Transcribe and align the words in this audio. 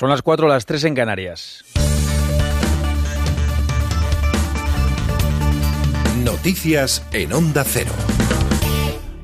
Son 0.00 0.08
las 0.08 0.22
4, 0.22 0.48
las 0.48 0.64
3 0.64 0.84
en 0.84 0.94
Canarias. 0.94 1.62
Noticias 6.24 7.06
en 7.12 7.30
Onda 7.34 7.64
Cero. 7.64 7.90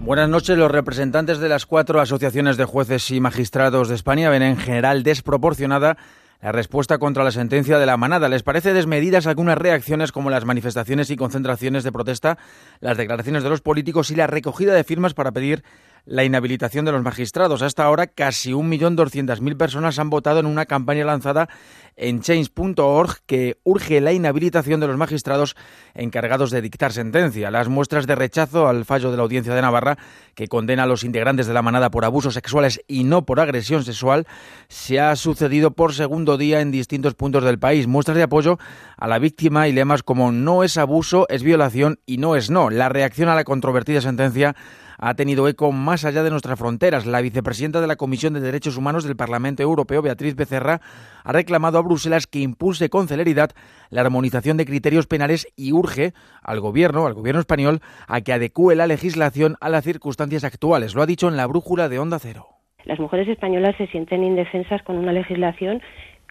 Buenas 0.00 0.28
noches. 0.28 0.58
Los 0.58 0.70
representantes 0.70 1.38
de 1.38 1.48
las 1.48 1.64
cuatro 1.64 1.98
asociaciones 1.98 2.58
de 2.58 2.66
jueces 2.66 3.10
y 3.10 3.20
magistrados 3.20 3.88
de 3.88 3.94
España 3.94 4.28
ven 4.28 4.42
en 4.42 4.58
general 4.58 5.02
desproporcionada 5.02 5.96
la 6.42 6.52
respuesta 6.52 6.98
contra 6.98 7.24
la 7.24 7.30
sentencia 7.30 7.78
de 7.78 7.86
la 7.86 7.96
manada. 7.96 8.28
¿Les 8.28 8.42
parece 8.42 8.74
desmedidas 8.74 9.26
algunas 9.26 9.56
reacciones 9.56 10.12
como 10.12 10.28
las 10.28 10.44
manifestaciones 10.44 11.08
y 11.08 11.16
concentraciones 11.16 11.84
de 11.84 11.92
protesta, 11.92 12.36
las 12.80 12.98
declaraciones 12.98 13.42
de 13.42 13.48
los 13.48 13.62
políticos 13.62 14.10
y 14.10 14.14
la 14.14 14.26
recogida 14.26 14.74
de 14.74 14.84
firmas 14.84 15.14
para 15.14 15.32
pedir 15.32 15.64
la 16.06 16.24
inhabilitación 16.24 16.84
de 16.84 16.92
los 16.92 17.02
magistrados. 17.02 17.62
Hasta 17.62 17.84
ahora, 17.84 18.06
casi 18.06 18.52
1.200.000 18.52 19.56
personas 19.56 19.98
han 19.98 20.08
votado 20.08 20.40
en 20.40 20.46
una 20.46 20.64
campaña 20.64 21.04
lanzada 21.04 21.48
en 21.96 22.20
change.org 22.20 23.22
que 23.26 23.58
urge 23.64 24.00
la 24.00 24.12
inhabilitación 24.12 24.80
de 24.80 24.86
los 24.86 24.96
magistrados 24.96 25.56
encargados 25.94 26.50
de 26.50 26.62
dictar 26.62 26.92
sentencia. 26.92 27.50
Las 27.50 27.68
muestras 27.68 28.06
de 28.06 28.14
rechazo 28.14 28.68
al 28.68 28.84
fallo 28.84 29.10
de 29.10 29.16
la 29.16 29.24
Audiencia 29.24 29.54
de 29.54 29.62
Navarra, 29.62 29.98
que 30.34 30.46
condena 30.46 30.84
a 30.84 30.86
los 30.86 31.04
integrantes 31.04 31.46
de 31.46 31.54
la 31.54 31.62
manada 31.62 31.90
por 31.90 32.04
abusos 32.04 32.34
sexuales 32.34 32.80
y 32.86 33.04
no 33.04 33.24
por 33.24 33.40
agresión 33.40 33.82
sexual, 33.82 34.26
se 34.68 35.00
ha 35.00 35.16
sucedido 35.16 35.72
por 35.72 35.94
segundo 35.94 36.36
día 36.36 36.60
en 36.60 36.70
distintos 36.70 37.14
puntos 37.14 37.42
del 37.42 37.58
país. 37.58 37.86
Muestras 37.86 38.16
de 38.16 38.22
apoyo 38.22 38.58
a 38.96 39.08
la 39.08 39.18
víctima 39.18 39.66
y 39.66 39.72
lemas 39.72 40.02
como 40.02 40.30
no 40.30 40.62
es 40.62 40.76
abuso, 40.76 41.26
es 41.30 41.42
violación 41.42 41.98
y 42.06 42.18
no 42.18 42.36
es 42.36 42.50
no. 42.50 42.70
La 42.70 42.88
reacción 42.90 43.28
a 43.28 43.34
la 43.34 43.44
controvertida 43.44 44.00
sentencia 44.00 44.54
ha 44.98 45.14
tenido 45.14 45.48
eco 45.48 45.72
más 45.72 46.04
allá 46.04 46.22
de 46.22 46.30
nuestras 46.30 46.58
fronteras. 46.58 47.06
La 47.06 47.20
vicepresidenta 47.20 47.80
de 47.80 47.86
la 47.86 47.96
Comisión 47.96 48.34
de 48.34 48.40
Derechos 48.40 48.76
Humanos 48.76 49.04
del 49.04 49.16
Parlamento 49.16 49.62
Europeo, 49.62 50.02
Beatriz 50.02 50.36
Becerra, 50.36 50.80
ha 51.24 51.32
reclamado 51.32 51.78
a 51.78 51.82
Bruselas 51.82 52.26
que 52.26 52.40
impulse 52.40 52.88
con 52.88 53.08
celeridad 53.08 53.50
la 53.90 54.02
armonización 54.02 54.56
de 54.56 54.66
criterios 54.66 55.06
penales 55.06 55.46
y 55.56 55.72
urge 55.72 56.12
al 56.42 56.60
gobierno, 56.60 57.06
al 57.06 57.14
gobierno 57.14 57.40
español, 57.40 57.80
a 58.06 58.20
que 58.20 58.32
adecue 58.32 58.76
la 58.76 58.86
legislación 58.86 59.56
a 59.60 59.68
las 59.68 59.84
circunstancias 59.84 60.44
actuales. 60.44 60.94
Lo 60.94 61.02
ha 61.02 61.06
dicho 61.06 61.28
en 61.28 61.36
la 61.36 61.46
brújula 61.46 61.88
de 61.88 61.98
Onda 61.98 62.18
Cero. 62.18 62.46
Las 62.84 63.00
mujeres 63.00 63.28
españolas 63.28 63.76
se 63.76 63.88
sienten 63.88 64.22
indefensas 64.22 64.82
con 64.82 64.96
una 64.96 65.12
legislación 65.12 65.82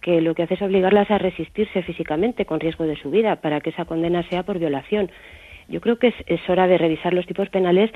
que 0.02 0.22
lo 0.22 0.36
que 0.36 0.44
hace 0.44 0.54
es 0.54 0.62
obligarlas 0.62 1.10
a 1.12 1.18
resistirse 1.18 1.82
físicamente 1.84 2.46
con 2.46 2.60
riesgo 2.60 2.86
de 2.86 2.96
su 2.96 3.10
vida 3.10 3.38
para 3.38 3.60
que 3.60 3.72
esa 3.72 3.86
condena 3.86 4.28
sea 4.30 4.44
por 4.44 4.60
violación. 4.60 5.10
Yo 5.68 5.82
creo 5.82 5.98
que 5.98 6.14
es, 6.26 6.50
hora 6.50 6.68
de 6.68 6.78
revisar 6.78 7.14
los 7.14 7.26
tipos 7.26 7.50
penales 7.50 7.92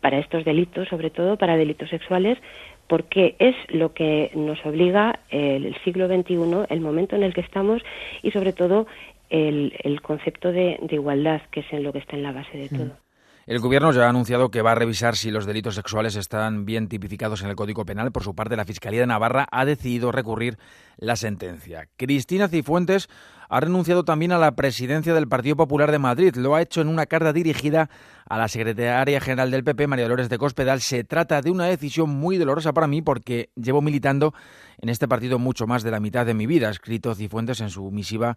para 0.00 0.18
estos 0.18 0.44
delitos, 0.44 0.88
sobre 0.88 1.10
todo 1.10 1.36
para 1.36 1.56
delitos 1.56 1.88
sexuales, 1.88 2.38
porque 2.86 3.36
es 3.38 3.54
lo 3.68 3.92
que 3.92 4.30
nos 4.34 4.64
obliga 4.64 5.20
el, 5.30 5.74
siglo 5.84 6.08
XXI, 6.08 6.66
el 6.68 6.80
momento 6.80 7.16
en 7.16 7.22
el 7.22 7.34
que 7.34 7.40
estamos 7.40 7.82
y 8.22 8.30
sobre 8.30 8.52
todo 8.52 8.86
el, 9.30 10.00
concepto 10.02 10.52
de, 10.52 10.78
igualdad, 10.90 11.42
que 11.50 11.60
es 11.60 11.72
en 11.72 11.82
lo 11.82 11.92
que 11.92 11.98
está 11.98 12.16
en 12.16 12.22
la 12.22 12.32
base 12.32 12.56
de 12.56 12.68
mm. 12.70 12.78
todo. 12.78 13.07
El 13.48 13.60
Gobierno 13.60 13.92
ya 13.92 14.04
ha 14.04 14.10
anunciado 14.10 14.50
que 14.50 14.60
va 14.60 14.72
a 14.72 14.74
revisar 14.74 15.16
si 15.16 15.30
los 15.30 15.46
delitos 15.46 15.74
sexuales 15.74 16.16
están 16.16 16.66
bien 16.66 16.86
tipificados 16.86 17.40
en 17.40 17.48
el 17.48 17.56
Código 17.56 17.86
Penal. 17.86 18.12
Por 18.12 18.22
su 18.22 18.34
parte, 18.34 18.56
la 18.56 18.66
Fiscalía 18.66 19.00
de 19.00 19.06
Navarra 19.06 19.48
ha 19.50 19.64
decidido 19.64 20.12
recurrir 20.12 20.58
la 20.98 21.16
sentencia. 21.16 21.88
Cristina 21.96 22.48
Cifuentes 22.48 23.08
ha 23.48 23.60
renunciado 23.60 24.04
también 24.04 24.32
a 24.32 24.38
la 24.38 24.54
presidencia 24.54 25.14
del 25.14 25.28
Partido 25.28 25.56
Popular 25.56 25.90
de 25.90 25.98
Madrid. 25.98 26.36
Lo 26.36 26.56
ha 26.56 26.60
hecho 26.60 26.82
en 26.82 26.88
una 26.88 27.06
carta 27.06 27.32
dirigida 27.32 27.88
a 28.28 28.36
la 28.36 28.48
secretaria 28.48 29.18
general 29.18 29.50
del 29.50 29.64
PP, 29.64 29.86
María 29.86 30.04
Dolores 30.04 30.28
de 30.28 30.36
Cospedal. 30.36 30.82
Se 30.82 31.04
trata 31.04 31.40
de 31.40 31.50
una 31.50 31.64
decisión 31.64 32.10
muy 32.10 32.36
dolorosa 32.36 32.74
para 32.74 32.86
mí 32.86 33.00
porque 33.00 33.48
llevo 33.56 33.80
militando 33.80 34.34
en 34.76 34.90
este 34.90 35.08
partido 35.08 35.38
mucho 35.38 35.66
más 35.66 35.82
de 35.82 35.90
la 35.90 36.00
mitad 36.00 36.26
de 36.26 36.34
mi 36.34 36.46
vida, 36.46 36.68
ha 36.68 36.70
escrito 36.70 37.14
Cifuentes 37.14 37.62
en 37.62 37.70
su 37.70 37.90
misiva 37.90 38.36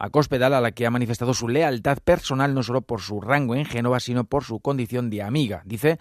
a 0.00 0.08
Cospedal, 0.08 0.54
a 0.54 0.62
la 0.62 0.72
que 0.72 0.86
ha 0.86 0.90
manifestado 0.90 1.34
su 1.34 1.46
lealtad 1.46 1.98
personal 1.98 2.54
no 2.54 2.62
solo 2.62 2.80
por 2.80 3.02
su 3.02 3.20
rango 3.20 3.54
en 3.54 3.66
Génova, 3.66 4.00
sino 4.00 4.24
por 4.24 4.44
su 4.44 4.58
condición 4.60 5.10
de 5.10 5.22
amiga. 5.22 5.62
Dice 5.66 5.98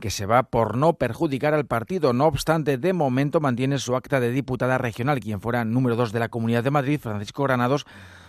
que 0.00 0.10
se 0.10 0.26
va 0.26 0.42
por 0.42 0.76
no 0.76 0.94
perjudicar 0.94 1.54
al 1.54 1.64
partido. 1.64 2.12
No 2.12 2.26
obstante, 2.26 2.76
de 2.76 2.92
momento 2.92 3.40
mantiene 3.40 3.78
su 3.78 3.94
acta 3.94 4.18
de 4.18 4.32
diputada 4.32 4.78
regional. 4.78 5.20
Quien 5.20 5.40
fuera 5.40 5.64
número 5.64 5.94
dos 5.94 6.12
de 6.12 6.18
la 6.18 6.28
Comunidad 6.28 6.64
de 6.64 6.72
Madrid, 6.72 7.00
Francisco 7.00 7.44
Granados, 7.44 7.86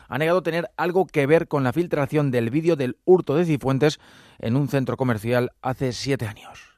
ha 0.08 0.18
negado 0.20 0.44
tener 0.44 0.70
algo 0.78 1.08
que 1.08 1.26
ver 1.26 1.48
con 1.48 1.64
la 1.64 1.74
filtración 1.74 2.30
del 2.30 2.52
vídeo 2.52 2.76
del 2.76 2.98
hurto 3.04 3.36
de 3.36 3.46
Cifuentes 3.46 4.00
en 4.38 4.56
un 4.56 4.70
centro 4.70 4.98
comercial 4.98 5.52
hace 5.64 5.94
siete 5.94 6.28
años. 6.28 6.78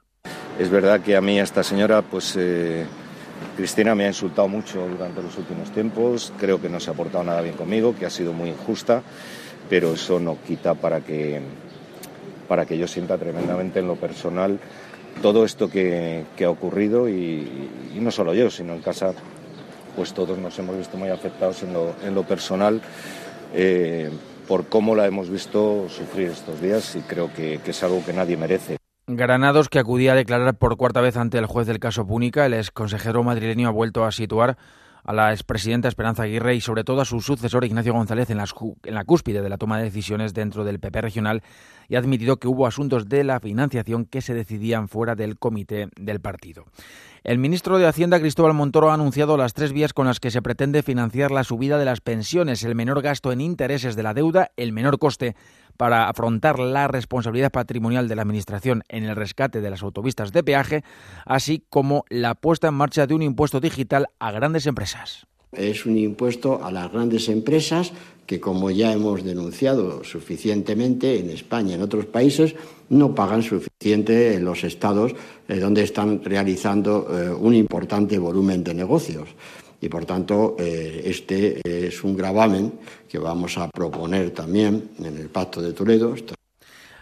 Es 0.57 0.69
verdad 0.69 1.01
que 1.01 1.17
a 1.17 1.21
mí 1.21 1.39
esta 1.39 1.61
señora, 1.61 2.01
pues 2.01 2.35
eh, 2.37 2.85
Cristina 3.55 3.95
me 3.95 4.05
ha 4.05 4.07
insultado 4.07 4.47
mucho 4.47 4.87
durante 4.87 5.21
los 5.21 5.37
últimos 5.37 5.71
tiempos, 5.71 6.33
creo 6.39 6.61
que 6.61 6.69
no 6.69 6.79
se 6.79 6.91
ha 6.91 6.93
portado 6.93 7.23
nada 7.23 7.41
bien 7.41 7.55
conmigo, 7.55 7.95
que 7.95 8.05
ha 8.05 8.09
sido 8.09 8.33
muy 8.33 8.49
injusta, 8.49 9.01
pero 9.69 9.93
eso 9.93 10.19
no 10.19 10.37
quita 10.45 10.73
para 10.75 11.01
que 11.01 11.41
para 12.47 12.65
que 12.65 12.77
yo 12.77 12.87
sienta 12.87 13.17
tremendamente 13.17 13.79
en 13.79 13.87
lo 13.87 13.95
personal 13.95 14.59
todo 15.21 15.45
esto 15.45 15.69
que, 15.69 16.25
ha 16.43 16.49
ocurrido 16.49 17.09
y, 17.09 17.69
no 17.95 18.11
solo 18.11 18.33
yo, 18.33 18.49
sino 18.49 18.73
en 18.73 18.81
casa, 18.81 19.13
pues 19.95 20.13
todos 20.13 20.37
nos 20.37 20.57
hemos 20.59 20.77
visto 20.77 20.97
muy 20.97 21.09
afectados 21.09 21.63
en 21.63 21.73
lo, 21.73 21.93
en 22.03 22.15
lo 22.15 22.23
personal 22.23 22.81
eh, 23.53 24.09
por 24.47 24.67
cómo 24.67 24.95
la 24.95 25.05
hemos 25.05 25.29
visto 25.29 25.87
sufrir 25.89 26.29
estos 26.29 26.61
días 26.61 26.95
y 26.95 27.01
creo 27.01 27.31
que, 27.33 27.59
que 27.63 27.71
es 27.71 27.83
algo 27.83 28.03
que 28.05 28.13
nadie 28.13 28.37
merece. 28.37 28.77
Granados, 29.11 29.69
que 29.69 29.79
acudía 29.79 30.11
a 30.11 30.15
declarar 30.15 30.55
por 30.55 30.77
cuarta 30.77 31.01
vez 31.01 31.17
ante 31.17 31.39
el 31.39 31.47
juez 31.47 31.65
del 31.65 31.79
caso 31.79 32.05
Púnica, 32.05 32.45
el 32.45 32.53
ex 32.53 32.69
consejero 32.69 33.23
madrileño 33.23 33.67
ha 33.67 33.71
vuelto 33.71 34.05
a 34.05 34.11
situar 34.11 34.55
a 35.03 35.13
la 35.13 35.31
expresidenta 35.31 35.87
Esperanza 35.87 36.23
Aguirre 36.23 36.53
y 36.53 36.61
sobre 36.61 36.83
todo 36.83 37.01
a 37.01 37.05
su 37.05 37.19
sucesor 37.19 37.65
Ignacio 37.65 37.91
González 37.91 38.29
en, 38.29 38.37
la 38.37 39.03
cúspide 39.05 39.41
de 39.41 39.49
la 39.49 39.57
toma 39.57 39.79
de 39.79 39.85
decisiones 39.85 40.35
dentro 40.35 40.63
del 40.63 40.79
PP 40.79 41.01
regional 41.01 41.41
y 41.87 41.95
ha 41.95 41.99
admitido 41.99 42.37
que 42.37 42.47
hubo 42.47 42.67
asuntos 42.67 43.09
de 43.09 43.23
la 43.23 43.39
financiación 43.39 44.05
que 44.05 44.21
se 44.21 44.35
decidían 44.35 44.87
fuera 44.87 45.15
del 45.15 45.39
comité 45.39 45.87
del 45.99 46.19
partido. 46.19 46.65
El 47.23 47.37
ministro 47.37 47.77
de 47.77 47.87
Hacienda, 47.87 48.19
Cristóbal 48.19 48.53
Montoro, 48.53 48.91
ha 48.91 48.93
anunciado 48.93 49.35
las 49.35 49.53
tres 49.53 49.73
vías 49.73 49.93
con 49.93 50.05
las 50.05 50.19
que 50.19 50.31
se 50.31 50.41
pretende 50.41 50.83
financiar 50.83 51.31
la 51.31 51.43
subida 51.43 51.77
de 51.77 51.85
las 51.85 51.99
pensiones, 51.99 52.63
el 52.63 52.75
menor 52.75 53.01
gasto 53.01 53.31
en 53.31 53.41
intereses 53.41 53.95
de 53.95 54.03
la 54.03 54.13
deuda, 54.13 54.51
el 54.55 54.71
menor 54.71 54.99
coste 54.99 55.35
para 55.75 56.09
afrontar 56.09 56.59
la 56.59 56.87
responsabilidad 56.87 57.51
patrimonial 57.51 58.07
de 58.07 58.15
la 58.15 58.21
Administración 58.21 58.83
en 58.89 59.03
el 59.03 59.15
rescate 59.15 59.61
de 59.61 59.69
las 59.69 59.83
autopistas 59.83 60.31
de 60.31 60.43
peaje, 60.43 60.83
así 61.25 61.63
como 61.69 62.05
la 62.09 62.35
puesta 62.35 62.67
en 62.67 62.73
marcha 62.73 63.07
de 63.07 63.15
un 63.15 63.21
impuesto 63.21 63.59
digital 63.59 64.07
a 64.19 64.31
grandes 64.31 64.65
empresas. 64.65 65.25
Es 65.51 65.85
un 65.85 65.97
impuesto 65.97 66.63
a 66.63 66.71
las 66.71 66.91
grandes 66.91 67.29
empresas 67.29 67.91
que, 68.25 68.39
como 68.39 68.69
ya 68.69 68.93
hemos 68.93 69.23
denunciado 69.23 70.03
suficientemente 70.03 71.19
en 71.19 71.31
España 71.31 71.71
y 71.71 71.73
en 71.73 71.81
otros 71.81 72.05
países, 72.05 72.53
no 72.89 73.15
pagan 73.15 73.41
suficiente 73.41 74.35
en 74.35 74.45
los 74.45 74.63
estados 74.63 75.13
eh, 75.47 75.55
donde 75.55 75.83
están 75.83 76.23
realizando 76.23 77.07
eh, 77.11 77.29
un 77.31 77.55
importante 77.55 78.19
volumen 78.19 78.63
de 78.63 78.73
negocios 78.73 79.29
y 79.81 79.87
por 79.87 80.05
tanto 80.05 80.55
eh, 80.59 81.03
este 81.05 81.61
es 81.63 82.03
un 82.03 82.15
gravamen 82.15 82.73
que 83.07 83.17
vamos 83.17 83.57
a 83.57 83.69
proponer 83.69 84.31
también 84.31 84.89
en 84.99 85.17
el 85.17 85.29
Pacto 85.29 85.61
de 85.61 85.73
Toledo. 85.73 86.13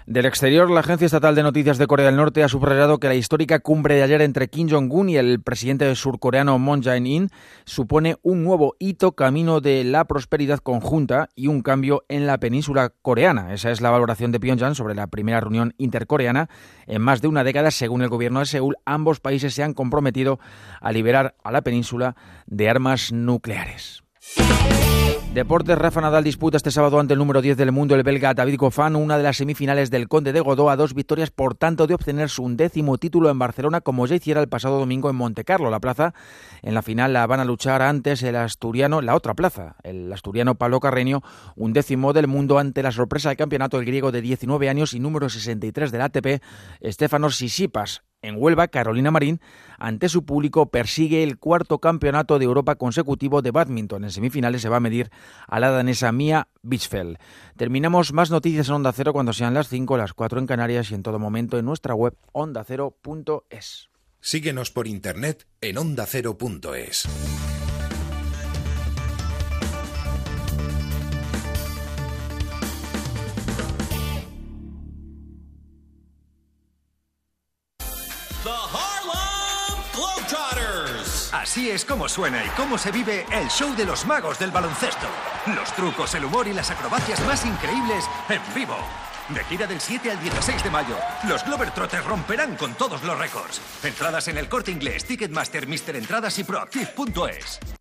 Del 0.07 0.25
exterior, 0.25 0.71
la 0.71 0.79
Agencia 0.79 1.03
Estatal 1.03 1.35
de 1.35 1.43
Noticias 1.43 1.77
de 1.77 1.85
Corea 1.85 2.05
del 2.05 2.15
Norte 2.15 2.41
ha 2.41 2.47
subrayado 2.47 2.97
que 2.97 3.09
la 3.09 3.15
histórica 3.15 3.59
cumbre 3.59 3.95
de 3.95 4.03
ayer 4.03 4.21
entre 4.21 4.47
Kim 4.47 4.69
Jong-un 4.69 5.09
y 5.09 5.17
el 5.17 5.41
presidente 5.41 5.93
surcoreano 5.95 6.57
Moon 6.57 6.81
Jae-in 6.81 7.29
supone 7.65 8.15
un 8.21 8.41
nuevo 8.41 8.77
hito 8.79 9.11
camino 9.17 9.59
de 9.59 9.83
la 9.83 10.05
prosperidad 10.05 10.59
conjunta 10.59 11.27
y 11.35 11.47
un 11.47 11.61
cambio 11.61 12.05
en 12.07 12.25
la 12.25 12.37
península 12.37 12.93
coreana. 13.01 13.53
Esa 13.53 13.69
es 13.69 13.81
la 13.81 13.89
valoración 13.89 14.31
de 14.31 14.39
Pyongyang 14.39 14.75
sobre 14.75 14.95
la 14.95 15.07
primera 15.07 15.41
reunión 15.41 15.73
intercoreana. 15.77 16.47
En 16.85 17.01
más 17.01 17.21
de 17.21 17.27
una 17.27 17.43
década, 17.43 17.69
según 17.69 18.01
el 18.01 18.07
gobierno 18.07 18.39
de 18.39 18.45
Seúl, 18.45 18.77
ambos 18.85 19.19
países 19.19 19.53
se 19.55 19.63
han 19.63 19.73
comprometido 19.73 20.39
a 20.79 20.93
liberar 20.93 21.35
a 21.43 21.51
la 21.51 21.63
península 21.63 22.15
de 22.45 22.69
armas 22.69 23.11
nucleares. 23.11 24.06
Deportes, 25.37 25.77
Rafa 25.77 26.01
Nadal 26.01 26.23
disputa 26.23 26.57
este 26.57 26.71
sábado 26.71 26.99
ante 26.99 27.13
el 27.13 27.19
número 27.19 27.43
10 27.43 27.57
del 27.57 27.71
mundo, 27.71 27.93
el 27.93 28.01
belga 28.01 28.33
David 28.33 28.57
Goffin, 28.57 28.95
una 28.95 29.17
de 29.17 29.23
las 29.23 29.37
semifinales 29.37 29.91
del 29.91 30.07
Conde 30.07 30.33
de 30.33 30.39
Godó 30.39 30.71
a 30.71 30.75
dos 30.75 30.95
victorias, 30.95 31.29
por 31.29 31.53
tanto, 31.53 31.85
de 31.85 31.93
obtener 31.93 32.29
su 32.29 32.41
undécimo 32.43 32.97
título 32.97 33.29
en 33.29 33.37
Barcelona, 33.37 33.81
como 33.81 34.07
ya 34.07 34.15
hiciera 34.15 34.41
el 34.41 34.49
pasado 34.49 34.79
domingo 34.79 35.11
en 35.11 35.15
Montecarlo. 35.15 35.69
La 35.69 35.79
plaza, 35.79 36.15
en 36.63 36.73
la 36.73 36.81
final 36.81 37.13
la 37.13 37.27
van 37.27 37.39
a 37.39 37.45
luchar 37.45 37.83
antes 37.83 38.23
el 38.23 38.35
asturiano, 38.35 39.03
la 39.03 39.13
otra 39.13 39.35
plaza, 39.35 39.75
el 39.83 40.11
asturiano 40.11 40.55
Pablo 40.55 40.79
Carreño, 40.79 41.21
undécimo 41.55 42.13
del 42.13 42.25
mundo 42.25 42.57
ante 42.57 42.81
la 42.81 42.91
sorpresa 42.91 43.29
del 43.29 43.37
campeonato, 43.37 43.77
el 43.77 43.85
griego 43.85 44.11
de 44.11 44.23
19 44.23 44.69
años 44.69 44.95
y 44.95 44.99
número 44.99 45.29
63 45.29 45.91
del 45.91 46.01
ATP, 46.01 46.41
Estefanos 46.81 47.35
Sisipas. 47.35 48.06
En 48.21 48.35
Huelva, 48.37 48.67
Carolina 48.67 49.11
Marín, 49.11 49.39
ante 49.77 50.09
su 50.09 50.25
público, 50.25 50.69
persigue 50.69 51.23
el 51.23 51.37
cuarto 51.37 51.79
campeonato 51.79 52.39
de 52.39 52.45
Europa 52.45 52.75
consecutivo 52.75 53.41
de 53.41 53.51
badminton. 53.51 54.03
En 54.03 54.11
semifinales 54.11 54.61
se 54.61 54.69
va 54.69 54.77
a 54.77 54.81
medir 54.81 55.11
a 55.47 55.59
la 55.59 55.69
danesa 55.69 56.11
Mia 56.11 56.47
Bichfeld. 56.63 57.17
Terminamos 57.57 58.13
más 58.13 58.31
noticias 58.31 58.69
en 58.69 58.75
Onda 58.75 58.91
Cero 58.91 59.13
cuando 59.13 59.33
sean 59.33 59.53
las 59.53 59.69
5, 59.69 59.97
las 59.97 60.13
4 60.13 60.39
en 60.39 60.47
Canarias 60.47 60.91
y 60.91 60.95
en 60.95 61.03
todo 61.03 61.19
momento 61.19 61.59
en 61.59 61.65
nuestra 61.65 61.93
web 61.93 62.17
ondacero.es. 62.31 63.89
Síguenos 64.19 64.71
por 64.71 64.87
internet 64.87 65.47
en 65.61 65.77
ondacero.es. 65.77 67.07
Así 81.41 81.69
es 81.69 81.85
como 81.85 82.09
suena 82.09 82.43
y 82.43 82.49
cómo 82.49 82.79
se 82.79 82.91
vive 82.91 83.23
el 83.31 83.47
show 83.49 83.75
de 83.75 83.85
los 83.85 84.07
magos 84.07 84.39
del 84.39 84.49
baloncesto. 84.49 85.05
Los 85.55 85.71
trucos, 85.73 86.15
el 86.15 86.25
humor 86.25 86.47
y 86.47 86.53
las 86.53 86.71
acrobacias 86.71 87.23
más 87.27 87.45
increíbles 87.45 88.05
en 88.27 88.41
vivo. 88.55 88.75
De 89.29 89.43
gira 89.43 89.67
del 89.67 89.79
7 89.79 90.09
al 90.09 90.19
16 90.19 90.63
de 90.63 90.71
mayo, 90.71 90.97
los 91.27 91.45
Globetrotters 91.45 92.05
romperán 92.05 92.55
con 92.55 92.73
todos 92.73 93.03
los 93.03 93.19
récords. 93.19 93.61
Entradas 93.83 94.27
en 94.29 94.39
el 94.39 94.49
corte 94.49 94.71
inglés, 94.71 95.05
Ticketmaster, 95.05 95.67
Mister 95.67 95.95
Entradas 95.95 96.39
y 96.39 96.43
Proactive.es. 96.43 97.76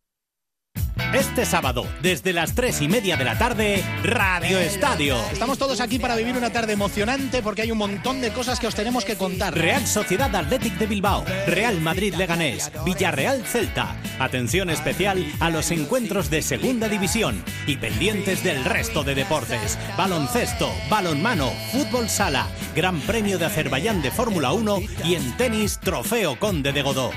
Este 1.14 1.44
sábado, 1.44 1.86
desde 2.02 2.32
las 2.32 2.54
tres 2.54 2.80
y 2.80 2.88
media 2.88 3.16
de 3.16 3.24
la 3.24 3.38
tarde, 3.38 3.84
Radio 4.02 4.58
Estadio. 4.58 5.16
Estamos 5.30 5.58
todos 5.58 5.80
aquí 5.80 5.98
para 5.98 6.16
vivir 6.16 6.36
una 6.36 6.50
tarde 6.50 6.72
emocionante 6.72 7.42
porque 7.42 7.62
hay 7.62 7.70
un 7.70 7.78
montón 7.78 8.20
de 8.20 8.30
cosas 8.30 8.58
que 8.58 8.66
os 8.66 8.74
tenemos 8.74 9.04
que 9.04 9.16
contar. 9.16 9.54
Real 9.54 9.86
Sociedad 9.86 10.34
Athletic 10.34 10.78
de 10.78 10.86
Bilbao, 10.86 11.24
Real 11.46 11.80
Madrid 11.80 12.14
Leganés, 12.14 12.72
Villarreal 12.84 13.44
Celta. 13.44 13.96
Atención 14.18 14.70
especial 14.70 15.24
a 15.40 15.50
los 15.50 15.70
encuentros 15.70 16.30
de 16.30 16.42
Segunda 16.42 16.88
División 16.88 17.42
y 17.66 17.76
pendientes 17.76 18.42
del 18.42 18.64
resto 18.64 19.04
de 19.04 19.14
deportes. 19.14 19.78
Baloncesto, 19.96 20.70
balonmano, 20.88 21.50
fútbol 21.72 22.08
sala, 22.08 22.48
Gran 22.74 23.00
Premio 23.00 23.38
de 23.38 23.46
Azerbaiyán 23.46 24.02
de 24.02 24.10
Fórmula 24.10 24.52
1 24.52 24.78
y 25.04 25.14
en 25.14 25.36
tenis 25.36 25.78
Trofeo 25.78 26.38
Conde 26.38 26.72
de 26.72 26.82
Godó. 26.82 27.10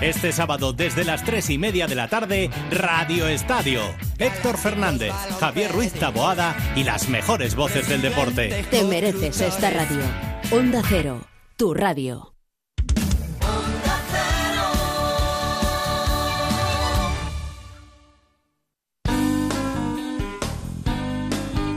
Este 0.00 0.30
sábado 0.30 0.74
desde 0.74 1.04
las 1.04 1.24
tres 1.24 1.48
y 1.48 1.56
media 1.56 1.86
de 1.86 1.94
la 1.94 2.08
tarde, 2.08 2.50
Radio 2.70 3.25
Estadio. 3.28 3.82
Héctor 4.18 4.56
Fernández, 4.56 5.12
Javier 5.40 5.72
Ruiz 5.72 5.92
Taboada 5.92 6.56
y 6.74 6.84
las 6.84 7.08
mejores 7.08 7.54
voces 7.54 7.88
del 7.88 8.02
deporte. 8.02 8.64
Te 8.70 8.84
mereces 8.84 9.40
esta 9.40 9.70
radio. 9.70 10.02
Onda 10.50 10.82
Cero, 10.88 11.20
tu 11.56 11.74
radio. 11.74 12.32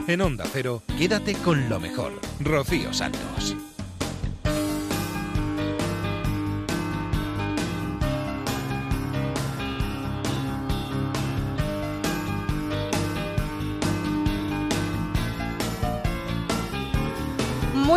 En 0.08 0.22
Onda 0.22 0.46
Cero, 0.52 0.82
quédate 0.98 1.36
con 1.36 1.70
lo 1.70 1.80
mejor. 1.80 2.20
Rocío 2.40 2.92
Santos. 2.94 3.56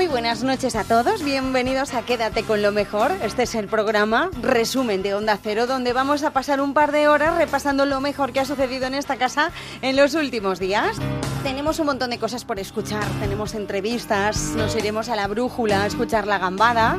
Muy 0.02 0.10
buenas 0.10 0.42
noches 0.42 0.74
a 0.74 0.82
todos, 0.82 1.22
bienvenidos 1.22 1.94
a 1.94 2.02
Quédate 2.02 2.42
con 2.42 2.60
lo 2.60 2.72
mejor. 2.72 3.12
Este 3.22 3.44
es 3.44 3.54
el 3.54 3.68
programa 3.68 4.30
resumen 4.42 5.00
de 5.00 5.14
Onda 5.14 5.38
Cero, 5.40 5.68
donde 5.68 5.92
vamos 5.92 6.24
a 6.24 6.32
pasar 6.32 6.60
un 6.60 6.74
par 6.74 6.90
de 6.90 7.06
horas 7.06 7.36
repasando 7.36 7.86
lo 7.86 8.00
mejor 8.00 8.32
que 8.32 8.40
ha 8.40 8.44
sucedido 8.44 8.86
en 8.88 8.94
esta 8.94 9.14
casa 9.14 9.52
en 9.80 9.94
los 9.94 10.14
últimos 10.14 10.58
días. 10.58 10.96
Tenemos 11.44 11.78
un 11.78 11.86
montón 11.86 12.10
de 12.10 12.18
cosas 12.18 12.44
por 12.44 12.58
escuchar, 12.58 13.04
tenemos 13.20 13.54
entrevistas, 13.54 14.54
nos 14.56 14.74
iremos 14.74 15.08
a 15.08 15.14
la 15.14 15.28
brújula 15.28 15.84
a 15.84 15.86
escuchar 15.86 16.26
la 16.26 16.38
gambada. 16.38 16.98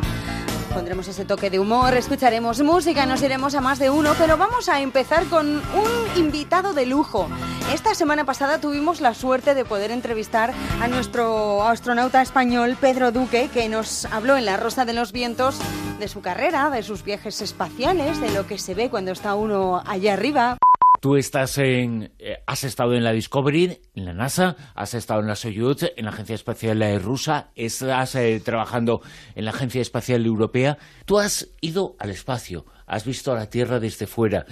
Pondremos 0.73 1.07
ese 1.07 1.23
toque 1.23 1.51
de 1.51 1.59
humor, 1.59 1.93
escucharemos 1.93 2.59
música, 2.61 3.05
nos 3.05 3.21
iremos 3.21 3.53
a 3.53 3.61
más 3.61 3.77
de 3.77 3.91
uno, 3.91 4.13
pero 4.17 4.37
vamos 4.37 4.69
a 4.69 4.81
empezar 4.81 5.25
con 5.25 5.47
un 5.57 6.17
invitado 6.17 6.73
de 6.73 6.87
lujo. 6.87 7.27
Esta 7.71 7.93
semana 7.93 8.25
pasada 8.25 8.57
tuvimos 8.57 8.99
la 8.99 9.13
suerte 9.13 9.53
de 9.53 9.65
poder 9.65 9.91
entrevistar 9.91 10.51
a 10.81 10.87
nuestro 10.87 11.63
astronauta 11.63 12.23
español 12.23 12.75
Pedro 12.81 13.11
Duque, 13.11 13.49
que 13.53 13.69
nos 13.69 14.05
habló 14.05 14.35
en 14.35 14.45
La 14.45 14.57
Rosa 14.57 14.83
de 14.83 14.93
los 14.93 15.11
Vientos 15.11 15.59
de 15.99 16.07
su 16.07 16.21
carrera, 16.21 16.71
de 16.71 16.81
sus 16.81 17.03
viajes 17.03 17.41
espaciales, 17.41 18.19
de 18.19 18.31
lo 18.31 18.47
que 18.47 18.57
se 18.57 18.73
ve 18.73 18.89
cuando 18.89 19.11
está 19.11 19.35
uno 19.35 19.83
allá 19.85 20.13
arriba. 20.13 20.57
Tú 21.03 21.17
estás 21.17 21.57
en, 21.57 22.13
eh, 22.17 22.41
has 22.47 22.63
estado 22.63 22.93
en 22.93 23.03
la 23.03 23.11
Discovery, 23.11 23.77
en 23.93 24.05
la 24.05 24.13
NASA, 24.13 24.55
has 24.73 24.93
estado 24.93 25.19
en 25.19 25.27
la 25.27 25.35
Soyuz, 25.35 25.79
en 25.97 26.05
la 26.05 26.11
Agencia 26.11 26.33
Espacial 26.33 26.81
eh, 26.81 26.97
Rusa, 26.97 27.51
estás 27.55 28.15
eh, 28.15 28.39
trabajando 28.39 29.01
en 29.35 29.43
la 29.43 29.51
Agencia 29.51 29.81
Espacial 29.81 30.25
Europea. 30.25 30.77
Tú 31.03 31.19
has 31.19 31.49
ido 31.59 31.97
al 31.99 32.09
espacio, 32.09 32.65
has 32.87 33.03
visto 33.03 33.33
a 33.33 33.35
la 33.35 33.49
Tierra 33.49 33.81
desde 33.81 34.07
fuera. 34.07 34.45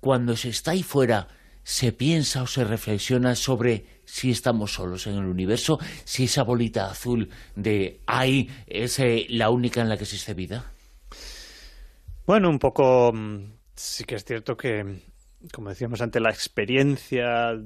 Cuando 0.00 0.34
se 0.34 0.48
está 0.48 0.72
ahí 0.72 0.82
fuera, 0.82 1.28
¿se 1.62 1.92
piensa 1.92 2.42
o 2.42 2.48
se 2.48 2.64
reflexiona 2.64 3.36
sobre 3.36 3.86
si 4.04 4.32
estamos 4.32 4.74
solos 4.74 5.06
en 5.06 5.14
el 5.14 5.26
universo? 5.26 5.78
¿Si 6.02 6.24
esa 6.24 6.42
bolita 6.42 6.90
azul 6.90 7.28
de 7.54 8.00
ahí 8.08 8.50
es 8.66 9.00
la 9.28 9.50
única 9.50 9.82
en 9.82 9.88
la 9.88 9.96
que 9.96 10.02
existe 10.02 10.34
vida? 10.34 10.64
Bueno, 12.26 12.50
un 12.50 12.58
poco... 12.58 13.12
mm, 13.12 13.52
Sí 13.76 14.04
que 14.04 14.14
es 14.14 14.24
cierto 14.24 14.56
que 14.56 15.15
como 15.52 15.70
decíamos 15.70 16.00
antes, 16.00 16.20
la 16.20 16.30
experiencia 16.30 17.60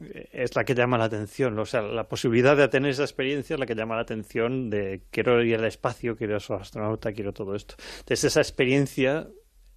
es 0.00 0.54
la 0.54 0.64
que 0.64 0.74
llama 0.74 0.98
la 0.98 1.04
atención. 1.04 1.58
O 1.58 1.66
sea, 1.66 1.82
la 1.82 2.08
posibilidad 2.08 2.56
de 2.56 2.68
tener 2.68 2.90
esa 2.90 3.02
experiencia 3.02 3.54
es 3.54 3.60
la 3.60 3.66
que 3.66 3.74
llama 3.74 3.96
la 3.96 4.02
atención 4.02 4.70
de 4.70 5.02
quiero 5.10 5.42
ir 5.42 5.56
al 5.56 5.64
espacio, 5.64 6.16
quiero 6.16 6.38
ser 6.40 6.56
astronauta, 6.56 7.12
quiero 7.12 7.32
todo 7.32 7.54
esto. 7.54 7.76
Entonces, 8.00 8.24
esa 8.24 8.40
experiencia 8.40 9.28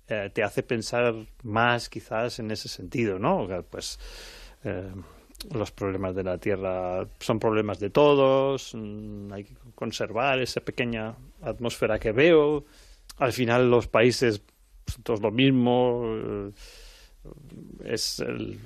eh, 0.08 0.30
te 0.34 0.44
hace 0.44 0.64
pensar 0.64 1.16
más 1.44 1.90
quizás 1.90 2.40
en 2.40 2.52
ese 2.52 2.68
sentido, 2.68 3.20
¿no? 3.20 3.48
Pues 3.70 4.00
eh, 4.64 4.92
los 5.54 5.72
problemas 5.72 6.16
de 6.16 6.24
la 6.24 6.38
Tierra 6.38 7.08
son 7.20 7.40
problemas 7.40 7.80
de 7.80 7.90
todos, 7.90 8.74
mm, 8.76 9.32
hay 9.32 9.44
que 9.46 9.56
conservar 9.76 10.40
esa 10.40 10.62
pequeña 10.62 11.16
atmósfera 11.42 12.00
que 12.00 12.12
veo. 12.12 12.66
Al 13.18 13.34
final 13.34 13.70
los 13.70 13.88
países 13.88 14.42
son 14.88 15.04
todos 15.04 15.22
lo 15.22 15.32
mismo. 15.32 16.04
eh, 16.06 16.52
es 17.84 18.20
el- 18.20 18.60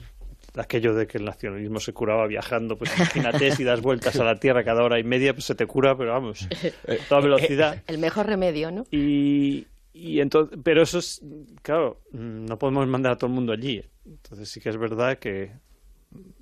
aquello 0.56 0.94
de 0.94 1.08
que 1.08 1.18
el 1.18 1.26
nacionalismo 1.26 1.80
se 1.80 1.94
curaba 1.94 2.28
viajando, 2.28 2.78
pues 2.78 2.96
imagínate 2.96 3.56
si 3.56 3.64
das 3.64 3.82
vueltas 3.82 4.16
a 4.20 4.24
la 4.24 4.40
Tierra 4.40 4.64
cada 4.64 4.84
hora 4.84 5.00
y 5.00 5.04
media, 5.04 5.34
pues 5.34 5.46
se 5.46 5.56
te 5.56 5.66
cura, 5.66 5.98
pero 5.98 6.12
vamos, 6.12 6.48
a 6.48 6.50
toda 7.10 7.22
velocidad. 7.22 7.82
El 7.88 7.98
mejor 7.98 8.28
remedio, 8.28 8.70
¿no? 8.72 8.86
Y, 8.92 9.66
y 9.94 10.20
entonces, 10.20 10.60
pero 10.64 10.84
eso 10.84 11.00
es, 11.00 11.22
claro, 11.64 12.02
no 12.12 12.60
podemos 12.60 12.88
mandar 12.88 13.14
a 13.14 13.18
todo 13.18 13.30
el 13.30 13.34
mundo 13.34 13.52
allí. 13.54 13.84
Entonces 14.06 14.50
sí 14.50 14.60
que 14.60 14.70
es 14.70 14.78
verdad 14.78 15.18
que 15.18 15.52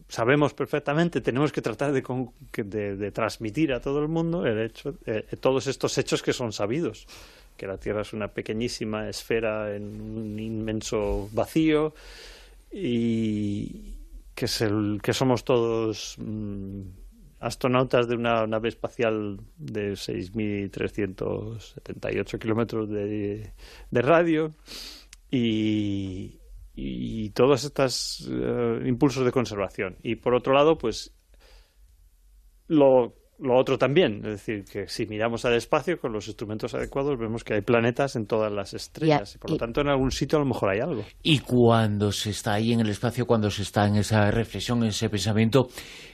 sabemos 0.10 0.54
perfectamente, 0.54 1.22
tenemos 1.22 1.54
que 1.54 1.62
tratar 1.62 1.94
de, 1.94 2.04
de, 2.66 2.98
de 2.98 3.12
transmitir 3.12 3.72
a 3.72 3.80
todo 3.80 4.02
el 4.02 4.10
mundo 4.10 4.46
el 4.46 4.60
hecho, 4.60 4.98
eh, 5.06 5.24
todos 5.40 5.68
estos 5.68 5.98
hechos 5.98 6.22
que 6.22 6.34
son 6.34 6.52
sabidos, 6.52 7.08
que 7.58 7.68
la 7.68 7.78
Tierra 7.78 8.02
es 8.02 8.14
una 8.14 8.30
pequeñísima 8.30 9.10
esfera 9.10 9.76
en 9.76 10.02
un 10.02 10.40
inmenso 10.40 11.30
vacío 11.32 11.94
y 12.72 13.96
que, 14.34 14.46
es 14.46 14.62
el, 14.62 15.00
que 15.04 15.14
somos 15.14 15.44
todos 15.44 16.16
mm, 16.18 16.82
astronautas 17.40 18.08
de 18.08 18.16
una 18.16 18.48
nave 18.48 18.70
espacial 18.70 19.40
de 19.58 19.92
6.378 19.94 22.40
kilómetros 22.40 22.90
de, 22.90 23.54
de 23.90 24.02
radio 24.02 24.52
y, 25.30 26.40
y 26.76 27.30
todos 27.32 27.64
estos 27.64 28.28
eh, 28.30 28.84
impulsos 28.86 29.26
de 29.26 29.32
conservación. 29.32 29.98
Y 30.04 30.16
por 30.16 30.34
otro 30.34 30.54
lado, 30.54 30.78
pues 30.78 31.14
lo, 32.68 33.14
lo 33.42 33.58
otro 33.58 33.78
también, 33.78 34.18
es 34.24 34.46
decir, 34.46 34.64
que 34.66 34.88
si 34.88 35.08
miramos 35.08 35.46
al 35.46 35.56
espacio 35.56 36.00
con 36.00 36.14
los 36.14 36.28
instrumentos 36.28 36.74
adecuados 36.76 37.18
vemos 37.18 37.44
que 37.44 37.56
hay 37.56 37.62
planetas 37.62 38.16
en 38.16 38.28
todas 38.28 38.52
las 38.52 38.74
estrellas 38.76 39.34
y 39.36 39.38
por 39.40 39.50
lo 39.50 39.56
y- 39.56 39.60
tanto 39.60 39.82
en 39.82 39.88
algún 39.90 40.12
sitio 40.12 40.38
a 40.38 40.42
lo 40.42 40.46
mejor 40.48 40.70
hay 40.70 40.80
algo. 40.80 41.04
Y 41.24 41.40
cuando 41.40 42.12
se 42.12 42.30
está 42.30 42.54
ahí 42.54 42.72
en 42.72 42.82
el 42.82 42.90
espacio, 42.90 43.26
cuando 43.26 43.50
se 43.50 43.64
está 43.64 43.88
en 43.88 43.96
esa 43.96 44.30
reflexión, 44.30 44.84
en 44.84 44.90
ese 44.90 45.10
pensamiento, 45.10 45.70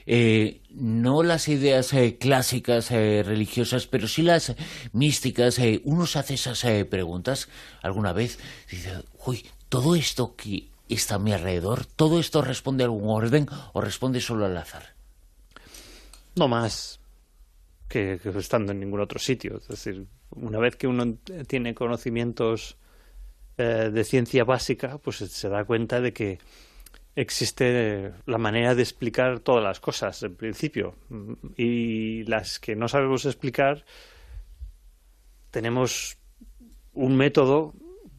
eh, 0.06 0.62
no 0.70 1.22
las 1.22 1.48
ideas 1.48 1.92
eh, 1.92 2.16
clásicas 2.18 2.90
eh, 2.90 3.22
religiosas, 3.22 3.86
pero 3.86 4.08
sí 4.08 4.22
las 4.22 4.54
místicas, 4.92 5.58
eh, 5.58 5.82
uno 5.84 6.06
se 6.06 6.18
hace 6.20 6.34
esas 6.34 6.64
eh, 6.64 6.86
preguntas 6.86 7.48
alguna 7.82 8.12
vez, 8.14 8.38
dice, 8.70 8.92
uy, 9.26 9.44
todo 9.68 9.94
esto 9.94 10.34
que 10.34 10.68
está 10.88 11.16
a 11.16 11.18
mi 11.18 11.32
alrededor, 11.34 11.84
todo 11.84 12.18
esto 12.20 12.40
responde 12.40 12.84
a 12.84 12.86
algún 12.86 13.10
orden 13.10 13.46
o 13.74 13.82
responde 13.82 14.20
solo 14.22 14.46
al 14.46 14.56
azar. 14.56 14.94
No 16.36 16.48
más 16.48 16.97
que, 17.88 18.20
estando 18.36 18.72
en 18.72 18.80
ningún 18.80 19.00
otro 19.00 19.18
sitio. 19.18 19.56
Es 19.56 19.68
decir, 19.68 20.06
una 20.30 20.58
vez 20.58 20.76
que 20.76 20.86
uno 20.86 21.16
tiene 21.46 21.74
conocimientos 21.74 22.76
eh, 23.56 23.90
de 23.92 24.04
ciencia 24.04 24.44
básica, 24.44 24.98
pues 24.98 25.16
se 25.16 25.48
da 25.48 25.64
cuenta 25.64 26.00
de 26.00 26.12
que 26.12 26.38
existe 27.16 28.12
la 28.26 28.38
manera 28.38 28.76
de 28.76 28.82
explicar 28.82 29.40
todas 29.40 29.64
las 29.64 29.80
cosas 29.80 30.22
en 30.22 30.36
principio 30.36 30.94
y 31.56 32.22
las 32.24 32.60
que 32.60 32.76
no 32.76 32.86
sabemos 32.86 33.24
explicar 33.24 33.84
tenemos 35.50 36.16
un 36.92 37.16
método 37.16 37.74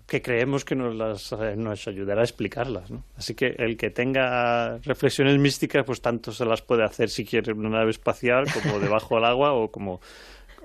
que 0.09 0.21
creemos 0.21 0.65
que 0.65 0.75
nos, 0.75 0.93
las, 0.95 1.31
eh, 1.31 1.55
nos 1.55 1.87
ayudará 1.87 2.21
a 2.21 2.23
explicarlas. 2.25 2.91
¿no? 2.91 3.05
Así 3.15 3.35
que 3.35 3.55
el 3.57 3.77
que 3.77 3.91
tenga 3.91 4.77
reflexiones 4.79 5.37
místicas, 5.39 5.85
pues 5.85 6.01
tanto 6.01 6.33
se 6.33 6.43
las 6.43 6.61
puede 6.61 6.83
hacer 6.83 7.09
si 7.09 7.23
quiere 7.23 7.53
en 7.53 7.59
una 7.59 7.69
nave 7.69 7.91
espacial 7.91 8.45
como 8.51 8.79
debajo 8.79 9.15
del 9.15 9.25
agua 9.25 9.53
o 9.53 9.71
como, 9.71 10.01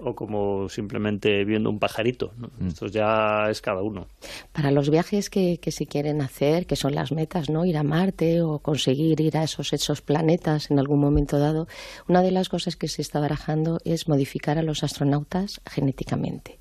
o 0.01 0.15
como 0.15 0.69
simplemente 0.69 1.45
viendo 1.45 1.71
un 1.71 1.79
pajarito. 1.79 2.33
Mm. 2.59 2.69
Esto 2.69 2.87
ya 2.87 3.51
es 3.51 3.61
cada 3.61 3.83
uno. 3.83 4.09
Para 4.53 4.71
los 4.71 4.91
viajes 4.91 5.31
que, 5.31 5.59
que 5.59 5.71
se 5.71 5.87
quieren 5.87 6.23
hacer, 6.23 6.67
que 6.67 6.77
son 6.77 6.95
las 6.95 7.13
metas, 7.13 7.51
¿no? 7.51 7.65
Ir 7.65 7.77
a 7.77 7.83
Marte 7.83 8.43
o 8.43 8.59
conseguir 8.59 9.21
ir 9.21 9.37
a 9.37 9.45
esos, 9.45 9.73
esos 9.73 10.01
planetas 10.01 10.71
en 10.71 10.79
algún 10.79 11.01
momento 11.01 11.39
dado, 11.39 11.69
una 12.09 12.23
de 12.23 12.31
las 12.31 12.49
cosas 12.49 12.77
que 12.77 12.89
se 12.89 13.03
está 13.03 13.21
barajando 13.21 13.79
es 13.85 14.09
modificar 14.09 14.59
a 14.59 14.63
los 14.63 14.83
astronautas 14.83 15.61
genéticamente 15.67 16.59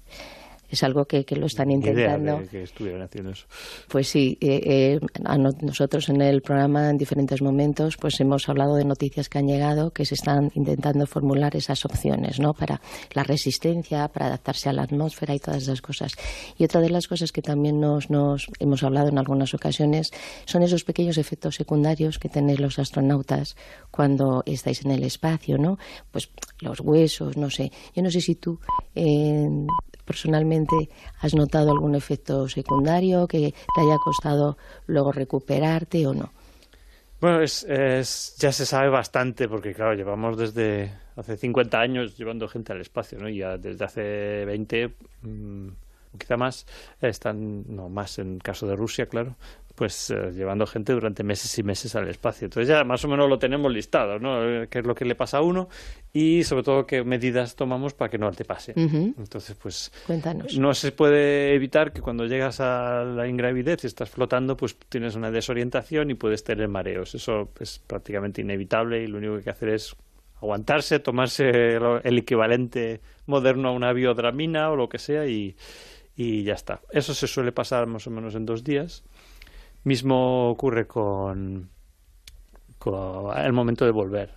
es 0.74 0.84
algo 0.84 1.06
que, 1.06 1.26
lo 1.36 1.46
están 1.46 1.72
intentando. 1.72 2.42
que 2.50 2.64
estuvieran 2.64 3.04
haciendo 3.04 3.32
eso. 3.32 3.46
Pues 3.88 4.08
sí, 4.08 4.38
eh, 4.42 5.00
eh, 5.00 5.00
nosotros 5.62 6.10
en 6.10 6.22
el 6.22 6.42
programa 6.42 6.90
en 6.90 6.98
diferentes 6.98 7.42
momentos 7.42 7.98
pues 7.98 8.20
hemos 8.20 8.50
hablado 8.50 8.76
de 8.76 8.86
noticias 8.86 9.30
que 9.30 9.38
han 9.38 9.48
llegado 9.48 9.92
que 9.92 10.06
se 10.06 10.16
están 10.16 10.52
intentando 10.56 11.06
formular 11.06 11.56
esas 11.56 11.86
opciones, 11.86 12.40
¿no? 12.40 12.54
Para 12.54 12.82
la 13.14 13.24
resistencia, 13.24 14.08
para 14.08 14.28
adaptarse 14.28 14.70
a 14.70 14.74
la 14.74 14.84
atmósfera 14.84 15.36
y 15.36 15.40
todas 15.40 15.64
esas 15.64 15.82
cosas. 15.82 16.14
Y 16.58 16.64
otra 16.64 16.82
de 16.82 16.90
las 16.90 17.08
cosas 17.08 17.32
que 17.32 17.42
también 17.42 17.80
nos, 17.80 18.10
nos 18.10 18.48
hemos 18.60 18.84
hablado 18.84 19.10
en 19.10 19.18
algunas 19.18 19.54
ocasiones 19.54 20.12
son 20.46 20.64
esos 20.64 20.84
pequeños 20.84 21.18
efectos 21.18 21.56
secundarios 21.56 22.18
que 22.18 22.30
tenéis 22.30 22.60
los 22.60 22.80
astronautas 22.80 23.56
cuando 23.92 24.44
estáis 24.48 24.84
en 24.86 24.92
el 24.92 25.04
espacio, 25.04 25.58
¿no? 25.58 25.78
Pues 26.12 26.30
los 26.62 26.80
huesos, 26.80 27.38
no 27.38 27.50
sé. 27.50 27.72
Yo 27.96 28.02
no 28.02 28.10
sé 28.10 28.22
si 28.22 28.36
tú 28.36 28.60
personalmente 30.06 30.90
has 31.20 31.34
notado 31.34 31.72
algún 31.72 31.96
efecto 31.96 32.48
secundario 32.48 33.28
que 33.28 33.54
te 33.76 33.82
haya 33.82 33.98
costado 33.98 34.58
luego 34.88 35.12
recuperarte 35.12 36.06
o 36.08 36.14
no? 36.14 36.32
Bueno, 37.22 37.42
es, 37.42 38.36
ya 38.38 38.52
se 38.52 38.66
sabe 38.66 38.90
bastante 38.90 39.48
porque, 39.48 39.74
claro, 39.74 39.94
llevamos 39.94 40.38
desde 40.38 40.92
hace 41.16 41.38
50 41.38 41.80
años 41.80 42.18
llevando 42.18 42.50
gente 42.50 42.74
al 42.74 42.82
espacio, 42.82 43.18
¿no? 43.18 43.30
Y 43.30 43.38
ya 43.38 43.58
desde 43.58 43.86
hace 43.86 44.46
20, 44.46 44.94
quizá 46.18 46.38
más, 46.38 46.66
están, 47.02 47.64
no, 47.76 47.90
más 47.90 48.20
en 48.20 48.40
caso 48.40 48.68
de 48.68 48.76
Rusia, 48.76 49.08
claro, 49.08 49.36
pues 49.76 50.12
eh, 50.12 50.32
llevando 50.34 50.68
gente 50.68 50.94
durante 50.94 51.24
meses 51.24 51.58
y 51.58 51.64
meses 51.64 51.96
al 51.96 52.08
espacio. 52.08 52.46
Entonces 52.46 52.68
ya 52.68 52.84
más 52.84 53.04
o 53.06 53.08
menos 53.08 53.28
lo 53.28 53.40
tenemos 53.40 53.72
listado, 53.72 54.20
¿no? 54.20 54.44
Eh, 54.44 54.68
qué 54.70 54.80
es 54.80 54.86
lo 54.86 54.94
que 54.94 55.06
le 55.06 55.16
pasa 55.16 55.38
a 55.38 55.42
uno 55.42 55.68
y 56.12 56.44
sobre 56.44 56.64
todo 56.64 56.86
qué 56.86 57.04
medidas 57.04 57.56
tomamos 57.56 57.94
para 57.94 58.10
que 58.10 58.18
no 58.18 58.32
te 58.32 58.46
pase. 58.46 58.74
Entonces, 58.76 59.56
pues 59.62 59.92
Cuéntanos. 60.06 60.58
no 60.58 60.74
se 60.74 60.92
puede 60.92 61.56
evitar 61.56 61.92
que 61.92 62.02
cuando 62.02 62.26
llegas 62.26 62.60
a 62.60 63.04
la 63.04 63.28
ingravidez 63.28 63.84
y 63.84 63.88
estás 63.88 64.10
flotando, 64.10 64.56
pues 64.56 64.78
tienes 64.90 65.16
una 65.16 65.32
desorientación 65.32 66.12
y 66.12 66.14
puedes 66.14 66.44
tener 66.44 66.68
mareos. 66.68 67.16
Eso 67.16 67.50
es 67.60 67.80
prácticamente 67.80 68.42
inevitable 68.42 69.04
y 69.04 69.08
lo 69.08 69.18
único 69.18 69.34
que 69.34 69.40
hay 69.40 69.44
que 69.46 69.50
hacer 69.50 69.70
es 69.70 69.96
aguantarse, 70.40 71.00
tomarse 71.00 71.78
el 72.04 72.18
equivalente 72.18 73.00
moderno 73.26 73.70
a 73.70 73.72
una 73.72 73.94
biodramina 73.94 74.70
o 74.70 74.76
lo 74.76 74.90
que 74.90 75.00
sea 75.00 75.26
y, 75.26 75.56
y 76.16 76.44
ya 76.44 76.54
está. 76.54 76.82
Eso 76.92 77.14
se 77.14 77.28
suele 77.28 77.52
pasar 77.52 77.88
más 77.88 78.08
o 78.08 78.12
menos 78.12 78.36
en 78.36 78.46
dos 78.46 78.64
días 78.64 79.04
Mismo 79.84 80.50
ocurre 80.50 80.88
con, 80.88 81.70
el 83.36 83.54
momento 83.54 83.84
de 83.86 83.92
volver. 83.92 84.34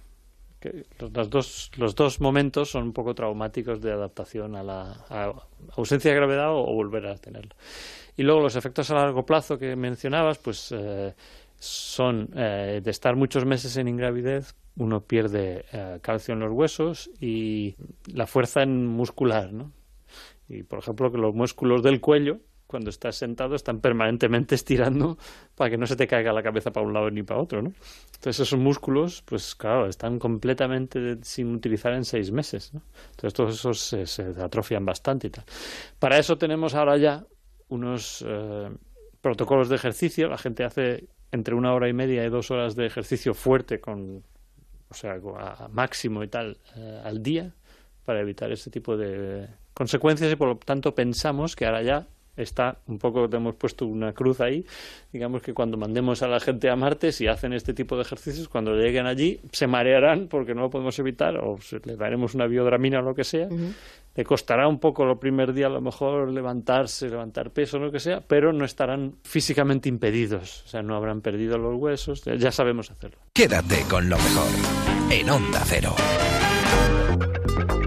los, 0.98 1.30
dos, 1.30 1.70
los 1.76 1.94
dos 1.94 2.20
momentos 2.20 2.70
son 2.70 2.84
un 2.84 2.92
poco 2.92 3.14
traumáticos 3.14 3.80
de 3.80 3.92
adaptación 3.92 4.56
a 4.56 4.64
la 4.64 5.04
ausencia 5.76 6.10
de 6.10 6.16
gravedad 6.16 6.50
o, 6.50 6.64
volver 6.74 7.06
a 7.06 7.16
tenerla. 7.16 7.54
Y 8.16 8.24
luego 8.24 8.40
los 8.40 8.56
efectos 8.56 8.90
a 8.90 8.94
largo 8.94 9.24
plazo 9.24 9.56
que 9.56 9.76
mencionabas, 9.76 10.38
pues 10.38 10.72
eh, 10.72 11.14
son 11.58 12.30
eh, 12.34 12.80
de 12.82 12.90
estar 12.90 13.14
muchos 13.14 13.44
meses 13.44 13.76
en 13.76 13.86
ingravidez, 13.86 14.56
uno 14.78 15.02
pierde 15.02 15.64
eh, 15.72 16.00
calcio 16.02 16.34
en 16.34 16.40
los 16.40 16.50
huesos 16.50 17.08
y 17.20 17.76
la 18.12 18.26
fuerza 18.26 18.62
en 18.62 18.84
muscular, 18.86 19.52
¿no? 19.52 19.70
Y 20.48 20.62
por 20.62 20.78
ejemplo 20.78 21.10
que 21.10 21.18
los 21.18 21.34
músculos 21.34 21.82
del 21.82 22.00
cuello 22.00 22.40
cuando 22.66 22.90
estás 22.90 23.16
sentado 23.16 23.54
están 23.54 23.80
permanentemente 23.80 24.54
estirando 24.54 25.18
para 25.54 25.70
que 25.70 25.78
no 25.78 25.86
se 25.86 25.96
te 25.96 26.06
caiga 26.06 26.32
la 26.32 26.42
cabeza 26.42 26.72
para 26.72 26.86
un 26.86 26.92
lado 26.92 27.10
ni 27.10 27.22
para 27.22 27.40
otro, 27.40 27.62
¿no? 27.62 27.72
Entonces 28.14 28.40
esos 28.40 28.58
músculos, 28.58 29.22
pues 29.22 29.54
claro, 29.54 29.86
están 29.86 30.18
completamente 30.18 31.18
sin 31.22 31.54
utilizar 31.54 31.92
en 31.92 32.04
seis 32.04 32.32
meses, 32.32 32.74
¿no? 32.74 32.82
Entonces 33.10 33.34
todos 33.34 33.54
esos 33.54 33.80
se, 33.80 34.22
atrofian 34.42 34.84
bastante 34.84 35.28
y 35.28 35.30
tal. 35.30 35.44
Para 35.98 36.18
eso 36.18 36.36
tenemos 36.38 36.74
ahora 36.74 36.96
ya 36.96 37.24
unos 37.68 38.24
eh, 38.26 38.70
protocolos 39.20 39.68
de 39.68 39.76
ejercicio. 39.76 40.28
La 40.28 40.38
gente 40.38 40.64
hace 40.64 41.08
entre 41.32 41.54
una 41.54 41.72
hora 41.74 41.88
y 41.88 41.92
media 41.92 42.24
y 42.24 42.28
dos 42.28 42.50
horas 42.50 42.74
de 42.74 42.86
ejercicio 42.86 43.34
fuerte 43.34 43.80
con, 43.80 44.24
o 44.88 44.94
sea, 44.94 45.20
a 45.38 45.68
máximo 45.68 46.22
y 46.22 46.28
tal 46.28 46.58
eh, 46.76 47.00
al 47.04 47.22
día 47.22 47.54
para 48.04 48.20
evitar 48.20 48.52
ese 48.52 48.70
tipo 48.70 48.96
de 48.96 49.48
consecuencias 49.76 50.32
y 50.32 50.36
por 50.36 50.48
lo 50.48 50.56
tanto 50.56 50.94
pensamos 50.94 51.54
que 51.54 51.66
ahora 51.66 51.82
ya 51.82 52.06
está 52.34 52.78
un 52.86 52.98
poco, 52.98 53.28
te 53.28 53.36
hemos 53.36 53.54
puesto 53.56 53.86
una 53.86 54.12
cruz 54.12 54.40
ahí, 54.40 54.64
digamos 55.12 55.42
que 55.42 55.52
cuando 55.52 55.76
mandemos 55.76 56.22
a 56.22 56.28
la 56.28 56.40
gente 56.40 56.70
a 56.70 56.76
Marte, 56.76 57.12
si 57.12 57.26
hacen 57.26 57.52
este 57.52 57.74
tipo 57.74 57.96
de 57.96 58.02
ejercicios, 58.02 58.48
cuando 58.48 58.74
lleguen 58.74 59.06
allí 59.06 59.40
se 59.52 59.66
marearán 59.66 60.28
porque 60.28 60.54
no 60.54 60.62
lo 60.62 60.70
podemos 60.70 60.98
evitar, 60.98 61.36
o 61.36 61.58
le 61.84 61.96
daremos 61.96 62.34
una 62.34 62.46
biodramina 62.46 63.00
o 63.00 63.02
lo 63.02 63.14
que 63.14 63.24
sea, 63.24 63.48
le 64.14 64.24
costará 64.24 64.66
un 64.66 64.78
poco 64.78 65.10
el 65.10 65.18
primer 65.18 65.52
día 65.52 65.66
a 65.66 65.70
lo 65.70 65.80
mejor 65.82 66.30
levantarse, 66.30 67.08
levantar 67.08 67.50
peso, 67.50 67.78
lo 67.78 67.92
que 67.92 68.00
sea, 68.00 68.20
pero 68.20 68.52
no 68.52 68.64
estarán 68.64 69.16
físicamente 69.24 69.90
impedidos, 69.90 70.64
o 70.64 70.68
sea, 70.68 70.82
no 70.82 70.96
habrán 70.96 71.20
perdido 71.20 71.58
los 71.58 71.74
huesos, 71.76 72.22
ya 72.24 72.50
sabemos 72.50 72.90
hacerlo. 72.90 73.18
Quédate 73.32 73.82
con 73.90 74.08
lo 74.08 74.16
mejor 74.16 74.48
en 75.10 75.30
Onda 75.30 75.62
Cero 75.64 75.94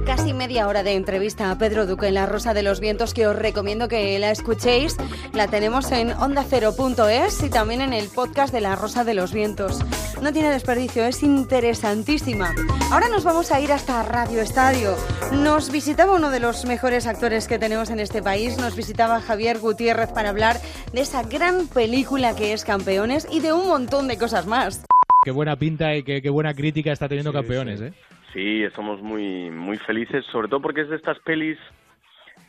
casi 0.09 0.33
media 0.33 0.67
hora 0.67 0.81
de 0.81 0.95
entrevista 0.95 1.51
a 1.51 1.57
Pedro 1.59 1.85
Duque 1.85 2.07
en 2.07 2.15
La 2.15 2.25
Rosa 2.25 2.55
de 2.55 2.63
los 2.63 2.79
Vientos 2.79 3.13
que 3.13 3.27
os 3.27 3.35
recomiendo 3.35 3.87
que 3.87 4.17
la 4.17 4.31
escuchéis. 4.31 4.97
La 5.33 5.47
tenemos 5.47 5.91
en 5.91 6.13
ondacero.es 6.13 7.43
y 7.43 7.49
también 7.51 7.81
en 7.81 7.93
el 7.93 8.07
podcast 8.07 8.51
de 8.51 8.59
La 8.59 8.75
Rosa 8.75 9.03
de 9.03 9.13
los 9.13 9.33
Vientos. 9.33 9.85
No 10.19 10.33
tiene 10.33 10.49
desperdicio, 10.49 11.05
es 11.05 11.21
interesantísima. 11.21 12.55
Ahora 12.91 13.07
nos 13.09 13.23
vamos 13.23 13.51
a 13.51 13.61
ir 13.61 13.71
hasta 13.71 14.01
Radio 14.01 14.41
Estadio. 14.41 14.95
Nos 15.31 15.71
visitaba 15.71 16.15
uno 16.15 16.31
de 16.31 16.39
los 16.39 16.65
mejores 16.65 17.05
actores 17.05 17.47
que 17.47 17.59
tenemos 17.59 17.91
en 17.91 17.99
este 17.99 18.23
país, 18.23 18.57
nos 18.57 18.75
visitaba 18.75 19.21
Javier 19.21 19.59
Gutiérrez 19.59 20.09
para 20.09 20.29
hablar 20.29 20.59
de 20.91 21.01
esa 21.01 21.21
gran 21.21 21.67
película 21.67 22.35
que 22.35 22.53
es 22.53 22.65
Campeones 22.65 23.27
y 23.31 23.41
de 23.41 23.53
un 23.53 23.67
montón 23.67 24.07
de 24.07 24.17
cosas 24.17 24.47
más. 24.47 24.83
Qué 25.23 25.29
buena 25.29 25.55
pinta 25.55 25.95
y 25.95 26.01
qué, 26.01 26.27
buena 26.31 26.55
crítica 26.55 26.91
está 26.91 27.07
teniendo 27.07 27.31
Campeones, 27.31 27.79
¿eh? 27.81 27.93
Sí, 28.33 28.63
estamos 28.63 29.01
muy, 29.01 29.49
muy 29.49 29.77
felices, 29.77 30.25
sobre 30.25 30.47
todo 30.47 30.61
porque 30.61 30.81
es 30.81 30.89
de 30.89 30.97
estas 30.97 31.17
pelis 31.19 31.57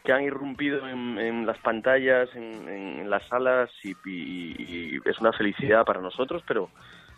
que 0.05 0.13
han 0.13 0.23
irrumpido 0.23 0.87
en, 0.89 1.47
las 1.47 1.59
pantallas, 1.59 2.29
en, 2.35 3.09
las 3.09 3.27
salas 3.29 3.71
y, 3.85 4.99
es 5.05 5.19
una 5.21 5.33
felicidad 5.33 5.85
para 5.85 6.01
nosotros, 6.01 6.43
pero, 6.47 6.71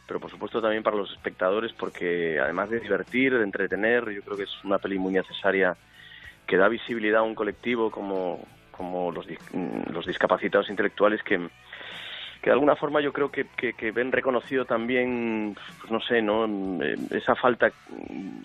pero 0.07 0.21
por 0.21 0.31
supuesto 0.31 0.61
también 0.61 0.83
para 0.83 0.97
los 0.97 1.11
espectadores 1.13 1.73
porque 1.73 2.39
además 2.41 2.71
de 2.71 2.81
divertir, 2.81 3.37
de 3.37 3.45
entretener, 3.45 4.11
yo 4.11 4.23
creo 4.23 4.37
que 4.37 4.45
es 4.45 4.65
una 4.65 4.79
peli 4.79 4.99
muy 4.99 5.13
necesaria 5.13 5.77
que 6.47 6.57
da 6.57 6.69
visibilidad 6.69 7.21
a 7.21 7.25
un 7.25 7.35
colectivo 7.35 7.91
como, 7.91 8.45
como 8.71 9.11
los, 9.11 9.27
los 9.93 10.07
discapacitados 10.07 10.71
intelectuales 10.71 11.23
que, 11.23 11.49
que 12.43 12.51
de 12.51 12.55
alguna 12.55 12.75
forma 12.75 13.01
yo 13.01 13.13
creo 13.13 13.31
que, 13.31 13.47
que, 13.57 13.93
ven 13.93 14.11
reconocido 14.11 14.65
también, 14.65 15.57
pues 15.79 15.93
no 15.93 16.01
sé, 16.01 16.21
¿no? 16.21 16.45
Eh, 16.83 16.97
esa 17.13 17.37
falta 17.37 17.71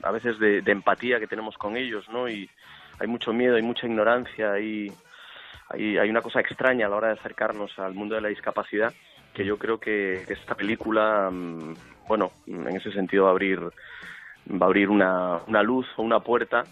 a 0.04 0.12
veces 0.12 0.38
de, 0.38 0.62
empatía 0.68 1.20
que 1.20 1.26
tenemos 1.26 1.58
con 1.58 1.76
ellos, 1.76 2.08
¿no? 2.10 2.30
Y 2.30 2.48
hay 3.00 3.08
mucho 3.08 3.34
miedo, 3.34 3.56
hay 3.56 3.64
mucha 3.64 3.88
ignorancia, 3.88 4.52
hay, 4.52 4.92
hay, 5.72 6.10
una 6.10 6.22
cosa 6.22 6.40
extraña 6.40 6.86
a 6.86 6.90
la 6.90 6.96
hora 6.96 7.08
de 7.08 7.16
acercarnos 7.16 7.78
al 7.80 7.96
mundo 7.96 8.14
de 8.14 8.22
la 8.22 8.28
discapacidad 8.28 8.94
que 9.34 9.44
yo 9.44 9.58
creo 9.58 9.80
que, 9.80 10.24
esta 10.28 10.54
película, 10.54 11.30
mm, 11.32 11.74
bueno, 12.08 12.32
en 12.46 12.76
ese 12.76 12.92
sentido 12.92 13.24
va 13.24 13.30
a 13.30 13.32
abrir, 13.32 13.60
va 13.60 14.62
a 14.62 14.66
abrir 14.66 14.90
una, 14.90 15.40
una 15.48 15.64
luz 15.64 15.88
o 15.96 16.04
una 16.04 16.20
puerta 16.20 16.64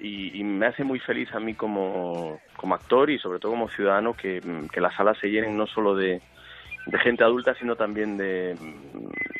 y, 0.00 0.36
y, 0.36 0.42
me 0.42 0.66
hace 0.66 0.82
muy 0.82 0.98
feliz 0.98 1.32
a 1.32 1.38
mí 1.38 1.54
como, 1.54 2.40
como 2.56 2.74
actor 2.74 3.08
y 3.08 3.20
sobre 3.20 3.38
todo 3.38 3.52
como 3.52 3.68
ciudadano 3.68 4.14
que, 4.14 4.40
que 4.72 4.80
las 4.80 4.96
salas 4.96 5.16
se 5.18 5.30
llenen 5.30 5.56
no 5.56 5.68
solo 5.68 5.94
de, 5.94 6.20
de 6.86 6.98
gente 6.98 7.24
adulta, 7.24 7.54
sino 7.54 7.76
también 7.76 8.16
de, 8.16 8.56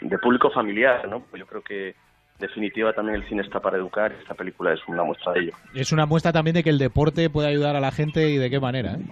de 0.00 0.18
público 0.18 0.50
familiar, 0.50 1.08
¿no? 1.08 1.20
Pues 1.20 1.40
yo 1.40 1.46
creo 1.46 1.62
que 1.62 1.94
definitiva 2.38 2.92
también 2.92 3.16
el 3.16 3.28
cine 3.28 3.42
está 3.42 3.60
para 3.60 3.76
educar 3.76 4.12
esta 4.12 4.34
película 4.34 4.72
es 4.72 4.80
una 4.88 5.04
muestra 5.04 5.32
de 5.32 5.40
ello. 5.40 5.52
Es 5.74 5.92
una 5.92 6.06
muestra 6.06 6.32
también 6.32 6.54
de 6.54 6.62
que 6.62 6.70
el 6.70 6.78
deporte 6.78 7.30
puede 7.30 7.48
ayudar 7.48 7.76
a 7.76 7.80
la 7.80 7.92
gente 7.92 8.28
y 8.28 8.36
de 8.36 8.50
qué 8.50 8.60
manera. 8.60 8.94
¿eh? 8.94 9.04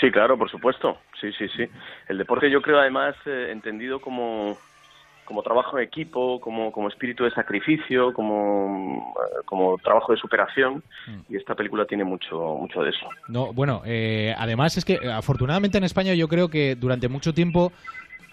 Sí, 0.00 0.10
claro, 0.10 0.38
por 0.38 0.50
supuesto. 0.50 0.98
Sí, 1.20 1.30
sí, 1.32 1.48
sí. 1.48 1.66
El 2.08 2.18
deporte 2.18 2.50
yo 2.50 2.62
creo 2.62 2.78
además 2.78 3.14
eh, 3.26 3.48
entendido 3.50 4.00
como 4.00 4.56
como 5.30 5.44
trabajo 5.44 5.78
en 5.78 5.84
equipo, 5.84 6.40
como, 6.40 6.72
como 6.72 6.88
espíritu 6.88 7.22
de 7.22 7.30
sacrificio, 7.30 8.12
como, 8.12 9.14
como 9.44 9.78
trabajo 9.78 10.12
de 10.12 10.18
superación, 10.18 10.82
mm. 11.06 11.32
y 11.32 11.36
esta 11.36 11.54
película 11.54 11.84
tiene 11.84 12.02
mucho, 12.02 12.56
mucho 12.56 12.82
de 12.82 12.90
eso. 12.90 13.06
No, 13.28 13.52
bueno, 13.52 13.82
eh, 13.86 14.34
además 14.36 14.76
es 14.76 14.84
que 14.84 14.98
afortunadamente 15.08 15.78
en 15.78 15.84
España 15.84 16.14
yo 16.14 16.26
creo 16.26 16.48
que 16.48 16.74
durante 16.74 17.08
mucho 17.08 17.32
tiempo 17.32 17.70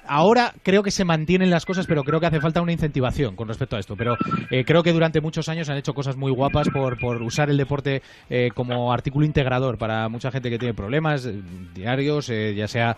ahora 0.07 0.51
creo 0.63 0.83
que 0.83 0.91
se 0.91 1.05
mantienen 1.05 1.49
las 1.49 1.65
cosas, 1.65 1.87
pero 1.87 2.03
creo 2.03 2.19
que 2.19 2.25
hace 2.25 2.39
falta 2.39 2.61
una 2.61 2.71
incentivación 2.71 3.35
con 3.35 3.47
respecto 3.47 3.75
a 3.75 3.79
esto. 3.79 3.95
Pero 3.95 4.15
eh, 4.51 4.63
creo 4.65 4.83
que 4.83 4.93
durante 4.93 5.21
muchos 5.21 5.49
años 5.49 5.69
han 5.69 5.77
hecho 5.77 5.93
cosas 5.93 6.17
muy 6.17 6.31
guapas 6.31 6.69
por, 6.69 6.99
por 6.99 7.21
usar 7.21 7.49
el 7.49 7.57
deporte 7.57 8.01
eh, 8.29 8.49
como 8.53 8.91
artículo 8.91 9.25
integrador 9.25 9.77
para 9.77 10.09
mucha 10.09 10.31
gente 10.31 10.49
que 10.49 10.57
tiene 10.57 10.73
problemas 10.73 11.25
eh, 11.25 11.41
diarios, 11.73 12.27
ya 12.27 12.67
sea 12.67 12.95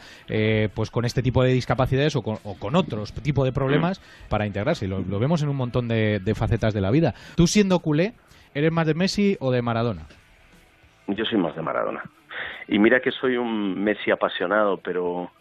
pues 0.74 0.92
con 0.92 1.06
este 1.06 1.22
tipo 1.22 1.44
de 1.44 1.52
discapacidades 1.52 2.16
o 2.16 2.22
con, 2.22 2.38
o 2.44 2.58
otros 2.78 3.14
tipos 3.14 3.46
de 3.46 3.52
problemas 3.52 4.00
para 4.30 4.46
integrarse. 4.46 4.88
Lo, 4.88 5.04
vemos 5.20 5.42
en 5.44 5.50
un 5.50 5.56
montón 5.56 5.88
de, 5.88 6.20
de 6.20 6.36
facetas 6.36 6.74
de 6.74 6.82
la 6.82 6.92
vida. 6.92 7.14
Tú 7.36 7.48
siendo 7.48 7.80
culé, 7.80 8.14
¿eres 8.54 8.72
más 8.72 8.88
de 8.88 8.94
Messi 8.94 9.38
o 9.40 9.52
de 9.52 9.62
Maradona? 9.62 10.08
Yo 11.08 11.26
soy 11.26 11.40
más 11.40 11.56
de 11.56 11.62
Maradona. 11.62 12.04
Y 12.68 12.78
mira 12.80 13.00
que 13.00 13.12
soy 13.12 13.36
un 13.36 13.84
Messi 13.84 14.12
apasionado, 14.12 14.78
pero 14.78 15.32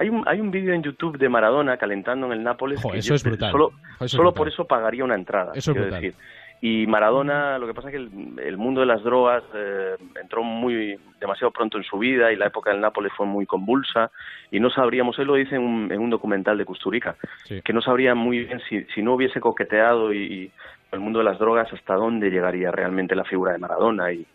hay 0.00 0.08
un, 0.08 0.24
hay 0.26 0.40
un 0.40 0.50
vídeo 0.50 0.72
en 0.72 0.82
YouTube 0.82 1.18
de 1.18 1.28
Maradona 1.28 1.76
calentando 1.76 2.26
en 2.26 2.32
el 2.32 2.42
Nápoles. 2.42 2.82
eso 2.94 3.14
es 3.14 3.22
brutal. 3.22 3.52
Solo, 3.52 3.72
solo 4.06 4.32
por 4.32 4.48
eso 4.48 4.64
pagaría 4.64 5.04
una 5.04 5.14
entrada. 5.14 5.52
Eso 5.54 5.72
es 5.72 5.90
Decir. 5.90 6.14
Y 6.62 6.86
Maradona, 6.86 7.58
lo 7.58 7.66
que 7.66 7.74
pasa 7.74 7.88
es 7.88 7.94
que 7.94 8.46
el, 8.46 8.56
mundo 8.58 8.80
de 8.80 8.86
las 8.86 9.02
drogas 9.02 9.42
eh, 9.54 9.96
entró 10.20 10.42
muy 10.42 10.98
demasiado 11.18 11.50
pronto 11.50 11.78
en 11.78 11.84
su 11.84 11.98
vida 11.98 12.32
y 12.32 12.36
la 12.36 12.46
época 12.46 12.70
del 12.70 12.80
Nápoles 12.80 13.12
fue 13.14 13.26
muy 13.26 13.46
convulsa 13.46 14.10
y 14.50 14.60
no 14.60 14.68
sabríamos, 14.70 15.18
él 15.18 15.26
lo 15.26 15.34
dice 15.34 15.56
en 15.56 15.62
un, 15.62 15.92
en 15.92 16.00
un 16.00 16.10
documental 16.10 16.58
de 16.58 16.66
Custurica, 16.66 17.16
que 17.64 17.72
no 17.72 17.80
sabría 17.80 18.14
muy 18.14 18.44
bien 18.44 18.60
si, 18.68 18.84
si 18.94 19.02
no 19.02 19.14
hubiese 19.14 19.40
coqueteado 19.40 20.12
y, 20.12 20.50
el 20.92 20.98
mundo 20.98 21.20
de 21.20 21.24
las 21.24 21.38
drogas 21.38 21.72
hasta 21.72 21.94
dónde 21.94 22.30
llegaría 22.30 22.72
realmente 22.72 23.14
la 23.14 23.22
figura 23.22 23.52
de 23.52 23.58
Maradona 23.58 24.12
y, 24.12 24.26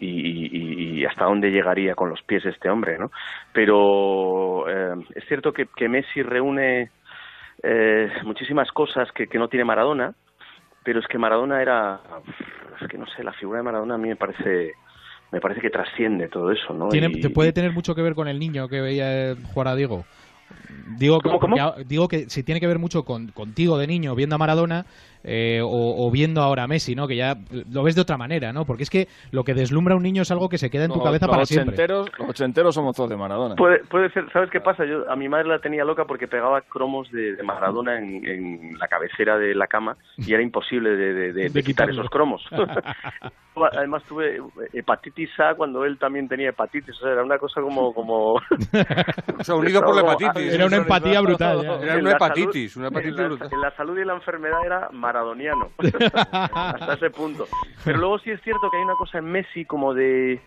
y, 0.00 1.04
hasta 1.04 1.24
dónde 1.24 1.50
llegaría 1.50 1.94
con 1.94 2.10
los 2.10 2.22
pies 2.22 2.44
este 2.44 2.68
hombre, 2.68 2.98
¿no? 2.98 3.10
Pero 3.52 4.68
eh, 4.68 4.94
es 5.14 5.24
cierto 5.26 5.52
que, 5.52 5.66
que 5.74 5.88
Messi 5.88 6.22
reúne 6.22 6.90
eh, 7.62 8.10
muchísimas 8.24 8.70
cosas 8.72 9.10
que, 9.12 9.26
que 9.26 9.38
no 9.38 9.48
tiene 9.48 9.64
Maradona, 9.64 10.14
pero 10.84 11.00
es 11.00 11.06
que 11.06 11.18
Maradona 11.18 11.60
era, 11.60 12.00
es 12.80 12.88
que 12.88 12.98
no 12.98 13.06
sé, 13.08 13.22
la 13.22 13.32
figura 13.32 13.58
de 13.58 13.64
Maradona 13.64 13.94
a 13.94 13.98
mí 13.98 14.08
me 14.08 14.16
parece 14.16 14.72
me 15.32 15.40
parece 15.40 15.60
que 15.60 15.70
trasciende 15.70 16.28
todo 16.28 16.50
eso, 16.50 16.74
¿no? 16.74 16.88
¿Tiene, 16.88 17.08
¿Te 17.20 17.30
puede 17.30 17.52
tener 17.52 17.72
mucho 17.72 17.94
que 17.94 18.02
ver 18.02 18.14
con 18.14 18.26
el 18.26 18.40
niño 18.40 18.68
que 18.68 18.80
veía 18.80 19.36
jugar 19.52 19.68
a 19.68 19.76
Diego? 19.76 20.04
Digo, 20.98 21.18
digo 21.86 22.08
que 22.08 22.28
si 22.28 22.42
tiene 22.42 22.60
que 22.60 22.66
ver 22.66 22.78
mucho 22.78 23.04
con, 23.04 23.28
contigo 23.28 23.78
de 23.78 23.86
niño 23.86 24.14
viendo 24.14 24.34
a 24.34 24.38
Maradona 24.38 24.84
eh, 25.22 25.60
o, 25.62 26.10
viendo 26.10 26.40
ahora 26.40 26.64
a 26.64 26.66
Messi, 26.66 26.94
¿no? 26.94 27.06
Que 27.06 27.16
ya 27.16 27.34
lo 27.70 27.82
ves 27.82 27.94
de 27.94 28.00
otra 28.00 28.16
manera, 28.16 28.52
¿no? 28.52 28.64
Porque 28.64 28.84
es 28.84 28.90
que 28.90 29.06
lo 29.32 29.44
que 29.44 29.54
deslumbra 29.54 29.94
a 29.94 29.96
un 29.96 30.02
niño 30.02 30.22
es 30.22 30.30
algo 30.30 30.48
que 30.48 30.56
se 30.58 30.70
queda 30.70 30.84
en 30.84 30.92
tu 30.92 31.02
cabeza 31.02 31.26
para 31.26 31.44
siempre. 31.44 31.86
Los 31.86 32.08
ochenteros 32.26 32.74
somos 32.74 32.96
todos 32.96 33.10
de 33.10 33.16
Maradona. 33.16 33.54
Puede, 33.54 33.84
puede 33.84 34.10
ser, 34.10 34.30
¿sabes 34.32 34.50
qué 34.50 34.60
pasa? 34.60 34.84
Yo 34.86 35.10
a 35.10 35.16
mi 35.16 35.28
madre 35.28 35.48
la 35.48 35.58
tenía 35.58 35.84
loca 35.84 36.04
porque 36.06 36.26
pegaba 36.26 36.62
cromos 36.62 37.10
de, 37.10 37.36
Maradona 37.42 37.98
en, 37.98 38.78
la 38.78 38.88
cabecera 38.88 39.36
de 39.38 39.54
la 39.54 39.66
cama 39.66 39.96
y 40.16 40.32
era 40.32 40.42
imposible 40.42 40.90
de, 40.90 41.62
quitar 41.62 41.90
esos 41.90 42.08
cromos. 42.08 42.42
Además 43.72 44.02
tuve 44.04 44.40
hepatitis 44.72 45.28
A 45.38 45.54
cuando 45.54 45.84
él 45.84 45.98
también 45.98 46.28
tenía 46.28 46.50
hepatitis, 46.50 46.96
o 46.96 47.00
sea, 47.00 47.12
era 47.12 47.24
una 47.24 47.38
cosa 47.38 47.60
como... 47.60 47.92
como... 47.92 48.34
o 49.38 49.44
sea, 49.44 49.54
unido 49.54 49.82
por 49.82 49.96
la 49.96 50.02
hepatitis. 50.02 50.49
Era 50.54 50.66
una 50.66 50.76
empatía 50.76 51.20
brutal. 51.20 51.64
Era 51.82 51.96
una 51.96 52.12
hepatitis, 52.12 52.76
una 52.76 52.88
hepatitis 52.88 53.16
brutal. 53.16 53.48
En 53.52 53.60
la 53.60 53.70
salud 53.76 53.98
y 53.98 54.04
la 54.04 54.14
enfermedad 54.14 54.64
era 54.64 54.88
maradoniano, 54.92 55.70
hasta 56.12 56.94
ese 56.94 57.10
punto. 57.10 57.46
Pero 57.84 57.98
luego 57.98 58.18
sí 58.18 58.30
es 58.30 58.40
cierto 58.42 58.70
que 58.70 58.76
hay 58.76 58.84
una 58.84 58.96
cosa 58.96 59.18
en 59.18 59.26
Messi 59.26 59.64
como 59.64 59.94
de, 59.94 60.40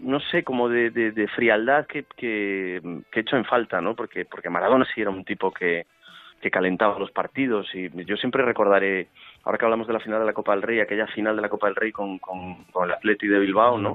no 0.00 0.20
sé, 0.20 0.44
como 0.44 0.68
de, 0.68 0.90
de, 0.90 1.28
frialdad 1.28 1.86
que, 1.86 2.04
que, 2.16 2.80
que 3.10 3.20
hecho 3.20 3.36
en 3.36 3.44
falta, 3.44 3.80
¿no? 3.80 3.94
Porque, 3.94 4.24
porque 4.24 4.50
Maradona 4.50 4.86
sí 4.94 5.00
era 5.00 5.10
un 5.10 5.24
tipo 5.24 5.52
que, 5.52 5.86
que 6.40 6.50
calentaba 6.50 6.98
los 6.98 7.10
partidos 7.10 7.68
y 7.74 7.90
yo 8.04 8.16
siempre 8.16 8.44
recordaré, 8.44 9.08
ahora 9.44 9.58
que 9.58 9.64
hablamos 9.64 9.86
de 9.86 9.92
la 9.92 10.00
final 10.00 10.20
de 10.20 10.26
la 10.26 10.32
Copa 10.32 10.52
del 10.52 10.62
Rey, 10.62 10.80
aquella 10.80 11.06
final 11.08 11.36
de 11.36 11.42
la 11.42 11.48
Copa 11.48 11.66
del 11.66 11.76
Rey 11.76 11.92
con, 11.92 12.18
con, 12.18 12.64
con 12.64 12.88
el 12.88 12.94
Atleti 12.94 13.26
de 13.26 13.38
Bilbao, 13.38 13.78
¿no? 13.78 13.94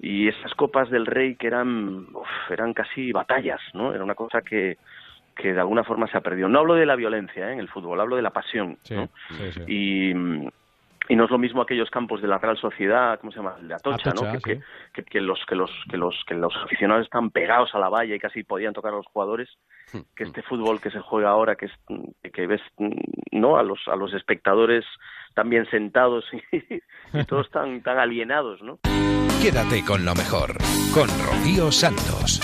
Y 0.00 0.28
esas 0.28 0.54
Copas 0.54 0.90
del 0.90 1.06
Rey 1.06 1.36
que 1.36 1.46
eran, 1.46 2.06
eran 2.50 2.74
casi 2.74 3.12
batallas, 3.12 3.60
¿no? 3.72 3.94
Era 3.94 4.04
una 4.04 4.14
cosa 4.14 4.42
que, 4.42 4.76
que 5.36 5.52
de 5.52 5.60
alguna 5.60 5.84
forma 5.84 6.06
se 6.08 6.16
ha 6.16 6.22
perdido. 6.22 6.48
No 6.48 6.60
hablo 6.60 6.74
de 6.74 6.86
la 6.86 6.96
violencia 6.96 7.48
¿eh? 7.48 7.52
en 7.52 7.60
el 7.60 7.68
fútbol, 7.68 8.00
hablo 8.00 8.16
de 8.16 8.22
la 8.22 8.30
pasión. 8.30 8.78
¿no? 8.90 9.08
Y, 9.66 10.12
y 11.08 11.16
no 11.16 11.24
es 11.24 11.30
lo 11.30 11.38
mismo 11.38 11.62
aquellos 11.62 11.90
campos 11.90 12.20
de 12.20 12.28
la 12.28 12.38
Real 12.38 12.56
Sociedad, 12.58 13.18
¿cómo 13.20 13.32
se 13.32 13.38
llama? 13.38 13.56
De 13.60 13.74
Atocha, 13.74 14.12
¿no? 14.12 14.22
Que, 14.40 14.60
que, 15.04 15.20
los 15.20 15.38
que 15.46 15.54
los 15.54 15.70
que 15.90 15.96
los 15.96 16.14
que 16.26 16.34
los 16.34 16.54
aficionados 16.64 17.04
están 17.04 17.30
pegados 17.30 17.74
a 17.74 17.78
la 17.78 17.88
valla 17.88 18.14
y 18.14 18.18
casi 18.18 18.42
podían 18.42 18.72
tocar 18.72 18.92
a 18.92 18.96
los 18.96 19.06
jugadores, 19.06 19.48
hmm. 19.92 20.00
que 20.14 20.24
este 20.24 20.42
fútbol 20.42 20.80
que 20.80 20.90
se 20.90 21.00
juega 21.00 21.30
ahora, 21.30 21.56
que 21.56 21.66
es 21.66 21.72
que 22.32 22.46
ves 22.46 22.62
no 23.30 23.56
a 23.56 23.62
los 23.62 23.80
a 23.86 23.96
los 23.96 24.12
espectadores 24.14 24.84
tan 25.34 25.48
bien 25.50 25.68
sentados 25.70 26.24
y, 26.32 26.58
y 27.12 27.24
todos 27.26 27.50
tan 27.50 27.82
tan 27.82 27.98
alienados, 27.98 28.62
¿no? 28.62 28.78
Quédate 29.42 29.84
con 29.84 30.04
lo 30.04 30.14
mejor 30.14 30.56
con 30.92 31.08
Rocío 31.08 31.70
Santos. 31.70 32.40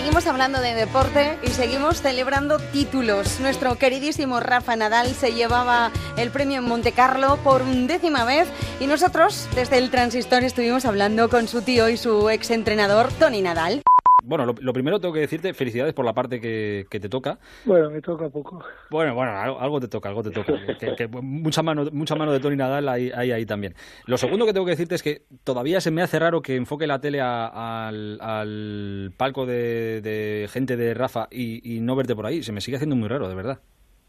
Seguimos 0.00 0.26
hablando 0.26 0.62
de 0.62 0.74
deporte 0.74 1.38
y 1.42 1.48
seguimos 1.48 2.00
celebrando 2.00 2.58
títulos. 2.58 3.38
Nuestro 3.38 3.76
queridísimo 3.76 4.40
Rafa 4.40 4.74
Nadal 4.74 5.08
se 5.08 5.34
llevaba 5.34 5.92
el 6.16 6.30
premio 6.30 6.60
en 6.60 6.64
Monte 6.64 6.92
Carlo 6.92 7.36
por 7.44 7.62
décima 7.66 8.24
vez 8.24 8.48
y 8.80 8.86
nosotros 8.86 9.46
desde 9.54 9.76
el 9.76 9.90
Transistor 9.90 10.42
estuvimos 10.42 10.86
hablando 10.86 11.28
con 11.28 11.48
su 11.48 11.60
tío 11.60 11.90
y 11.90 11.98
su 11.98 12.30
exentrenador 12.30 13.12
Tony 13.12 13.42
Nadal. 13.42 13.82
Bueno, 14.30 14.54
lo, 14.60 14.72
primero 14.72 15.00
tengo 15.00 15.12
que 15.12 15.18
decirte 15.18 15.52
felicidades 15.54 15.92
por 15.92 16.04
la 16.04 16.12
parte 16.12 16.40
que, 16.40 16.86
te 16.88 17.08
toca. 17.08 17.40
Bueno, 17.64 17.90
me 17.90 18.00
toca 18.00 18.28
poco. 18.28 18.62
Bueno, 18.88 19.12
bueno, 19.12 19.32
algo, 19.32 19.80
te 19.80 19.88
toca, 19.88 20.08
algo 20.08 20.22
te 20.22 20.30
toca. 20.30 20.52
mucha 21.20 21.64
mano, 21.64 21.86
mucha 21.90 22.14
mano 22.14 22.30
de 22.30 22.38
Tony 22.38 22.54
Nadal 22.54 22.88
hay, 22.88 23.10
ahí 23.10 23.44
también. 23.44 23.74
Lo 24.06 24.16
segundo 24.18 24.46
que 24.46 24.52
tengo 24.52 24.64
que 24.64 24.70
decirte 24.70 24.94
es 24.94 25.02
que 25.02 25.22
todavía 25.42 25.80
se 25.80 25.90
me 25.90 26.00
hace 26.00 26.20
raro 26.20 26.42
que 26.42 26.54
enfoque 26.54 26.86
la 26.86 27.00
tele 27.00 27.20
al, 27.20 29.12
palco 29.16 29.46
de, 29.46 30.48
gente 30.52 30.76
de 30.76 30.94
Rafa 30.94 31.26
y, 31.32 31.80
no 31.80 31.96
verte 31.96 32.14
por 32.14 32.26
ahí. 32.26 32.44
Se 32.44 32.52
me 32.52 32.60
sigue 32.60 32.76
haciendo 32.76 32.94
muy 32.94 33.08
raro, 33.08 33.28
de 33.28 33.34
verdad. 33.34 33.58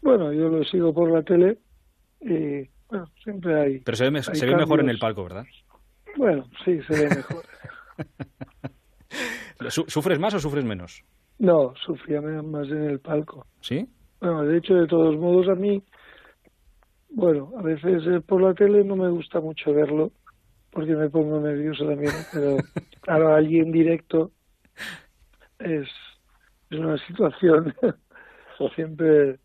Bueno, 0.02 0.32
yo 0.32 0.48
lo 0.48 0.62
sigo 0.62 0.94
por 0.94 1.10
la 1.10 1.24
tele 1.24 1.58
y 2.20 2.70
bueno, 2.88 3.10
siempre 3.24 3.60
hay. 3.60 3.78
Pero 3.80 3.96
se 3.96 4.08
ve, 4.08 4.22
se 4.22 4.46
ve 4.46 4.54
mejor 4.54 4.78
en 4.78 4.88
el 4.88 5.00
palco, 5.00 5.24
¿verdad? 5.24 5.46
Bueno, 6.16 6.48
sí, 6.64 6.80
se 6.82 6.94
ve 6.94 7.08
mejor. 7.08 7.44
¿Sufres 9.70 10.18
más 10.18 10.34
o 10.34 10.38
sufres 10.38 10.64
menos? 10.64 11.04
No, 11.38 11.74
sufría 11.84 12.20
más 12.20 12.68
en 12.68 12.84
el 12.84 13.00
palco. 13.00 13.46
¿Sí? 13.60 13.86
Bueno, 14.20 14.44
de 14.44 14.58
hecho, 14.58 14.74
de 14.74 14.86
todos 14.86 15.16
modos, 15.16 15.48
a 15.48 15.54
mí, 15.54 15.82
bueno, 17.10 17.52
a 17.58 17.62
veces 17.62 18.02
eh, 18.06 18.20
por 18.20 18.42
la 18.42 18.54
tele 18.54 18.84
no 18.84 18.96
me 18.96 19.10
gusta 19.10 19.40
mucho 19.40 19.72
verlo, 19.72 20.12
porque 20.70 20.94
me 20.94 21.10
pongo 21.10 21.40
nervioso 21.40 21.84
también, 21.86 22.12
pero 22.32 22.56
claro, 23.00 23.34
allí 23.34 23.58
en 23.58 23.72
directo 23.72 24.30
es, 25.58 25.88
es 26.70 26.78
una 26.78 26.96
situación 27.06 27.74
siempre 28.70 29.38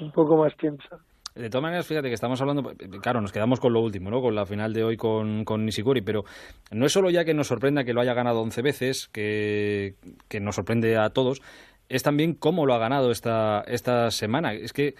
un 0.00 0.12
poco 0.12 0.36
más 0.36 0.56
tensa. 0.56 0.98
De 1.40 1.48
todas 1.48 1.62
maneras, 1.62 1.86
fíjate 1.86 2.08
que 2.08 2.14
estamos 2.14 2.40
hablando, 2.40 2.72
claro, 3.00 3.20
nos 3.20 3.32
quedamos 3.32 3.60
con 3.60 3.72
lo 3.72 3.80
último, 3.80 4.10
¿no? 4.10 4.20
Con 4.20 4.34
la 4.34 4.44
final 4.44 4.72
de 4.72 4.84
hoy 4.84 4.96
con, 4.96 5.44
con 5.44 5.68
pero 6.04 6.24
no 6.70 6.86
es 6.86 6.92
solo 6.92 7.08
ya 7.10 7.24
que 7.24 7.32
nos 7.32 7.46
sorprenda 7.46 7.84
que 7.84 7.94
lo 7.94 8.00
haya 8.00 8.12
ganado 8.12 8.42
11 8.42 8.62
veces, 8.62 9.08
que, 9.08 9.94
que 10.28 10.40
nos 10.40 10.56
sorprende 10.56 10.96
a 10.98 11.10
todos, 11.10 11.40
es 11.88 12.02
también 12.02 12.34
cómo 12.34 12.66
lo 12.66 12.74
ha 12.74 12.78
ganado 12.78 13.10
esta, 13.10 13.62
esta 13.66 14.10
semana. 14.10 14.52
Es 14.52 14.72
que 14.72 14.94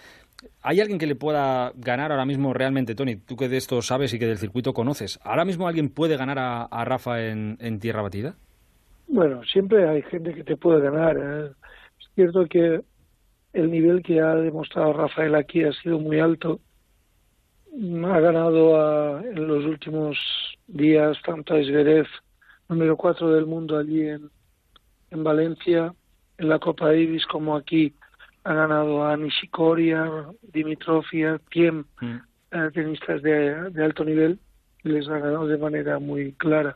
¿Hay 0.63 0.79
alguien 0.79 0.97
que 0.97 1.05
le 1.05 1.15
pueda 1.15 1.71
ganar 1.75 2.11
ahora 2.11 2.25
mismo 2.25 2.53
realmente, 2.53 2.95
Tony? 2.95 3.15
Tú 3.15 3.35
que 3.35 3.47
de 3.47 3.57
esto 3.57 3.81
sabes 3.81 4.13
y 4.13 4.19
que 4.19 4.25
del 4.25 4.37
circuito 4.37 4.73
conoces. 4.73 5.19
¿Ahora 5.23 5.45
mismo 5.45 5.67
alguien 5.67 5.89
puede 5.89 6.17
ganar 6.17 6.39
a, 6.39 6.85
Rafa 6.85 7.23
en, 7.23 7.57
en, 7.59 7.79
tierra 7.79 8.01
batida? 8.01 8.35
Bueno, 9.07 9.43
siempre 9.43 9.87
hay 9.87 10.01
gente 10.03 10.33
que 10.33 10.43
te 10.43 10.57
puede 10.57 10.81
ganar. 10.81 11.17
¿eh? 11.17 11.51
Es 11.99 12.09
cierto 12.15 12.45
que 12.47 12.81
el 13.53 13.69
nivel 13.69 14.01
que 14.01 14.21
ha 14.21 14.35
demostrado 14.35 14.93
Rafael 14.93 15.35
aquí 15.35 15.63
ha 15.63 15.73
sido 15.73 15.99
muy 15.99 16.19
alto. 16.19 16.59
Ha 17.73 18.19
ganado 18.19 19.19
en 19.21 19.47
los 19.47 19.65
últimos 19.65 20.17
días 20.67 21.17
tanto 21.25 21.53
a 21.53 21.59
Esverev, 21.59 22.07
número 22.69 22.97
4 22.97 23.31
del 23.31 23.45
mundo 23.45 23.77
allí 23.77 24.07
en, 24.07 24.29
en 25.09 25.23
Valencia, 25.23 25.93
en 26.37 26.49
la 26.49 26.59
Copa 26.59 26.87
Davis, 26.87 27.25
como 27.27 27.55
aquí 27.55 27.93
ha 28.43 28.53
ganado 28.53 29.05
a 29.05 29.15
Nishikoria, 29.15 30.09
Dimitrofia, 30.41 31.39
Tiem, 31.49 31.85
mm. 32.01 32.15
eh, 32.51 32.69
tenistas 32.73 33.21
de, 33.21 33.69
de, 33.69 33.83
alto 33.83 34.03
nivel, 34.03 34.39
y 34.83 34.89
les 34.89 35.07
ha 35.07 35.19
ganado 35.19 35.47
de 35.47 35.57
manera 35.57 35.99
muy 35.99 36.33
clara. 36.33 36.75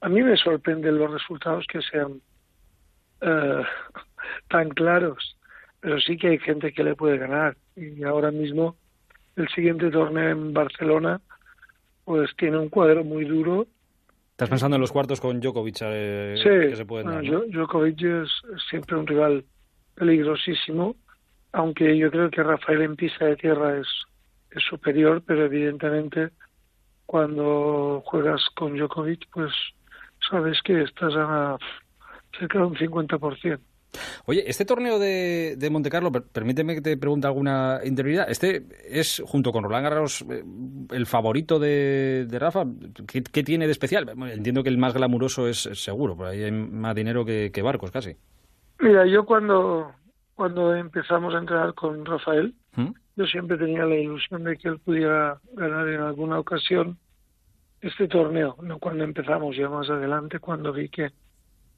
A 0.00 0.08
mí 0.08 0.22
me 0.22 0.36
sorprenden 0.36 0.98
los 0.98 1.10
resultados 1.10 1.64
que 1.66 1.80
sean 1.82 2.20
eh, 3.20 3.62
tan 4.48 4.70
claros 4.70 5.36
pero 5.82 6.00
sí 6.00 6.16
que 6.16 6.28
hay 6.28 6.38
gente 6.38 6.72
que 6.72 6.84
le 6.84 6.94
puede 6.94 7.18
ganar. 7.18 7.56
Y 7.74 8.04
ahora 8.04 8.30
mismo 8.30 8.76
el 9.34 9.48
siguiente 9.48 9.90
torneo 9.90 10.30
en 10.30 10.52
Barcelona 10.54 11.20
pues 12.04 12.30
tiene 12.36 12.58
un 12.58 12.68
cuadro 12.68 13.04
muy 13.04 13.24
duro 13.24 13.66
Estás 14.30 14.48
pensando 14.48 14.76
en 14.76 14.80
los 14.80 14.92
cuartos 14.92 15.20
con 15.20 15.40
Djokovic 15.40 15.76
eh, 15.82 16.34
Sí, 16.36 16.70
que 16.70 16.76
se 16.76 16.86
pueden 16.86 17.06
bueno, 17.06 17.22
dar, 17.22 17.32
¿no? 17.32 17.44
Djo- 17.44 17.52
Djokovic 17.52 18.02
es 18.02 18.30
es 18.54 18.62
siempre 18.70 18.96
un 18.96 19.06
rival 19.06 19.44
peligrosísimo, 19.94 20.96
aunque 21.52 21.96
yo 21.98 22.10
creo 22.10 22.30
que 22.30 22.42
Rafael 22.42 22.82
en 22.82 22.96
pista 22.96 23.26
de 23.26 23.36
tierra 23.36 23.78
es, 23.78 23.86
es 24.50 24.62
superior, 24.64 25.22
pero 25.26 25.44
evidentemente 25.44 26.30
cuando 27.06 28.02
juegas 28.06 28.42
con 28.54 28.76
Djokovic, 28.76 29.28
pues 29.32 29.52
sabes 30.30 30.60
que 30.62 30.82
estás 30.82 31.12
a 31.16 31.58
cerca 32.38 32.58
de 32.58 32.64
un 32.64 32.76
50%. 32.76 33.60
Oye, 34.26 34.44
este 34.46 34.64
torneo 34.64 34.98
de, 34.98 35.54
de 35.58 35.70
Monte 35.70 35.90
Carlo, 35.90 36.10
per- 36.10 36.22
permíteme 36.24 36.74
que 36.74 36.80
te 36.80 36.96
pregunte 36.96 37.26
alguna 37.26 37.80
interioridad. 37.84 38.30
Este 38.30 38.64
es, 38.88 39.22
junto 39.26 39.52
con 39.52 39.64
Roland 39.64 39.84
Garros, 39.84 40.24
eh, 40.30 40.42
el 40.92 41.06
favorito 41.06 41.58
de, 41.58 42.26
de 42.28 42.38
Rafa. 42.38 42.64
¿Qué, 43.06 43.22
qué 43.22 43.42
tiene 43.42 43.66
de 43.66 43.72
especial? 43.72 44.08
Entiendo 44.32 44.62
que 44.62 44.70
el 44.70 44.78
más 44.78 44.94
glamuroso 44.94 45.46
es, 45.48 45.66
es 45.66 45.82
seguro, 45.82 46.16
por 46.16 46.26
ahí 46.26 46.42
hay 46.42 46.52
más 46.52 46.94
dinero 46.94 47.24
que, 47.24 47.50
que 47.52 47.62
barcos 47.62 47.90
casi. 47.90 48.16
Mira, 48.80 49.06
yo 49.06 49.24
cuando, 49.26 49.92
cuando 50.34 50.74
empezamos 50.74 51.34
a 51.34 51.38
entrenar 51.38 51.74
con 51.74 52.04
Rafael, 52.04 52.54
¿Mm? 52.76 52.90
yo 53.16 53.26
siempre 53.26 53.58
tenía 53.58 53.84
la 53.84 53.94
ilusión 53.96 54.44
de 54.44 54.56
que 54.56 54.68
él 54.68 54.78
pudiera 54.78 55.38
ganar 55.52 55.86
en 55.88 56.00
alguna 56.00 56.38
ocasión 56.38 56.98
este 57.80 58.08
torneo, 58.08 58.56
no 58.62 58.78
cuando 58.78 59.04
empezamos, 59.04 59.56
ya 59.56 59.68
más 59.68 59.90
adelante, 59.90 60.38
cuando 60.38 60.72
vi 60.72 60.88
que 60.88 61.10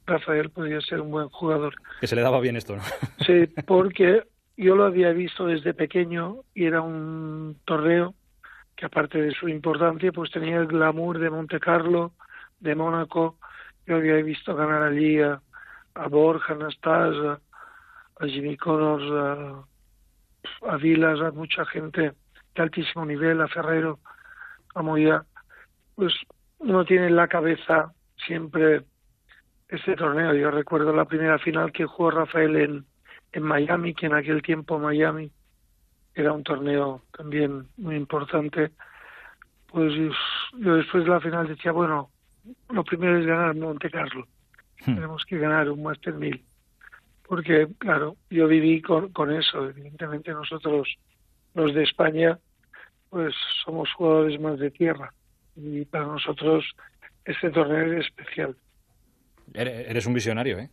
Rafael 0.05 0.49
podía 0.49 0.79
ser 0.81 1.01
un 1.01 1.11
buen 1.11 1.29
jugador. 1.29 1.73
Que 1.99 2.07
se 2.07 2.15
le 2.15 2.21
daba 2.21 2.39
bien 2.39 2.55
esto, 2.55 2.75
¿no? 2.75 2.83
Sí, 3.25 3.47
porque 3.65 4.23
yo 4.57 4.75
lo 4.75 4.85
había 4.85 5.11
visto 5.11 5.47
desde 5.47 5.73
pequeño 5.73 6.41
y 6.53 6.65
era 6.65 6.81
un 6.81 7.57
torneo 7.65 8.13
que 8.75 8.85
aparte 8.85 9.21
de 9.21 9.31
su 9.31 9.47
importancia, 9.47 10.11
pues 10.11 10.31
tenía 10.31 10.57
el 10.57 10.67
glamour 10.67 11.19
de 11.19 11.29
Monte 11.29 11.59
Carlo, 11.59 12.11
de 12.59 12.75
Mónaco. 12.75 13.37
Yo 13.85 13.95
había 13.95 14.15
visto 14.15 14.55
ganar 14.55 14.83
allí 14.83 15.21
a, 15.21 15.41
a 15.93 16.07
Borja, 16.07 16.53
a 16.53 16.55
Anastasia, 16.57 17.39
a 18.19 18.25
Jimmy 18.25 18.57
Connors, 18.57 19.03
a, 19.11 20.73
a 20.73 20.77
Vilas, 20.77 21.21
a 21.21 21.31
mucha 21.31 21.65
gente 21.65 22.13
de 22.55 22.61
altísimo 22.61 23.05
nivel, 23.05 23.41
a 23.41 23.47
Ferrero, 23.47 23.99
a 24.73 24.81
Moya. 24.81 25.23
Pues 25.95 26.13
uno 26.59 26.83
tiene 26.83 27.07
en 27.07 27.15
la 27.15 27.27
cabeza 27.27 27.93
siempre 28.25 28.83
este 29.69 29.95
torneo. 29.95 30.33
Yo 30.33 30.51
recuerdo 30.51 30.93
la 30.93 31.05
primera 31.05 31.39
final 31.39 31.71
que 31.71 31.85
jugó 31.85 32.11
Rafael 32.11 32.55
en, 32.55 32.85
en 33.31 33.43
Miami, 33.43 33.93
que 33.93 34.05
en 34.05 34.13
aquel 34.13 34.41
tiempo 34.41 34.79
Miami 34.79 35.31
era 36.13 36.31
un 36.31 36.43
torneo 36.43 37.03
también 37.15 37.67
muy 37.77 37.95
importante. 37.95 38.71
Pues 39.67 39.93
yo, 40.57 40.75
después 40.75 41.03
de 41.03 41.09
la 41.09 41.19
final 41.19 41.47
decía, 41.47 41.71
bueno, 41.71 42.09
lo 42.69 42.83
primero 42.83 43.17
es 43.17 43.25
ganar 43.25 43.55
Monte 43.55 43.89
Carlo. 43.89 44.25
Tenemos 44.85 45.25
que 45.25 45.37
ganar 45.37 45.69
un 45.69 45.83
Master 45.83 46.13
1000. 46.13 46.43
Porque, 47.27 47.67
claro, 47.79 48.15
yo 48.29 48.47
viví 48.47 48.81
con, 48.81 49.11
con 49.11 49.31
eso. 49.31 49.67
Evidentemente 49.69 50.31
nosotros, 50.31 50.87
los 51.55 51.73
de 51.73 51.83
España, 51.83 52.37
pues 53.09 53.33
somos 53.63 53.91
jugadores 53.93 54.39
más 54.39 54.59
de 54.59 54.71
tierra. 54.71 55.11
Y 55.55 55.85
para 55.85 56.05
nosotros 56.05 56.65
este 57.25 57.49
torneo 57.49 57.93
es 57.93 58.05
especial. 58.05 58.55
Eres 59.53 60.05
un 60.05 60.13
visionario, 60.13 60.59
¿eh? 60.59 60.69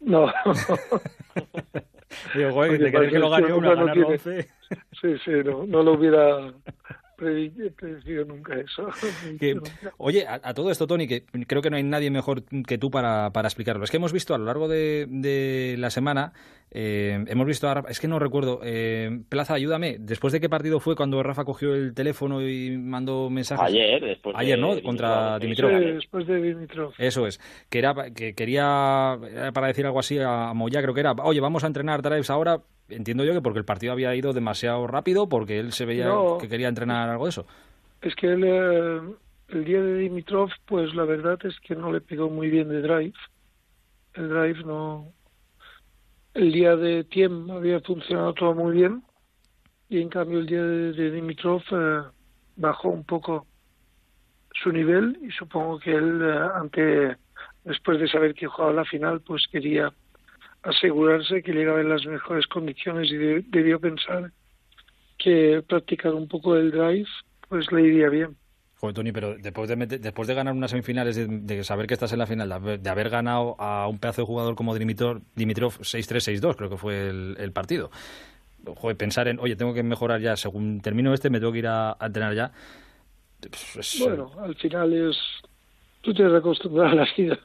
No. 0.00 0.26
Digo, 2.34 2.50
Porque 2.54 2.78
de 2.78 2.90
querer 2.90 3.10
que 3.10 3.18
lo 3.18 3.30
gane 3.30 3.42
parece 3.48 3.58
uno 3.58 3.70
a 3.70 3.74
que 3.74 3.80
uno 3.82 3.86
ganar 3.86 3.94
tiene- 3.94 4.08
11. 4.14 4.48
Sí, 5.00 5.18
sí, 5.24 5.30
no, 5.44 5.66
no 5.66 5.82
lo 5.82 5.92
hubiera 5.92 6.52
predecido 7.22 8.24
nunca 8.24 8.54
eso. 8.58 8.88
Que- 9.38 9.58
oye, 9.98 10.26
a, 10.26 10.40
a 10.42 10.54
todo 10.54 10.70
esto, 10.70 10.86
Tony, 10.86 11.06
que 11.06 11.24
creo 11.46 11.62
que 11.62 11.70
no 11.70 11.76
hay 11.76 11.82
nadie 11.82 12.10
mejor 12.10 12.42
que 12.66 12.78
tú 12.78 12.90
para, 12.90 13.30
para 13.32 13.48
explicarlo. 13.48 13.84
Es 13.84 13.90
que 13.90 13.96
hemos 13.96 14.12
visto 14.12 14.34
a 14.34 14.38
lo 14.38 14.44
largo 14.44 14.68
de, 14.68 15.06
de 15.08 15.76
la 15.78 15.90
semana, 15.90 16.32
eh, 16.70 17.24
hemos 17.28 17.46
visto 17.46 17.68
a 17.68 17.84
es 17.88 18.00
que 18.00 18.08
no 18.08 18.18
recuerdo, 18.18 18.60
eh, 18.64 19.20
Plaza, 19.28 19.54
ayúdame, 19.54 19.96
después 19.98 20.32
de 20.32 20.40
qué 20.40 20.48
partido 20.48 20.80
fue 20.80 20.96
cuando 20.96 21.22
Rafa 21.22 21.44
cogió 21.44 21.74
el 21.74 21.94
teléfono 21.94 22.40
y 22.46 22.76
mandó 22.78 23.28
mensajes. 23.30 23.64
Ayer, 23.66 24.00
después 24.02 24.34
de 24.36 24.40
Ayer, 24.42 24.58
¿no? 24.58 24.80
Contra 24.82 25.38
Dimitrov. 25.38 25.70
Sí, 25.70 25.84
después 25.84 26.26
de 26.26 26.40
Dimitrov. 26.42 26.92
Eso 26.98 27.26
es, 27.26 27.40
que 27.68 27.78
era 27.78 27.94
que 28.14 28.34
quería 28.34 29.18
era 29.30 29.52
para 29.52 29.66
decir 29.68 29.86
algo 29.86 29.98
así 29.98 30.18
a 30.18 30.52
Moya, 30.54 30.80
creo 30.82 30.94
que 30.94 31.00
era, 31.00 31.12
oye, 31.12 31.40
vamos 31.40 31.64
a 31.64 31.66
entrenar 31.66 32.02
drives 32.02 32.30
ahora. 32.30 32.60
Entiendo 32.88 33.24
yo 33.24 33.32
que 33.32 33.40
porque 33.40 33.58
el 33.58 33.64
partido 33.64 33.92
había 33.92 34.14
ido 34.14 34.32
demasiado 34.32 34.86
rápido, 34.86 35.28
porque 35.28 35.58
él 35.58 35.72
se 35.72 35.84
veía 35.86 36.06
No. 36.08 36.38
que 36.38 36.48
quería 36.48 36.68
entrenar 36.68 37.08
algo 37.08 37.24
de 37.24 37.30
eso. 37.30 37.46
Es 38.02 38.14
que 38.16 38.26
él, 38.32 38.42
eh, 38.44 39.00
el 39.48 39.64
día 39.64 39.80
de 39.80 39.96
Dimitrov, 39.98 40.50
pues 40.66 40.94
la 40.94 41.04
verdad 41.04 41.38
es 41.44 41.58
que 41.60 41.74
no 41.76 41.92
le 41.92 42.00
pegó 42.00 42.28
muy 42.28 42.50
bien 42.50 42.68
de 42.68 42.82
drive. 42.82 43.14
El 44.14 44.28
drive 44.28 44.64
no. 44.64 45.08
El 46.34 46.52
día 46.52 46.76
de 46.76 47.04
Tiem 47.04 47.50
había 47.50 47.80
funcionado 47.80 48.32
todo 48.34 48.54
muy 48.54 48.72
bien 48.74 49.02
y 49.88 50.00
en 50.00 50.08
cambio 50.08 50.38
el 50.38 50.46
día 50.46 50.62
de, 50.62 50.92
de 50.92 51.10
Dimitrov 51.10 51.62
eh, 51.70 52.02
bajó 52.56 52.88
un 52.88 53.04
poco 53.04 53.46
su 54.54 54.70
nivel 54.72 55.18
y 55.22 55.30
supongo 55.30 55.78
que 55.78 55.92
él, 55.94 56.20
eh, 56.22 56.48
ante 56.54 57.16
después 57.64 58.00
de 58.00 58.08
saber 58.08 58.34
que 58.34 58.46
jugaba 58.46 58.72
la 58.72 58.84
final, 58.84 59.20
pues 59.20 59.46
quería 59.50 59.92
asegurarse 60.62 61.42
que 61.42 61.52
llegaba 61.52 61.80
en 61.80 61.88
las 61.88 62.04
mejores 62.06 62.46
condiciones 62.46 63.10
y 63.10 63.16
de- 63.16 63.44
debió 63.48 63.80
pensar 63.80 64.30
que 65.18 65.62
practicar 65.68 66.14
un 66.14 66.28
poco 66.28 66.56
el 66.56 66.70
drive 66.70 67.06
pues 67.48 67.70
le 67.72 67.82
iría 67.82 68.08
bien. 68.08 68.36
Joder, 68.76 68.94
Tony, 68.94 69.12
pero 69.12 69.36
después 69.36 69.68
de, 69.68 69.76
meter- 69.76 70.00
después 70.00 70.26
de 70.26 70.34
ganar 70.34 70.54
unas 70.54 70.70
semifinales, 70.70 71.14
de, 71.14 71.26
de 71.28 71.62
saber 71.64 71.86
que 71.86 71.94
estás 71.94 72.12
en 72.12 72.18
la 72.18 72.26
final, 72.26 72.48
de 72.48 72.54
haber, 72.54 72.80
de 72.80 72.90
haber 72.90 73.10
ganado 73.10 73.54
a 73.60 73.86
un 73.86 73.98
pedazo 73.98 74.22
de 74.22 74.26
jugador 74.26 74.54
como 74.56 74.74
Dimitrov, 74.74 75.20
Dimitrov 75.36 75.72
6-3, 75.82 76.40
6-2, 76.40 76.56
creo 76.56 76.70
que 76.70 76.76
fue 76.76 77.08
el, 77.10 77.36
el 77.38 77.52
partido. 77.52 77.90
Joder, 78.76 78.96
pensar 78.96 79.28
en, 79.28 79.38
oye, 79.38 79.54
tengo 79.54 79.74
que 79.74 79.82
mejorar 79.82 80.20
ya, 80.20 80.36
según 80.36 80.80
termino 80.80 81.12
este, 81.14 81.30
me 81.30 81.38
tengo 81.38 81.52
que 81.52 81.58
ir 81.60 81.66
a, 81.68 81.92
a 81.92 82.06
entrenar 82.06 82.34
ya. 82.34 82.52
Pues, 83.40 83.76
es- 83.76 84.00
Bueno, 84.04 84.32
al 84.40 84.54
final 84.56 84.92
es 84.92 85.16
tú 86.00 86.12
te 86.14 86.24
has 86.24 86.32
acostumbrado 86.32 86.90
a 86.90 86.94
la 86.94 87.08
vida 87.16 87.38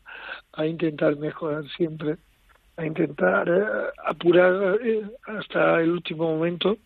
a 0.53 0.65
intentar 0.65 1.15
mejorar 1.17 1.63
siempre, 1.75 2.17
a 2.77 2.85
intentar 2.85 3.49
eh, 3.49 3.65
apurar 4.05 4.79
eh, 4.83 5.01
hasta 5.25 5.81
el 5.81 5.91
último 5.91 6.33
momento. 6.35 6.77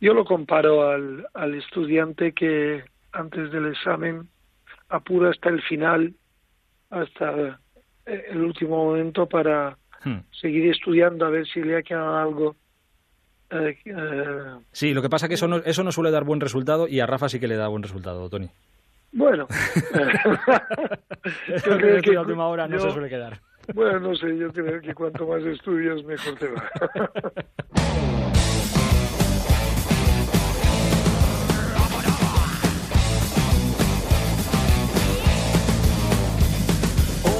Yo 0.00 0.14
lo 0.14 0.24
comparo 0.24 0.88
al, 0.88 1.26
al 1.34 1.54
estudiante 1.54 2.32
que 2.32 2.84
antes 3.12 3.50
del 3.50 3.66
examen 3.66 4.28
apura 4.88 5.30
hasta 5.30 5.48
el 5.48 5.60
final, 5.62 6.14
hasta 6.90 7.60
eh, 8.06 8.24
el 8.30 8.42
último 8.42 8.84
momento 8.84 9.26
para 9.28 9.76
Hmm. 10.04 10.20
seguir 10.30 10.70
estudiando 10.70 11.26
a 11.26 11.30
ver 11.30 11.46
si 11.48 11.60
le 11.62 11.76
ha 11.78 11.82
quedado 11.82 12.16
algo. 12.16 12.56
eh, 13.50 13.76
Sí, 14.70 14.92
lo 14.94 15.02
que 15.02 15.08
pasa 15.08 15.26
que 15.26 15.34
eso 15.34 15.48
no, 15.48 15.56
eso 15.56 15.82
no 15.82 15.90
suele 15.90 16.10
dar 16.12 16.22
buen 16.24 16.40
resultado 16.40 16.86
y 16.86 17.00
a 17.00 17.06
Rafa 17.06 17.28
sí 17.28 17.40
que 17.40 17.48
le 17.48 17.56
da 17.56 17.66
buen 17.68 17.82
resultado, 17.82 18.28
Tony. 18.28 18.48
bueno, 19.12 19.46
creo 21.64 21.78
que 21.96 22.02
que 22.10 22.16
a 22.16 22.20
última 22.20 22.46
hora 22.46 22.68
no 22.68 22.74
yo- 22.76 22.80
se 22.82 22.90
suele 22.92 23.08
quedar. 23.08 23.40
Bueno, 23.74 24.00
no 24.00 24.14
sé, 24.14 24.36
yo 24.38 24.52
creo 24.52 24.80
que 24.80 24.94
cuanto 24.94 25.26
más 25.26 25.42
estudias, 25.42 26.02
mejor 26.04 26.34
te 26.38 26.48
va. 26.48 26.70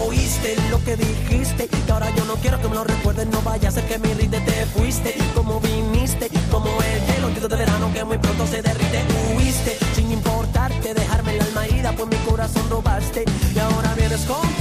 Oíste 0.06 0.56
lo 0.70 0.82
que 0.84 0.96
dijiste 0.96 1.68
y 1.70 1.90
ahora 1.90 2.10
yo 2.16 2.24
no 2.24 2.34
quiero 2.36 2.60
que 2.60 2.68
me 2.68 2.74
lo 2.74 2.84
recuerden 2.84 3.30
No 3.30 3.40
vaya 3.42 3.68
a 3.68 3.72
ser 3.72 3.84
que 3.84 3.98
me 3.98 4.10
irrite, 4.10 4.40
te 4.40 4.66
fuiste. 4.66 5.14
Y 5.16 5.22
como 5.34 5.60
viniste 5.60 6.28
Como 6.50 6.68
el 6.82 7.34
hielo 7.34 7.48
de 7.48 7.56
verano 7.56 7.90
que 7.94 8.04
muy 8.04 8.18
pronto 8.18 8.46
se 8.46 8.62
derrite. 8.62 9.04
Huiste 9.36 9.76
sin 9.94 10.10
importarte 10.10 10.94
dejarme 10.94 11.36
el 11.36 11.42
alma 11.42 11.66
herida 11.66 11.92
Pues 11.92 12.08
mi 12.08 12.16
corazón 12.28 12.68
robaste. 12.68 13.24
Y 13.54 13.58
ahora 13.58 13.94
vienes 13.94 14.24
con 14.26 14.55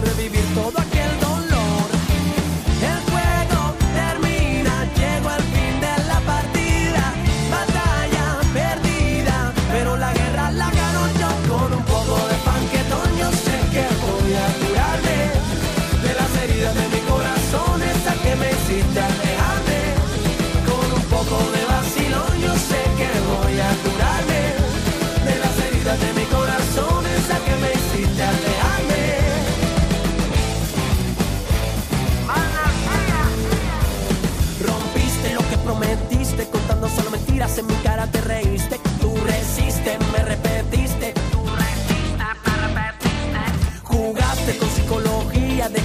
revivir 0.00 0.44
todo 0.54 0.89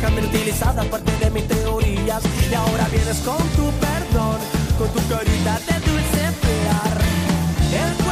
dejan 0.05 0.15
de 0.15 0.27
utilizada 0.27 0.83
parte 0.83 1.11
de 1.17 1.31
mis 1.31 1.47
teorías. 1.47 2.21
Y 2.49 2.53
ahora 2.53 2.87
vienes 2.91 3.17
con 3.19 3.37
tu 3.37 3.71
perdón, 3.79 4.37
con 4.77 4.89
tu 4.89 5.07
carita 5.09 5.59
de 5.59 5.79
dulce 5.79 6.31
pear. 6.41 8.04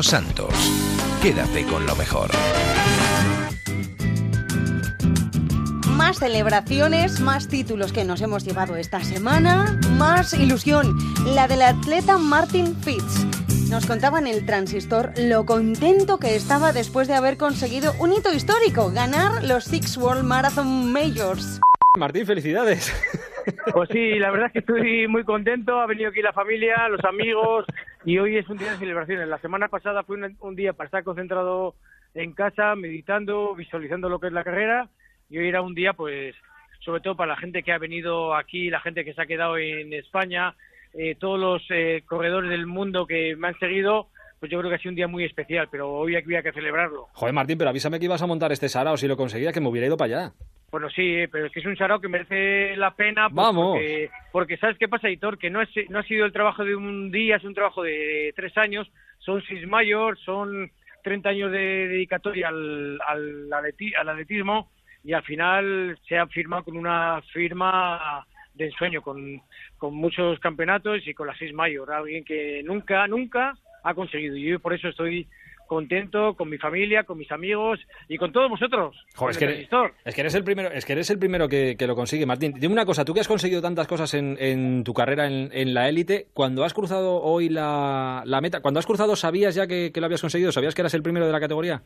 Rocío 0.00 0.02
Santos. 0.02 0.54
Quédate 1.20 1.64
con 1.66 1.84
lo 1.84 1.94
mejor. 1.94 2.30
Más 5.88 6.20
celebraciones, 6.20 7.20
más 7.20 7.48
títulos 7.48 7.92
que 7.92 8.04
nos 8.04 8.22
hemos 8.22 8.44
llevado 8.44 8.76
esta 8.76 9.00
semana, 9.00 9.78
más 9.98 10.32
ilusión, 10.32 10.96
la 11.34 11.48
del 11.48 11.60
atleta 11.60 12.16
Martin 12.16 12.74
Fitz. 12.76 13.26
Nos 13.70 13.84
contaba 13.86 14.18
en 14.18 14.26
el 14.26 14.46
transistor 14.46 15.12
lo 15.18 15.44
contento 15.44 16.18
que 16.18 16.34
estaba 16.34 16.72
después 16.72 17.06
de 17.06 17.14
haber 17.14 17.36
conseguido 17.36 17.92
un 17.98 18.14
hito 18.14 18.32
histórico, 18.32 18.90
ganar 18.90 19.44
los 19.44 19.64
Six 19.64 19.98
World 19.98 20.24
Marathon 20.24 20.90
Majors. 20.92 21.60
Martín, 21.98 22.24
felicidades. 22.24 22.90
Pues 23.72 23.88
sí, 23.90 24.18
la 24.18 24.30
verdad 24.30 24.46
es 24.46 24.52
que 24.52 24.58
estoy 24.60 25.08
muy 25.08 25.24
contento. 25.24 25.80
Ha 25.80 25.86
venido 25.86 26.10
aquí 26.10 26.22
la 26.22 26.32
familia, 26.32 26.88
los 26.88 27.04
amigos 27.04 27.64
y 28.04 28.18
hoy 28.18 28.36
es 28.36 28.48
un 28.48 28.56
día 28.56 28.72
de 28.72 28.78
celebraciones. 28.78 29.28
La 29.28 29.38
semana 29.38 29.68
pasada 29.68 30.02
fue 30.02 30.18
un, 30.40 30.56
día 30.56 30.72
para 30.72 30.86
estar 30.86 31.04
concentrado 31.04 31.74
en 32.14 32.32
casa, 32.32 32.74
meditando, 32.74 33.54
visualizando 33.54 34.08
lo 34.08 34.18
que 34.18 34.28
es 34.28 34.32
la 34.32 34.44
carrera 34.44 34.88
y 35.28 35.38
hoy 35.38 35.48
era 35.48 35.62
un 35.62 35.74
día, 35.74 35.92
pues, 35.92 36.34
sobre 36.80 37.00
todo 37.00 37.16
para 37.16 37.34
la 37.34 37.40
gente 37.40 37.62
que 37.62 37.72
ha 37.72 37.78
venido 37.78 38.34
aquí, 38.34 38.70
la 38.70 38.80
gente 38.80 39.04
que 39.04 39.14
se 39.14 39.22
ha 39.22 39.26
quedado 39.26 39.58
en 39.58 39.92
España, 39.92 40.54
eh, 40.94 41.14
todos 41.14 41.38
los 41.38 41.62
eh, 41.70 42.02
corredores 42.06 42.50
del 42.50 42.66
mundo 42.66 43.06
que 43.06 43.36
me 43.36 43.48
han 43.48 43.58
seguido, 43.58 44.08
pues 44.40 44.50
yo 44.50 44.58
creo 44.58 44.70
que 44.70 44.76
ha 44.76 44.78
sido 44.78 44.90
un 44.90 44.96
día 44.96 45.06
muy 45.06 45.24
especial, 45.24 45.68
pero 45.70 45.92
hoy 45.92 46.16
había 46.16 46.42
que 46.42 46.52
celebrarlo. 46.52 47.08
Joder, 47.12 47.34
Martín, 47.34 47.58
pero 47.58 47.70
avísame 47.70 47.98
que 47.98 48.06
ibas 48.06 48.22
a 48.22 48.26
montar 48.26 48.50
este 48.50 48.68
sarao 48.68 48.96
si 48.96 49.06
lo 49.06 49.16
conseguías, 49.16 49.52
que 49.52 49.60
me 49.60 49.68
hubiera 49.68 49.86
ido 49.86 49.98
para 49.98 50.06
allá. 50.16 50.32
Bueno, 50.70 50.88
sí, 50.90 51.02
eh, 51.16 51.28
pero 51.30 51.46
es 51.46 51.52
que 51.52 51.60
es 51.60 51.66
un 51.66 51.76
sarao 51.76 52.00
que 52.00 52.08
merece 52.08 52.76
la 52.76 52.94
pena. 52.94 53.28
pues, 53.28 53.34
Vamos. 53.36 53.72
Porque, 53.74 54.10
porque 54.32 54.56
¿sabes 54.56 54.78
qué 54.78 54.88
pasa, 54.88 55.10
Hitor? 55.10 55.36
Que 55.38 55.50
no, 55.50 55.60
es, 55.62 55.68
no 55.88 55.98
ha 55.98 56.02
sido 56.04 56.24
el 56.24 56.32
trabajo 56.32 56.64
de 56.64 56.76
un 56.76 57.10
día, 57.10 57.36
es 57.36 57.44
un 57.44 57.54
trabajo 57.54 57.82
de 57.82 58.32
tres 58.36 58.56
años. 58.56 58.90
Son 59.18 59.42
seis 59.48 59.66
mayores, 59.66 60.20
son 60.24 60.70
30 61.02 61.28
años 61.30 61.50
de 61.50 61.88
dedicatoria 61.88 62.48
al, 62.48 62.98
al, 63.06 63.48
atleti- 63.50 63.94
al 63.98 64.08
atletismo 64.10 64.70
y 65.02 65.12
al 65.12 65.22
final 65.24 65.98
se 66.06 66.18
ha 66.18 66.26
firmado 66.26 66.64
con 66.64 66.76
una 66.76 67.20
firma 67.32 68.24
de 68.54 68.66
ensueño, 68.66 69.00
con, 69.02 69.40
con 69.78 69.94
muchos 69.94 70.38
campeonatos 70.40 71.06
y 71.06 71.14
con 71.14 71.26
las 71.26 71.38
seis 71.38 71.52
mayor. 71.52 71.90
Alguien 71.92 72.24
que 72.24 72.62
nunca, 72.64 73.06
nunca 73.08 73.54
ha 73.82 73.94
conseguido. 73.94 74.36
Y 74.36 74.42
yo 74.50 74.60
por 74.60 74.74
eso 74.74 74.88
estoy 74.88 75.26
contento 75.70 76.34
con 76.34 76.50
mi 76.50 76.58
familia, 76.58 77.04
con 77.04 77.16
mis 77.16 77.30
amigos 77.30 77.78
y 78.08 78.18
con 78.18 78.32
todos 78.32 78.50
vosotros. 78.50 78.96
Joder, 79.14 79.30
es 79.30 79.38
que, 79.38 79.44
el 79.44 79.50
transistor. 79.52 79.92
es 80.04 80.14
que 80.16 80.20
eres 80.22 80.34
el 80.34 80.42
primero, 80.42 80.68
es 80.72 80.84
que 80.84 80.94
eres 80.94 81.10
el 81.10 81.18
primero 81.20 81.48
que, 81.48 81.76
que 81.78 81.86
lo 81.86 81.94
consigue, 81.94 82.26
Martín. 82.26 82.54
Dime 82.58 82.72
una 82.72 82.84
cosa, 82.84 83.04
tú 83.04 83.14
que 83.14 83.20
has 83.20 83.28
conseguido 83.28 83.62
tantas 83.62 83.86
cosas 83.86 84.12
en, 84.14 84.36
en 84.40 84.82
tu 84.82 84.92
carrera 84.92 85.28
en, 85.28 85.48
en 85.52 85.72
la 85.72 85.88
élite, 85.88 86.26
cuando 86.34 86.64
has 86.64 86.74
cruzado 86.74 87.22
hoy 87.22 87.48
la, 87.48 88.24
la 88.26 88.40
meta, 88.40 88.62
cuando 88.62 88.80
has 88.80 88.86
cruzado, 88.86 89.14
¿sabías 89.14 89.54
ya 89.54 89.68
que, 89.68 89.92
que 89.94 90.00
lo 90.00 90.06
habías 90.06 90.20
conseguido? 90.20 90.50
¿Sabías 90.50 90.74
que 90.74 90.82
eras 90.82 90.94
el 90.94 91.04
primero 91.04 91.24
de 91.24 91.32
la 91.32 91.38
categoría? 91.38 91.82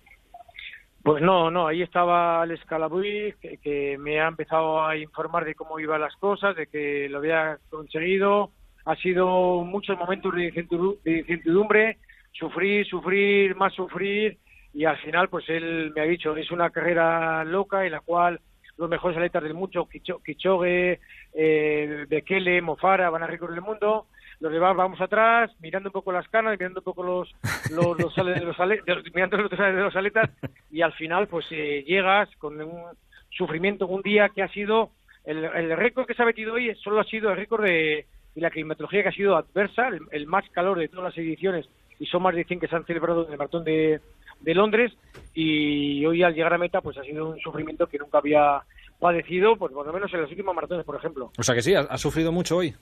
Pues 1.03 1.23
no, 1.23 1.51
no, 1.51 1.67
ahí 1.67 1.83
estaba 1.83 2.41
Alex 2.41 2.65
Calabuy, 2.65 3.35
que, 3.39 3.59
que 3.59 3.99
me 3.99 4.19
ha 4.19 4.29
empezado 4.29 4.83
a 4.83 4.97
informar 4.97 5.45
de 5.45 5.55
cómo 5.55 5.79
iban 5.79 6.01
las 6.01 6.17
cosas, 6.17 6.57
de 6.57 6.69
que 6.69 7.07
lo 7.11 7.19
había 7.19 7.59
conseguido. 7.69 8.51
Ha 8.87 8.97
sido 8.97 9.63
muchos 9.63 9.99
momentos 9.99 10.35
de 10.35 10.47
incertidumbre, 10.47 11.99
sufrir, 12.35 12.87
sufrir, 12.87 13.55
más 13.57 13.73
sufrir, 13.73 14.37
y 14.75 14.85
al 14.85 14.99
final, 14.99 15.29
pues 15.29 15.49
él 15.49 15.93
me 15.95 16.03
ha 16.03 16.05
dicho, 16.05 16.37
es 16.37 16.51
una 16.51 16.69
carrera 16.71 17.45
loca 17.45 17.87
en 17.87 17.93
la 17.93 18.01
cual 18.01 18.41
los 18.77 18.91
mejores 18.91 19.17
atletas 19.17 19.43
del 19.45 19.55
mundo, 19.55 19.89
Kicho- 19.89 20.21
Kichogue, 20.23 20.99
eh, 21.33 22.07
Bekele, 22.09 22.61
Mofara, 22.61 23.09
van 23.09 23.23
a 23.23 23.27
recorrer 23.29 23.55
el 23.59 23.63
mundo. 23.65 24.07
Los 24.41 24.53
demás 24.53 24.75
vamos 24.77 25.01
atrás, 25.01 25.53
mirando 25.61 25.91
un 25.91 25.93
poco 25.93 26.11
las 26.11 26.29
canas, 26.29 26.59
mirando 26.59 26.81
un 26.81 26.85
poco 26.85 27.05
los, 27.05 27.33
los, 27.71 27.97
los 27.99 28.19
ale- 28.19 28.41
los- 28.41 29.15
mirando 29.15 29.37
los 29.37 29.53
los 29.53 29.95
aletas, 29.97 30.29
y 30.73 30.83
al 30.83 30.93
final, 30.95 31.29
pues 31.29 31.47
eh, 31.53 31.85
llegas 31.87 32.29
con 32.39 32.61
un 32.61 32.83
sufrimiento, 33.31 33.87
un 33.87 34.03
día 34.03 34.29
que 34.31 34.43
ha 34.43 34.49
sido, 34.49 34.91
el, 35.25 35.45
el 35.45 35.77
récord 35.77 36.07
que 36.07 36.15
se 36.15 36.23
ha 36.23 36.27
metido 36.27 36.55
hoy 36.55 36.75
solo 36.75 36.99
ha 36.99 37.05
sido 37.05 37.31
el 37.31 37.37
récord 37.37 37.63
de, 37.63 38.07
de 38.35 38.41
la 38.41 38.51
climatología 38.51 39.05
que 39.05 39.09
ha 39.11 39.13
sido 39.13 39.37
adversa, 39.37 39.89
el 40.11 40.27
más 40.27 40.49
calor 40.51 40.79
de 40.81 40.89
todas 40.89 41.05
las 41.15 41.19
ediciones, 41.19 41.69
y 41.99 42.07
son 42.07 42.23
más 42.23 42.35
de 42.35 42.45
100 42.45 42.61
que 42.61 42.69
se 42.69 42.77
han 42.77 42.85
celebrado 42.85 43.27
en 43.27 43.33
el 43.33 43.39
maratón 43.39 43.65
de, 43.65 44.01
de 44.41 44.55
Londres, 44.55 44.93
y 45.35 46.05
hoy 46.07 46.23
al 46.23 46.35
llegar 46.35 46.55
a 46.55 46.59
meta, 46.59 46.81
pues 46.81 46.97
ha 46.99 47.03
sido 47.03 47.31
un 47.31 47.41
sufrimiento 47.41 47.87
que 47.87 47.99
nunca 47.99 48.19
había 48.19 48.63
padecido, 49.01 49.57
pues 49.57 49.73
por 49.73 49.87
lo 49.87 49.93
menos 49.93 50.13
en 50.15 50.21
los 50.23 50.31
últimos 50.31 50.55
maratones, 50.55 50.85
por 50.85 50.97
ejemplo. 50.97 51.31
O 51.39 51.43
sea 51.43 51.55
que 51.55 51.63
sí, 51.63 51.75
has, 51.75 51.87
has 51.91 52.01
sufrido 52.01 52.33
mucho 52.33 52.57
hoy. 52.59 52.75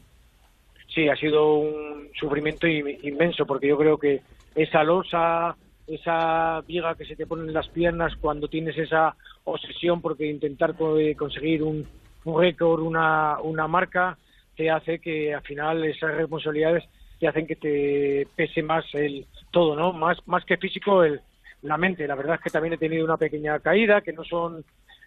Sí, 0.94 1.08
ha 1.08 1.16
sido 1.16 1.54
un 1.56 2.08
sufrimiento 2.18 2.66
in- 2.66 2.98
inmenso 3.02 3.46
porque 3.46 3.68
yo 3.68 3.78
creo 3.78 3.96
que 3.98 4.20
esa 4.54 4.84
losa, 4.84 5.56
esa 5.86 6.60
viga 6.66 6.94
que 6.94 7.06
se 7.06 7.16
te 7.16 7.26
pone 7.26 7.44
en 7.44 7.54
las 7.54 7.68
piernas 7.68 8.14
cuando 8.20 8.46
tienes 8.48 8.76
esa 8.76 9.16
obsesión 9.44 10.00
porque 10.02 10.26
intentar 10.30 10.74
eh, 10.98 11.14
conseguir 11.16 11.62
un, 11.62 11.86
un 12.24 12.40
récord, 12.40 12.80
una, 12.82 13.38
una 13.40 13.66
marca, 13.66 14.18
te 14.54 14.70
hace 14.70 14.98
que 14.98 15.34
al 15.34 15.42
final 15.42 15.82
esas 15.84 16.14
responsabilidades 16.14 16.84
te 17.22 17.28
hacen 17.28 17.46
que 17.46 17.54
te 17.54 18.26
pese 18.34 18.64
más 18.64 18.84
el 18.94 19.26
todo, 19.52 19.76
¿no? 19.76 19.92
Más, 19.92 20.18
más 20.26 20.44
que 20.44 20.56
físico, 20.56 21.04
el, 21.04 21.20
la 21.62 21.76
mente. 21.76 22.04
La 22.08 22.16
verdad 22.16 22.34
es 22.34 22.40
que 22.40 22.50
también 22.50 22.72
he 22.72 22.78
tenido 22.78 23.04
una 23.04 23.16
pequeña 23.16 23.60
caída, 23.60 24.00
que 24.00 24.12
no 24.12 24.24
son 24.24 24.64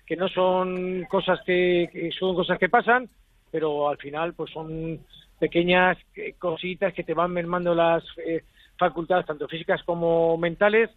que 0.08 0.16
no 0.16 0.30
son 0.30 1.04
cosas 1.10 1.42
que, 1.46 1.90
que 1.92 2.12
son 2.12 2.34
cosas 2.34 2.58
que 2.58 2.70
pasan, 2.70 3.10
pero 3.52 3.90
al 3.90 3.98
final 3.98 4.34
pues 4.34 4.50
son 4.52 5.02
pequeñas 5.38 5.98
eh, 6.16 6.36
cositas 6.40 6.94
que 6.94 7.04
te 7.04 7.14
van 7.14 7.34
mermando 7.34 7.76
las 7.76 8.06
eh, 8.26 8.46
facultades 8.78 9.26
tanto 9.26 9.50
físicas 9.50 9.84
como 9.84 10.38
mentales 10.38 10.90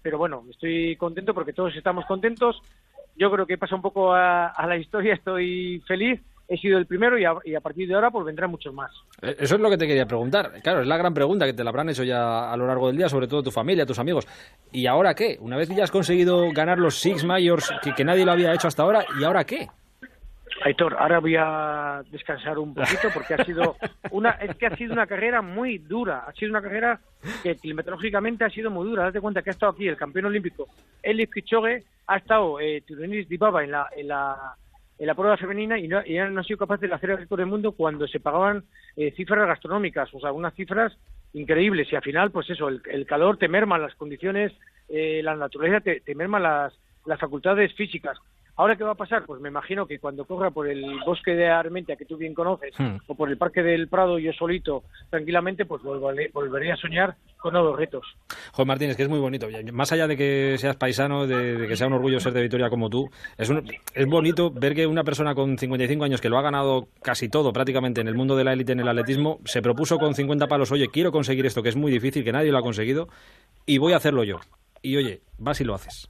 pero 0.00 0.16
bueno 0.16 0.42
estoy 0.48 0.96
contento 0.96 1.34
porque 1.34 1.52
todos 1.52 1.76
estamos 1.76 2.06
contentos 2.06 2.62
yo 3.16 3.30
creo 3.30 3.46
que 3.46 3.58
pasa 3.58 3.74
un 3.74 3.82
poco 3.82 4.14
a, 4.14 4.46
a 4.46 4.66
la 4.66 4.78
historia 4.78 5.12
estoy 5.14 5.82
feliz 5.86 6.22
he 6.48 6.56
sido 6.58 6.78
el 6.78 6.86
primero 6.86 7.18
y 7.18 7.24
a, 7.24 7.34
y 7.44 7.54
a 7.54 7.60
partir 7.60 7.88
de 7.88 7.94
ahora 7.94 8.10
pues 8.10 8.24
vendrán 8.24 8.50
muchos 8.50 8.74
más. 8.74 8.90
Eh, 9.22 9.36
Eso 9.38 9.54
es 9.54 9.60
lo 9.60 9.70
que 9.70 9.78
te 9.78 9.86
quería 9.86 10.06
preguntar. 10.06 10.52
Claro, 10.62 10.80
es 10.80 10.86
la 10.86 10.96
gran 10.96 11.14
pregunta 11.14 11.46
que 11.46 11.54
te 11.54 11.64
la 11.64 11.70
habrán 11.70 11.88
hecho 11.88 12.04
ya 12.04 12.52
a 12.52 12.56
lo 12.56 12.66
largo 12.66 12.88
del 12.88 12.96
día, 12.96 13.08
sobre 13.08 13.28
todo 13.28 13.42
tu 13.42 13.50
familia, 13.50 13.86
tus 13.86 13.98
amigos. 13.98 14.26
¿Y 14.70 14.86
ahora 14.86 15.14
qué? 15.14 15.38
Una 15.40 15.56
vez 15.56 15.68
que 15.68 15.74
ya 15.76 15.84
has 15.84 15.90
conseguido 15.90 16.50
ganar 16.52 16.78
los 16.78 16.96
Six 16.98 17.24
Majors, 17.24 17.72
que, 17.82 17.94
que 17.94 18.04
nadie 18.04 18.24
lo 18.24 18.32
había 18.32 18.52
hecho 18.52 18.68
hasta 18.68 18.82
ahora, 18.82 19.04
¿y 19.20 19.24
ahora 19.24 19.44
qué? 19.44 19.68
Aitor, 20.64 20.94
ahora 20.96 21.18
voy 21.18 21.34
a 21.36 22.02
descansar 22.12 22.58
un 22.58 22.72
poquito 22.74 23.08
porque 23.12 23.34
ha 23.34 23.44
sido 23.44 23.74
una 24.12 24.30
es 24.32 24.54
que 24.56 24.66
ha 24.66 24.76
sido 24.76 24.92
una 24.92 25.06
carrera 25.08 25.42
muy 25.42 25.78
dura, 25.78 26.24
ha 26.26 26.32
sido 26.34 26.50
una 26.50 26.62
carrera 26.62 27.00
que 27.42 27.56
climatológicamente 27.56 28.44
ha 28.44 28.50
sido 28.50 28.70
muy 28.70 28.86
dura. 28.86 29.04
Date 29.04 29.20
cuenta 29.20 29.42
que 29.42 29.50
ha 29.50 29.54
estado 29.54 29.72
aquí 29.72 29.88
el 29.88 29.96
campeón 29.96 30.26
olímpico 30.26 30.68
Elias 31.02 31.30
Kipchoge, 31.34 31.82
ha 32.06 32.16
estado 32.18 32.60
eh, 32.60 32.82
Turunis 32.86 33.28
Dibaba 33.28 33.64
en 33.64 33.72
la 33.72 33.88
en 33.96 34.08
la 34.08 34.54
en 35.02 35.08
la 35.08 35.16
prueba 35.16 35.36
femenina 35.36 35.76
y 35.80 35.88
no, 35.88 36.00
y 36.06 36.14
no 36.14 36.38
han 36.38 36.44
sido 36.44 36.58
capaces 36.58 36.88
de 36.88 36.94
hacer 36.94 37.10
el 37.10 37.18
récord 37.18 37.40
del 37.40 37.48
mundo 37.48 37.72
cuando 37.72 38.06
se 38.06 38.20
pagaban 38.20 38.62
eh, 38.94 39.12
cifras 39.16 39.48
gastronómicas, 39.48 40.08
o 40.14 40.20
sea, 40.20 40.30
unas 40.30 40.54
cifras 40.54 40.96
increíbles. 41.32 41.92
Y 41.92 41.96
al 41.96 42.02
final, 42.02 42.30
pues 42.30 42.48
eso, 42.50 42.68
el, 42.68 42.80
el 42.88 43.04
calor 43.04 43.36
te 43.36 43.48
merma 43.48 43.78
las 43.78 43.96
condiciones, 43.96 44.52
eh, 44.88 45.20
la 45.24 45.34
naturaleza 45.34 45.80
te, 45.80 46.02
te 46.02 46.14
merma 46.14 46.38
las, 46.38 46.72
las 47.04 47.18
facultades 47.18 47.74
físicas. 47.74 48.16
¿Ahora 48.56 48.76
qué 48.76 48.84
va 48.84 48.92
a 48.92 48.96
pasar? 48.96 49.24
Pues 49.24 49.40
me 49.40 49.48
imagino 49.48 49.86
que 49.86 49.98
cuando 49.98 50.24
corra 50.26 50.50
por 50.50 50.68
el 50.68 50.84
bosque 51.06 51.32
de 51.32 51.48
Armentia, 51.48 51.96
que 51.96 52.04
tú 52.04 52.16
bien 52.18 52.34
conoces, 52.34 52.74
Hmm. 52.78 52.96
o 53.06 53.14
por 53.14 53.30
el 53.30 53.38
Parque 53.38 53.62
del 53.62 53.88
Prado, 53.88 54.18
yo 54.18 54.32
solito, 54.34 54.84
tranquilamente, 55.10 55.64
pues 55.64 55.82
volveré, 55.82 56.30
volveré 56.34 56.70
a 56.70 56.76
soñar 56.76 57.16
con 57.38 57.54
nuevos 57.54 57.76
retos. 57.78 58.04
Joder, 58.52 58.66
Martín, 58.66 58.90
es 58.90 58.96
que 58.96 59.04
es 59.04 59.08
muy 59.08 59.18
bonito. 59.18 59.48
Más 59.72 59.90
allá 59.92 60.06
de 60.06 60.16
que 60.16 60.56
seas 60.58 60.76
paisano, 60.76 61.26
de, 61.26 61.56
de 61.56 61.66
que 61.66 61.76
sea 61.76 61.86
un 61.86 61.94
orgullo 61.94 62.20
ser 62.20 62.34
de 62.34 62.42
Vitoria 62.42 62.68
como 62.68 62.90
tú, 62.90 63.08
es, 63.38 63.48
un- 63.48 63.64
es 63.94 64.06
bonito 64.06 64.50
ver 64.50 64.74
que 64.74 64.86
una 64.86 65.02
persona 65.02 65.34
con 65.34 65.56
55 65.58 66.04
años 66.04 66.20
que 66.20 66.28
lo 66.28 66.38
ha 66.38 66.42
ganado 66.42 66.88
casi 67.02 67.28
todo 67.30 67.52
prácticamente 67.52 68.00
en 68.02 68.08
el 68.08 68.14
mundo 68.14 68.36
de 68.36 68.44
la 68.44 68.52
élite 68.52 68.72
en 68.72 68.80
el 68.80 68.88
atletismo, 68.88 69.40
se 69.46 69.62
propuso 69.62 69.98
con 69.98 70.14
50 70.14 70.46
palos, 70.46 70.70
oye, 70.72 70.88
quiero 70.92 71.10
conseguir 71.10 71.46
esto 71.46 71.62
que 71.62 71.70
es 71.70 71.76
muy 71.76 71.90
difícil, 71.90 72.22
que 72.22 72.32
nadie 72.32 72.52
lo 72.52 72.58
ha 72.58 72.62
conseguido, 72.62 73.08
y 73.66 73.78
voy 73.78 73.94
a 73.94 73.96
hacerlo 73.96 74.24
yo. 74.24 74.38
Y 74.82 74.96
oye, 74.98 75.22
vas 75.38 75.60
y 75.60 75.64
lo 75.64 75.74
haces. 75.74 76.08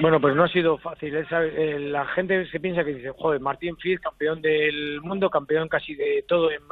Bueno, 0.00 0.20
pues 0.20 0.34
no 0.34 0.42
ha 0.42 0.48
sido 0.48 0.76
fácil. 0.78 1.14
es, 1.14 1.28
eh, 1.30 1.78
la 1.78 2.04
gente 2.06 2.46
se 2.48 2.58
piensa 2.58 2.84
que 2.84 2.94
dice, 2.94 3.12
joder, 3.16 3.40
Martín 3.40 3.76
Fitz, 3.76 4.00
campeón 4.00 4.42
del 4.42 5.00
mundo, 5.00 5.30
campeón 5.30 5.68
casi 5.68 5.94
de 5.94 6.24
todo 6.26 6.50
en, 6.50 6.62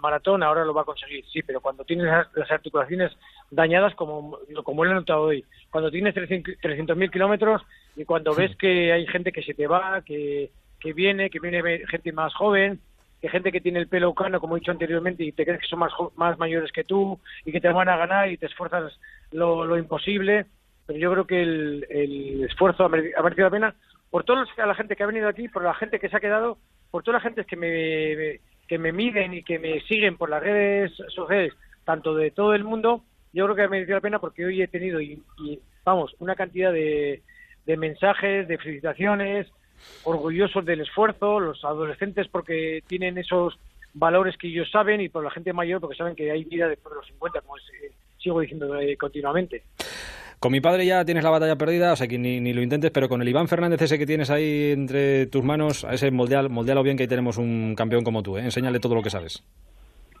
maratón, 0.00 0.44
ahora 0.44 0.64
lo 0.64 0.72
va 0.72 0.82
a 0.82 0.84
conseguir. 0.86 1.24
Sí, 1.26 1.42
pero 1.42 1.60
cuando 1.60 1.84
tienes 1.84 2.06
las, 2.06 2.50
articulaciones 2.50 3.12
dañadas, 3.50 3.94
como, 3.96 4.38
como 4.62 4.84
lo 4.84 4.92
he 4.92 4.94
notado 4.94 5.22
hoy, 5.22 5.44
cuando 5.70 5.90
tienes 5.90 6.14
300.000 6.14 7.10
kilómetros 7.10 7.62
y 7.96 8.04
cuando 8.04 8.32
ves 8.32 8.54
que 8.56 8.92
hay 8.92 9.06
gente 9.08 9.32
que 9.32 9.42
se 9.42 9.54
te 9.54 9.66
va, 9.66 10.02
que, 10.02 10.50
que 10.78 10.92
viene, 10.92 11.30
que 11.30 11.40
viene 11.40 11.84
gente 11.88 12.12
más 12.12 12.32
joven, 12.34 12.78
que 13.20 13.28
gente 13.28 13.50
que 13.50 13.60
tiene 13.60 13.80
el 13.80 13.88
pelo 13.88 14.14
cano, 14.14 14.38
como 14.38 14.56
he 14.56 14.60
dicho 14.60 14.70
anteriormente, 14.70 15.24
y 15.24 15.32
te 15.32 15.44
crees 15.44 15.60
que 15.60 15.66
son 15.66 15.80
más, 15.80 15.92
más 16.14 16.38
mayores 16.38 16.70
que 16.70 16.84
tú 16.84 17.18
y 17.44 17.50
que 17.50 17.60
te 17.60 17.72
van 17.72 17.88
a 17.88 17.96
ganar 17.96 18.30
y 18.30 18.36
te 18.36 18.46
esfuerzas 18.46 18.96
lo, 19.32 19.64
lo 19.64 19.76
imposible. 19.76 20.46
Pero 20.88 20.98
yo 20.98 21.12
creo 21.12 21.26
que 21.26 21.42
el, 21.42 22.44
esfuerzo 22.48 22.84
ha 22.84 22.88
mere- 22.88 23.12
ha 23.14 23.22
merecido 23.22 23.46
la 23.46 23.50
pena 23.52 23.74
por 24.10 24.24
toda 24.24 24.44
la 24.56 24.74
gente 24.74 24.96
que 24.96 25.02
ha 25.02 25.06
venido 25.06 25.28
aquí, 25.28 25.46
por 25.48 25.62
la 25.62 25.74
gente 25.74 26.00
que 26.00 26.08
se 26.08 26.16
ha 26.16 26.20
quedado, 26.20 26.56
por 26.90 27.02
toda 27.02 27.18
la 27.18 27.22
gente 27.22 27.44
que 27.44 27.56
me, 27.56 28.40
que 28.66 28.78
me 28.78 28.90
miden 28.90 29.34
y 29.34 29.42
que 29.42 29.58
me 29.58 29.80
siguen 29.82 30.16
por 30.16 30.30
las 30.30 30.42
redes 30.42 30.90
sociales, 31.14 31.52
tanto 31.84 32.14
de 32.14 32.30
todo 32.30 32.54
el 32.54 32.64
mundo. 32.64 33.04
Yo 33.34 33.44
creo 33.44 33.54
que 33.54 33.62
ha 33.64 33.68
merecido 33.68 33.96
la 33.98 34.00
pena 34.00 34.18
porque 34.18 34.46
hoy 34.46 34.62
he 34.62 34.66
tenido, 34.68 34.98
y, 34.98 35.22
vamos, 35.84 36.16
una 36.20 36.34
cantidad 36.34 36.72
de, 36.72 37.20
de 37.66 37.76
mensajes, 37.76 38.48
de 38.48 38.56
felicitaciones, 38.56 39.46
orgullosos 40.04 40.64
del 40.64 40.80
esfuerzo, 40.80 41.38
los 41.38 41.62
adolescentes 41.64 42.28
porque 42.28 42.82
tienen 42.86 43.18
esos 43.18 43.58
valores 43.92 44.38
que 44.38 44.48
ellos 44.48 44.70
saben 44.70 45.02
y 45.02 45.10
por 45.10 45.22
la 45.22 45.30
gente 45.30 45.52
mayor 45.52 45.80
porque 45.82 45.96
saben 45.96 46.16
que 46.16 46.30
hay 46.30 46.44
vida 46.44 46.66
después 46.66 46.92
de 46.94 46.96
los 47.00 47.06
50, 47.08 47.40
como 47.42 47.58
es, 47.58 47.62
eh, 47.82 47.92
sigo 48.18 48.40
diciendo 48.40 48.74
eh, 48.80 48.96
continuamente. 48.96 49.62
Con 50.40 50.52
mi 50.52 50.60
padre 50.60 50.86
ya 50.86 51.04
tienes 51.04 51.24
la 51.24 51.30
batalla 51.30 51.56
perdida, 51.56 51.92
o 51.92 51.96
sea 51.96 52.06
que 52.06 52.16
ni, 52.18 52.40
ni 52.40 52.52
lo 52.52 52.62
intentes, 52.62 52.90
pero 52.92 53.08
con 53.08 53.20
el 53.20 53.28
Iván 53.28 53.48
Fernández 53.48 53.82
ese 53.82 53.98
que 53.98 54.06
tienes 54.06 54.30
ahí 54.30 54.70
entre 54.72 55.26
tus 55.26 55.42
manos, 55.42 55.84
a 55.84 55.94
ese 55.94 56.10
moldeal, 56.12 56.48
moldealo 56.48 56.82
bien 56.84 56.96
que 56.96 57.02
ahí 57.04 57.08
tenemos 57.08 57.38
un 57.38 57.74
campeón 57.76 58.04
como 58.04 58.22
tú, 58.22 58.38
¿eh? 58.38 58.42
enséñale 58.42 58.78
todo 58.78 58.94
lo 58.94 59.02
que 59.02 59.10
sabes. 59.10 59.42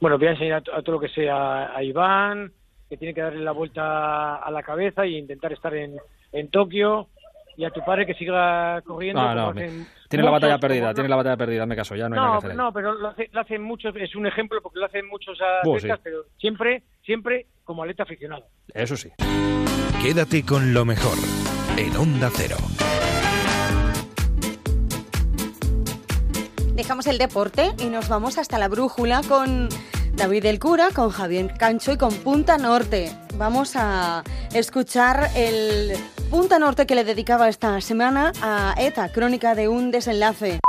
Bueno, 0.00 0.18
voy 0.18 0.28
a 0.28 0.30
enseñar 0.32 0.58
a, 0.58 0.60
to- 0.62 0.74
a 0.74 0.82
todo 0.82 0.96
lo 0.96 1.00
que 1.00 1.08
sea 1.08 1.74
a 1.76 1.82
Iván, 1.84 2.50
que 2.88 2.96
tiene 2.96 3.14
que 3.14 3.20
darle 3.20 3.44
la 3.44 3.52
vuelta 3.52 4.36
a 4.36 4.50
la 4.50 4.62
cabeza 4.62 5.06
y 5.06 5.16
intentar 5.18 5.52
estar 5.52 5.74
en, 5.74 5.96
en 6.32 6.48
Tokio, 6.50 7.08
y 7.56 7.64
a 7.64 7.70
tu 7.70 7.80
padre 7.84 8.06
que 8.06 8.14
siga 8.14 8.80
corriendo. 8.82 9.22
No, 9.22 9.28
como 9.52 9.60
no, 10.08 10.10
tienes 10.10 10.24
la 10.24 10.30
batalla 10.30 10.58
perdida, 10.58 10.86
no- 10.88 10.94
tienes 10.94 11.10
la 11.10 11.16
batalla 11.16 11.36
perdida, 11.36 11.62
hazme 11.64 11.76
caso, 11.76 11.94
ya 11.94 12.08
no 12.08 12.14
hay 12.14 12.20
nada 12.20 12.34
No, 12.34 12.40
que 12.40 12.46
hacer. 12.46 12.56
no, 12.56 12.72
pero 12.72 12.94
lo, 12.94 13.08
hace- 13.08 13.28
lo 13.30 13.40
hacen 13.40 13.62
muchos, 13.62 13.94
es 13.96 14.14
un 14.16 14.26
ejemplo 14.26 14.60
porque 14.62 14.78
lo 14.78 14.86
hacen 14.86 15.06
muchos 15.08 15.38
Buah, 15.64 15.78
sí. 15.78 15.86
atletas, 15.86 16.00
pero 16.02 16.24
siempre, 16.38 16.82
siempre 17.04 17.46
como 17.64 17.82
atleta 17.82 18.04
aficionado. 18.04 18.46
Eso 18.72 18.96
sí. 18.96 19.10
Quédate 20.02 20.44
con 20.46 20.72
lo 20.72 20.84
mejor 20.84 21.16
en 21.76 21.94
Onda 21.96 22.30
Cero. 22.32 22.56
Dejamos 26.74 27.06
el 27.08 27.18
deporte 27.18 27.72
y 27.80 27.86
nos 27.86 28.08
vamos 28.08 28.38
hasta 28.38 28.58
la 28.58 28.68
brújula 28.68 29.20
con 29.28 29.68
David 30.14 30.46
el 30.46 30.58
Cura, 30.60 30.88
con 30.94 31.10
Javier 31.10 31.52
Cancho 31.58 31.92
y 31.92 31.96
con 31.98 32.14
Punta 32.14 32.56
Norte. 32.56 33.10
Vamos 33.36 33.74
a 33.76 34.22
escuchar 34.54 35.28
el 35.36 35.92
Punta 36.30 36.58
Norte 36.58 36.86
que 36.86 36.94
le 36.94 37.04
dedicaba 37.04 37.48
esta 37.48 37.80
semana 37.80 38.32
a 38.42 38.74
ETA, 38.76 39.10
crónica 39.10 39.54
de 39.54 39.66
un 39.68 39.90
desenlace. 39.90 40.60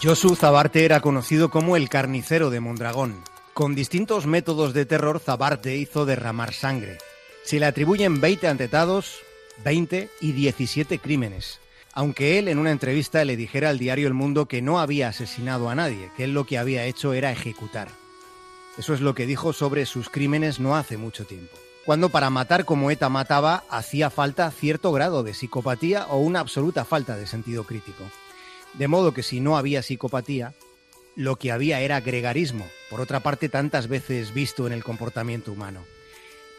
Josu 0.00 0.36
Zabarte 0.36 0.84
era 0.84 1.00
conocido 1.00 1.50
como 1.50 1.74
el 1.74 1.88
carnicero 1.88 2.50
de 2.50 2.60
Mondragón. 2.60 3.24
Con 3.52 3.74
distintos 3.74 4.26
métodos 4.26 4.74
de 4.74 4.86
terror, 4.86 5.18
Zabarte 5.18 5.76
hizo 5.76 6.06
derramar 6.06 6.54
sangre. 6.54 6.98
Se 7.42 7.58
le 7.58 7.66
atribuyen 7.66 8.20
20 8.20 8.46
atentados, 8.46 9.16
20 9.64 10.08
y 10.20 10.32
17 10.32 11.00
crímenes. 11.00 11.58
Aunque 11.94 12.38
él 12.38 12.46
en 12.46 12.60
una 12.60 12.70
entrevista 12.70 13.24
le 13.24 13.36
dijera 13.36 13.70
al 13.70 13.78
diario 13.80 14.06
El 14.06 14.14
Mundo 14.14 14.46
que 14.46 14.62
no 14.62 14.78
había 14.78 15.08
asesinado 15.08 15.68
a 15.68 15.74
nadie, 15.74 16.12
que 16.16 16.24
él 16.24 16.32
lo 16.32 16.44
que 16.44 16.58
había 16.58 16.84
hecho 16.84 17.12
era 17.12 17.32
ejecutar. 17.32 17.88
Eso 18.78 18.94
es 18.94 19.00
lo 19.00 19.16
que 19.16 19.26
dijo 19.26 19.52
sobre 19.52 19.84
sus 19.84 20.10
crímenes 20.10 20.60
no 20.60 20.76
hace 20.76 20.96
mucho 20.96 21.24
tiempo. 21.24 21.56
Cuando 21.88 22.10
para 22.10 22.28
matar 22.28 22.66
como 22.66 22.90
ETA 22.90 23.08
mataba 23.08 23.64
hacía 23.70 24.10
falta 24.10 24.50
cierto 24.50 24.92
grado 24.92 25.22
de 25.22 25.32
psicopatía 25.32 26.04
o 26.08 26.18
una 26.18 26.40
absoluta 26.40 26.84
falta 26.84 27.16
de 27.16 27.26
sentido 27.26 27.64
crítico. 27.64 28.04
De 28.74 28.88
modo 28.88 29.14
que 29.14 29.22
si 29.22 29.40
no 29.40 29.56
había 29.56 29.80
psicopatía, 29.80 30.52
lo 31.16 31.36
que 31.36 31.50
había 31.50 31.80
era 31.80 32.02
gregarismo, 32.02 32.66
por 32.90 33.00
otra 33.00 33.20
parte 33.20 33.48
tantas 33.48 33.88
veces 33.88 34.34
visto 34.34 34.66
en 34.66 34.74
el 34.74 34.84
comportamiento 34.84 35.50
humano. 35.50 35.82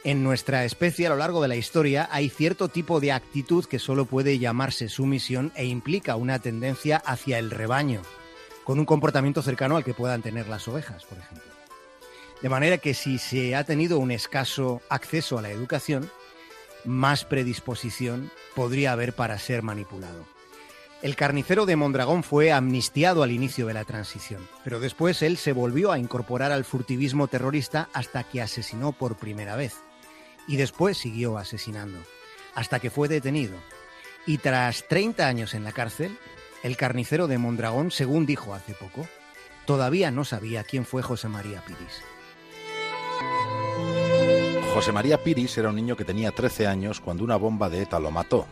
En 0.04 0.24
nuestra 0.24 0.66
especie 0.66 1.06
a 1.06 1.12
lo 1.12 1.18
largo 1.18 1.44
de 1.44 1.50
la 1.50 1.58
historia 1.58 2.10
hay 2.12 2.30
cierto 2.30 2.68
tipo 2.68 3.00
de 3.00 3.12
actitud 3.12 3.66
que 3.66 3.78
solo 3.78 4.06
puede 4.06 4.40
llamarse 4.40 4.90
sumisión 4.90 5.52
e 5.54 5.66
implica 5.66 6.16
una 6.16 6.40
tendencia 6.40 6.98
hacia 6.98 7.38
el 7.38 7.52
rebaño, 7.52 8.02
con 8.64 8.80
un 8.80 8.86
comportamiento 8.86 9.44
cercano 9.44 9.78
al 9.78 9.84
que 9.84 9.94
puedan 9.94 10.24
tener 10.24 10.48
las 10.48 10.68
ovejas, 10.68 11.06
por 11.06 11.20
ejemplo. 11.20 11.49
De 12.42 12.50
manera 12.50 12.78
que 12.78 12.94
si 12.94 13.18
se 13.18 13.56
ha 13.56 13.66
tenido 13.66 14.00
un 14.00 14.12
escaso 14.12 14.82
acceso 14.90 15.38
a 15.38 15.42
la 15.42 15.50
educación, 15.50 16.10
más 16.86 17.26
predisposición 17.26 18.32
podría 18.56 18.94
haber 18.94 19.14
para 19.14 19.38
ser 19.38 19.62
manipulado. 19.62 20.26
El 21.02 21.16
carnicero 21.16 21.66
de 21.66 21.78
Mondragón 21.78 22.24
fue 22.24 22.52
amnistiado 22.52 23.24
al 23.24 23.32
inicio 23.32 23.68
de 23.68 23.74
la 23.74 23.86
transición, 23.86 24.46
pero 24.66 24.82
después 24.82 25.22
él 25.22 25.38
se 25.38 25.54
volvió 25.54 25.92
a 25.92 26.00
incorporar 26.00 26.52
al 26.52 26.66
furtivismo 26.66 27.28
terrorista 27.28 27.88
hasta 27.94 28.24
que 28.24 28.42
asesinó 28.42 28.92
por 28.92 29.16
primera 29.16 29.56
vez. 29.56 29.76
Y 30.48 30.58
después 30.58 30.98
siguió 30.98 31.38
asesinando, 31.38 32.00
hasta 32.54 32.80
que 32.80 32.90
fue 32.90 33.08
detenido. 33.08 33.56
Y 34.26 34.40
tras 34.40 34.88
30 34.90 35.26
años 35.26 35.54
en 35.54 35.64
la 35.64 35.72
cárcel, 35.72 36.18
el 36.64 36.76
carnicero 36.76 37.28
de 37.28 37.38
Mondragón, 37.38 37.92
según 37.92 38.26
dijo 38.26 38.54
hace 38.54 38.74
poco, 38.74 39.08
todavía 39.66 40.12
no 40.12 40.26
sabía 40.26 40.64
quién 40.66 40.86
fue 40.86 41.02
José 41.02 41.30
María 41.30 41.64
Piris. 41.66 42.04
José 44.74 44.92
María 44.92 45.18
Piris 45.18 45.58
era 45.58 45.70
un 45.70 45.76
niño 45.76 45.98
que 45.98 46.06
tenía 46.06 46.32
13 46.32 46.68
años 46.68 47.02
cuando 47.02 47.24
una 47.24 47.36
bomba 47.36 47.70
de 47.70 47.82
ETA 47.82 48.00
lo 48.00 48.12
mató. 48.12 48.46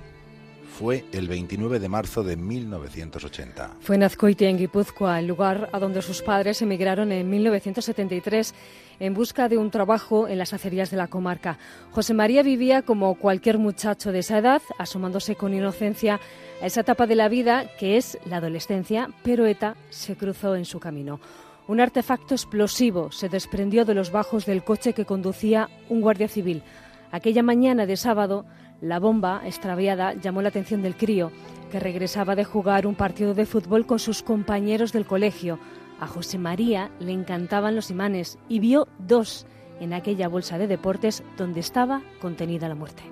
Fue 0.77 1.05
el 1.11 1.27
29 1.27 1.79
de 1.79 1.89
marzo 1.89 2.23
de 2.23 2.35
1980. 2.35 3.77
Fue 3.79 3.95
en 3.95 4.03
Azcoitia, 4.03 4.49
en 4.49 4.57
Guipúzcoa, 4.57 5.19
el 5.19 5.27
lugar 5.27 5.69
a 5.71 5.79
donde 5.79 6.01
sus 6.01 6.21
padres 6.21 6.61
emigraron 6.61 7.11
en 7.11 7.29
1973 7.29 8.53
en 8.99 9.13
busca 9.13 9.47
de 9.47 9.57
un 9.57 9.71
trabajo 9.71 10.27
en 10.27 10.39
las 10.39 10.53
acerías 10.53 10.89
de 10.91 10.97
la 10.97 11.07
comarca. 11.07 11.59
José 11.91 12.13
María 12.13 12.43
vivía 12.43 12.81
como 12.81 13.15
cualquier 13.15 13.57
muchacho 13.59 14.11
de 14.11 14.19
esa 14.19 14.39
edad, 14.39 14.61
asomándose 14.79 15.35
con 15.35 15.53
inocencia 15.53 16.19
a 16.61 16.65
esa 16.65 16.81
etapa 16.81 17.07
de 17.07 17.15
la 17.15 17.29
vida 17.29 17.69
que 17.79 17.97
es 17.97 18.17
la 18.25 18.37
adolescencia, 18.37 19.09
pero 19.23 19.45
ETA 19.45 19.75
se 19.89 20.15
cruzó 20.15 20.55
en 20.55 20.65
su 20.65 20.79
camino. 20.79 21.19
Un 21.67 21.81
artefacto 21.81 22.33
explosivo 22.33 23.11
se 23.11 23.27
desprendió 23.27 23.83
de 23.83 23.93
los 23.93 24.09
bajos 24.09 24.45
del 24.45 24.63
coche 24.63 24.93
que 24.93 25.03
conducía 25.03 25.69
un 25.89 25.99
guardia 25.99 26.29
civil. 26.29 26.63
Aquella 27.11 27.43
mañana 27.43 27.85
de 27.85 27.97
sábado, 27.97 28.45
la 28.79 28.99
bomba 28.99 29.41
extraviada 29.45 30.13
llamó 30.13 30.41
la 30.41 30.47
atención 30.47 30.81
del 30.81 30.95
crío, 30.95 31.29
que 31.69 31.81
regresaba 31.81 32.35
de 32.35 32.45
jugar 32.45 32.87
un 32.87 32.95
partido 32.95 33.33
de 33.33 33.45
fútbol 33.45 33.85
con 33.85 33.99
sus 33.99 34.23
compañeros 34.23 34.93
del 34.93 35.05
colegio. 35.05 35.59
A 35.99 36.07
José 36.07 36.37
María 36.37 36.89
le 36.99 37.11
encantaban 37.11 37.75
los 37.75 37.91
imanes 37.91 38.37
y 38.47 38.59
vio 38.59 38.87
dos 38.99 39.45
en 39.81 39.93
aquella 39.93 40.29
bolsa 40.29 40.57
de 40.57 40.67
deportes 40.67 41.21
donde 41.37 41.59
estaba 41.59 42.01
contenida 42.21 42.69
la 42.69 42.75
muerte. 42.75 43.03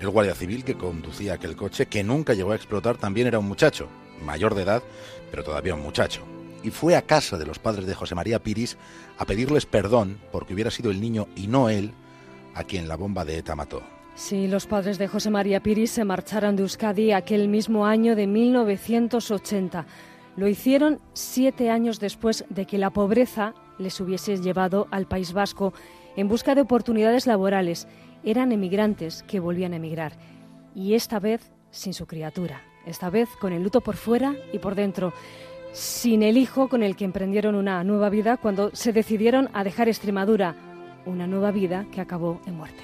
El 0.00 0.08
guardia 0.08 0.34
civil 0.34 0.64
que 0.64 0.78
conducía 0.78 1.34
aquel 1.34 1.56
coche, 1.56 1.86
que 1.86 2.02
nunca 2.02 2.32
llegó 2.32 2.52
a 2.52 2.56
explotar, 2.56 2.96
también 2.96 3.26
era 3.26 3.38
un 3.38 3.48
muchacho, 3.48 3.88
mayor 4.24 4.54
de 4.54 4.62
edad, 4.62 4.82
pero 5.30 5.44
todavía 5.44 5.74
un 5.74 5.82
muchacho. 5.82 6.22
Y 6.68 6.70
fue 6.70 6.96
a 6.96 7.00
casa 7.00 7.38
de 7.38 7.46
los 7.46 7.58
padres 7.58 7.86
de 7.86 7.94
José 7.94 8.14
María 8.14 8.42
Piris 8.42 8.76
a 9.16 9.24
pedirles 9.24 9.64
perdón 9.64 10.18
porque 10.30 10.52
hubiera 10.52 10.70
sido 10.70 10.90
el 10.90 11.00
niño 11.00 11.26
y 11.34 11.46
no 11.46 11.70
él 11.70 11.92
a 12.54 12.62
quien 12.64 12.88
la 12.88 12.96
bomba 12.96 13.24
de 13.24 13.38
ETA 13.38 13.56
mató. 13.56 13.82
Sí, 14.14 14.48
los 14.48 14.66
padres 14.66 14.98
de 14.98 15.08
José 15.08 15.30
María 15.30 15.62
Piris 15.62 15.92
se 15.92 16.04
marcharon 16.04 16.56
de 16.56 16.64
Euskadi 16.64 17.12
aquel 17.12 17.48
mismo 17.48 17.86
año 17.86 18.14
de 18.14 18.26
1980. 18.26 19.86
Lo 20.36 20.46
hicieron 20.46 21.00
siete 21.14 21.70
años 21.70 22.00
después 22.00 22.44
de 22.50 22.66
que 22.66 22.76
la 22.76 22.90
pobreza 22.90 23.54
les 23.78 23.98
hubiese 23.98 24.36
llevado 24.36 24.88
al 24.90 25.08
País 25.08 25.32
Vasco 25.32 25.72
en 26.16 26.28
busca 26.28 26.54
de 26.54 26.60
oportunidades 26.60 27.26
laborales. 27.26 27.88
Eran 28.24 28.52
emigrantes 28.52 29.24
que 29.26 29.40
volvían 29.40 29.72
a 29.72 29.76
emigrar. 29.76 30.18
Y 30.74 30.92
esta 30.92 31.18
vez 31.18 31.50
sin 31.70 31.94
su 31.94 32.06
criatura. 32.06 32.60
Esta 32.84 33.08
vez 33.08 33.30
con 33.40 33.54
el 33.54 33.62
luto 33.62 33.80
por 33.80 33.96
fuera 33.96 34.34
y 34.52 34.58
por 34.58 34.74
dentro. 34.74 35.14
Sin 35.72 36.22
el 36.22 36.36
hijo 36.36 36.68
con 36.68 36.82
el 36.82 36.96
que 36.96 37.04
emprendieron 37.04 37.54
una 37.54 37.84
nueva 37.84 38.08
vida 38.08 38.36
cuando 38.36 38.70
se 38.74 38.92
decidieron 38.92 39.48
a 39.52 39.64
dejar 39.64 39.88
Extremadura. 39.88 40.54
Una 41.06 41.26
nueva 41.26 41.50
vida 41.50 41.86
que 41.92 42.00
acabó 42.00 42.40
en 42.46 42.56
muerte. 42.56 42.82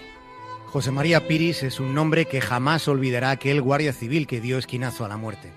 José 0.66 0.90
María 0.90 1.26
Piris 1.26 1.62
es 1.62 1.78
un 1.78 1.94
nombre 1.94 2.24
que 2.24 2.40
jamás 2.40 2.88
olvidará 2.88 3.30
aquel 3.30 3.62
guardia 3.62 3.92
civil 3.92 4.26
que 4.26 4.40
dio 4.40 4.58
esquinazo 4.58 5.04
a 5.04 5.08
la 5.08 5.16
muerte. 5.16 5.52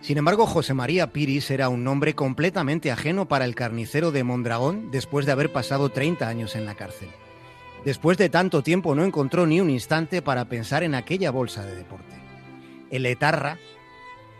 Sin 0.00 0.18
embargo, 0.18 0.46
José 0.46 0.74
María 0.74 1.12
Piris 1.12 1.50
era 1.50 1.68
un 1.68 1.82
nombre 1.82 2.14
completamente 2.14 2.90
ajeno 2.90 3.26
para 3.26 3.46
el 3.46 3.54
carnicero 3.54 4.10
de 4.10 4.24
Mondragón 4.24 4.90
después 4.90 5.26
de 5.26 5.32
haber 5.32 5.52
pasado 5.52 5.88
30 5.88 6.28
años 6.28 6.56
en 6.56 6.66
la 6.66 6.74
cárcel. 6.74 7.08
Después 7.84 8.16
de 8.16 8.30
tanto 8.30 8.62
tiempo 8.62 8.94
no 8.94 9.04
encontró 9.04 9.46
ni 9.46 9.60
un 9.60 9.70
instante 9.70 10.22
para 10.22 10.46
pensar 10.46 10.82
en 10.82 10.94
aquella 10.94 11.30
bolsa 11.30 11.64
de 11.64 11.74
deporte. 11.74 12.14
El 12.90 13.04
etarra, 13.06 13.58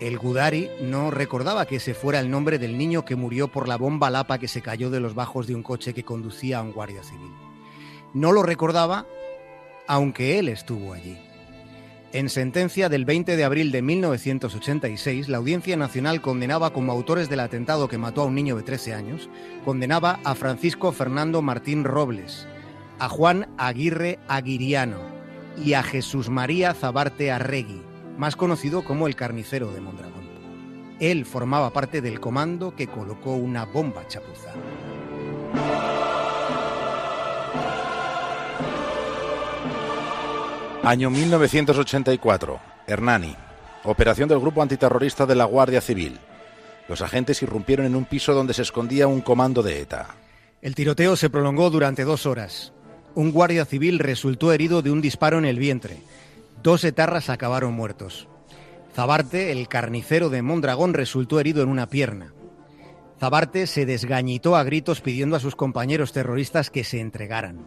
el 0.07 0.19
Gudari, 0.19 0.69
no 0.83 1.11
recordaba 1.11 1.67
que 1.67 1.77
ese 1.77 1.95
fuera 1.95 2.21
el 2.21 2.31
nombre 2.31 2.59
del 2.59 2.77
niño 2.77 3.05
que 3.05 3.17
murió 3.17 3.49
por 3.49 3.69
la 3.69 3.77
bomba 3.77 4.11
lapa 4.11 4.39
que 4.39 4.49
se 4.49 4.61
cayó 4.61 4.91
de 4.91 5.01
los 5.01 5.15
bajos 5.15 5.47
de 5.47 5.55
un 5.55 5.63
coche 5.63 5.95
que 5.95 6.05
conducía 6.05 6.59
a 6.59 6.63
un 6.63 6.73
guardia 6.73 7.03
civil. 7.03 7.33
No 8.13 8.31
lo 8.33 8.43
recordaba 8.43 9.07
aunque 9.87 10.39
él 10.39 10.49
estuvo 10.49 10.93
allí. 10.93 11.19
En 12.13 12.29
sentencia 12.29 12.89
del 12.89 13.05
20 13.05 13.37
de 13.37 13.45
abril 13.45 13.73
de 13.73 13.83
1986, 13.83 15.29
la 15.29 15.39
Audiencia 15.39 15.77
Nacional 15.77 16.21
condenaba 16.21 16.73
como 16.73 16.93
autores 16.93 17.29
del 17.29 17.41
atentado 17.41 17.89
que 17.89 17.99
mató 17.99 18.23
a 18.23 18.27
un 18.27 18.35
niño 18.35 18.57
de 18.57 18.63
13 18.63 18.95
años, 18.95 19.29
condenaba 19.65 20.21
a 20.23 20.35
Francisco 20.35 20.93
Fernando 20.93 21.43
Martín 21.43 21.83
Robles, 21.83 22.47
a 23.01 23.09
Juan 23.09 23.49
Aguirre 23.59 24.21
Aguiriano 24.29 24.99
y 25.63 25.73
a 25.73 25.83
Jesús 25.83 26.31
María 26.31 26.73
Zabarte 26.73 27.33
Arregui, 27.33 27.83
más 28.17 28.37
conocido 28.37 28.85
como 28.85 29.07
el 29.07 29.17
carnicero 29.17 29.73
de 29.73 29.81
Mondragón. 29.81 30.25
Él 31.01 31.25
formaba 31.25 31.73
parte 31.73 32.01
del 32.01 32.21
comando 32.21 32.75
que 32.77 32.87
colocó 32.87 33.35
una 33.35 33.65
bomba 33.65 34.07
chapuza. 34.07 34.53
Año 40.85 41.11
1984. 41.11 42.61
Hernani. 42.87 43.35
Operación 43.85 44.29
del 44.29 44.39
Grupo 44.39 44.63
Antiterrorista 44.63 45.25
de 45.27 45.35
la 45.35 45.47
Guardia 45.47 45.81
Civil. 45.81 46.19
Los 46.89 47.01
agentes 47.01 47.43
irrumpieron 47.43 47.87
en 47.87 47.97
un 47.97 48.05
piso 48.05 48.35
donde 48.35 48.53
se 48.55 48.63
escondía 48.63 49.07
un 49.07 49.23
comando 49.23 49.63
de 49.63 49.81
ETA. 49.81 50.09
El 50.61 50.75
tiroteo 50.75 51.17
se 51.17 51.31
prolongó 51.31 51.71
durante 51.71 52.05
dos 52.05 52.27
horas. 52.27 52.73
Un 53.15 53.33
guardia 53.33 53.65
civil 53.65 53.99
resultó 53.99 54.53
herido 54.53 54.83
de 54.83 54.91
un 54.91 55.01
disparo 55.01 55.39
en 55.39 55.45
el 55.45 55.59
vientre. 55.59 55.99
Dos 56.65 56.83
etarras 56.85 57.29
acabaron 57.29 57.75
muertos. 57.75 58.27
Zabarte, 58.95 59.53
el 59.53 59.69
carnicero 59.69 60.31
de 60.31 60.41
Mondragón, 60.41 60.95
resultó 60.95 61.39
herido 61.39 61.63
en 61.63 61.69
una 61.69 61.91
pierna. 61.91 62.33
Zabarte 63.21 63.67
se 63.67 63.85
desgañitó 63.85 64.57
a 64.57 64.65
gritos 64.65 65.03
pidiendo 65.03 65.37
a 65.37 65.41
sus 65.41 65.57
compañeros 65.57 66.15
terroristas 66.15 66.71
que 66.71 66.83
se 66.83 67.01
entregaran. 67.01 67.67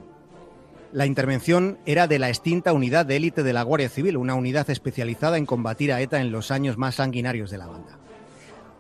La 0.92 1.06
intervención 1.06 1.78
era 1.86 2.08
de 2.08 2.18
la 2.18 2.30
extinta 2.30 2.74
unidad 2.74 3.06
de 3.06 3.18
élite 3.18 3.44
de 3.44 3.54
la 3.54 3.62
Guardia 3.62 3.88
Civil, 3.88 4.18
una 4.18 4.34
unidad 4.34 4.68
especializada 4.72 5.38
en 5.38 5.46
combatir 5.46 5.94
a 5.94 6.02
ETA 6.02 6.20
en 6.20 6.32
los 6.32 6.50
años 6.50 6.80
más 6.80 6.96
sanguinarios 6.96 7.52
de 7.52 7.60
la 7.60 7.68
banda. 7.68 8.00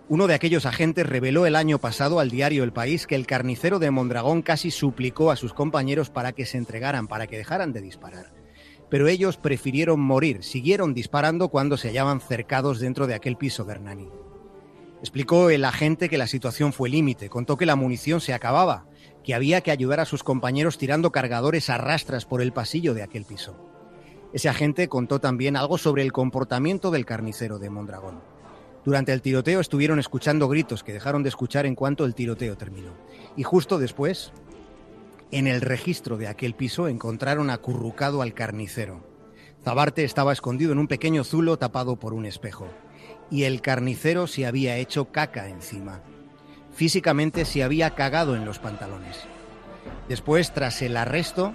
Uno 0.09 0.26
de 0.26 0.34
aquellos 0.34 0.65
agentes 0.65 1.05
reveló 1.05 1.45
el 1.45 1.55
año 1.55 1.78
pasado 1.78 2.20
al 2.20 2.32
diario 2.32 2.63
El 2.63 2.74
País 2.74 3.05
que 3.05 3.13
el 3.13 3.28
carnicero 3.28 3.78
de 3.78 3.91
Mondragón 3.91 4.41
casi 4.41 4.72
suplicó 4.72 5.30
a 5.30 5.36
sus 5.36 5.53
compañeros 5.53 6.09
para 6.09 6.32
que 6.32 6.47
se 6.47 6.57
entregaran, 6.57 7.07
para 7.07 7.28
que 7.28 7.38
dejaran 7.38 7.72
de 7.72 7.82
disparar. 7.82 8.37
Pero 8.90 9.08
ellos 9.08 9.38
prefirieron 9.38 10.00
morir, 10.00 10.44
siguieron 10.44 10.94
disparando 10.94 11.50
cuando 11.50 11.78
se 11.78 11.90
hallaban 11.90 12.22
cercados 12.22 12.80
dentro 12.80 13.08
de 13.08 13.16
aquel 13.16 13.38
piso 13.38 13.66
de 13.66 13.74
Hernani. 13.74 14.10
Explicó 15.00 15.50
el 15.50 15.66
agente 15.66 16.10
que 16.10 16.18
la 16.18 16.28
situación 16.28 16.74
fue 16.74 16.90
límite, 16.90 17.30
contó 17.30 17.58
que 17.58 17.66
la 17.66 17.76
munición 17.76 18.22
se 18.22 18.34
acababa 18.34 18.88
que 19.24 19.36
había 19.36 19.60
que 19.60 19.72
ayudar 19.72 20.00
a 20.00 20.06
sus 20.06 20.24
compañeros 20.24 20.78
tirando 20.78 21.12
cargadores 21.12 21.70
a 21.70 21.78
rastras 21.78 22.26
por 22.26 22.42
el 22.42 22.54
pasillo 22.54 22.94
de 22.94 23.04
aquel 23.04 23.26
piso. 23.26 23.58
Ese 24.32 24.48
agente 24.48 24.88
contó 24.88 25.20
también 25.20 25.58
algo 25.58 25.78
sobre 25.78 26.02
el 26.02 26.14
comportamiento 26.14 26.92
del 26.92 27.06
carnicero 27.06 27.60
de 27.60 27.70
Mondragón. 27.70 28.22
Durante 28.86 29.12
el 29.12 29.22
tiroteo 29.22 29.60
estuvieron 29.60 30.00
escuchando 30.00 30.48
gritos 30.48 30.82
que 30.82 30.94
dejaron 30.94 31.24
de 31.24 31.30
escuchar 31.30 31.66
en 31.66 31.76
cuanto 31.76 32.06
el 32.06 32.16
tiroteo 32.16 32.56
terminó. 32.56 32.92
Y 33.36 33.44
justo 33.44 33.80
después, 33.80 34.32
en 35.32 35.48
el 35.48 35.62
registro 35.62 36.18
de 36.18 36.28
aquel 36.28 36.56
piso 36.56 36.88
encontraron 36.88 37.50
acurrucado 37.50 38.22
al 38.22 38.34
carnicero. 38.34 39.06
Zabarte 39.64 40.04
estaba 40.04 40.34
escondido 40.34 40.72
en 40.72 40.80
un 40.80 40.88
pequeño 40.88 41.24
zulo 41.24 41.58
tapado 41.58 41.98
por 41.98 42.14
un 42.14 42.26
espejo. 42.26 42.68
Y 43.30 43.44
el 43.44 43.62
carnicero 43.62 44.28
se 44.28 44.46
había 44.46 44.78
hecho 44.78 45.12
caca 45.12 45.50
encima 45.50 46.02
físicamente 46.78 47.44
se 47.46 47.64
había 47.64 47.96
cagado 47.96 48.36
en 48.36 48.46
los 48.46 48.60
pantalones. 48.60 49.24
Después, 50.08 50.54
tras 50.54 50.84
el 50.84 50.96
arresto, 50.96 51.54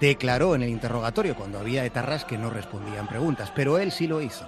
declaró 0.00 0.56
en 0.56 0.62
el 0.64 0.70
interrogatorio 0.70 1.36
cuando 1.36 1.60
había 1.60 1.84
etarras 1.84 2.24
que 2.24 2.36
no 2.36 2.50
respondían 2.50 3.06
preguntas, 3.06 3.52
pero 3.54 3.78
él 3.78 3.92
sí 3.92 4.08
lo 4.08 4.20
hizo. 4.20 4.44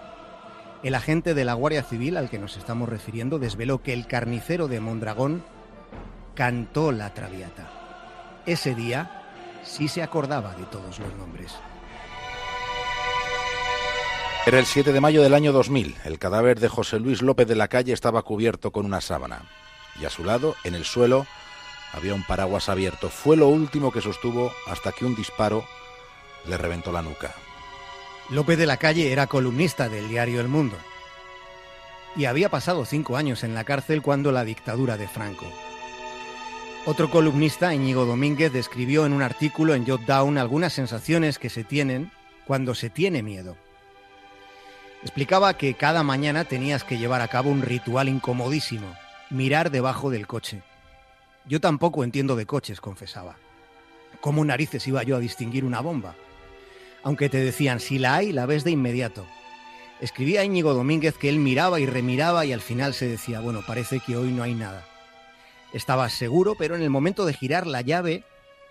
El 0.83 0.97
agente 0.97 1.35
de 1.35 1.45
la 1.45 1.55
Guardia 1.55 1.85
Civil 1.85 2.17
al 2.17 2.31
que 2.31 2.41
nos 2.41 2.57
estamos 2.57 2.89
refiriendo 2.89 3.39
desveló 3.39 3.81
que 3.81 3.93
el 3.93 4.09
carnicero 4.09 4.67
de 4.67 4.81
Mondragón 4.81 5.45
cantó 6.35 6.91
la 6.91 7.15
traviata. 7.15 7.78
Ese 8.49 8.75
día 8.75 9.11
sí 9.63 9.89
se 9.89 10.03
acordaba 10.03 10.55
de 10.55 10.65
todos 10.65 10.99
los 10.99 11.15
nombres. 11.17 11.53
Era 14.47 14.59
el 14.59 14.65
7 14.65 14.91
de 14.91 15.01
mayo 15.03 15.23
del 15.23 15.35
año 15.35 15.53
2000. 15.53 15.95
El 16.07 16.19
cadáver 16.19 16.59
de 16.59 16.71
José 16.71 16.99
Luis 16.99 17.21
López 17.21 17.47
de 17.47 17.57
la 17.57 17.69
Calle 17.69 17.93
estaba 17.93 18.23
cubierto 18.23 18.71
con 18.71 18.87
una 18.87 19.03
sábana 19.03 19.43
y 20.01 20.07
a 20.07 20.11
su 20.11 20.25
lado, 20.25 20.57
en 20.65 20.75
el 20.75 20.87
suelo, 20.87 21.27
había 21.93 22.15
un 22.15 22.23
paraguas 22.23 22.71
abierto. 22.71 23.11
Fue 23.11 23.37
lo 23.37 23.49
último 23.49 23.93
que 23.93 24.01
sostuvo 24.01 24.51
hasta 24.67 24.93
que 24.93 25.05
un 25.05 25.15
disparo 25.15 25.67
le 26.47 26.57
reventó 26.57 26.91
la 26.91 27.03
nuca. 27.03 27.35
López 28.31 28.57
de 28.57 28.65
la 28.65 28.79
Calle 28.79 29.13
era 29.13 29.27
columnista 29.27 29.91
del 29.91 30.09
diario 30.09 30.41
El 30.41 30.49
Mundo 30.49 30.79
y 32.17 32.25
había 32.25 32.49
pasado 32.49 32.87
cinco 32.87 33.19
años 33.19 33.45
en 33.45 33.55
la 33.55 33.65
cárcel 33.65 34.01
cuando 34.01 34.33
la 34.33 34.45
dictadura 34.45 34.97
de 34.97 35.07
Franco. 35.07 35.45
Otro 36.87 37.11
columnista, 37.11 37.75
Íñigo 37.75 38.07
Domínguez, 38.07 38.53
describió 38.53 39.05
en 39.05 39.13
un 39.13 39.21
artículo 39.21 39.75
en 39.75 39.87
Jot 39.87 40.03
Down 40.07 40.39
algunas 40.39 40.73
sensaciones 40.73 41.39
que 41.39 41.51
se 41.51 41.65
tienen 41.65 42.11
cuando 42.47 42.75
se 42.75 42.89
tiene 42.89 43.23
miedo. 43.23 43.57
Explicaba 45.03 45.57
que 45.57 45.75
cada 45.75 46.03
mañana 46.03 46.45
tenías 46.45 46.85
que 46.85 46.99
llevar 46.99 47.21
a 47.21 47.29
cabo 47.29 47.51
un 47.51 47.63
ritual 47.63 48.09
incomodísimo, 48.09 48.97
mirar 49.29 49.71
debajo 49.71 50.09
del 50.11 50.27
coche. 50.27 50.63
Yo 51.45 51.61
tampoco 51.61 52.05
entiendo 52.05 52.37
de 52.37 52.47
coches, 52.47 52.81
confesaba. 52.81 53.37
¿Cómo 54.21 54.45
narices 54.45 54.87
iba 54.89 55.03
yo 55.03 55.17
a 55.17 55.21
distinguir 55.21 55.65
una 55.65 55.81
bomba? 55.81 56.17
Aunque 57.03 57.29
te 57.29 57.39
decían, 57.39 57.81
si 57.81 57.99
la 57.99 58.17
hay, 58.17 58.33
la 58.33 58.47
ves 58.47 58.65
de 58.65 58.71
inmediato. 58.71 59.27
Escribía 60.01 60.43
Íñigo 60.43 60.75
Domínguez 60.75 61.19
que 61.19 61.29
él 61.29 61.39
miraba 61.39 61.81
y 61.81 61.87
remiraba 61.87 62.47
y 62.47 62.53
al 62.53 62.61
final 62.61 62.95
se 62.95 63.09
decía, 63.09 63.41
bueno, 63.41 63.61
parece 63.67 64.01
que 64.01 64.17
hoy 64.17 64.33
no 64.33 64.43
hay 64.43 64.55
nada. 64.55 64.88
Estabas 65.73 66.13
seguro, 66.13 66.55
pero 66.55 66.77
en 66.77 66.83
el 66.83 66.91
momento 66.91 67.27
de 67.27 67.35
girar 67.35 67.67
la 67.67 67.83
llave, 67.83 68.25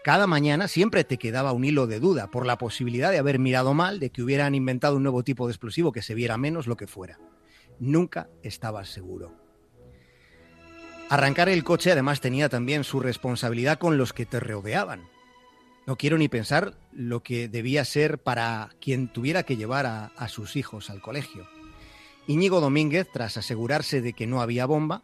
cada 0.03 0.25
mañana 0.25 0.67
siempre 0.67 1.03
te 1.03 1.17
quedaba 1.17 1.51
un 1.51 1.65
hilo 1.65 1.85
de 1.85 1.99
duda 1.99 2.27
por 2.27 2.45
la 2.45 2.57
posibilidad 2.57 3.11
de 3.11 3.17
haber 3.19 3.39
mirado 3.39 3.73
mal, 3.73 3.99
de 3.99 4.09
que 4.09 4.23
hubieran 4.23 4.55
inventado 4.55 4.95
un 4.95 5.03
nuevo 5.03 5.23
tipo 5.23 5.47
de 5.47 5.51
explosivo 5.51 5.91
que 5.91 6.01
se 6.01 6.15
viera 6.15 6.37
menos 6.37 6.65
lo 6.65 6.77
que 6.77 6.87
fuera. 6.87 7.19
Nunca 7.79 8.29
estabas 8.41 8.89
seguro. 8.89 9.35
Arrancar 11.09 11.47
el 11.49 11.63
coche 11.63 11.91
además 11.91 12.19
tenía 12.19 12.49
también 12.49 12.83
su 12.83 12.99
responsabilidad 12.99 13.79
con 13.79 13.97
los 13.97 14.11
que 14.11 14.25
te 14.25 14.39
rodeaban. 14.39 15.07
No 15.85 15.95
quiero 15.95 16.17
ni 16.17 16.27
pensar 16.27 16.73
lo 16.91 17.23
que 17.23 17.47
debía 17.47 17.85
ser 17.85 18.17
para 18.17 18.71
quien 18.81 19.07
tuviera 19.07 19.43
que 19.43 19.55
llevar 19.55 19.85
a, 19.85 20.27
sus 20.27 20.57
hijos 20.57 20.89
al 20.89 20.99
colegio. 20.99 21.47
Íñigo 22.27 22.59
Domínguez, 22.59 23.07
tras 23.11 23.37
asegurarse 23.37 24.01
de 24.01 24.11
que 24.11 24.27
no 24.27 24.41
había 24.41 24.65
bomba, 24.65 25.03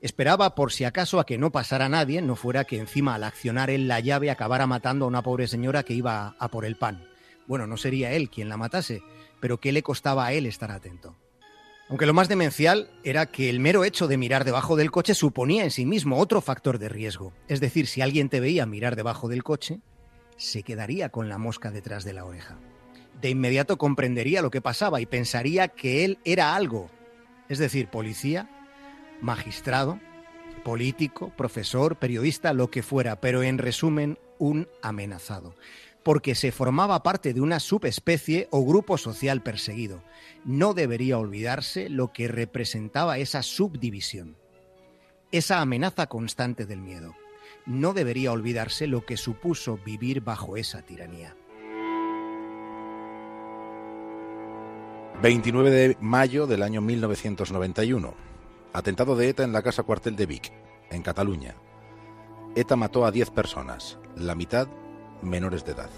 Esperaba 0.00 0.54
por 0.54 0.72
si 0.72 0.84
acaso 0.84 1.18
a 1.18 1.26
que 1.26 1.38
no 1.38 1.50
pasara 1.50 1.88
nadie, 1.88 2.20
no 2.20 2.36
fuera 2.36 2.64
que 2.64 2.78
encima 2.78 3.14
al 3.14 3.24
accionar 3.24 3.70
él 3.70 3.88
la 3.88 4.00
llave 4.00 4.30
acabara 4.30 4.66
matando 4.66 5.06
a 5.06 5.08
una 5.08 5.22
pobre 5.22 5.48
señora 5.48 5.82
que 5.82 5.94
iba 5.94 6.36
a 6.38 6.48
por 6.48 6.64
el 6.64 6.76
pan. 6.76 7.08
Bueno, 7.46 7.66
no 7.66 7.76
sería 7.76 8.12
él 8.12 8.28
quien 8.28 8.48
la 8.48 8.56
matase, 8.56 9.02
pero 9.40 9.58
¿qué 9.58 9.72
le 9.72 9.82
costaba 9.82 10.26
a 10.26 10.32
él 10.32 10.46
estar 10.46 10.70
atento? 10.70 11.16
Aunque 11.88 12.06
lo 12.06 12.14
más 12.14 12.28
demencial 12.28 12.90
era 13.04 13.26
que 13.26 13.48
el 13.48 13.60
mero 13.60 13.84
hecho 13.84 14.08
de 14.08 14.16
mirar 14.16 14.44
debajo 14.44 14.74
del 14.74 14.90
coche 14.90 15.14
suponía 15.14 15.62
en 15.62 15.70
sí 15.70 15.86
mismo 15.86 16.18
otro 16.18 16.40
factor 16.40 16.78
de 16.78 16.88
riesgo. 16.88 17.32
Es 17.46 17.60
decir, 17.60 17.86
si 17.86 18.00
alguien 18.00 18.28
te 18.28 18.40
veía 18.40 18.66
mirar 18.66 18.96
debajo 18.96 19.28
del 19.28 19.44
coche, 19.44 19.80
se 20.36 20.64
quedaría 20.64 21.10
con 21.10 21.28
la 21.28 21.38
mosca 21.38 21.70
detrás 21.70 22.04
de 22.04 22.12
la 22.12 22.24
oreja. 22.24 22.58
De 23.20 23.30
inmediato 23.30 23.78
comprendería 23.78 24.42
lo 24.42 24.50
que 24.50 24.60
pasaba 24.60 25.00
y 25.00 25.06
pensaría 25.06 25.68
que 25.68 26.04
él 26.04 26.18
era 26.24 26.56
algo. 26.56 26.90
Es 27.48 27.58
decir, 27.58 27.88
policía, 27.88 28.50
magistrado, 29.20 30.00
político, 30.64 31.30
profesor, 31.36 31.96
periodista, 31.96 32.52
lo 32.52 32.70
que 32.70 32.82
fuera, 32.82 33.20
pero 33.20 33.42
en 33.42 33.58
resumen, 33.58 34.18
un 34.38 34.68
amenazado 34.82 35.54
porque 36.06 36.36
se 36.36 36.52
formaba 36.52 37.02
parte 37.02 37.34
de 37.34 37.40
una 37.40 37.58
subespecie 37.58 38.46
o 38.52 38.64
grupo 38.64 38.96
social 38.96 39.42
perseguido. 39.42 40.04
No 40.44 40.72
debería 40.72 41.18
olvidarse 41.18 41.88
lo 41.88 42.12
que 42.12 42.28
representaba 42.28 43.18
esa 43.18 43.42
subdivisión, 43.42 44.36
esa 45.32 45.60
amenaza 45.60 46.06
constante 46.06 46.64
del 46.64 46.80
miedo. 46.80 47.16
No 47.64 47.92
debería 47.92 48.30
olvidarse 48.30 48.86
lo 48.86 49.04
que 49.04 49.16
supuso 49.16 49.80
vivir 49.84 50.20
bajo 50.20 50.56
esa 50.56 50.82
tiranía. 50.82 51.34
29 55.22 55.70
de 55.70 55.96
mayo 56.00 56.46
del 56.46 56.62
año 56.62 56.82
1991. 56.82 58.25
Atentado 58.76 59.16
de 59.16 59.30
ETA 59.30 59.42
en 59.42 59.54
la 59.54 59.62
casa 59.62 59.84
cuartel 59.84 60.16
de 60.16 60.26
Vic, 60.26 60.52
en 60.90 61.00
Cataluña. 61.00 61.54
ETA 62.56 62.76
mató 62.76 63.06
a 63.06 63.10
10 63.10 63.30
personas, 63.30 63.98
la 64.14 64.34
mitad 64.34 64.68
menores 65.22 65.64
de 65.64 65.72
edad. 65.72 65.88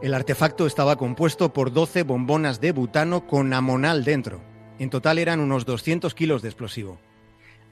El 0.00 0.14
artefacto 0.14 0.66
estaba 0.68 0.94
compuesto 0.94 1.52
por 1.52 1.72
12 1.72 2.04
bombonas 2.04 2.60
de 2.60 2.70
butano 2.70 3.26
con 3.26 3.52
amonal 3.52 4.04
dentro. 4.04 4.40
En 4.78 4.88
total 4.88 5.18
eran 5.18 5.40
unos 5.40 5.66
200 5.66 6.14
kilos 6.14 6.42
de 6.42 6.48
explosivo. 6.48 7.00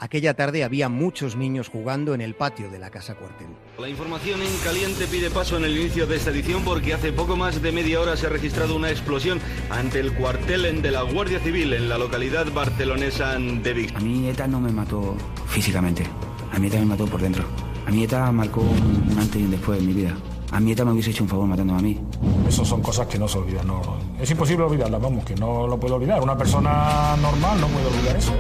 Aquella 0.03 0.35
tarde 0.35 0.65
había 0.65 0.89
muchos 0.89 1.37
niños 1.37 1.69
jugando 1.69 2.13
en 2.13 2.21
el 2.21 2.35
patio 2.35 2.69
de 2.69 2.81
la 2.81 2.91
casa 2.91 3.15
cuartel. 3.15 3.47
La 3.79 3.89
información 3.89 4.43
en 4.43 4.53
caliente 4.65 5.07
pide 5.07 5.31
paso 5.31 5.57
en 5.57 5.65
el 5.65 5.79
inicio 5.79 6.09
de 6.09 6.17
esta 6.17 6.31
edición 6.31 6.65
porque 6.65 6.93
hace 6.93 7.13
poco 7.13 7.37
más 7.37 7.63
de 7.63 7.71
media 7.71 8.01
hora 8.01 8.17
se 8.17 8.27
ha 8.27 8.31
registrado 8.31 8.75
una 8.75 8.91
explosión 8.91 9.39
ante 9.71 10.01
el 10.01 10.13
cuartel 10.13 10.83
de 10.83 10.91
la 10.91 11.03
Guardia 11.03 11.39
Civil 11.39 11.73
en 11.73 11.89
la 11.89 11.99
localidad 11.99 12.53
barcelonesa 12.53 13.37
de 13.39 13.73
Vic. 13.73 13.95
A 13.95 14.01
mí 14.01 14.29
ETA 14.29 14.49
no 14.49 14.59
me 14.59 14.73
mató 14.73 15.15
físicamente, 15.47 16.05
a 16.53 16.59
mí 16.59 16.67
ETA 16.67 16.81
me 16.81 16.87
mató 16.87 17.07
por 17.07 17.21
dentro. 17.21 17.45
A 17.87 17.93
mí 17.93 18.03
ETA 18.03 18.33
marcó 18.33 18.63
un 18.63 19.17
antes 19.17 19.41
y 19.41 19.45
un 19.45 19.53
después 19.53 19.79
en 19.79 19.87
mi 19.87 19.93
vida. 19.93 20.17
A 20.51 20.59
mí 20.59 20.73
ETA 20.73 20.85
me 20.85 20.91
hubiese 20.91 21.11
hecho 21.11 21.23
un 21.23 21.29
favor 21.29 21.47
matándome 21.47 21.79
a 21.79 21.83
mí. 21.83 22.01
Eso 22.49 22.65
son 22.65 22.83
cosas 22.83 23.07
que 23.07 23.21
no 23.21 23.29
se 23.29 23.39
olvidan. 23.39 23.69
No, 23.69 23.81
es 24.21 24.29
imposible 24.29 24.65
olvidarlas, 24.65 25.01
vamos, 25.01 25.25
que 25.25 25.37
no 25.37 25.69
lo 25.69 25.79
puedo 25.79 25.95
olvidar. 25.95 26.21
Una 26.21 26.37
persona 26.37 27.17
normal 27.23 27.61
no 27.61 27.69
puede 27.69 27.87
olvidar 27.87 28.17
eso. 28.17 28.33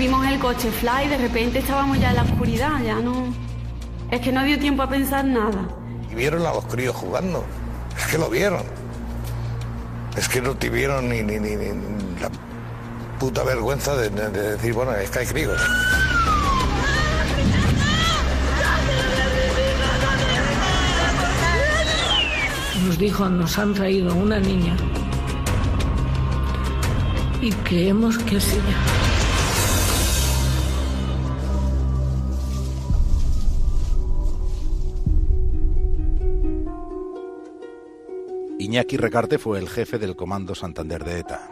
Vimos 0.00 0.26
el 0.26 0.38
coche 0.38 0.70
fly 0.70 1.04
y 1.04 1.08
de 1.08 1.18
repente 1.18 1.58
estábamos 1.58 2.00
ya 2.00 2.08
en 2.08 2.16
la 2.16 2.22
oscuridad, 2.22 2.82
ya 2.82 2.94
no... 3.00 3.34
Es 4.10 4.22
que 4.22 4.32
no 4.32 4.42
dio 4.44 4.58
tiempo 4.58 4.82
a 4.82 4.88
pensar 4.88 5.22
nada. 5.26 5.68
Y 6.10 6.14
vieron 6.14 6.46
a 6.46 6.54
los 6.54 6.64
críos 6.64 6.96
jugando. 6.96 7.44
Es 7.98 8.06
que 8.06 8.16
lo 8.16 8.30
vieron. 8.30 8.62
Es 10.16 10.26
que 10.26 10.40
no 10.40 10.54
tuvieron 10.54 11.06
ni, 11.06 11.20
ni, 11.22 11.38
ni, 11.38 11.54
ni 11.54 12.18
la 12.18 12.30
puta 13.18 13.44
vergüenza 13.44 13.94
de, 13.94 14.08
de 14.08 14.52
decir, 14.52 14.72
bueno, 14.72 14.92
es 14.94 15.10
que 15.10 15.18
hay 15.18 15.26
críos. 15.26 15.60
nos 22.86 22.96
dijo, 22.96 23.28
nos 23.28 23.58
han 23.58 23.74
traído 23.74 24.14
una 24.14 24.40
niña 24.40 24.74
y 27.42 27.52
creemos 27.52 28.16
que 28.16 28.38
es 28.38 28.52
ella. 28.54 28.99
Iñaki 38.70 38.96
Recarte 38.96 39.38
fue 39.38 39.58
el 39.58 39.68
jefe 39.68 39.98
del 39.98 40.14
Comando 40.14 40.54
Santander 40.54 41.02
de 41.02 41.18
ETA. 41.18 41.50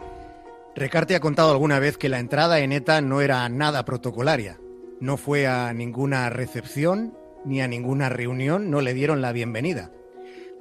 Recarte 0.73 1.17
ha 1.17 1.19
contado 1.19 1.51
alguna 1.51 1.77
vez 1.77 1.97
que 1.97 2.07
la 2.07 2.17
entrada 2.17 2.59
en 2.61 2.71
ETA 2.71 3.01
no 3.01 3.19
era 3.19 3.49
nada 3.49 3.83
protocolaria. 3.83 4.57
No 5.01 5.17
fue 5.17 5.45
a 5.45 5.73
ninguna 5.73 6.29
recepción 6.29 7.13
ni 7.43 7.59
a 7.59 7.67
ninguna 7.67 8.07
reunión, 8.07 8.71
no 8.71 8.79
le 8.79 8.93
dieron 8.93 9.21
la 9.21 9.33
bienvenida. 9.33 9.91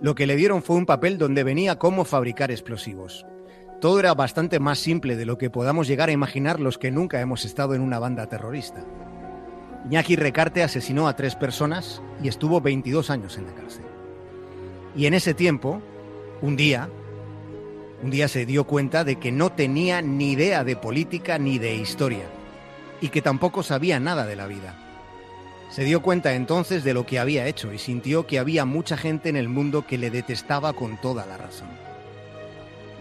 Lo 0.00 0.16
que 0.16 0.26
le 0.26 0.34
dieron 0.34 0.64
fue 0.64 0.74
un 0.74 0.84
papel 0.84 1.16
donde 1.16 1.44
venía 1.44 1.78
cómo 1.78 2.04
fabricar 2.04 2.50
explosivos. 2.50 3.24
Todo 3.80 4.00
era 4.00 4.12
bastante 4.14 4.58
más 4.58 4.80
simple 4.80 5.14
de 5.14 5.26
lo 5.26 5.38
que 5.38 5.50
podamos 5.50 5.86
llegar 5.86 6.08
a 6.08 6.12
imaginar 6.12 6.58
los 6.58 6.76
que 6.76 6.90
nunca 6.90 7.20
hemos 7.20 7.44
estado 7.44 7.76
en 7.76 7.82
una 7.82 8.00
banda 8.00 8.28
terrorista. 8.28 8.84
Iñaki 9.84 10.16
Recarte 10.16 10.64
asesinó 10.64 11.06
a 11.06 11.14
tres 11.14 11.36
personas 11.36 12.02
y 12.20 12.26
estuvo 12.26 12.60
22 12.60 13.10
años 13.10 13.38
en 13.38 13.46
la 13.46 13.54
cárcel. 13.54 13.84
Y 14.96 15.06
en 15.06 15.14
ese 15.14 15.34
tiempo, 15.34 15.80
un 16.40 16.56
día, 16.56 16.88
un 18.02 18.10
día 18.10 18.28
se 18.28 18.46
dio 18.46 18.64
cuenta 18.64 19.04
de 19.04 19.16
que 19.16 19.32
no 19.32 19.50
tenía 19.50 20.02
ni 20.02 20.32
idea 20.32 20.64
de 20.64 20.76
política 20.76 21.38
ni 21.38 21.58
de 21.58 21.74
historia, 21.76 22.26
y 23.00 23.08
que 23.08 23.22
tampoco 23.22 23.62
sabía 23.62 24.00
nada 24.00 24.26
de 24.26 24.36
la 24.36 24.46
vida. 24.46 24.76
Se 25.70 25.84
dio 25.84 26.00
cuenta 26.00 26.34
entonces 26.34 26.82
de 26.82 26.94
lo 26.94 27.04
que 27.04 27.18
había 27.18 27.46
hecho 27.46 27.72
y 27.72 27.78
sintió 27.78 28.26
que 28.26 28.38
había 28.38 28.64
mucha 28.64 28.96
gente 28.96 29.28
en 29.28 29.36
el 29.36 29.48
mundo 29.48 29.86
que 29.86 29.98
le 29.98 30.10
detestaba 30.10 30.72
con 30.72 30.96
toda 30.96 31.26
la 31.26 31.36
razón. 31.36 31.68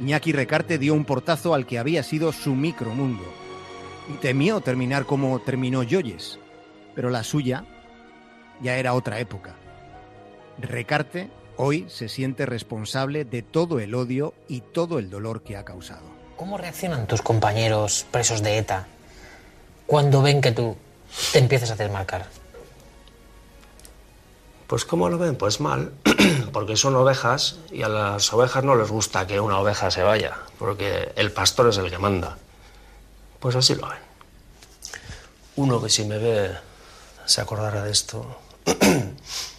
Iñaki 0.02 0.32
Recarte 0.34 0.78
dio 0.78 0.94
un 0.94 1.06
portazo 1.06 1.54
al 1.54 1.66
que 1.66 1.80
había 1.80 2.04
sido 2.04 2.32
su 2.32 2.56
micromundo 2.56 3.24
y 4.14 4.18
temió 4.18 4.60
terminar 4.62 5.06
como 5.06 5.40
terminó 5.40 5.82
Yoyes, 5.82 6.40
pero 6.94 7.10
la 7.10 7.24
suya 7.24 7.64
ya 8.62 8.78
era 8.78 8.94
otra 8.94 9.20
época. 9.20 9.56
Recarte 10.60 11.30
hoy 11.58 11.86
se 11.90 12.08
siente 12.08 12.46
responsable 12.46 13.26
de 13.26 13.42
todo 13.42 13.80
el 13.80 13.96
odio 13.96 14.34
y 14.48 14.62
todo 14.62 15.00
el 15.00 15.10
dolor 15.10 15.42
que 15.42 15.58
ha 15.58 15.66
causado. 15.66 16.04
¿Cómo 16.38 16.58
reaccionan 16.58 17.08
tus 17.08 17.22
compañeros 17.22 18.06
presos 18.12 18.44
de 18.44 18.60
ETA 18.60 18.88
cuando 19.88 20.22
ven 20.22 20.40
que 20.42 20.52
tú 20.52 20.78
te 21.34 21.40
empiezas 21.40 21.72
a 21.72 21.76
desmarcar? 21.76 22.28
Pues 24.68 24.86
¿cómo 24.86 25.10
lo 25.10 25.18
ven? 25.18 25.36
Pues 25.36 25.60
mal, 25.60 25.94
porque 26.54 26.76
son 26.76 26.96
ovejas 26.96 27.58
y 27.72 27.84
a 27.84 27.90
las 27.90 28.32
ovejas 28.34 28.64
no 28.64 28.76
les 28.76 28.90
gusta 28.90 29.26
que 29.26 29.40
una 29.40 29.60
oveja 29.60 29.90
se 29.90 30.04
vaya, 30.04 30.38
porque 30.60 31.12
el 31.16 31.32
pastor 31.32 31.70
es 31.70 31.78
el 31.78 31.90
que 31.90 31.98
manda. 31.98 32.38
Pues 33.40 33.56
así 33.56 33.76
lo 33.76 33.88
ven. 33.88 34.00
Uno 35.56 35.82
que 35.82 35.90
si 35.90 36.04
me 36.04 36.18
ve 36.18 36.52
se 37.26 37.42
acordará 37.42 37.84
de 37.84 37.92
esto, 37.92 38.40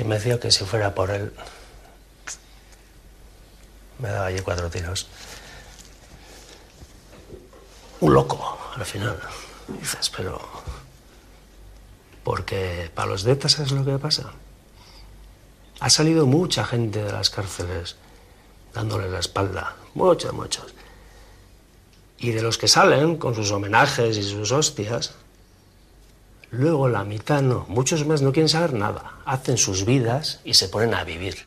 que 0.00 0.04
me 0.06 0.14
decía 0.14 0.40
que 0.40 0.50
si 0.50 0.64
fuera 0.64 0.94
por 0.94 1.10
él, 1.10 1.30
me 3.98 4.08
daba 4.08 4.26
allí 4.28 4.40
cuatro 4.40 4.70
tiros. 4.70 5.06
Un 8.00 8.14
loco, 8.14 8.58
al 8.76 8.86
final. 8.86 9.20
Dices, 9.68 10.08
pero 10.08 10.40
porque 12.24 12.90
para 12.94 13.10
los 13.10 13.24
de 13.24 13.32
ETA, 13.32 13.50
¿sabes 13.50 13.72
lo 13.72 13.84
que 13.84 13.98
pasa? 13.98 14.32
Ha 15.80 15.90
salido 15.90 16.24
mucha 16.24 16.64
gente 16.64 17.04
de 17.04 17.12
las 17.12 17.28
cárceles 17.28 17.96
dándole 18.72 19.10
la 19.10 19.18
espalda. 19.18 19.76
Muchos, 19.92 20.32
muchos. 20.32 20.74
Y 22.16 22.30
de 22.30 22.40
los 22.40 22.56
que 22.56 22.68
salen 22.68 23.18
con 23.18 23.34
sus 23.34 23.50
homenajes 23.50 24.16
y 24.16 24.22
sus 24.22 24.50
hostias, 24.50 25.12
luego 26.50 26.88
la 26.88 27.04
mitad 27.04 27.42
no. 27.42 27.64
Muchos 27.68 28.06
más 28.06 28.22
no 28.22 28.32
quieren 28.32 28.48
saber 28.48 28.74
nada. 28.74 29.18
Hacen 29.24 29.56
sus 29.56 29.84
vidas 29.84 30.40
y 30.44 30.54
se 30.54 30.68
ponen 30.68 30.94
a 30.94 31.04
vivir. 31.04 31.46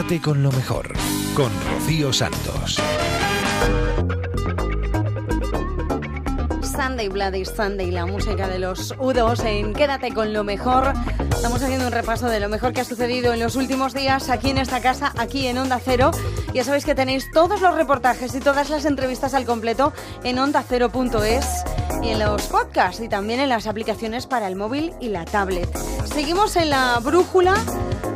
Quédate 0.00 0.22
con 0.22 0.42
lo 0.42 0.50
mejor, 0.52 0.94
con 1.34 1.52
Rocío 1.74 2.10
Santos. 2.10 2.80
Sunday 6.62 7.08
Bloody 7.08 7.44
Sunday, 7.44 7.90
la 7.90 8.06
música 8.06 8.48
de 8.48 8.60
los 8.60 8.96
U2 8.96 9.44
en 9.44 9.74
Quédate 9.74 10.14
con 10.14 10.32
lo 10.32 10.42
mejor. 10.42 10.94
Estamos 11.36 11.62
haciendo 11.62 11.84
un 11.86 11.92
repaso 11.92 12.28
de 12.28 12.40
lo 12.40 12.48
mejor 12.48 12.72
que 12.72 12.80
ha 12.80 12.84
sucedido 12.84 13.34
en 13.34 13.40
los 13.40 13.56
últimos 13.56 13.92
días 13.92 14.30
aquí 14.30 14.48
en 14.48 14.56
esta 14.56 14.80
casa, 14.80 15.12
aquí 15.18 15.46
en 15.48 15.58
Onda 15.58 15.78
Cero. 15.84 16.12
Ya 16.54 16.64
sabéis 16.64 16.86
que 16.86 16.94
tenéis 16.94 17.30
todos 17.30 17.60
los 17.60 17.74
reportajes 17.74 18.34
y 18.34 18.40
todas 18.40 18.70
las 18.70 18.86
entrevistas 18.86 19.34
al 19.34 19.44
completo 19.44 19.92
en 20.24 20.38
ondacero.es 20.38 21.46
y 22.02 22.08
en 22.08 22.20
los 22.20 22.44
podcasts 22.44 23.02
y 23.02 23.08
también 23.10 23.38
en 23.38 23.50
las 23.50 23.66
aplicaciones 23.66 24.26
para 24.26 24.48
el 24.48 24.56
móvil 24.56 24.94
y 24.98 25.10
la 25.10 25.26
tablet. 25.26 25.68
Seguimos 26.06 26.56
en 26.56 26.70
la 26.70 26.98
brújula 27.00 27.54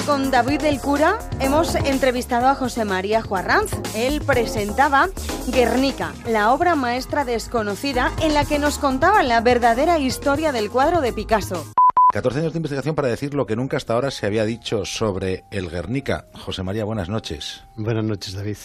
con 0.07 0.30
David 0.30 0.62
del 0.62 0.80
Cura 0.80 1.18
hemos 1.45 1.74
entrevistado 1.74 2.49
a 2.49 2.55
José 2.55 2.86
María 2.86 3.20
Juarranz. 3.20 3.70
Él 3.95 4.22
presentaba 4.22 5.11
Guernica, 5.53 6.14
la 6.26 6.55
obra 6.55 6.74
maestra 6.74 7.26
desconocida 7.26 8.11
en 8.22 8.32
la 8.32 8.47
que 8.47 8.59
nos 8.59 8.78
contaba 8.78 9.22
la 9.22 9.42
verdadera 9.42 9.99
historia 9.99 10.53
del 10.53 10.70
cuadro 10.70 11.03
de 11.03 11.12
Picasso. 11.12 11.66
14 12.12 12.40
años 12.40 12.53
de 12.55 12.59
investigación 12.59 12.95
para 12.95 13.09
decir 13.09 13.34
lo 13.34 13.45
que 13.45 13.57
nunca 13.57 13.76
hasta 13.76 13.92
ahora 13.92 14.11
se 14.11 14.24
había 14.24 14.47
dicho 14.47 14.86
sobre 14.86 15.45
el 15.51 15.68
Guernica. 15.68 16.28
José 16.32 16.62
María, 16.62 16.84
buenas 16.84 17.11
noches. 17.11 17.62
Buenas 17.76 18.05
noches, 18.05 18.32
David. 18.32 18.57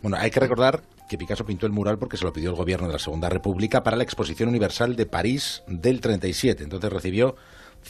Bueno, 0.00 0.16
hay 0.18 0.30
que 0.30 0.40
recordar 0.40 0.80
que 1.10 1.18
Picasso 1.18 1.44
pintó 1.44 1.66
el 1.66 1.72
mural 1.72 1.98
porque 1.98 2.16
se 2.16 2.24
lo 2.24 2.32
pidió 2.32 2.48
el 2.48 2.56
gobierno 2.56 2.86
de 2.86 2.94
la 2.94 2.98
Segunda 2.98 3.28
República 3.28 3.82
para 3.82 3.98
la 3.98 4.04
Exposición 4.04 4.48
Universal 4.48 4.96
de 4.96 5.04
París 5.04 5.62
del 5.66 6.00
37. 6.00 6.64
Entonces 6.64 6.90
recibió 6.90 7.36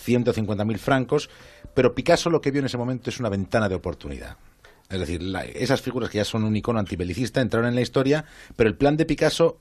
150.000 0.05 0.79
francos, 0.79 1.31
pero 1.75 1.95
Picasso 1.95 2.31
lo 2.31 2.41
que 2.41 2.51
vio 2.51 2.61
en 2.61 2.67
ese 2.67 2.79
momento 2.79 3.11
es 3.11 3.21
una 3.21 3.29
ventana 3.29 3.69
de 3.69 3.75
oportunidad. 3.75 4.37
Es 4.89 5.01
decir, 5.01 5.23
esas 5.55 5.81
figuras 5.81 6.11
que 6.11 6.19
ya 6.19 6.25
son 6.25 6.45
un 6.45 6.55
icono 6.55 6.79
antibelicista 6.79 7.41
entraron 7.41 7.69
en 7.69 7.75
la 7.75 7.81
historia, 7.81 8.27
pero 8.57 8.69
el 8.69 8.77
plan 8.77 8.97
de 8.97 9.07
Picasso 9.07 9.59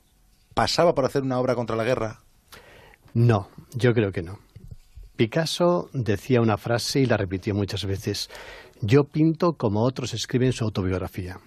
pasaba 0.54 0.94
por 0.94 1.06
hacer 1.06 1.24
una 1.24 1.40
obra 1.40 1.56
contra 1.56 1.78
la 1.78 1.86
guerra. 1.86 2.22
No, 3.14 3.50
yo 3.74 3.94
creo 3.94 4.12
que 4.12 4.24
no. 4.24 4.40
Picasso 5.16 5.90
decía 5.94 6.42
una 6.42 6.58
frase 6.58 7.00
y 7.00 7.06
la 7.06 7.16
repitió 7.16 7.54
muchas 7.54 7.86
veces. 7.86 8.30
Yo 8.82 9.04
pinto 9.06 9.54
como 9.54 9.84
otros 9.84 10.14
escriben 10.14 10.52
su 10.52 10.66
autobiografía. 10.66 11.40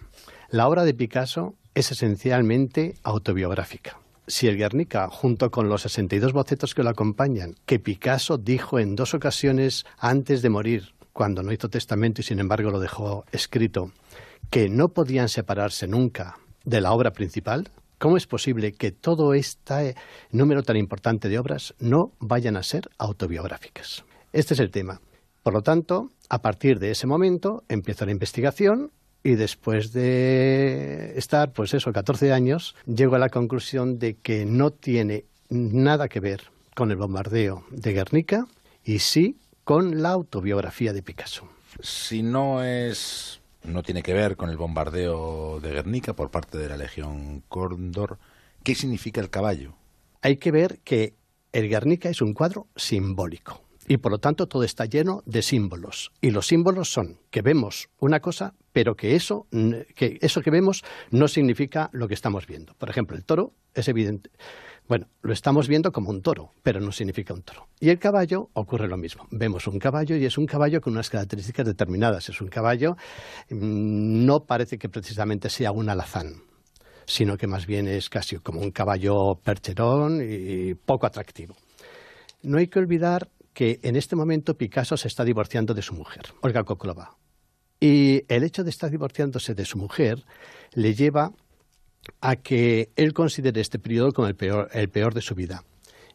La 0.49 0.69
obra 0.69 0.85
de 0.85 0.95
Picasso 0.95 1.55
es 1.75 1.91
esencialmente 1.91 2.95
autobiográfica. 3.03 3.99
Si 4.27 4.49
el 4.49 4.57
Guernica, 4.57 5.09
junto 5.09 5.51
con 5.51 5.69
los 5.69 5.83
62 5.83 6.33
bocetos 6.33 6.75
que 6.75 6.83
lo 6.83 6.89
acompañan, 6.89 7.57
que 7.67 7.79
Picasso 7.79 8.39
dijo 8.39 8.79
en 8.79 8.97
dos 8.97 9.13
ocasiones 9.13 9.85
antes 9.99 10.41
de 10.41 10.49
morir, 10.49 10.95
cuando 11.13 11.43
no 11.43 11.53
hizo 11.53 11.69
testamento 11.69 12.23
y 12.23 12.25
sin 12.25 12.39
embargo 12.39 12.71
lo 12.71 12.81
dejó 12.81 13.27
escrito, 13.33 13.93
que 14.49 14.71
no 14.71 14.89
podían 14.89 15.29
separarse 15.29 15.87
nunca 15.87 16.39
de 16.65 16.81
la 16.81 16.93
obra 16.93 17.13
principal, 17.13 17.69
¿cómo 17.99 18.17
es 18.17 18.27
posible 18.27 18.73
que 18.73 18.93
todo 18.93 19.35
este 19.35 19.95
número 20.31 20.63
tan 20.63 20.79
importante 20.79 21.29
de 21.29 21.39
obras 21.39 21.75
no 21.79 22.13
vayan 22.19 22.57
a 22.57 22.63
ser 22.63 22.89
autobiográficas? 22.97 24.05
Este 24.33 24.55
es 24.55 24.61
el 24.61 24.71
tema. 24.71 25.03
Por 25.43 25.53
lo 25.53 25.61
tanto, 25.61 26.09
a 26.31 26.41
partir 26.41 26.79
de 26.79 26.91
ese 26.91 27.07
momento 27.07 27.63
empieza 27.69 28.07
la 28.07 28.13
investigación 28.13 28.91
y 29.25 29.37
después 29.37 29.93
de 29.93 31.19
estar, 31.19 31.51
pues 31.53 31.73
eso, 31.73 31.93
14 31.93 32.33
años, 32.33 32.77
llego 32.87 33.17
a 33.17 33.19
la 33.19 33.31
conclusión 33.31 33.99
de 33.99 34.15
que 34.17 34.45
no 34.45 34.71
tiene 34.71 35.25
nada 35.49 36.09
que 36.09 36.21
ver 36.21 36.43
con 36.75 36.91
el 36.91 36.99
bombardeo 36.99 37.65
de 37.71 37.93
Guernica 37.95 38.47
y 38.85 38.99
sí 38.99 39.39
con 39.65 40.03
la 40.03 40.11
autobiografía 40.11 40.93
de 40.93 41.03
Picasso. 41.03 41.49
Si 41.81 42.23
no 42.23 42.63
es 42.63 43.41
no 43.65 43.83
tiene 43.83 44.03
que 44.03 44.13
ver 44.13 44.37
con 44.37 44.51
el 44.51 44.59
bombardeo 44.59 45.59
de 45.59 45.73
Guernica 45.73 46.13
por 46.13 46.31
parte 46.31 46.59
de 46.59 46.69
la 46.69 46.77
Legión 46.77 47.43
Cóndor, 47.49 48.19
¿qué 48.63 48.75
significa 48.75 49.23
el 49.23 49.31
caballo? 49.31 49.75
Hay 50.21 50.37
que 50.37 50.51
ver 50.51 50.81
que 50.85 51.15
el 51.53 51.71
Guernica 51.71 52.11
es 52.11 52.21
un 52.21 52.35
cuadro 52.35 52.67
simbólico 52.77 53.63
y 53.87 53.97
por 53.97 54.13
lo 54.13 54.19
tanto 54.19 54.49
todo 54.49 54.65
está 54.65 54.85
lleno 54.85 55.23
de 55.25 55.41
símbolos. 55.43 56.13
Y 56.21 56.31
los 56.31 56.47
símbolos 56.47 56.93
son 56.93 57.19
que 57.31 57.43
vemos 57.43 57.89
una 57.99 58.21
cosa, 58.21 58.55
pero 58.75 58.97
que 58.97 59.15
eso, 59.15 59.47
que 59.95 60.19
eso 60.21 60.41
que 60.41 60.51
vemos 60.51 60.83
no 61.13 61.29
significa 61.29 61.91
lo 61.93 62.09
que 62.09 62.15
estamos 62.15 62.49
viendo. 62.49 62.75
Por 62.75 62.91
ejemplo, 62.91 63.17
el 63.17 63.25
toro 63.25 63.53
es 63.73 63.87
evidente. 63.87 64.31
Bueno, 64.89 65.07
lo 65.23 65.33
estamos 65.33 65.69
viendo 65.69 65.93
como 65.93 66.11
un 66.11 66.23
toro, 66.23 66.51
pero 66.65 66.81
no 66.81 66.91
significa 66.91 67.33
un 67.33 67.43
toro. 67.43 67.69
Y 67.79 67.91
el 67.91 68.01
caballo 68.01 68.51
ocurre 68.53 68.89
lo 68.89 68.97
mismo. 68.97 69.29
Vemos 69.31 69.69
un 69.69 69.79
caballo 69.79 70.17
y 70.17 70.27
es 70.27 70.37
un 70.39 70.47
caballo 70.47 70.81
con 70.81 70.93
unas 70.93 71.09
características 71.09 71.65
determinadas. 71.67 72.29
Es 72.29 72.41
un 72.41 72.49
caballo, 72.49 72.97
mm, 73.49 74.27
no 74.27 74.41
parece 74.41 74.77
que 74.77 74.89
precisamente 74.89 75.51
sea 75.51 75.71
un 75.71 75.89
alazán, 75.89 76.43
sino 77.07 77.37
que 77.37 77.47
más 77.47 77.67
bien 77.67 77.87
es 77.87 78.11
casi 78.11 78.39
como 78.39 78.61
un 78.61 78.73
caballo 78.73 79.37
percherón 79.37 80.21
y 80.21 80.75
poco 80.75 81.07
atractivo. 81.07 81.55
No 82.43 82.59
hay 82.59 82.67
que 82.67 82.81
olvidar 82.81 83.29
que 83.53 83.79
en 83.85 83.95
este 83.95 84.17
momento 84.17 84.59
Picasso 84.59 84.97
se 84.97 85.07
está 85.07 85.23
divorciando 85.23 85.75
de 85.75 85.83
su 85.83 85.95
mujer, 85.95 86.25
Olga 86.43 86.65
Koklova. 86.65 87.17
Y 87.87 88.25
el 88.29 88.45
hecho 88.45 88.65
de 88.65 88.71
estar 88.71 88.91
divorciándose 88.91 89.55
de 89.55 89.67
su 89.67 89.77
mujer 89.77 90.25
le 90.73 90.95
lleva 90.95 91.33
a 92.23 92.37
que 92.37 92.91
él 92.97 93.13
considere 93.13 93.61
este 93.61 93.79
periodo 93.79 94.13
como 94.13 94.27
el 94.27 94.35
peor, 94.35 94.71
el 94.73 94.89
peor 94.89 95.13
de 95.13 95.21
su 95.21 95.35
vida. 95.35 95.65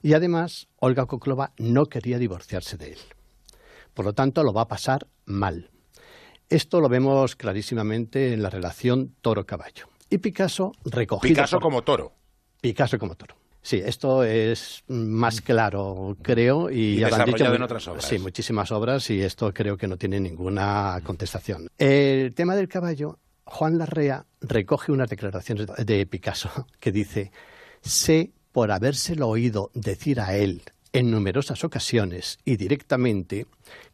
Y 0.01 0.13
además, 0.13 0.67
Olga 0.77 1.05
Koklova 1.05 1.51
no 1.59 1.85
quería 1.85 2.17
divorciarse 2.17 2.75
de 2.77 2.93
él. 2.93 2.97
Por 3.93 4.03
lo 4.05 4.13
tanto, 4.13 4.41
lo 4.43 4.51
va 4.51 4.61
a 4.61 4.67
pasar 4.67 5.05
mal. 5.25 5.69
Esto 6.49 6.81
lo 6.81 6.89
vemos 6.89 7.35
clarísimamente 7.35 8.33
en 8.33 8.41
la 8.41 8.49
relación 8.49 9.13
toro-caballo. 9.21 9.89
Y 10.09 10.17
Picasso 10.17 10.71
recogido. 10.85 11.29
Picasso 11.35 11.57
por- 11.57 11.61
como 11.63 11.83
toro. 11.83 12.13
Picasso 12.61 12.97
como 12.97 13.13
toro. 13.13 13.35
Sí, 13.61 13.81
esto 13.83 14.23
es 14.23 14.83
más 14.87 15.41
claro, 15.41 16.17
creo, 16.21 16.69
y, 16.69 16.95
Y 16.95 16.99
ya 16.99 17.07
han 17.07 17.25
dicho 17.25 17.53
en 17.53 17.61
otras 17.61 17.87
obras. 17.87 18.05
Sí, 18.05 18.17
muchísimas 18.17 18.71
obras 18.71 19.09
y 19.09 19.21
esto 19.21 19.53
creo 19.53 19.77
que 19.77 19.87
no 19.87 19.97
tiene 19.97 20.19
ninguna 20.19 20.99
contestación. 21.03 21.67
El 21.77 22.33
tema 22.33 22.55
del 22.55 22.67
caballo, 22.67 23.19
Juan 23.43 23.77
Larrea 23.77 24.25
recoge 24.41 24.91
unas 24.91 25.09
declaraciones 25.09 25.67
de 25.85 26.05
Picasso 26.05 26.67
que 26.79 26.91
dice, 26.91 27.31
sé 27.81 28.31
por 28.51 28.71
habérselo 28.71 29.27
oído 29.27 29.71
decir 29.73 30.19
a 30.21 30.35
él 30.35 30.63
en 30.93 31.11
numerosas 31.11 31.63
ocasiones 31.63 32.39
y 32.45 32.57
directamente 32.57 33.45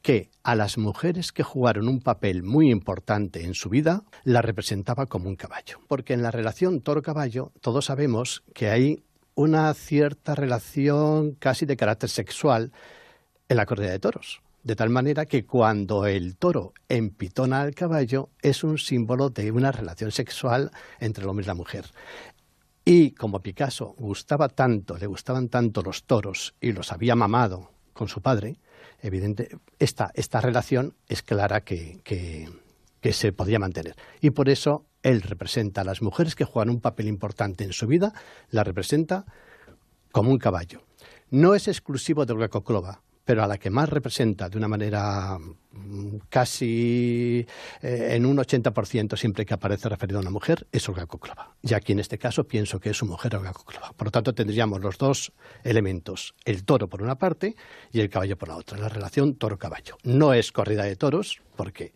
que 0.01 0.29
a 0.43 0.55
las 0.55 0.77
mujeres 0.77 1.31
que 1.31 1.43
jugaron 1.43 1.87
un 1.87 1.99
papel 1.99 2.43
muy 2.43 2.71
importante 2.71 3.43
en 3.43 3.53
su 3.53 3.69
vida 3.69 4.03
la 4.23 4.41
representaba 4.41 5.05
como 5.05 5.27
un 5.27 5.35
caballo. 5.35 5.79
Porque 5.87 6.13
en 6.13 6.21
la 6.21 6.31
relación 6.31 6.81
toro-caballo 6.81 7.51
todos 7.61 7.85
sabemos 7.85 8.43
que 8.53 8.69
hay 8.69 9.03
una 9.35 9.73
cierta 9.73 10.33
relación 10.33 11.33
casi 11.33 11.65
de 11.65 11.77
carácter 11.77 12.09
sexual 12.09 12.71
en 13.47 13.57
la 13.57 13.65
corrida 13.65 13.91
de 13.91 13.99
toros. 13.99 14.41
De 14.63 14.75
tal 14.75 14.89
manera 14.89 15.27
que 15.27 15.45
cuando 15.45 16.07
el 16.07 16.37
toro 16.37 16.73
empitona 16.89 17.61
al 17.61 17.75
caballo 17.75 18.29
es 18.41 18.63
un 18.63 18.79
símbolo 18.79 19.29
de 19.29 19.51
una 19.51 19.71
relación 19.71 20.11
sexual 20.11 20.71
entre 20.99 21.23
el 21.23 21.29
hombre 21.29 21.43
y 21.43 21.47
la 21.47 21.53
mujer. 21.53 21.85
Y 22.83 23.11
como 23.11 23.41
Picasso 23.41 23.93
gustaba 23.97 24.49
tanto, 24.49 24.97
le 24.97 25.05
gustaban 25.05 25.49
tanto 25.49 25.83
los 25.83 26.05
toros 26.05 26.55
y 26.59 26.71
los 26.71 26.91
había 26.91 27.15
mamado 27.15 27.71
con 27.93 28.07
su 28.07 28.21
padre, 28.21 28.57
evidente, 29.01 29.57
esta, 29.79 30.11
esta 30.15 30.41
relación 30.41 30.95
es 31.07 31.21
clara 31.21 31.61
que, 31.61 31.99
que, 32.03 32.49
que 33.01 33.13
se 33.13 33.31
podía 33.31 33.59
mantener. 33.59 33.95
Y 34.19 34.31
por 34.31 34.49
eso 34.49 34.85
él 35.05 35.21
representa 35.21 35.81
a 35.81 35.83
las 35.83 36.01
mujeres 36.01 36.33
que 36.33 36.45
juegan 36.45 36.71
un 36.71 36.81
papel 36.81 37.07
importante 37.07 37.63
en 37.63 37.73
su 37.73 37.85
vida, 37.85 38.11
la 38.49 38.63
representa 38.63 39.25
como 40.11 40.31
un 40.31 40.39
caballo. 40.39 40.81
No 41.29 41.53
es 41.53 41.67
exclusivo 41.67 42.25
de 42.25 42.33
Olga 42.33 42.49
Koklova, 42.49 43.01
pero 43.23 43.43
a 43.43 43.47
la 43.47 43.59
que 43.59 43.69
más 43.69 43.87
representa 43.87 44.49
de 44.49 44.57
una 44.57 44.67
manera 44.67 45.37
mm, 45.37 46.17
casi 46.27 47.45
eh, 47.83 48.09
en 48.13 48.25
un 48.25 48.37
80% 48.37 49.15
siempre 49.15 49.45
que 49.45 49.53
aparece 49.53 49.89
referido 49.89 50.17
a 50.17 50.21
una 50.21 50.31
mujer 50.31 50.65
es 50.71 50.89
Olga 50.89 51.05
Koklova. 51.05 51.55
Y 51.61 51.75
aquí 51.75 51.91
en 51.91 51.99
este 51.99 52.17
caso 52.17 52.47
pienso 52.47 52.79
que 52.79 52.89
es 52.89 52.97
su 52.97 53.05
mujer 53.05 53.35
Olga 53.35 53.53
Koklova. 53.53 53.93
Por 53.93 54.07
lo 54.07 54.11
tanto 54.11 54.33
tendríamos 54.33 54.81
los 54.81 54.97
dos 54.97 55.33
elementos, 55.63 56.33
el 56.45 56.63
toro 56.65 56.87
por 56.87 57.03
una 57.03 57.15
parte 57.15 57.55
y 57.91 57.99
el 57.99 58.09
caballo 58.09 58.37
por 58.37 58.49
la 58.49 58.57
otra, 58.57 58.79
la 58.79 58.89
relación 58.89 59.35
toro-caballo. 59.35 59.97
No 60.03 60.33
es 60.33 60.51
corrida 60.51 60.83
de 60.83 60.95
toros 60.95 61.41
porque 61.55 61.93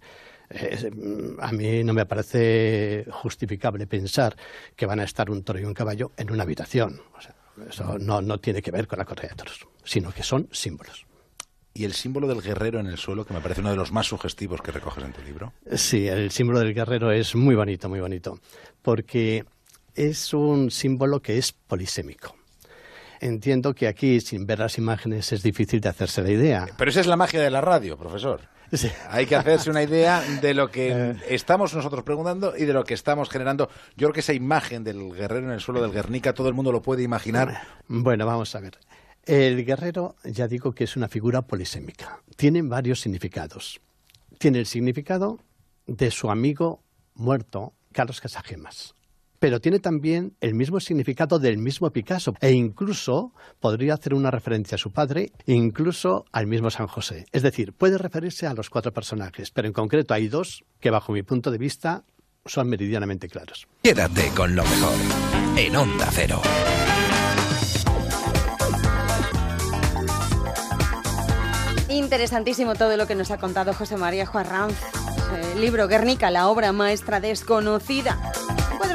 eh, 0.49 0.91
a 1.39 1.51
mí 1.51 1.83
no 1.83 1.93
me 1.93 2.05
parece 2.05 3.05
justificable 3.11 3.87
pensar 3.87 4.35
que 4.75 4.85
van 4.85 4.99
a 4.99 5.03
estar 5.03 5.29
un 5.29 5.43
toro 5.43 5.59
y 5.59 5.65
un 5.65 5.73
caballo 5.73 6.11
en 6.17 6.31
una 6.31 6.43
habitación. 6.43 7.01
O 7.17 7.21
sea, 7.21 7.35
eso 7.69 7.97
no, 7.99 8.21
no 8.21 8.39
tiene 8.39 8.61
que 8.61 8.71
ver 8.71 8.87
con 8.87 8.99
la 8.99 9.05
corrida 9.05 9.29
de 9.29 9.35
toros, 9.35 9.67
sino 9.83 10.11
que 10.11 10.23
son 10.23 10.47
símbolos. 10.51 11.05
Y 11.73 11.85
el 11.85 11.93
símbolo 11.93 12.27
del 12.27 12.41
guerrero 12.41 12.79
en 12.79 12.87
el 12.87 12.97
suelo, 12.97 13.25
que 13.25 13.33
me 13.33 13.41
parece 13.41 13.61
uno 13.61 13.69
de 13.69 13.77
los 13.77 13.91
más 13.91 14.07
sugestivos 14.07 14.61
que 14.61 14.71
recoges 14.71 15.03
en 15.03 15.13
tu 15.13 15.21
libro. 15.21 15.53
Sí, 15.75 16.07
el 16.07 16.31
símbolo 16.31 16.59
del 16.59 16.73
guerrero 16.73 17.11
es 17.11 17.35
muy 17.35 17.55
bonito, 17.55 17.87
muy 17.87 17.99
bonito, 17.99 18.39
porque 18.81 19.45
es 19.95 20.33
un 20.33 20.71
símbolo 20.71 21.21
que 21.21 21.37
es 21.37 21.51
polisémico. 21.51 22.35
Entiendo 23.21 23.73
que 23.75 23.87
aquí, 23.87 24.21
sin 24.21 24.45
ver 24.45 24.59
las 24.59 24.77
imágenes, 24.77 25.31
es 25.31 25.43
difícil 25.43 25.81
de 25.81 25.89
hacerse 25.89 26.21
la 26.21 26.31
idea. 26.31 26.67
Pero 26.77 26.89
esa 26.89 27.01
es 27.01 27.07
la 27.07 27.17
magia 27.17 27.41
de 27.41 27.49
la 27.49 27.61
radio, 27.61 27.97
profesor. 27.97 28.41
Hay 29.09 29.25
que 29.25 29.35
hacerse 29.35 29.69
una 29.69 29.83
idea 29.83 30.21
de 30.21 30.53
lo 30.53 30.69
que 30.69 31.15
estamos 31.29 31.73
nosotros 31.73 32.03
preguntando 32.03 32.55
y 32.57 32.65
de 32.65 32.73
lo 32.73 32.83
que 32.83 32.93
estamos 32.93 33.29
generando. 33.29 33.69
Yo 33.95 34.07
creo 34.07 34.13
que 34.13 34.19
esa 34.19 34.33
imagen 34.33 34.83
del 34.83 35.11
guerrero 35.13 35.47
en 35.47 35.53
el 35.53 35.59
suelo 35.59 35.81
del 35.81 35.91
Guernica, 35.91 36.33
todo 36.33 36.47
el 36.47 36.53
mundo 36.53 36.71
lo 36.71 36.81
puede 36.81 37.03
imaginar. 37.03 37.61
Bueno, 37.87 38.25
vamos 38.25 38.53
a 38.55 38.59
ver. 38.59 38.77
El 39.25 39.63
guerrero, 39.65 40.15
ya 40.23 40.47
digo 40.47 40.73
que 40.73 40.85
es 40.85 40.95
una 40.95 41.07
figura 41.07 41.41
polisémica. 41.43 42.21
Tiene 42.35 42.61
varios 42.61 43.01
significados. 43.01 43.79
Tiene 44.37 44.59
el 44.59 44.65
significado 44.65 45.39
de 45.85 46.11
su 46.11 46.31
amigo 46.31 46.81
muerto, 47.13 47.73
Carlos 47.91 48.21
Casagemas. 48.21 48.95
Pero 49.39 49.61
tiene 49.61 49.79
también 49.79 50.35
el 50.41 50.53
mismo 50.53 50.79
significado 50.79 51.39
del 51.39 51.57
mismo 51.57 51.89
Picasso 51.91 52.33
e 52.41 52.51
incluso 52.51 53.33
podría 53.59 53.93
hacer 53.93 54.13
una 54.13 54.31
referencia 54.31 54.75
a 54.75 54.79
su 54.79 54.91
padre, 54.91 55.31
incluso 55.45 56.25
al 56.31 56.47
mismo 56.47 56.69
San 56.69 56.87
José. 56.87 57.25
Es 57.31 57.41
decir, 57.41 57.73
puede 57.73 57.97
referirse 57.97 58.47
a 58.47 58.53
los 58.53 58.69
cuatro 58.69 58.93
personajes, 58.93 59.51
pero 59.51 59.67
en 59.67 59.73
concreto 59.73 60.13
hay 60.13 60.27
dos 60.27 60.63
que 60.79 60.91
bajo 60.91 61.13
mi 61.13 61.23
punto 61.23 61.51
de 61.51 61.57
vista 61.57 62.03
son 62.45 62.67
meridianamente 62.67 63.27
claros. 63.27 63.67
Quédate 63.81 64.29
con 64.35 64.55
lo 64.55 64.63
mejor 64.63 64.93
en 65.57 65.75
Onda 65.75 66.07
Cero. 66.11 66.41
Interesantísimo 71.89 72.75
todo 72.75 72.97
lo 72.97 73.07
que 73.07 73.15
nos 73.15 73.31
ha 73.31 73.37
contado 73.37 73.73
José 73.73 73.97
María 73.97 74.25
Juarranz. 74.25 74.77
El 75.53 75.61
libro 75.61 75.87
Guernica, 75.87 76.29
la 76.31 76.47
obra 76.47 76.71
maestra 76.71 77.19
desconocida. 77.19 78.17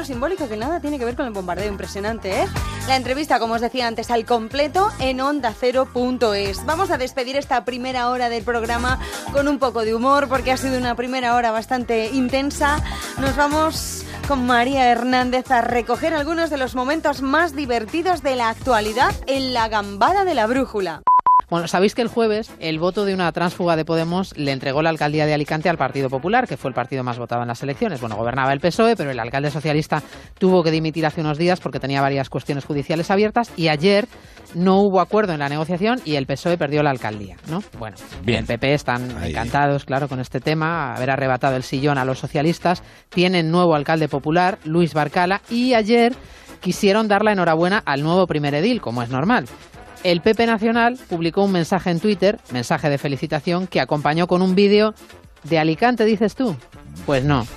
Simbólico 0.05 0.47
que 0.47 0.57
nada 0.57 0.79
tiene 0.79 0.99
que 0.99 1.05
ver 1.05 1.15
con 1.15 1.25
el 1.25 1.33
bombardeo 1.33 1.67
impresionante, 1.67 2.41
¿eh? 2.41 2.47
La 2.87 2.95
entrevista, 2.95 3.39
como 3.39 3.55
os 3.55 3.61
decía 3.61 3.87
antes, 3.87 4.11
al 4.11 4.25
completo 4.25 4.91
en 4.99 5.19
ondacero.es. 5.19 6.65
Vamos 6.65 6.91
a 6.91 6.97
despedir 6.97 7.35
esta 7.35 7.65
primera 7.65 8.09
hora 8.09 8.29
del 8.29 8.43
programa 8.43 8.99
con 9.33 9.47
un 9.47 9.59
poco 9.59 9.83
de 9.83 9.95
humor 9.95 10.27
porque 10.29 10.51
ha 10.51 10.57
sido 10.57 10.77
una 10.77 10.95
primera 10.95 11.35
hora 11.35 11.51
bastante 11.51 12.09
intensa. 12.11 12.83
Nos 13.19 13.35
vamos 13.35 14.05
con 14.27 14.45
María 14.45 14.89
Hernández 14.91 15.49
a 15.51 15.61
recoger 15.61 16.13
algunos 16.13 16.49
de 16.49 16.57
los 16.57 16.75
momentos 16.75 17.21
más 17.21 17.55
divertidos 17.55 18.21
de 18.21 18.35
la 18.35 18.49
actualidad 18.49 19.13
en 19.27 19.53
la 19.53 19.67
gambada 19.69 20.23
de 20.23 20.35
la 20.35 20.47
brújula. 20.47 21.01
Bueno, 21.49 21.67
sabéis 21.67 21.93
que 21.93 22.01
el 22.01 22.07
jueves 22.07 22.51
el 22.59 22.79
voto 22.79 23.05
de 23.05 23.13
una 23.13 23.31
tránsfuga 23.31 23.75
de 23.75 23.85
Podemos 23.85 24.35
le 24.37 24.51
entregó 24.51 24.81
la 24.81 24.89
alcaldía 24.89 25.25
de 25.25 25.33
Alicante 25.33 25.69
al 25.69 25.77
Partido 25.77 26.09
Popular, 26.09 26.47
que 26.47 26.57
fue 26.57 26.69
el 26.69 26.75
partido 26.75 27.03
más 27.03 27.19
votado 27.19 27.41
en 27.41 27.47
las 27.47 27.61
elecciones. 27.61 28.01
Bueno, 28.01 28.15
gobernaba 28.15 28.51
el 28.51 28.59
PSOE, 28.59 28.95
pero 28.95 29.11
el 29.11 29.19
alcalde 29.19 29.51
socialista 29.51 30.01
tuvo 30.39 30.63
que 30.63 30.71
dimitir 30.71 31.05
hace 31.05 31.21
unos 31.21 31.37
días 31.37 31.59
porque 31.59 31.79
tenía 31.79 32.01
varias 32.01 32.29
cuestiones 32.29 32.65
judiciales 32.65 33.11
abiertas 33.11 33.51
y 33.55 33.67
ayer 33.67 34.07
no 34.55 34.79
hubo 34.81 35.01
acuerdo 35.01 35.33
en 35.33 35.39
la 35.39 35.49
negociación 35.49 35.99
y 36.05 36.15
el 36.15 36.25
PSOE 36.25 36.57
perdió 36.57 36.81
la 36.81 36.89
alcaldía, 36.89 37.35
¿no? 37.49 37.61
Bueno, 37.77 37.97
Bien. 38.23 38.39
el 38.39 38.45
PP 38.45 38.73
están 38.73 39.23
encantados, 39.23 39.85
claro, 39.85 40.07
con 40.07 40.19
este 40.19 40.39
tema, 40.39 40.95
haber 40.95 41.11
arrebatado 41.11 41.55
el 41.55 41.63
sillón 41.63 41.97
a 41.97 42.05
los 42.05 42.19
socialistas. 42.19 42.81
Tienen 43.09 43.51
nuevo 43.51 43.75
alcalde 43.75 44.07
popular, 44.07 44.57
Luis 44.63 44.93
Barcala, 44.93 45.41
y 45.49 45.73
ayer 45.73 46.13
quisieron 46.61 47.07
dar 47.07 47.23
la 47.23 47.33
enhorabuena 47.33 47.83
al 47.85 48.01
nuevo 48.01 48.25
primer 48.27 48.55
edil, 48.55 48.81
como 48.81 49.03
es 49.03 49.09
normal. 49.09 49.45
El 50.05 50.21
PP 50.21 50.45
Nacional 50.45 50.99
publicó 51.09 51.43
un 51.43 51.51
mensaje 51.51 51.89
en 51.89 51.99
Twitter, 51.99 52.37
mensaje 52.51 52.91
de 52.91 52.99
felicitación, 52.99 53.65
que 53.65 53.81
acompañó 53.81 54.27
con 54.27 54.43
un 54.43 54.53
vídeo 54.53 54.93
de 55.43 55.57
Alicante, 55.57 56.05
dices 56.05 56.35
tú. 56.35 56.55
Pues 57.07 57.23
no. 57.23 57.47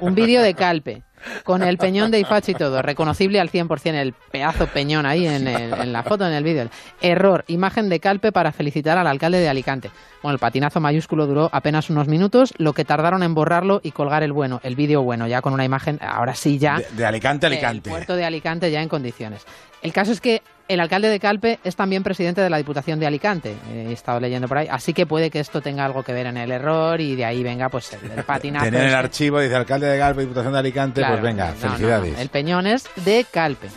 Un 0.00 0.16
vídeo 0.16 0.42
de 0.42 0.54
Calpe, 0.54 1.02
con 1.44 1.62
el 1.62 1.78
peñón 1.78 2.10
de 2.10 2.18
Ifachi 2.18 2.50
y 2.50 2.54
todo, 2.56 2.82
reconocible 2.82 3.38
al 3.38 3.48
100% 3.48 3.94
el 3.94 4.12
pedazo 4.12 4.66
peñón 4.66 5.06
ahí 5.06 5.24
en, 5.28 5.46
el- 5.46 5.72
en 5.72 5.92
la 5.92 6.02
foto, 6.02 6.26
en 6.26 6.32
el 6.32 6.42
vídeo. 6.42 6.68
Error, 7.00 7.44
imagen 7.46 7.88
de 7.88 8.00
Calpe 8.00 8.32
para 8.32 8.50
felicitar 8.50 8.98
al 8.98 9.06
alcalde 9.06 9.38
de 9.38 9.48
Alicante. 9.48 9.90
Bueno, 10.20 10.32
el 10.34 10.40
patinazo 10.40 10.80
mayúsculo 10.80 11.28
duró 11.28 11.48
apenas 11.52 11.90
unos 11.90 12.08
minutos, 12.08 12.54
lo 12.58 12.72
que 12.72 12.84
tardaron 12.84 13.22
en 13.22 13.34
borrarlo 13.34 13.80
y 13.84 13.92
colgar 13.92 14.24
el 14.24 14.32
bueno, 14.32 14.60
el 14.64 14.74
vídeo 14.74 15.02
bueno, 15.02 15.28
ya 15.28 15.42
con 15.42 15.52
una 15.52 15.64
imagen, 15.64 16.00
ahora 16.02 16.34
sí 16.34 16.58
ya, 16.58 16.78
De, 16.78 16.86
de 16.96 17.06
Alicante 17.06 17.46
el 17.46 17.52
Alicante. 17.52 17.90
puerto 17.90 18.16
de 18.16 18.24
Alicante 18.24 18.68
ya 18.72 18.82
en 18.82 18.88
condiciones. 18.88 19.44
El 19.80 19.92
caso 19.92 20.10
es 20.10 20.20
que 20.20 20.42
el 20.68 20.80
alcalde 20.80 21.08
de 21.08 21.18
Calpe 21.18 21.58
es 21.64 21.74
también 21.76 22.02
presidente 22.02 22.40
de 22.40 22.50
la 22.50 22.58
Diputación 22.58 23.00
de 23.00 23.06
Alicante. 23.06 23.56
eh, 23.72 23.86
He 23.88 23.92
estado 23.92 24.20
leyendo 24.20 24.46
por 24.48 24.58
ahí. 24.58 24.68
Así 24.70 24.92
que 24.92 25.06
puede 25.06 25.30
que 25.30 25.40
esto 25.40 25.60
tenga 25.60 25.84
algo 25.84 26.02
que 26.02 26.12
ver 26.12 26.26
en 26.26 26.36
el 26.36 26.52
error 26.52 27.00
y 27.00 27.16
de 27.16 27.24
ahí 27.24 27.42
venga 27.42 27.68
pues 27.68 27.92
el, 27.94 28.10
el 28.10 28.22
patinazo. 28.24 28.66
Tener 28.66 28.84
el 28.88 28.94
archivo, 28.94 29.40
dice 29.40 29.56
alcalde 29.56 29.86
de 29.86 29.98
Galpe, 29.98 30.20
Diputación 30.22 30.52
de 30.52 30.58
Alicante, 30.58 31.00
Claro, 31.00 31.14
pues 31.14 31.22
venga, 31.24 31.46
no, 31.46 31.52
no, 31.52 31.56
felicidades. 31.58 32.12
no, 32.12 32.18
El 32.20 32.28
peñón 32.28 32.66
es 32.66 32.84
de 33.04 33.26
Calpe. 33.30 33.68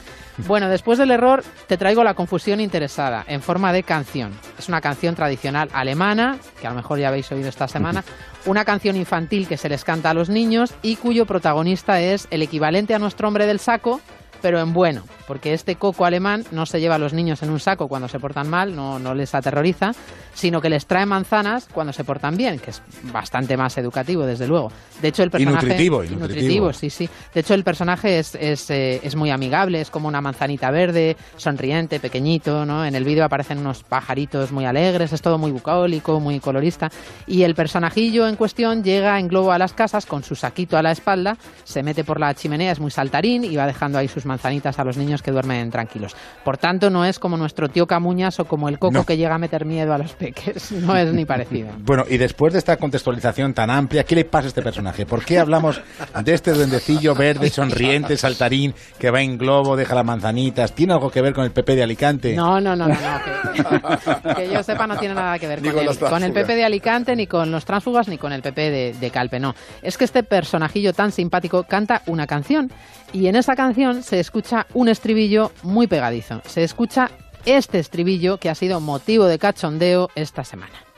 Bueno, 0.47 0.69
después 0.69 0.97
del 0.97 1.11
error 1.11 1.43
te 1.67 1.77
traigo 1.77 2.03
la 2.03 2.13
confusión 2.13 2.61
interesada 2.61 3.23
en 3.27 3.41
forma 3.41 3.71
de 3.73 3.83
canción. 3.83 4.31
Es 4.57 4.69
una 4.69 4.81
canción 4.81 5.13
tradicional 5.13 5.69
alemana, 5.73 6.37
que 6.59 6.65
a 6.67 6.71
lo 6.71 6.77
mejor 6.77 6.97
ya 6.99 7.09
habéis 7.09 7.31
oído 7.31 7.49
esta 7.49 7.67
semana, 7.67 8.03
una 8.45 8.65
canción 8.65 8.95
infantil 8.95 9.47
que 9.47 9.57
se 9.57 9.69
les 9.69 9.83
canta 9.83 10.09
a 10.09 10.13
los 10.13 10.29
niños 10.29 10.73
y 10.81 10.95
cuyo 10.95 11.25
protagonista 11.25 11.99
es 12.01 12.27
el 12.31 12.41
equivalente 12.41 12.95
a 12.95 12.99
nuestro 12.99 13.27
hombre 13.27 13.45
del 13.45 13.59
saco, 13.59 14.01
pero 14.41 14.59
en 14.59 14.73
bueno, 14.73 15.03
porque 15.27 15.53
este 15.53 15.75
coco 15.75 16.05
alemán 16.05 16.45
no 16.51 16.65
se 16.65 16.79
lleva 16.79 16.95
a 16.95 16.97
los 16.97 17.13
niños 17.13 17.41
en 17.43 17.49
un 17.49 17.59
saco 17.59 17.87
cuando 17.87 18.07
se 18.07 18.19
portan 18.19 18.49
mal, 18.49 18.75
no, 18.75 18.99
no 18.99 19.13
les 19.13 19.33
aterroriza, 19.35 19.91
sino 20.33 20.61
que 20.61 20.69
les 20.69 20.85
trae 20.85 21.05
manzanas 21.05 21.67
cuando 21.71 21.93
se 21.93 22.03
portan 22.03 22.37
bien, 22.37 22.59
que 22.59 22.71
es 22.71 22.81
bastante 23.11 23.57
más 23.57 23.77
educativo, 23.77 24.25
desde 24.25 24.47
luego. 24.47 24.71
De 25.01 25.09
hecho, 25.09 25.23
el 25.23 25.27
Y 25.27 25.31
personaje... 25.31 25.65
nutritivo, 25.67 26.03
y 26.03 26.09
nutritivo. 26.09 26.73
sí, 26.73 26.89
sí. 26.89 27.09
De 27.33 27.41
hecho, 27.41 27.53
el 27.53 27.63
personaje 27.63 28.19
es, 28.19 28.35
es, 28.35 28.69
eh, 28.69 28.99
es 29.03 29.15
muy 29.15 29.29
amigable, 29.29 29.81
es 29.81 29.89
como 29.89 30.07
una 30.07 30.21
manzanita 30.21 30.71
verde, 30.71 31.17
sonriente, 31.37 31.99
pequeñito, 31.99 32.65
¿no? 32.65 32.85
En 32.85 32.95
el 32.95 33.03
vídeo 33.03 33.23
aparecen 33.25 33.57
unos 33.59 33.83
pajaritos 33.83 34.51
muy 34.51 34.65
alegres, 34.65 35.11
es 35.13 35.21
todo 35.21 35.37
muy 35.37 35.51
bucólico, 35.51 36.19
muy 36.19 36.39
colorista. 36.39 36.89
Y 37.27 37.43
el 37.43 37.55
personajillo 37.55 38.27
en 38.27 38.35
cuestión 38.35 38.83
llega 38.83 39.19
en 39.19 39.27
globo 39.27 39.51
a 39.51 39.57
las 39.57 39.73
casas 39.73 40.05
con 40.05 40.23
su 40.23 40.35
saquito 40.35 40.77
a 40.77 40.81
la 40.83 40.91
espalda, 40.91 41.37
se 41.63 41.83
mete 41.83 42.03
por 42.03 42.19
la 42.19 42.33
chimenea, 42.33 42.71
es 42.71 42.79
muy 42.79 42.91
saltarín 42.91 43.43
y 43.43 43.55
va 43.55 43.65
dejando 43.67 43.97
ahí 43.97 44.07
sus 44.07 44.25
manzanitas 44.31 44.79
a 44.79 44.83
los 44.83 44.97
niños 44.97 45.21
que 45.21 45.31
duermen 45.31 45.69
tranquilos. 45.69 46.15
Por 46.43 46.57
tanto, 46.57 46.89
no 46.89 47.05
es 47.05 47.19
como 47.19 47.37
nuestro 47.37 47.69
tío 47.69 47.85
Camuñas 47.85 48.39
o 48.39 48.45
como 48.45 48.69
el 48.69 48.79
coco 48.79 48.93
No. 48.93 49.05
que 49.05 49.17
llega 49.17 49.35
a 49.35 49.37
meter 49.37 49.65
miedo 49.65 49.93
a 49.93 49.97
los 49.97 50.13
peques. 50.13 50.71
No 50.81 50.95
es 50.97 51.13
ni 51.13 51.25
parecido. 51.25 51.69
Bueno, 51.79 52.05
y 52.09 52.17
después 52.17 52.53
de 52.53 52.59
esta 52.59 52.77
contextualización 52.77 53.53
tan 53.53 53.69
amplia, 53.69 54.03
¿qué 54.03 54.15
le 54.15 54.25
pasa 54.25 54.45
a 54.45 54.47
este 54.49 54.61
personaje? 54.61 55.05
¿Por 55.05 55.23
qué 55.23 55.37
hablamos 55.39 55.81
de 56.23 56.33
este 56.33 56.51
duendecillo 56.53 57.13
verde, 57.13 57.49
sonriente, 57.49 58.17
saltarín, 58.17 58.73
que 58.97 59.11
va 59.11 59.21
en 59.21 59.37
globo, 59.37 59.75
deja 59.75 59.93
las 59.95 60.05
manzanitas? 60.05 60.73
¿Tiene 60.73 60.93
algo 60.93 61.11
que 61.11 61.21
ver 61.21 61.33
con 61.33 61.43
el 61.45 61.51
PP 61.51 61.75
de 61.75 61.83
Alicante? 61.83 62.35
No, 62.35 62.59
no, 62.59 62.75
no, 62.75 62.87
no, 62.87 62.93
no, 62.95 63.53
que, 63.53 64.35
que 64.35 64.53
yo 64.53 64.63
sepa 64.63 64.87
no 64.87 64.97
tiene 64.97 65.13
nada 65.13 65.37
que 65.39 65.47
ver 65.47 65.61
con, 65.61 65.71
con 65.73 65.79
el, 65.87 65.97
con 65.97 66.23
el. 66.23 66.31
PP 66.33 66.55
de 66.55 66.63
Alicante, 66.65 67.15
ni 67.15 67.27
con 67.27 67.51
los 67.51 67.65
tránsfugas, 67.65 68.07
ni 68.07 68.17
con 68.17 68.31
el 68.33 68.41
PP 68.41 68.71
de, 68.71 68.93
de 68.99 69.09
Calpe, 69.11 69.39
no. 69.39 69.53
Es 69.81 69.97
que 69.97 70.05
este 70.05 70.23
personajillo 70.23 70.93
tan 70.93 71.11
simpático 71.11 71.63
canta 71.63 72.01
una 72.07 72.27
canción 72.27 72.71
y 73.13 73.27
en 73.27 73.35
esa 73.35 73.55
canción 73.55 74.03
se 74.03 74.20
escucha 74.21 74.67
un 74.73 74.87
estribillo 74.87 75.51
muy 75.63 75.87
pegadizo. 75.87 76.41
Se 76.45 76.63
escucha 76.63 77.11
este 77.45 77.79
estribillo 77.79 78.37
que 78.37 78.49
ha 78.49 78.55
sido 78.55 78.79
motivo 78.79 79.25
de 79.25 79.39
cachondeo 79.39 80.09
esta 80.15 80.43
semana. 80.43 80.90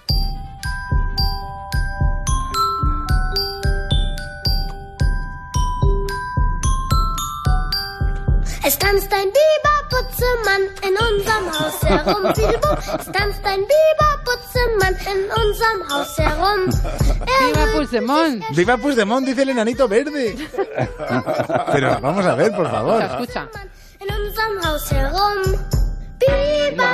Es 8.66 8.78
tanzt 8.80 9.12
ein 9.12 9.28
Biberputzemann 9.38 10.62
in 10.88 10.96
unserem 10.96 11.52
Haus 11.60 11.84
herum. 11.84 12.26
Es 12.28 13.12
tanzt 13.12 13.44
ein 13.44 13.60
Biberputzemann 13.68 14.96
in 15.12 15.20
unserem 15.44 15.90
Haus 15.90 16.18
herum. 16.18 16.70
¡Viva 17.42 17.66
Puigdemont! 17.74 18.44
¡Viva 18.52 18.78
Puigdemont! 18.78 19.28
Dice 19.28 19.42
el 19.42 19.50
enanito 19.50 19.88
verde. 19.88 20.38
Pero 21.74 22.00
vamos 22.00 22.26
a 22.26 22.36
ver, 22.36 22.56
por 22.56 22.70
favor. 22.72 23.02
Escucha, 23.02 23.44
escucha. 23.44 23.68
In 24.00 24.08
unserem 24.16 24.64
Haus 24.64 24.92
herum. 24.92 25.83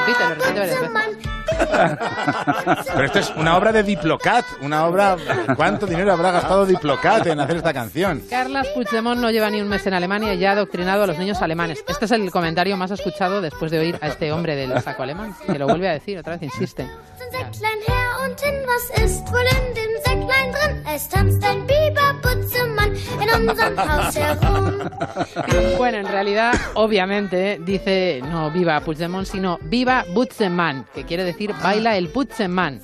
Biberputzemann. 0.07 1.39
Pero 2.93 3.05
esto 3.05 3.19
es 3.19 3.33
una 3.35 3.57
obra 3.57 3.71
de 3.71 3.83
Diplocat, 3.83 4.45
una 4.61 4.85
obra... 4.85 5.17
¿Cuánto 5.55 5.85
dinero 5.85 6.13
habrá 6.13 6.31
gastado 6.31 6.65
Diplocat 6.65 7.27
en 7.27 7.39
hacer 7.39 7.57
esta 7.57 7.73
canción? 7.73 8.21
Carlas 8.29 8.67
Puigdemont 8.69 9.19
no 9.19 9.29
lleva 9.31 9.49
ni 9.49 9.61
un 9.61 9.67
mes 9.67 9.85
en 9.87 9.93
Alemania 9.93 10.33
y 10.33 10.39
ya 10.39 10.49
ha 10.49 10.53
adoctrinado 10.53 11.03
a 11.03 11.07
los 11.07 11.17
niños 11.17 11.41
alemanes. 11.41 11.83
Este 11.87 12.05
es 12.05 12.11
el 12.11 12.31
comentario 12.31 12.77
más 12.77 12.91
escuchado 12.91 13.41
después 13.41 13.71
de 13.71 13.79
oír 13.79 13.97
a 14.01 14.07
este 14.07 14.31
hombre 14.31 14.55
del 14.55 14.79
saco 14.81 15.03
alemán, 15.03 15.35
que 15.45 15.59
lo 15.59 15.67
vuelve 15.67 15.89
a 15.89 15.93
decir 15.93 16.17
otra 16.17 16.37
vez, 16.37 16.43
insiste. 16.43 16.87
Säcklein 17.31 17.79
her 17.87 18.25
und 18.25 18.39
hin, 18.41 18.55
was 18.65 19.03
ist 19.03 19.31
wohl 19.31 19.39
in 19.39 19.73
dem 19.75 19.91
Säcklein 20.03 20.51
drin? 20.51 20.83
Es 20.95 21.07
tanzt 21.09 21.43
ein 21.43 21.65
Biberputzemann 21.67 22.95
in 22.95 23.49
unserem 23.49 23.77
Haus 23.77 24.15
herum. 24.15 24.89
Bueno, 25.77 25.97
en 25.97 26.07
realidad, 26.07 26.53
obviamente, 26.75 27.59
dice 27.63 28.21
no 28.23 28.51
viva 28.51 28.79
Puigdemont, 28.81 29.25
sino 29.25 29.57
viva 29.63 30.05
Butzemann, 30.13 30.85
que 30.93 31.05
quiere 31.05 31.23
decir 31.23 31.53
baila 31.61 31.95
el 31.97 32.09
Puigdemont. 32.09 32.81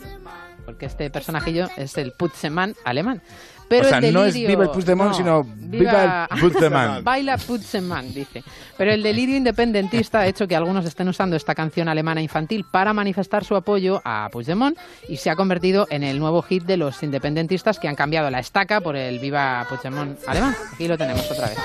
porque 0.66 0.88
este 0.88 1.10
personajillo 1.10 1.68
es 1.78 1.98
el 1.98 2.12
Putzemann 2.12 2.76
alemán. 2.84 3.22
Pero 3.68 3.86
o 3.86 3.90
sea, 3.90 3.98
el 4.00 4.14
no 4.14 4.24
es 4.26 4.34
delirio- 4.36 4.48
viva 4.50 4.64
el 4.66 4.70
Puigdemont, 4.70 5.10
no, 5.12 5.16
sino 5.18 5.44
viva 5.44 6.28
el 6.32 6.40
Puigdemont. 6.40 7.04
Baila 7.04 7.38
Puigdemont, 7.38 8.08
dice. 8.14 8.44
Pero 8.78 8.92
el 8.92 9.02
delirio 9.02 9.36
independentista 9.38 10.20
ha 10.20 10.28
hecho 10.28 10.48
que 10.48 10.56
algunos 10.56 10.86
estén 10.86 11.08
usando 11.08 11.36
esta 11.36 11.56
canción 11.56 11.88
alemana 11.88 12.22
infantil 12.22 12.66
para 12.70 12.94
manifestar 12.94 13.44
su 13.44 13.56
apoyo 13.56 14.02
a 14.06 14.30
Puigdemont 14.32 14.78
y 15.10 15.18
se 15.18 15.30
ha 15.30 15.36
convertido 15.36 15.88
en 15.90 16.04
el 16.04 16.20
nuevo 16.20 16.42
hit 16.42 16.64
de 16.64 16.78
los 16.78 17.02
independentistas 17.04 17.80
que 17.80 17.88
han 17.88 17.96
cambiado 17.96 18.30
la 18.30 18.40
estaca 18.40 18.82
por 18.82 18.96
el 18.96 19.20
Viva 19.20 19.66
Puigdemont 19.70 20.20
alemán. 20.28 20.56
Aquí 20.74 20.88
lo 20.88 20.98
tenemos 20.98 21.30
otra 21.32 21.48
vez. 21.48 21.58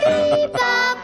Viva. 0.00 0.96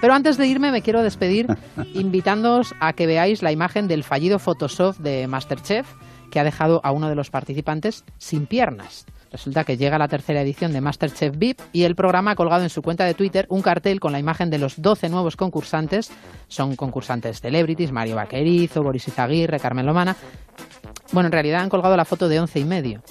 Pero 0.00 0.14
antes 0.14 0.36
de 0.36 0.46
irme 0.46 0.70
me 0.70 0.82
quiero 0.82 1.02
despedir 1.02 1.46
invitándoos 1.94 2.74
a 2.80 2.92
que 2.92 3.06
veáis 3.06 3.42
la 3.42 3.52
imagen 3.52 3.88
del 3.88 4.04
fallido 4.04 4.38
Photoshop 4.38 4.96
de 4.98 5.26
Masterchef 5.26 5.86
que 6.36 6.40
ha 6.40 6.44
dejado 6.44 6.82
a 6.84 6.92
uno 6.92 7.08
de 7.08 7.14
los 7.14 7.30
participantes 7.30 8.04
sin 8.18 8.44
piernas. 8.44 9.06
Resulta 9.32 9.64
que 9.64 9.78
llega 9.78 9.96
la 9.96 10.06
tercera 10.06 10.42
edición 10.42 10.70
de 10.70 10.82
Masterchef 10.82 11.34
VIP 11.34 11.60
y 11.72 11.84
el 11.84 11.96
programa 11.96 12.32
ha 12.32 12.36
colgado 12.36 12.62
en 12.62 12.68
su 12.68 12.82
cuenta 12.82 13.06
de 13.06 13.14
Twitter 13.14 13.46
un 13.48 13.62
cartel 13.62 14.00
con 14.00 14.12
la 14.12 14.18
imagen 14.18 14.50
de 14.50 14.58
los 14.58 14.82
12 14.82 15.08
nuevos 15.08 15.34
concursantes. 15.34 16.10
Son 16.48 16.76
concursantes 16.76 17.40
celebrities, 17.40 17.90
Mario 17.90 18.16
Vaquerizo, 18.16 18.82
Boris 18.82 19.08
Izaguirre, 19.08 19.58
Carmen 19.58 19.86
Lomana. 19.86 20.14
Bueno, 21.10 21.28
en 21.28 21.32
realidad 21.32 21.62
han 21.62 21.70
colgado 21.70 21.96
la 21.96 22.04
foto 22.04 22.28
de 22.28 22.38
11 22.38 22.60
y 22.60 22.64
medio, 22.66 23.02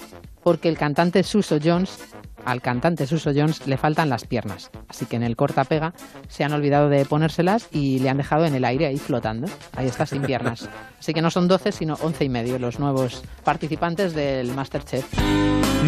porque 0.46 0.68
el 0.68 0.78
cantante 0.78 1.24
Suso 1.24 1.58
Jones, 1.60 1.98
al 2.44 2.62
cantante 2.62 3.08
Suso 3.08 3.32
Jones 3.34 3.66
le 3.66 3.76
faltan 3.76 4.08
las 4.08 4.26
piernas. 4.26 4.70
Así 4.86 5.04
que 5.04 5.16
en 5.16 5.24
el 5.24 5.34
corta 5.34 5.64
pega 5.64 5.92
se 6.28 6.44
han 6.44 6.52
olvidado 6.52 6.88
de 6.88 7.04
ponérselas 7.04 7.66
y 7.72 7.98
le 7.98 8.10
han 8.10 8.18
dejado 8.18 8.44
en 8.44 8.54
el 8.54 8.64
aire 8.64 8.86
ahí 8.86 8.96
flotando. 8.96 9.48
Ahí 9.74 9.88
está 9.88 10.06
sin 10.06 10.22
piernas. 10.22 10.68
Así 11.00 11.12
que 11.12 11.20
no 11.20 11.32
son 11.32 11.48
12, 11.48 11.72
sino 11.72 11.94
11 12.00 12.26
y 12.26 12.28
medio 12.28 12.60
los 12.60 12.78
nuevos 12.78 13.24
participantes 13.42 14.14
del 14.14 14.52
Masterchef. 14.52 15.04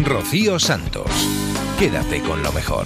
Rocío 0.03 0.59
Santos. 0.59 1.09
Quédate 1.79 2.21
con 2.21 2.43
lo 2.43 2.51
mejor. 2.51 2.85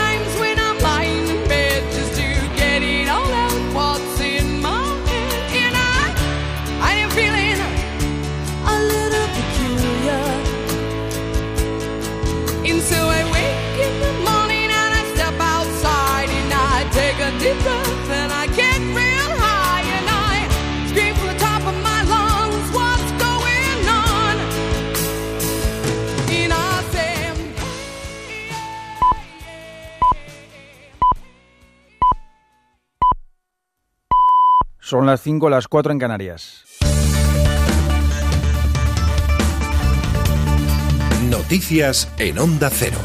Son 34.91 35.05
las 35.05 35.21
5, 35.21 35.49
las 35.49 35.69
4 35.69 35.93
en 35.93 35.99
Canarias. 35.99 36.65
Noticias 41.29 42.13
en 42.19 42.37
Onda 42.37 42.69
Cero. 42.69 42.97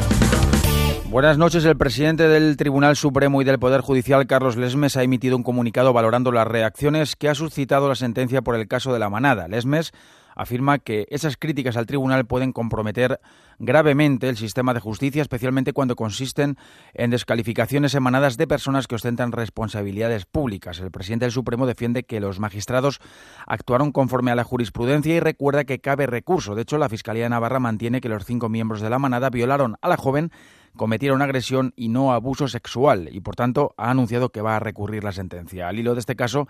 Buenas 1.05 1.37
noches. 1.37 1.63
El 1.63 1.77
presidente 1.77 2.27
del 2.27 2.57
Tribunal 2.57 2.97
Supremo 2.97 3.41
y 3.41 3.45
del 3.45 3.57
Poder 3.57 3.79
Judicial, 3.79 4.27
Carlos 4.27 4.57
Lesmes, 4.57 4.97
ha 4.97 5.03
emitido 5.03 5.37
un 5.37 5.43
comunicado 5.43 5.93
valorando 5.93 6.33
las 6.33 6.45
reacciones 6.45 7.15
que 7.15 7.29
ha 7.29 7.35
suscitado 7.35 7.87
la 7.87 7.95
sentencia 7.95 8.41
por 8.41 8.57
el 8.57 8.67
caso 8.67 8.91
de 8.91 8.99
la 8.99 9.09
manada. 9.09 9.47
Lesmes 9.47 9.93
afirma 10.37 10.77
que 10.77 11.07
esas 11.09 11.35
críticas 11.35 11.75
al 11.75 11.87
tribunal 11.87 12.25
pueden 12.25 12.53
comprometer 12.53 13.19
gravemente 13.59 14.29
el 14.29 14.37
sistema 14.37 14.73
de 14.73 14.79
justicia, 14.79 15.21
especialmente 15.21 15.73
cuando 15.73 15.95
consisten 15.95 16.57
en 16.93 17.09
descalificaciones 17.09 17.95
emanadas 17.95 18.37
de 18.37 18.47
personas 18.47 18.87
que 18.87 18.95
ostentan 18.95 19.31
responsabilidades 19.31 20.25
públicas. 20.25 20.79
El 20.79 20.91
presidente 20.91 21.25
del 21.25 21.31
Supremo 21.31 21.65
defiende 21.65 22.03
que 22.03 22.19
los 22.19 22.39
magistrados 22.39 22.99
actuaron 23.47 23.91
conforme 23.91 24.31
a 24.31 24.35
la 24.35 24.43
jurisprudencia 24.43 25.15
y 25.15 25.19
recuerda 25.19 25.65
que 25.65 25.79
cabe 25.79 26.05
recurso. 26.05 26.53
De 26.53 26.61
hecho, 26.61 26.77
la 26.77 26.87
Fiscalía 26.87 27.23
de 27.23 27.29
Navarra 27.29 27.59
mantiene 27.59 27.99
que 27.99 28.09
los 28.09 28.23
cinco 28.23 28.47
miembros 28.47 28.81
de 28.81 28.91
la 28.91 28.99
manada 28.99 29.31
violaron 29.31 29.77
a 29.81 29.89
la 29.89 29.97
joven 29.97 30.31
cometieron 30.75 31.23
agresión 31.23 31.73
y 31.75 31.89
no 31.89 32.13
abuso 32.13 32.47
sexual 32.47 33.09
y, 33.11 33.19
por 33.21 33.35
tanto, 33.35 33.73
ha 33.77 33.89
anunciado 33.89 34.29
que 34.29 34.41
va 34.41 34.55
a 34.55 34.59
recurrir 34.59 35.03
la 35.03 35.11
sentencia. 35.11 35.67
Al 35.67 35.79
hilo 35.79 35.95
de 35.95 35.99
este 35.99 36.15
caso 36.15 36.47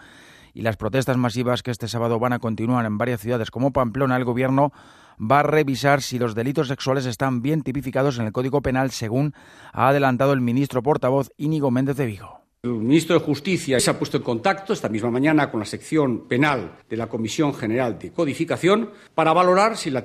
y 0.57 0.63
las 0.63 0.75
protestas 0.75 1.17
masivas 1.17 1.61
que 1.61 1.69
este 1.69 1.87
sábado 1.87 2.17
van 2.17 2.33
a 2.33 2.39
continuar 2.39 2.87
en 2.87 2.97
varias 2.97 3.21
ciudades 3.21 3.51
como 3.51 3.71
Pamplona, 3.71 4.17
el 4.17 4.25
Gobierno 4.25 4.73
va 5.19 5.41
a 5.41 5.43
revisar 5.43 6.01
si 6.01 6.17
los 6.17 6.33
delitos 6.33 6.67
sexuales 6.67 7.05
están 7.05 7.43
bien 7.43 7.61
tipificados 7.61 8.17
en 8.17 8.25
el 8.25 8.31
Código 8.31 8.63
Penal, 8.63 8.89
según 8.89 9.35
ha 9.71 9.89
adelantado 9.89 10.33
el 10.33 10.41
ministro 10.41 10.81
portavoz 10.81 11.29
Íñigo 11.37 11.69
Méndez 11.69 11.97
de 11.97 12.07
Vigo. 12.07 12.41
El 12.63 12.71
ministro 12.71 13.19
de 13.19 13.23
Justicia 13.23 13.79
se 13.79 13.91
ha 13.91 13.99
puesto 13.99 14.17
en 14.17 14.23
contacto 14.23 14.73
esta 14.73 14.89
misma 14.89 15.11
mañana 15.11 15.51
con 15.51 15.59
la 15.59 15.65
sección 15.67 16.27
penal 16.27 16.71
de 16.89 16.97
la 16.97 17.07
Comisión 17.07 17.53
General 17.53 17.99
de 17.99 18.11
Codificación 18.11 18.89
para 19.13 19.33
valorar 19.33 19.77
si 19.77 19.91
la, 19.91 20.03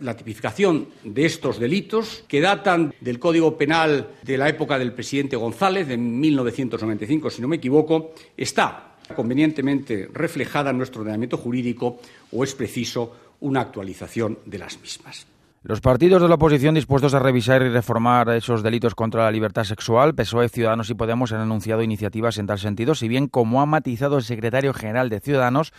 la 0.00 0.16
tipificación 0.16 0.88
de 1.02 1.24
estos 1.24 1.58
delitos, 1.58 2.24
que 2.28 2.42
datan 2.42 2.92
del 3.00 3.18
Código 3.18 3.56
Penal 3.56 4.10
de 4.22 4.36
la 4.36 4.50
época 4.50 4.78
del 4.78 4.92
presidente 4.92 5.36
González, 5.36 5.88
de 5.88 5.96
1995, 5.96 7.30
si 7.30 7.40
no 7.40 7.48
me 7.48 7.56
equivoco, 7.56 8.12
está 8.36 8.93
convenientemente 9.14 10.08
reflejada 10.12 10.70
en 10.70 10.78
nuestro 10.78 11.02
ordenamiento 11.02 11.36
jurídico 11.36 11.98
o 12.32 12.44
es 12.44 12.54
preciso 12.54 13.12
una 13.40 13.60
actualización 13.60 14.38
de 14.46 14.58
las 14.58 14.80
mismas. 14.80 15.26
Los 15.62 15.80
partidos 15.80 16.20
de 16.20 16.28
la 16.28 16.34
oposición 16.34 16.74
dispuestos 16.74 17.14
a 17.14 17.20
revisar 17.20 17.62
y 17.62 17.70
reformar 17.70 18.28
esos 18.30 18.62
delitos 18.62 18.94
contra 18.94 19.24
la 19.24 19.30
libertad 19.30 19.64
sexual, 19.64 20.14
PSOE, 20.14 20.50
Ciudadanos 20.50 20.90
y 20.90 20.94
Podemos 20.94 21.32
han 21.32 21.40
anunciado 21.40 21.82
iniciativas 21.82 22.36
en 22.36 22.46
tal 22.46 22.58
sentido, 22.58 22.94
si 22.94 23.08
bien, 23.08 23.28
como 23.28 23.62
ha 23.62 23.66
matizado 23.66 24.18
el 24.18 24.24
secretario 24.24 24.74
general 24.74 25.08
de 25.08 25.20
Ciudadanos, 25.20 25.72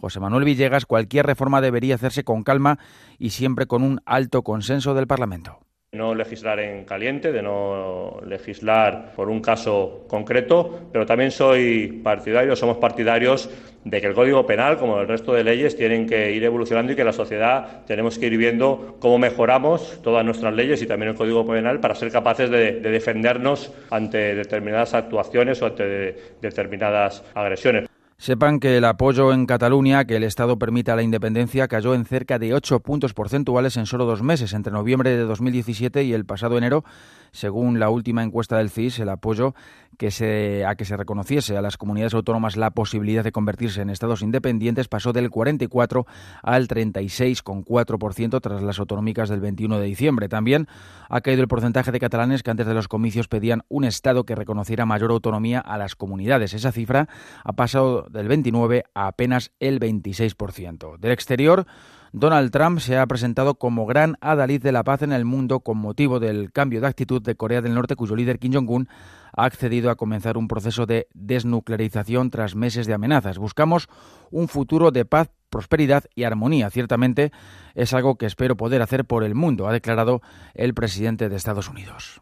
José 0.00 0.18
Manuel 0.18 0.44
Villegas, 0.44 0.84
cualquier 0.84 1.26
reforma 1.26 1.60
debería 1.60 1.94
hacerse 1.94 2.24
con 2.24 2.42
calma 2.42 2.80
y 3.18 3.30
siempre 3.30 3.66
con 3.66 3.84
un 3.84 4.00
alto 4.04 4.42
consenso 4.42 4.94
del 4.94 5.06
Parlamento. 5.06 5.60
No 5.92 6.14
legislar 6.14 6.60
en 6.60 6.84
caliente, 6.84 7.32
de 7.32 7.42
no 7.42 8.20
legislar 8.24 9.12
por 9.16 9.28
un 9.28 9.40
caso 9.40 10.04
concreto, 10.06 10.88
pero 10.92 11.04
también 11.04 11.32
soy 11.32 12.00
partidario, 12.04 12.54
somos 12.54 12.76
partidarios 12.76 13.50
de 13.84 14.00
que 14.00 14.06
el 14.06 14.14
Código 14.14 14.46
Penal, 14.46 14.76
como 14.78 15.00
el 15.00 15.08
resto 15.08 15.32
de 15.32 15.42
leyes, 15.42 15.76
tienen 15.76 16.06
que 16.06 16.30
ir 16.30 16.44
evolucionando 16.44 16.92
y 16.92 16.96
que 16.96 17.02
la 17.02 17.12
sociedad 17.12 17.84
tenemos 17.88 18.20
que 18.20 18.26
ir 18.26 18.36
viendo 18.36 18.98
cómo 19.00 19.18
mejoramos 19.18 20.00
todas 20.00 20.24
nuestras 20.24 20.54
leyes 20.54 20.80
y 20.80 20.86
también 20.86 21.10
el 21.10 21.16
Código 21.16 21.44
Penal 21.44 21.80
para 21.80 21.96
ser 21.96 22.12
capaces 22.12 22.48
de, 22.50 22.74
de 22.78 22.90
defendernos 22.90 23.72
ante 23.90 24.36
determinadas 24.36 24.94
actuaciones 24.94 25.60
o 25.60 25.66
ante 25.66 25.88
de- 25.88 26.22
determinadas 26.40 27.24
agresiones. 27.34 27.88
Sepan 28.20 28.60
que 28.60 28.76
el 28.76 28.84
apoyo 28.84 29.32
en 29.32 29.46
Cataluña, 29.46 30.04
que 30.04 30.16
el 30.16 30.24
Estado 30.24 30.58
permita 30.58 30.94
la 30.94 31.02
independencia, 31.02 31.68
cayó 31.68 31.94
en 31.94 32.04
cerca 32.04 32.38
de 32.38 32.52
8 32.52 32.80
puntos 32.80 33.14
porcentuales 33.14 33.78
en 33.78 33.86
solo 33.86 34.04
dos 34.04 34.22
meses, 34.22 34.52
entre 34.52 34.74
noviembre 34.74 35.16
de 35.16 35.22
2017 35.22 36.04
y 36.04 36.12
el 36.12 36.26
pasado 36.26 36.58
enero, 36.58 36.84
según 37.32 37.78
la 37.78 37.90
última 37.90 38.22
encuesta 38.22 38.58
del 38.58 38.70
CIS, 38.70 39.00
el 39.00 39.08
apoyo 39.08 39.54
que 39.98 40.10
se, 40.10 40.64
a 40.64 40.76
que 40.76 40.84
se 40.84 40.96
reconociese 40.96 41.56
a 41.56 41.62
las 41.62 41.76
comunidades 41.76 42.14
autónomas 42.14 42.56
la 42.56 42.70
posibilidad 42.70 43.22
de 43.22 43.32
convertirse 43.32 43.82
en 43.82 43.90
estados 43.90 44.22
independientes 44.22 44.88
pasó 44.88 45.12
del 45.12 45.28
44 45.28 46.06
al 46.42 46.68
36,4% 46.68 48.40
tras 48.40 48.62
las 48.62 48.78
autonómicas 48.78 49.28
del 49.28 49.40
21 49.40 49.78
de 49.78 49.86
diciembre. 49.86 50.28
También 50.28 50.68
ha 51.08 51.20
caído 51.20 51.42
el 51.42 51.48
porcentaje 51.48 51.92
de 51.92 52.00
catalanes 52.00 52.42
que 52.42 52.50
antes 52.50 52.66
de 52.66 52.74
los 52.74 52.88
comicios 52.88 53.28
pedían 53.28 53.62
un 53.68 53.84
estado 53.84 54.24
que 54.24 54.34
reconociera 54.34 54.86
mayor 54.86 55.10
autonomía 55.10 55.60
a 55.60 55.76
las 55.76 55.96
comunidades. 55.96 56.54
Esa 56.54 56.72
cifra 56.72 57.08
ha 57.44 57.52
pasado 57.52 58.06
del 58.10 58.28
29 58.28 58.84
a 58.94 59.06
apenas 59.06 59.50
el 59.60 59.80
26%. 59.80 60.98
Del 60.98 61.12
exterior, 61.12 61.66
Donald 62.12 62.50
Trump 62.50 62.80
se 62.80 62.98
ha 62.98 63.06
presentado 63.06 63.54
como 63.54 63.86
gran 63.86 64.16
adalid 64.20 64.60
de 64.60 64.72
la 64.72 64.82
paz 64.82 65.02
en 65.02 65.12
el 65.12 65.24
mundo 65.24 65.60
con 65.60 65.78
motivo 65.78 66.18
del 66.18 66.50
cambio 66.50 66.80
de 66.80 66.88
actitud 66.88 67.22
de 67.22 67.36
Corea 67.36 67.62
del 67.62 67.74
Norte, 67.74 67.94
cuyo 67.94 68.16
líder 68.16 68.40
Kim 68.40 68.52
Jong-un 68.52 68.88
ha 69.32 69.44
accedido 69.44 69.90
a 69.90 69.94
comenzar 69.94 70.36
un 70.36 70.48
proceso 70.48 70.86
de 70.86 71.06
desnuclearización 71.14 72.30
tras 72.30 72.56
meses 72.56 72.88
de 72.88 72.94
amenazas. 72.94 73.38
Buscamos 73.38 73.88
un 74.32 74.48
futuro 74.48 74.90
de 74.90 75.04
paz, 75.04 75.30
prosperidad 75.50 76.04
y 76.16 76.24
armonía. 76.24 76.68
Ciertamente 76.70 77.30
es 77.76 77.94
algo 77.94 78.16
que 78.16 78.26
espero 78.26 78.56
poder 78.56 78.82
hacer 78.82 79.04
por 79.04 79.22
el 79.22 79.36
mundo, 79.36 79.68
ha 79.68 79.72
declarado 79.72 80.20
el 80.54 80.74
presidente 80.74 81.28
de 81.28 81.36
Estados 81.36 81.68
Unidos. 81.68 82.20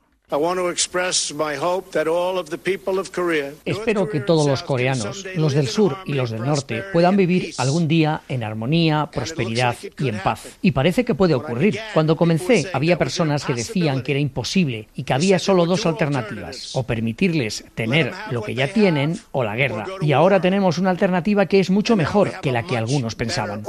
Espero 3.65 4.11
que 4.11 4.21
todos 4.21 4.47
los 4.47 4.63
coreanos, 4.63 5.25
los 5.37 5.55
del 5.55 5.69
sur 5.69 5.97
y 6.05 6.13
los 6.13 6.31
del 6.31 6.45
norte, 6.45 6.83
puedan 6.93 7.17
vivir 7.17 7.55
algún 7.57 7.89
día 7.89 8.21
en 8.29 8.45
armonía, 8.45 9.09
prosperidad 9.11 9.77
y 9.99 10.09
en 10.09 10.19
paz. 10.19 10.59
Y 10.61 10.73
parece 10.73 11.07
que 11.07 11.15
puede 11.15 11.35
ocurrir. 11.35 11.79
Cuando 11.95 12.17
comencé, 12.17 12.69
había 12.75 12.99
personas 12.99 13.47
que 13.47 13.55
decían 13.55 14.03
que 14.03 14.13
era 14.13 14.21
imposible 14.21 14.89
y 14.95 15.05
que 15.05 15.15
había 15.15 15.39
solo 15.39 15.65
dos 15.65 15.87
alternativas, 15.87 16.77
o 16.77 16.83
permitirles 16.83 17.65
tener 17.75 18.13
lo 18.31 18.43
que 18.43 18.55
ya 18.55 18.71
tienen 18.71 19.19
o 19.33 19.45
la 19.45 19.57
guerra. 19.57 19.87
Y 20.03 20.13
ahora 20.13 20.43
tenemos 20.43 20.77
una 20.77 20.91
alternativa 20.91 21.47
que 21.47 21.61
es 21.61 21.71
mucho 21.71 21.97
mejor 21.97 22.41
que 22.43 22.53
la 22.53 22.65
que 22.65 22.77
algunos 22.77 23.15
pensaban. 23.15 23.63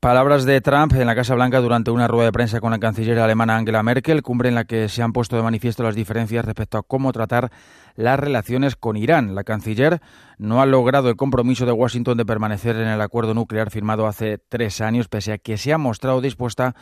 Palabras 0.00 0.44
de 0.44 0.60
Trump 0.60 0.92
en 0.92 1.08
la 1.08 1.16
Casa 1.16 1.34
Blanca 1.34 1.60
durante 1.60 1.90
una 1.90 2.06
rueda 2.06 2.26
de 2.26 2.32
prensa 2.32 2.60
con 2.60 2.70
la 2.70 2.78
canciller 2.78 3.18
alemana 3.18 3.56
Angela 3.56 3.82
Merkel, 3.82 4.22
cumbre 4.22 4.48
en 4.48 4.54
la 4.54 4.64
que 4.64 4.88
se 4.88 5.02
han 5.02 5.12
puesto 5.12 5.34
de 5.34 5.42
manifiesto 5.42 5.82
las 5.82 5.96
diferencias 5.96 6.44
respecto 6.44 6.78
a 6.78 6.84
cómo 6.84 7.10
tratar 7.10 7.50
las 7.96 8.20
relaciones 8.20 8.76
con 8.76 8.96
Irán. 8.96 9.34
La 9.34 9.42
canciller 9.42 10.00
no 10.38 10.62
ha 10.62 10.66
logrado 10.66 11.08
el 11.08 11.16
compromiso 11.16 11.66
de 11.66 11.72
Washington 11.72 12.16
de 12.16 12.24
permanecer 12.24 12.76
en 12.76 12.86
el 12.86 13.00
acuerdo 13.00 13.34
nuclear 13.34 13.72
firmado 13.72 14.06
hace 14.06 14.38
tres 14.38 14.80
años, 14.80 15.08
pese 15.08 15.32
a 15.32 15.38
que 15.38 15.58
se 15.58 15.72
ha 15.72 15.78
mostrado 15.78 16.20
dispuesta 16.20 16.76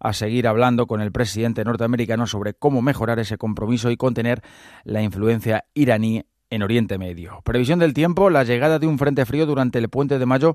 a 0.00 0.14
seguir 0.14 0.48
hablando 0.48 0.86
con 0.86 1.02
el 1.02 1.12
presidente 1.12 1.64
norteamericano 1.64 2.26
sobre 2.26 2.54
cómo 2.54 2.80
mejorar 2.80 3.18
ese 3.18 3.36
compromiso 3.36 3.90
y 3.90 3.98
contener 3.98 4.40
la 4.84 5.02
influencia 5.02 5.66
iraní 5.74 6.24
en 6.52 6.62
Oriente 6.62 6.98
Medio. 6.98 7.40
Previsión 7.44 7.78
del 7.78 7.94
tiempo, 7.94 8.28
la 8.28 8.44
llegada 8.44 8.78
de 8.78 8.86
un 8.86 8.98
frente 8.98 9.24
frío 9.24 9.46
durante 9.46 9.78
el 9.78 9.88
puente 9.88 10.18
de 10.18 10.26
mayo 10.26 10.54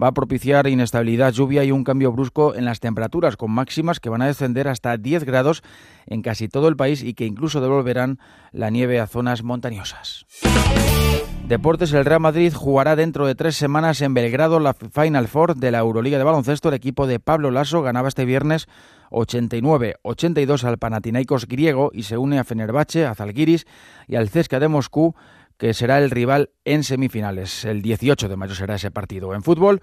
va 0.00 0.08
a 0.08 0.12
propiciar 0.12 0.66
inestabilidad, 0.66 1.32
lluvia 1.32 1.64
y 1.64 1.72
un 1.72 1.84
cambio 1.84 2.12
brusco 2.12 2.54
en 2.54 2.66
las 2.66 2.80
temperaturas, 2.80 3.38
con 3.38 3.50
máximas 3.50 3.98
que 3.98 4.10
van 4.10 4.20
a 4.20 4.26
descender 4.26 4.68
hasta 4.68 4.98
10 4.98 5.24
grados 5.24 5.62
en 6.06 6.20
casi 6.20 6.48
todo 6.48 6.68
el 6.68 6.76
país 6.76 7.02
y 7.02 7.14
que 7.14 7.24
incluso 7.24 7.62
devolverán 7.62 8.18
la 8.52 8.68
nieve 8.68 9.00
a 9.00 9.06
zonas 9.06 9.42
montañosas. 9.42 10.26
Deportes, 11.48 11.94
el 11.94 12.04
Real 12.04 12.20
Madrid 12.20 12.52
jugará 12.52 12.94
dentro 12.94 13.26
de 13.26 13.34
tres 13.34 13.56
semanas 13.56 14.02
en 14.02 14.12
Belgrado 14.12 14.60
la 14.60 14.74
Final 14.74 15.28
Four 15.28 15.56
de 15.56 15.70
la 15.70 15.78
Euroliga 15.78 16.18
de 16.18 16.24
baloncesto. 16.24 16.68
El 16.68 16.74
equipo 16.74 17.06
de 17.06 17.20
Pablo 17.20 17.50
Lasso 17.50 17.80
ganaba 17.80 18.08
este 18.08 18.26
viernes 18.26 18.68
89-82 19.10 20.64
al 20.64 20.76
Panathinaikos 20.76 21.46
griego 21.46 21.90
y 21.94 22.02
se 22.02 22.18
une 22.18 22.38
a 22.38 22.44
Fenerbahce, 22.44 23.06
a 23.06 23.14
Zalgiris 23.14 23.66
y 24.06 24.16
al 24.16 24.28
Cesca 24.28 24.60
de 24.60 24.68
Moscú 24.68 25.14
que 25.58 25.74
será 25.74 25.98
el 25.98 26.10
rival 26.10 26.50
en 26.64 26.84
semifinales. 26.84 27.64
El 27.64 27.82
18 27.82 28.28
de 28.28 28.36
mayo 28.36 28.54
será 28.54 28.76
ese 28.76 28.90
partido. 28.90 29.34
En 29.34 29.42
fútbol, 29.42 29.80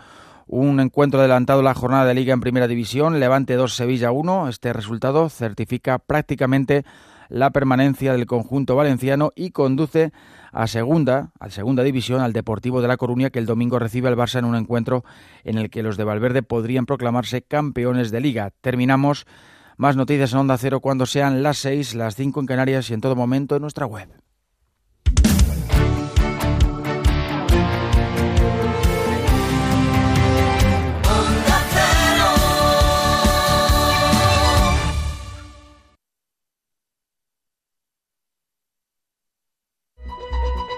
un 0.48 0.80
encuentro 0.80 1.20
adelantado 1.20 1.62
la 1.62 1.74
jornada 1.74 2.06
de 2.06 2.14
liga 2.14 2.34
en 2.34 2.40
primera 2.40 2.68
división, 2.68 3.20
Levante 3.20 3.56
2, 3.56 3.76
Sevilla 3.76 4.12
1. 4.12 4.48
Este 4.48 4.74
resultado 4.74 5.30
certifica 5.30 6.00
prácticamente 6.00 6.86
la 7.30 7.52
permanencia 7.52 8.14
del 8.14 8.26
conjunto 8.26 8.76
valenciano 8.76 9.32
y 9.36 9.52
conduce 9.52 10.12
a 10.52 10.68
segunda, 10.68 11.32
a 11.40 11.50
segunda 11.50 11.84
división 11.84 12.22
al 12.22 12.34
Deportivo 12.34 12.82
de 12.82 12.88
La 12.88 12.98
Coruña 12.98 13.30
que 13.30 13.40
el 13.40 13.46
domingo 13.46 13.80
recibe 13.80 14.08
al 14.08 14.16
Barça 14.16 14.40
en 14.40 14.46
un 14.46 14.56
encuentro 14.56 15.04
en 15.44 15.58
el 15.58 15.70
que 15.70 15.84
los 15.84 15.98
de 15.98 16.04
Valverde 16.04 16.44
podrían 16.44 16.86
proclamarse 16.86 17.42
campeones 17.42 18.12
de 18.12 18.22
liga. 18.22 18.52
Terminamos 18.62 19.26
más 19.78 19.98
noticias 19.98 20.32
en 20.32 20.40
Onda 20.40 20.58
Cero 20.58 20.80
cuando 20.80 21.06
sean 21.06 21.44
las 21.44 21.58
6, 21.58 21.96
las 21.96 22.16
5 22.16 22.40
en 22.40 22.46
Canarias 22.46 22.90
y 22.90 22.94
en 22.94 23.02
todo 23.02 23.16
momento 23.16 23.56
en 23.56 23.64
nuestra 23.64 23.86
web. 23.86 24.08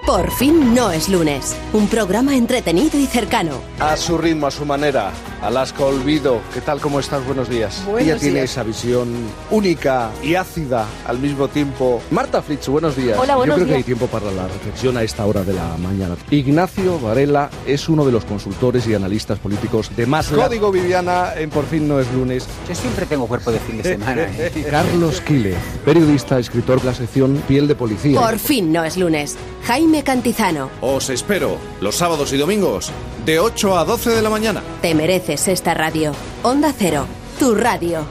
Por 0.08 0.32
fin 0.32 0.74
no 0.74 0.90
es 0.90 1.10
lunes. 1.10 1.54
Un 1.74 1.90
programa 1.90 2.38
entretenido 2.38 2.98
y 2.98 3.08
cercano. 3.08 3.60
A 3.78 3.98
su 3.98 4.18
ritmo, 4.18 4.48
a 4.48 4.52
su 4.52 4.66
manera. 4.66 5.12
Alaska 5.42 5.84
Olvido, 5.84 6.40
¿qué 6.54 6.62
tal? 6.62 6.80
¿Cómo 6.80 7.02
estás? 7.02 7.26
Buenos 7.26 7.50
días. 7.50 7.84
Buenos 7.86 8.02
Ella 8.02 8.18
tiene 8.18 8.36
días. 8.36 8.52
esa 8.52 8.64
visión 8.64 9.14
única 9.52 10.10
y 10.24 10.36
ácida 10.36 10.86
al 11.06 11.20
mismo 11.20 11.50
tiempo. 11.50 12.02
Marta 12.10 12.42
Fritz, 12.42 12.70
buenos 12.70 12.96
días. 12.96 13.20
Hola, 13.20 13.36
buenos 13.36 13.58
Yo 13.58 13.66
creo 13.66 13.68
que 13.68 13.74
hay 13.74 13.84
días. 13.84 13.98
tiempo 13.98 14.08
para 14.08 14.32
la 14.32 14.48
reflexión 14.48 14.96
a 14.96 15.04
esta 15.04 15.26
hora 15.26 15.44
de 15.44 15.54
la 15.54 15.76
mañana. 15.78 16.16
Ignacio 16.32 17.00
Varela 17.02 17.50
es 17.68 17.90
uno 17.90 18.06
de 18.06 18.14
los 18.14 18.24
consultores 18.24 18.88
y 18.88 18.96
analistas 18.96 19.40
políticos 19.40 19.92
de 19.96 20.06
Más 20.06 20.30
Código 20.30 20.72
Viviana 20.72 21.34
en 21.36 21.50
Por 21.50 21.66
fin 21.66 21.86
no 21.86 22.00
es 22.00 22.12
lunes. 22.14 22.48
Yo 22.68 22.76
siempre 22.76 23.06
tengo 23.06 23.28
cuerpo 23.28 23.52
de 23.52 23.60
fin 23.60 23.78
de 23.78 23.84
semana. 23.84 24.24
¿eh? 24.38 24.68
Carlos 24.72 25.20
Quile, 25.20 25.54
periodista, 25.84 26.40
escritor 26.40 26.80
de 26.80 26.86
la 26.86 26.94
sección 26.96 27.44
Piel 27.46 27.68
de 27.68 27.76
Policía. 27.76 28.20
Por 28.20 28.40
fin 28.40 28.72
no 28.72 28.86
es 28.86 28.96
lunes. 28.98 29.36
Jaime 29.66 29.97
Cantizano. 30.04 30.70
Os 30.82 31.10
espero 31.10 31.58
los 31.82 31.96
sábados 31.96 32.34
y 32.34 32.38
domingos 32.38 32.92
de 33.26 33.40
8 33.40 33.78
a 33.78 33.86
12 33.86 34.12
de 34.12 34.22
la 34.22 34.30
mañana. 34.30 34.64
Te 34.82 34.94
mereces 34.96 35.48
esta 35.48 35.74
radio. 35.74 36.14
Onda 36.44 36.74
Cero, 36.78 37.06
tu 37.40 37.56
radio. 37.56 38.06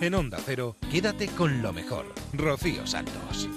En 0.00 0.14
Onda 0.14 0.38
Cero, 0.44 0.74
quédate 0.90 1.28
con 1.28 1.62
lo 1.62 1.72
mejor. 1.72 2.06
Rocío 2.32 2.84
Santos. 2.88 3.48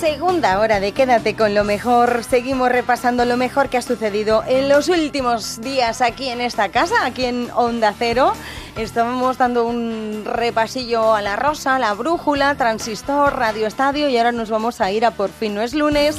Segunda 0.00 0.60
hora 0.60 0.78
de 0.78 0.92
Quédate 0.92 1.34
con 1.34 1.54
lo 1.54 1.64
mejor. 1.64 2.22
Seguimos 2.22 2.70
repasando 2.70 3.24
lo 3.24 3.36
mejor 3.36 3.68
que 3.68 3.78
ha 3.78 3.82
sucedido 3.82 4.44
en 4.46 4.68
los 4.68 4.88
últimos 4.88 5.60
días 5.60 6.02
aquí 6.02 6.28
en 6.28 6.40
esta 6.40 6.68
casa, 6.68 7.04
aquí 7.04 7.24
en 7.24 7.48
Onda 7.56 7.92
Cero. 7.98 8.32
Estábamos 8.76 9.38
dando 9.38 9.66
un 9.66 10.22
repasillo 10.24 11.14
a 11.14 11.20
la 11.20 11.34
Rosa, 11.34 11.80
la 11.80 11.94
Brújula, 11.94 12.54
Transistor, 12.54 13.34
Radio 13.34 13.66
Estadio 13.66 14.08
y 14.08 14.16
ahora 14.16 14.30
nos 14.30 14.50
vamos 14.50 14.80
a 14.80 14.92
ir 14.92 15.04
a 15.04 15.10
Por 15.10 15.30
fin 15.30 15.56
no 15.56 15.62
es 15.62 15.74
lunes 15.74 16.16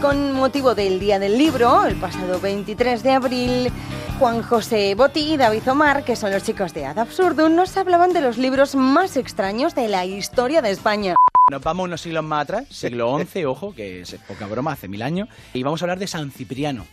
con 0.00 0.32
motivo 0.32 0.76
del 0.76 1.00
Día 1.00 1.18
del 1.18 1.36
Libro, 1.36 1.84
el 1.84 1.96
pasado 1.96 2.38
23 2.38 3.02
de 3.02 3.10
abril. 3.10 3.72
Juan 4.20 4.40
José 4.40 4.94
Botti 4.94 5.32
y 5.32 5.36
David 5.36 5.68
Omar, 5.68 6.04
que 6.04 6.14
son 6.14 6.30
los 6.30 6.44
chicos 6.44 6.72
de 6.74 6.86
Ad 6.86 7.00
Absurdum, 7.00 7.56
nos 7.56 7.76
hablaban 7.76 8.12
de 8.12 8.20
los 8.20 8.38
libros 8.38 8.76
más 8.76 9.16
extraños 9.16 9.74
de 9.74 9.88
la 9.88 10.04
historia 10.04 10.62
de 10.62 10.70
España. 10.70 11.16
Nos 11.48 11.62
vamos 11.62 11.84
unos 11.84 12.00
siglos 12.00 12.24
más 12.24 12.42
atrás, 12.42 12.66
siglo 12.70 13.20
XI, 13.24 13.44
ojo, 13.44 13.72
que 13.72 14.00
es 14.00 14.16
poca 14.26 14.48
broma, 14.48 14.72
hace 14.72 14.88
mil 14.88 15.00
años, 15.00 15.28
y 15.54 15.62
vamos 15.62 15.80
a 15.80 15.84
hablar 15.84 16.00
de 16.00 16.08
San 16.08 16.32
Cipriano. 16.32 16.84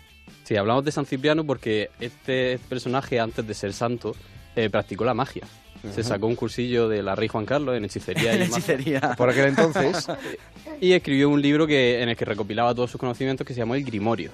Sí, 0.43 0.55
hablamos 0.55 0.85
de 0.85 0.91
San 0.91 1.07
Cipriano 1.07 1.43
porque 1.43 1.89
este 1.99 2.59
personaje, 2.69 3.19
antes 3.19 3.47
de 3.47 3.53
ser 3.55 3.73
santo, 3.73 4.15
eh, 4.55 4.69
practicó 4.69 5.05
la 5.05 5.15
magia. 5.15 5.47
Se 5.91 6.03
sacó 6.03 6.27
un 6.27 6.35
cursillo 6.35 6.87
de 6.87 7.01
la 7.01 7.15
Rey 7.15 7.29
Juan 7.29 7.47
Carlos 7.47 7.75
en 7.75 7.85
hechicería 7.85 8.35
y 8.35 8.43
En 8.43 8.51
magia. 8.51 8.57
hechicería. 8.75 9.15
Por 9.17 9.31
aquel 9.31 9.45
entonces. 9.47 10.05
y 10.79 10.91
escribió 10.93 11.29
un 11.29 11.41
libro 11.41 11.65
que, 11.65 12.03
en 12.03 12.09
el 12.09 12.15
que 12.15 12.23
recopilaba 12.23 12.75
todos 12.75 12.91
sus 12.91 12.99
conocimientos 12.99 13.47
que 13.47 13.55
se 13.55 13.59
llamó 13.61 13.73
El 13.73 13.83
Grimorio. 13.83 14.29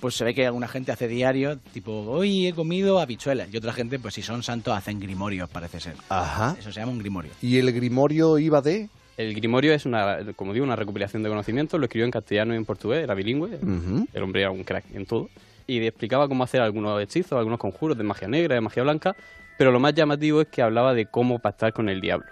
Pues 0.00 0.16
se 0.16 0.24
ve 0.24 0.34
que 0.34 0.44
alguna 0.44 0.66
gente 0.66 0.90
hace 0.90 1.06
diario, 1.06 1.56
tipo, 1.72 1.92
hoy 2.10 2.48
he 2.48 2.52
comido 2.52 2.98
habichuelas, 2.98 3.46
y 3.52 3.58
otra 3.58 3.72
gente, 3.72 4.00
pues 4.00 4.14
si 4.14 4.22
son 4.22 4.42
santos, 4.42 4.76
hacen 4.76 4.98
grimorios, 4.98 5.48
parece 5.48 5.78
ser. 5.78 5.94
Ajá. 6.08 6.56
Eso 6.58 6.72
se 6.72 6.80
llama 6.80 6.90
un 6.90 6.98
grimorio. 6.98 7.30
¿Y 7.40 7.58
el 7.58 7.70
grimorio 7.72 8.40
iba 8.40 8.60
de...? 8.60 8.88
El 9.16 9.34
Grimorio 9.34 9.74
es 9.74 9.84
una, 9.86 10.18
como 10.36 10.52
digo, 10.52 10.64
una 10.64 10.76
recopilación 10.76 11.22
de 11.22 11.28
conocimientos. 11.28 11.78
Lo 11.78 11.84
escribió 11.86 12.04
en 12.06 12.10
castellano 12.10 12.54
y 12.54 12.56
en 12.56 12.64
portugués, 12.64 13.02
era 13.04 13.14
bilingüe. 13.14 13.56
Ujú. 13.56 14.06
El 14.12 14.22
hombre 14.22 14.42
era 14.42 14.50
un 14.50 14.64
crack 14.64 14.84
en 14.94 15.06
todo. 15.06 15.28
y 15.66 15.78
explicaba 15.86 16.28
cómo 16.28 16.42
hacer 16.44 16.60
algunos 16.60 17.00
hechizos, 17.00 17.38
algunos 17.38 17.58
conjuros 17.58 17.96
de 17.96 18.04
magia 18.04 18.26
negra, 18.28 18.54
de 18.54 18.60
magia 18.60 18.82
blanca, 18.82 19.14
pero 19.58 19.70
lo 19.70 19.78
más 19.78 19.94
llamativo 19.94 20.40
es 20.40 20.48
que 20.48 20.60
hablaba 20.62 20.92
de 20.92 21.06
cómo 21.06 21.38
pactar 21.38 21.72
con 21.72 21.88
el 21.88 22.00
diablo. 22.00 22.26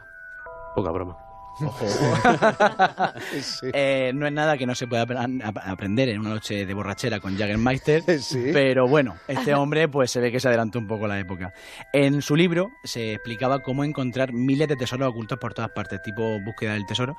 Poca 0.75 0.91
broma. 0.91 1.17
Eh, 3.73 4.13
no 4.15 4.27
es 4.27 4.33
nada 4.33 4.57
que 4.57 4.67
no 4.67 4.75
se 4.75 4.87
pueda 4.87 5.07
apre- 5.07 5.41
ap- 5.45 5.59
aprender 5.65 6.09
en 6.09 6.21
una 6.21 6.31
noche 6.31 6.67
de 6.67 6.75
borrachera 6.75 7.21
con 7.21 7.37
Jaggermeister, 7.37 8.03
pero 8.53 8.89
bueno, 8.89 9.17
este 9.29 9.55
hombre 9.55 9.89
pues 9.89 10.11
se 10.11 10.21
ve 10.21 10.33
que 10.33 10.41
se 10.41 10.49
adelantó 10.49 10.79
un 10.79 10.87
poco 10.87 11.07
la 11.07 11.19
época. 11.19 11.53
En 11.93 12.23
su 12.23 12.37
libro 12.37 12.71
se 12.85 13.15
explicaba 13.15 13.61
cómo 13.61 13.85
encontrar 13.85 14.33
miles 14.33 14.69
de 14.69 14.77
tesoros 14.77 15.09
ocultos 15.09 15.39
por 15.39 15.55
todas 15.55 15.71
partes, 15.71 16.01
tipo 16.03 16.41
búsqueda 16.41 16.75
del 16.75 16.87
tesoro, 16.87 17.17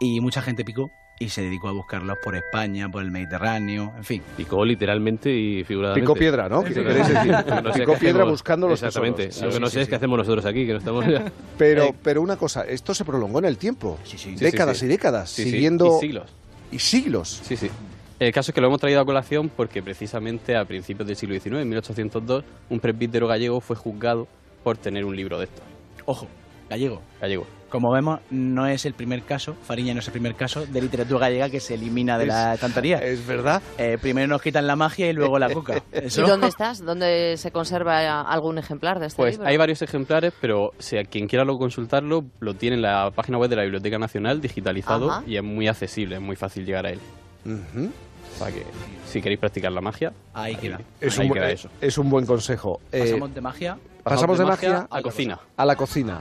y 0.00 0.20
mucha 0.20 0.42
gente 0.42 0.64
picó 0.64 0.90
y 1.18 1.28
se 1.28 1.42
dedicó 1.42 1.68
a 1.68 1.72
buscarlos 1.72 2.18
por 2.22 2.34
España, 2.36 2.88
por 2.88 3.02
el 3.02 3.10
Mediterráneo, 3.10 3.92
en 3.96 4.04
fin. 4.04 4.22
Picó 4.36 4.64
literalmente 4.64 5.30
y 5.32 5.62
figuradamente. 5.64 6.00
Picó 6.06 6.14
piedra, 6.14 6.48
¿no? 6.48 6.64
¿Qué 6.64 6.74
queréis 6.74 7.08
decir? 7.08 7.32
No 7.32 7.72
sé 7.72 7.80
Picó 7.80 7.94
piedra 7.94 8.22
hacemos- 8.22 8.30
buscando 8.30 8.68
los 8.68 8.82
Exactamente. 8.82 9.26
tesoros. 9.28 9.42
Lo 9.42 9.48
que 9.50 9.54
Sí, 9.54 9.60
no 9.60 9.66
sí, 9.68 9.72
sé 9.74 9.80
es 9.82 9.86
sí. 9.86 9.90
qué 9.90 9.96
hacemos 9.96 10.18
nosotros 10.18 10.44
aquí, 10.44 10.66
que 10.66 10.72
no 10.72 10.78
estamos... 10.78 11.04
Pero, 11.58 11.94
pero 12.02 12.20
una 12.20 12.36
cosa, 12.36 12.62
esto 12.64 12.94
se 12.94 13.04
prolongó 13.04 13.38
en 13.38 13.44
el 13.44 13.56
tiempo. 13.58 13.98
décadas 14.38 14.76
sí, 14.78 14.80
sí. 14.80 14.86
y 14.86 14.88
décadas, 14.88 15.30
Sí, 15.30 15.44
sí, 15.44 15.50
siguiendo... 15.52 15.96
y 15.98 16.00
siglos. 16.00 16.30
Y 16.72 16.78
siglos. 16.80 17.40
Sí, 17.44 17.56
sí. 17.56 17.70
El 18.18 18.32
caso 18.32 18.50
es 18.50 18.54
que 18.54 18.60
lo 18.60 18.66
hemos 18.68 18.80
traído 18.80 19.00
a 19.00 19.04
colación 19.04 19.48
porque 19.54 19.82
precisamente 19.82 20.56
a 20.56 20.64
principios 20.64 21.06
del 21.06 21.16
siglo 21.16 21.34
XIX, 21.38 21.56
en 21.62 21.68
1802, 21.68 22.44
un 22.70 22.80
presbítero 22.80 23.26
gallego 23.28 23.60
fue 23.60 23.76
juzgado 23.76 24.26
por 24.64 24.76
tener 24.76 25.04
un 25.04 25.14
libro 25.14 25.38
de 25.38 25.44
estos. 25.44 25.62
Ojo, 26.06 26.26
gallego. 26.68 27.00
Gallego. 27.20 27.46
Como 27.74 27.90
vemos, 27.90 28.20
no 28.30 28.68
es 28.68 28.84
el 28.86 28.94
primer 28.94 29.24
caso, 29.24 29.56
Fariña 29.64 29.94
no 29.94 29.98
es 29.98 30.06
el 30.06 30.12
primer 30.12 30.36
caso 30.36 30.64
de 30.64 30.80
literatura 30.80 31.18
gallega 31.26 31.50
que 31.50 31.58
se 31.58 31.74
elimina 31.74 32.16
de 32.18 32.26
la 32.26 32.50
Es- 32.50 32.54
estantería. 32.54 32.98
Es 32.98 33.26
verdad. 33.26 33.60
primero 34.00 34.28
nos 34.28 34.40
quitan 34.42 34.68
la 34.68 34.76
magia 34.76 35.10
y 35.10 35.12
luego 35.12 35.40
la 35.40 35.52
coca. 35.52 35.82
Eso- 35.92 36.22
¿Y 36.22 36.24
dónde 36.28 36.46
estás? 36.46 36.84
¿Dónde 36.84 37.34
se 37.36 37.50
conserva 37.50 38.20
algún 38.20 38.58
ejemplar 38.58 39.00
de 39.00 39.06
este 39.08 39.16
Pues 39.20 39.34
libro? 39.34 39.48
hay 39.48 39.56
varios 39.56 39.82
ejemplares, 39.82 40.32
pero 40.40 40.70
si 40.78 40.98
a 40.98 41.02
quien 41.04 41.26
quiera 41.26 41.44
lo 41.44 41.58
consultarlo, 41.58 42.24
lo 42.38 42.54
tiene 42.54 42.76
en 42.76 42.82
la 42.82 43.10
página 43.10 43.38
web 43.38 43.50
de 43.50 43.56
la 43.56 43.62
Biblioteca 43.62 43.98
Nacional 43.98 44.40
digitalizado 44.40 45.10
Ajá. 45.10 45.24
y 45.26 45.36
es 45.36 45.42
muy 45.42 45.66
accesible, 45.66 46.14
es 46.14 46.22
muy 46.22 46.36
fácil 46.36 46.64
llegar 46.64 46.86
a 46.86 46.90
él. 46.90 47.00
O 47.44 48.38
sea 48.38 48.52
que 48.52 48.62
si 49.08 49.20
queréis 49.20 49.40
practicar 49.40 49.72
la 49.72 49.80
magia, 49.80 50.12
ahí 50.32 50.54
queda. 50.54 50.78
Es 51.00 51.18
Ahí 51.18 51.26
un, 51.26 51.32
queda 51.34 51.50
eso. 51.50 51.68
es 51.80 51.98
un 51.98 52.08
buen 52.08 52.24
consejo. 52.24 52.78
Eh, 52.92 53.00
Pasamos 53.00 53.34
de 53.34 53.40
magia. 53.40 53.78
Pasamos 54.04 54.38
de 54.38 54.44
magia 54.44 54.86
a 54.90 55.02
cocina. 55.02 55.38
A 55.56 55.64
la 55.64 55.76
cocina. 55.76 56.20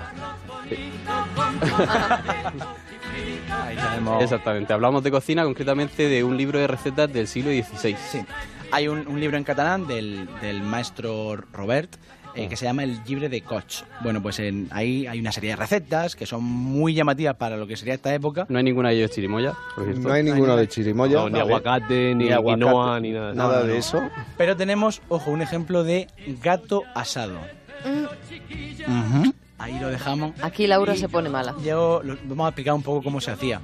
Exactamente. 4.22 4.74
Hablamos 4.74 5.04
de 5.04 5.12
cocina, 5.12 5.44
concretamente 5.44 6.08
de 6.10 6.24
un 6.24 6.38
libro 6.38 6.60
de 6.60 6.68
recetas 6.68 7.12
del 7.12 7.28
siglo 7.28 7.52
XVI. 7.52 7.96
Sí. 8.12 8.26
Hay 8.72 8.88
un, 8.88 9.08
un 9.08 9.20
libro 9.20 9.38
en 9.38 9.44
catalán 9.44 9.86
del, 9.88 10.28
del 10.42 10.62
maestro 10.64 11.36
Robert 11.52 11.96
eh, 12.36 12.48
que 12.50 12.56
se 12.56 12.66
llama 12.66 12.84
El 12.84 13.00
Libre 13.06 13.30
de 13.30 13.42
Coch. 13.42 13.84
Bueno, 14.02 14.22
pues 14.24 14.40
en, 14.40 14.68
ahí 14.72 15.06
hay 15.06 15.20
una 15.20 15.32
serie 15.32 15.52
de 15.52 15.56
recetas 15.56 16.16
que 16.16 16.26
son 16.26 16.44
muy 16.44 16.96
llamativas 16.96 17.36
para 17.36 17.56
lo 17.58 17.68
que 17.68 17.76
sería 17.78 17.94
esta 17.94 18.12
época. 18.16 18.48
No 18.50 18.58
hay 18.58 18.64
ninguna 18.64 18.90
de 18.90 18.96
ellos 18.96 19.12
chirimoya, 19.12 19.54
por 19.76 19.84
cierto. 19.86 20.08
No 20.08 20.14
hay 20.14 20.24
ninguno 20.24 20.56
de 20.56 20.68
chirimoya. 20.68 21.14
No, 21.18 21.30
ni 21.30 21.40
aguacate, 21.40 22.16
ni 22.16 22.32
aguacate, 22.32 22.66
quinoa, 22.66 23.00
ni 23.00 23.12
nada. 23.12 23.34
Nada 23.36 23.54
No, 23.58 23.60
no, 23.60 23.66
de 23.68 23.74
no. 23.74 23.80
eso. 23.80 24.02
Pero 24.38 24.58
tenemos, 24.58 25.02
ojo, 25.10 25.30
un 25.30 25.44
ejemplo 25.44 25.84
de 25.84 26.08
gato 26.42 26.82
asado. 26.96 27.38
Ahí 29.60 29.80
lo 29.80 29.90
dejamos. 29.90 30.34
Aquí 30.42 30.68
Laura 30.68 30.96
se 30.96 31.08
pone 31.08 31.30
mala. 31.30 31.56
Yo 31.64 32.02
lo- 32.04 32.18
vamos 32.26 32.46
a 32.46 32.50
explicar 32.50 32.74
un 32.74 32.84
poco 32.84 33.02
cómo 33.04 33.22
se 33.22 33.32
hacía. 33.32 33.62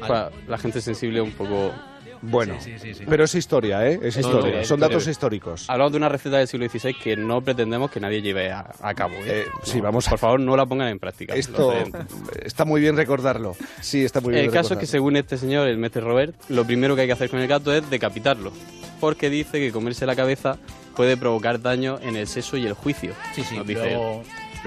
Para 0.00 0.30
la 0.48 0.58
gente 0.58 0.80
sensible 0.80 1.20
un 1.20 1.32
poco... 1.32 1.72
Bueno, 2.22 2.54
Sí, 2.60 2.72
sí, 2.74 2.78
sí, 2.80 2.94
sí. 2.94 3.04
pero 3.08 3.24
es 3.24 3.34
historia, 3.34 3.86
¿eh? 3.88 3.98
Es 4.02 4.16
historia. 4.16 4.64
Son 4.64 4.80
datos 4.80 5.06
históricos. 5.06 5.68
Hablamos 5.68 5.92
de 5.92 5.98
una 5.98 6.08
receta 6.08 6.38
del 6.38 6.48
siglo 6.48 6.68
XVI 6.68 6.94
que 6.94 7.16
no 7.16 7.40
pretendemos 7.42 7.90
que 7.90 8.00
nadie 8.00 8.22
lleve 8.22 8.50
a, 8.50 8.72
a 8.80 8.94
cabo. 8.94 9.14
¿eh? 9.14 9.24
Eh, 9.26 9.44
sí, 9.62 9.80
vamos 9.80 10.06
a- 10.06 10.10
Por 10.10 10.18
favor, 10.18 10.40
no 10.40 10.56
la 10.56 10.66
pongan 10.66 10.88
en 10.88 10.98
práctica. 10.98 11.34
Esto 11.34 11.72
está 12.42 12.64
muy 12.64 12.80
bien 12.80 12.96
recordarlo. 12.96 13.56
Sí, 13.80 14.04
está 14.04 14.20
muy 14.20 14.32
bien 14.32 14.44
El 14.46 14.50
caso 14.50 14.74
es 14.74 14.80
que 14.80 14.86
según 14.86 15.16
este 15.16 15.36
señor, 15.38 15.68
el 15.68 15.78
mestre 15.78 16.00
Robert, 16.02 16.34
lo 16.48 16.64
primero 16.64 16.94
que 16.94 17.02
hay 17.02 17.06
que 17.06 17.12
hacer 17.12 17.30
con 17.30 17.40
el 17.40 17.48
gato 17.48 17.72
es 17.74 17.88
decapitarlo. 17.90 18.52
Porque 19.00 19.28
dice 19.30 19.58
que 19.60 19.72
comerse 19.72 20.06
la 20.06 20.16
cabeza 20.16 20.56
puede 20.96 21.16
provocar 21.18 21.60
daño 21.60 21.98
en 22.00 22.16
el 22.16 22.26
seso 22.26 22.56
y 22.56 22.66
el 22.66 22.72
juicio. 22.72 23.12
Sí, 23.34 23.42
sí, 23.44 23.56
nos 23.58 23.66
dice 23.66 23.92
él. 23.92 24.00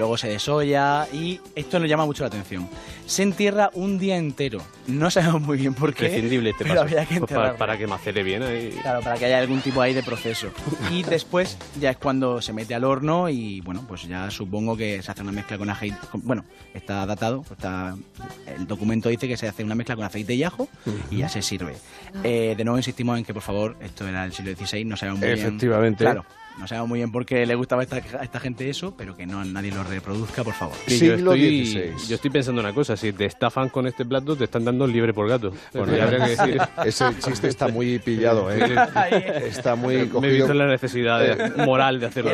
Luego, 0.00 0.16
se 0.18 0.28
desolla 0.28 1.06
y 1.12 1.40
esto 1.54 1.78
nos 1.78 1.88
llama 1.88 2.04
mucho 2.06 2.24
la 2.24 2.28
atención. 2.28 2.68
Se 3.06 3.22
entierra 3.22 3.70
un 3.74 3.98
día 3.98 4.16
entero. 4.16 4.60
No 4.86 5.10
sabemos 5.10 5.42
muy 5.42 5.58
bien 5.58 5.74
por 5.74 5.92
qué. 5.94 6.06
Prescindible 6.06 6.50
este 6.50 6.64
paso. 6.64 6.80
había 6.82 7.04
que 7.06 7.20
Pues 7.20 7.32
para, 7.32 7.56
para 7.56 7.78
que 7.78 7.86
macere 7.86 8.22
bien 8.22 8.42
ahí. 8.42 8.70
Claro, 8.82 9.00
para 9.00 9.16
que 9.16 9.26
haya 9.26 9.38
algún 9.38 9.60
tipo 9.60 9.80
ahí 9.80 9.94
de 9.94 10.02
proceso. 10.02 10.48
Y 10.90 11.02
después 11.04 11.56
ya 11.80 11.90
es 11.90 11.96
cuando 11.96 12.40
se 12.42 12.52
mete 12.52 12.74
al 12.74 12.84
horno 12.84 13.28
y 13.28 13.60
bueno, 13.60 13.84
pues 13.86 14.02
ya 14.08 14.30
supongo 14.30 14.76
que 14.76 15.02
se 15.02 15.10
hace 15.10 15.22
una 15.22 15.32
mezcla 15.32 15.58
con 15.58 15.70
aceite. 15.70 15.98
con- 16.10 16.22
bueno, 16.24 16.44
está 16.74 17.04
datado, 17.06 17.44
está, 17.50 17.96
el 18.46 18.66
documento 18.66 19.08
dice 19.08 19.26
que 19.28 19.36
se 19.36 19.48
hace 19.48 19.64
una 19.64 19.74
mezcla 19.74 19.96
con 19.96 20.04
aceite 20.04 20.34
y 20.34 20.42
ajo 20.42 20.68
y 21.10 21.18
ya 21.18 21.28
se 21.28 21.42
sirve. 21.42 21.76
Eh, 22.24 22.54
de 22.56 22.64
nuevo 22.64 22.78
insistimos 22.78 23.18
en 23.18 23.24
que 23.24 23.34
por 23.34 23.42
favor, 23.42 23.76
esto 23.80 24.06
era 24.08 24.24
el 24.24 24.32
siglo 24.32 24.54
XVI, 24.54 24.84
no 24.84 24.96
sabemos 24.96 25.20
muy 25.20 25.28
bien. 25.32 25.46
Efectivamente. 25.46 26.04
Claro. 26.04 26.24
No 26.60 26.68
sabemos 26.68 26.88
muy 26.90 26.98
bien 26.98 27.10
por 27.10 27.24
qué 27.24 27.46
le 27.46 27.54
gustaba 27.54 27.80
a 27.80 27.84
esta, 27.84 27.96
a 27.96 28.22
esta 28.22 28.38
gente 28.38 28.68
eso, 28.68 28.94
pero 28.96 29.16
que 29.16 29.26
no 29.26 29.42
nadie 29.44 29.72
lo 29.72 29.82
reproduzca, 29.82 30.44
por 30.44 30.52
favor. 30.52 30.76
Sí, 30.86 31.06
yo, 31.06 31.14
estoy, 31.14 31.94
yo 32.06 32.14
estoy 32.16 32.30
pensando 32.30 32.60
una 32.60 32.74
cosa, 32.74 32.96
si 32.98 33.12
te 33.14 33.24
estafan 33.24 33.70
con 33.70 33.86
este 33.86 34.04
plato, 34.04 34.36
te 34.36 34.44
están 34.44 34.64
dando 34.64 34.86
libre 34.86 35.14
por 35.14 35.26
gato. 35.28 35.52
Bueno, 35.72 35.96
ya 35.96 36.04
habría 36.04 36.24
que 36.24 36.30
decir. 36.36 36.60
Ese 36.84 37.04
chiste 37.24 37.48
está 37.48 37.68
muy 37.68 37.98
pillado, 37.98 38.50
¿eh? 38.52 38.60
Está 39.46 39.74
muy 39.74 39.96
Me 40.20 40.28
he 40.28 40.32
visto 40.32 40.52
la 40.54 40.66
necesidad 40.66 41.20
de- 41.20 41.64
moral 41.64 41.98
de 41.98 42.06
hacerlo. 42.06 42.32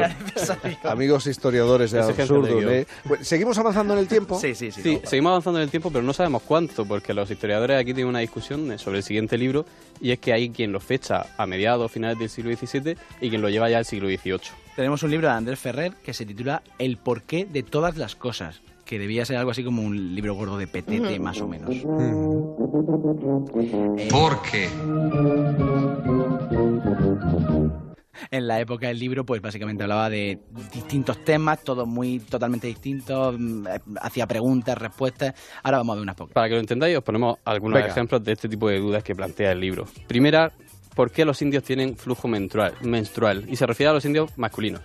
Amigos 0.85 1.27
historiadores 1.27 1.93
de 1.93 2.01
absurdo. 2.01 2.61
¿eh? 2.71 2.87
Bueno, 3.05 3.25
¿Seguimos 3.25 3.57
avanzando 3.59 3.93
en 3.95 4.01
el 4.01 4.09
tiempo? 4.09 4.39
Sí, 4.41 4.55
sí, 4.55 4.71
sí. 4.71 4.83
Sí, 4.83 5.01
seguimos 5.05 5.31
avanzando 5.31 5.61
en 5.61 5.65
el 5.65 5.71
tiempo, 5.71 5.91
pero 5.91 6.03
no 6.03 6.13
sabemos 6.13 6.43
cuánto, 6.43 6.85
porque 6.85 7.15
los 7.15 7.31
historiadores 7.31 7.77
aquí 7.81 7.95
tienen 7.95 8.09
una 8.09 8.19
discusión 8.21 8.79
sobre 8.79 8.99
el 8.99 9.03
siguiente 9.05 9.39
libro, 9.39 9.65
y 10.01 10.11
es 10.11 10.19
que 10.19 10.33
hay 10.33 10.51
quien 10.51 10.73
lo 10.73 10.81
fecha 10.81 11.27
a 11.37 11.47
mediados, 11.47 11.91
finales 11.93 12.19
del 12.19 12.29
siglo 12.29 12.55
XVII, 12.55 12.97
y 13.21 13.29
quien 13.31 13.41
lo 13.41 13.49
lleva 13.49 13.69
ya 13.71 13.79
al 13.79 13.85
siglo 13.85 14.09
XVIII. 14.09 14.16
Tenemos 14.75 15.03
un 15.03 15.11
libro 15.11 15.29
de 15.29 15.35
Andrés 15.35 15.59
Ferrer 15.59 15.95
que 16.05 16.13
se 16.13 16.27
titula 16.27 16.63
El 16.79 16.99
porqué 16.99 17.47
de 17.47 17.63
todas 17.63 17.97
las 17.97 18.15
cosas, 18.15 18.61
que 18.85 18.99
debía 18.99 19.25
ser 19.25 19.37
algo 19.37 19.51
así 19.51 19.65
como 19.65 19.83
un 19.83 20.15
libro 20.15 20.35
gordo 20.35 20.59
de 20.59 20.67
petete, 20.67 21.19
más 21.19 21.41
o 21.41 21.49
menos. 21.49 21.75
Eh, 21.75 21.83
¿Por 24.11 24.43
qué? 24.43 24.69
En 28.31 28.47
la 28.47 28.61
época 28.61 28.89
del 28.89 28.99
libro, 28.99 29.25
pues 29.25 29.43
básicamente 29.43 29.83
hablaba 29.83 30.09
de 30.11 30.41
distintos 30.73 31.23
temas, 31.25 31.63
todos 31.63 31.87
muy 31.87 32.19
totalmente 32.19 32.67
distintos, 32.67 33.37
mm, 33.39 33.67
eh, 33.67 33.81
hacía 34.01 34.27
preguntas, 34.27 34.77
respuestas. 34.79 35.35
Ahora 35.63 35.79
vamos 35.79 35.93
a 35.93 35.97
ver 35.97 36.03
unas 36.03 36.17
pocas. 36.17 36.35
Para 36.35 36.49
que 36.49 36.55
lo 36.55 36.61
entendáis, 36.61 36.97
os 36.97 37.05
ponemos 37.05 37.39
algunos 37.45 37.75
Venga. 37.75 37.89
ejemplos 37.89 38.25
de 38.25 38.33
este 38.33 38.49
tipo 38.49 38.69
de 38.69 38.79
dudas 38.79 39.03
que 39.05 39.15
plantea 39.15 39.53
el 39.53 39.61
libro. 39.61 39.87
Primera, 40.07 40.53
¿por 40.97 41.13
qué 41.13 41.25
los 41.25 41.41
indios 41.43 41.63
tienen 41.63 41.97
flujo 41.97 42.27
menstrual? 42.27 42.75
menstrual? 42.81 43.45
Y 43.49 43.55
se 43.55 43.67
refiere 43.67 43.91
a 43.91 43.93
los 43.93 44.05
indios 44.05 44.31
masculinos. 44.37 44.81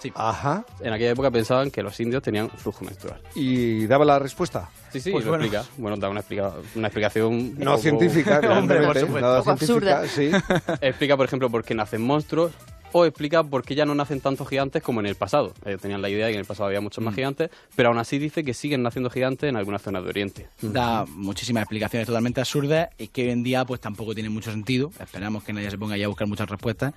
Sí. 0.00 0.12
Ajá. 0.16 0.66
En 0.80 0.92
aquella 0.92 1.12
época 1.12 1.30
pensaban 1.30 1.70
que 1.70 1.82
los 1.82 1.98
indios 2.00 2.22
tenían 2.22 2.50
flujo 2.50 2.84
menstrual. 2.84 3.20
¿Y 3.36 3.86
daba 3.86 4.04
la 4.04 4.18
respuesta? 4.18 4.68
Sí, 4.92 5.00
sí, 5.00 5.10
Pues 5.12 5.24
lo 5.24 5.30
bueno. 5.30 5.44
explica. 5.44 5.64
Bueno, 5.78 5.96
da 5.96 6.10
una, 6.10 6.20
explica- 6.20 6.52
una 6.74 6.88
explicación... 6.88 7.54
No 7.58 7.70
poco- 7.70 7.78
científica, 7.82 8.40
Hombre, 8.50 8.80
por 8.84 8.98
supuesto. 8.98 9.20
nada 9.20 9.38
Un 9.38 9.44
poco 9.44 9.56
científica, 9.58 10.00
absurda. 10.00 10.78
explica, 10.82 11.16
por 11.16 11.26
ejemplo, 11.26 11.48
por 11.48 11.64
qué 11.64 11.74
nacen 11.74 12.02
monstruos 12.02 12.52
o 12.96 13.04
explica 13.04 13.42
por 13.42 13.64
qué 13.64 13.74
ya 13.74 13.84
no 13.84 13.94
nacen 13.94 14.20
tantos 14.20 14.48
gigantes 14.48 14.80
como 14.80 15.00
en 15.00 15.06
el 15.06 15.16
pasado. 15.16 15.52
Ellos 15.66 15.80
tenían 15.80 16.00
la 16.00 16.08
idea 16.08 16.26
de 16.26 16.32
que 16.32 16.36
en 16.36 16.40
el 16.40 16.46
pasado 16.46 16.68
había 16.68 16.80
muchos 16.80 17.02
más 17.02 17.12
gigantes, 17.16 17.50
pero 17.74 17.88
aún 17.88 17.98
así 17.98 18.20
dice 18.20 18.44
que 18.44 18.54
siguen 18.54 18.84
naciendo 18.84 19.10
gigantes 19.10 19.50
en 19.50 19.56
algunas 19.56 19.82
zonas 19.82 20.04
de 20.04 20.10
Oriente. 20.10 20.48
Da 20.62 21.04
muchísimas 21.08 21.62
explicaciones 21.62 22.06
totalmente 22.06 22.40
absurdas 22.40 22.90
y 22.96 23.08
que 23.08 23.24
hoy 23.24 23.30
en 23.30 23.42
día 23.42 23.64
pues 23.64 23.80
tampoco 23.80 24.14
tiene 24.14 24.30
mucho 24.30 24.52
sentido. 24.52 24.92
Esperamos 25.00 25.42
que 25.42 25.52
nadie 25.52 25.72
se 25.72 25.76
ponga 25.76 25.96
ya 25.96 26.04
a 26.04 26.08
buscar 26.08 26.28
muchas 26.28 26.48
respuestas. 26.48 26.94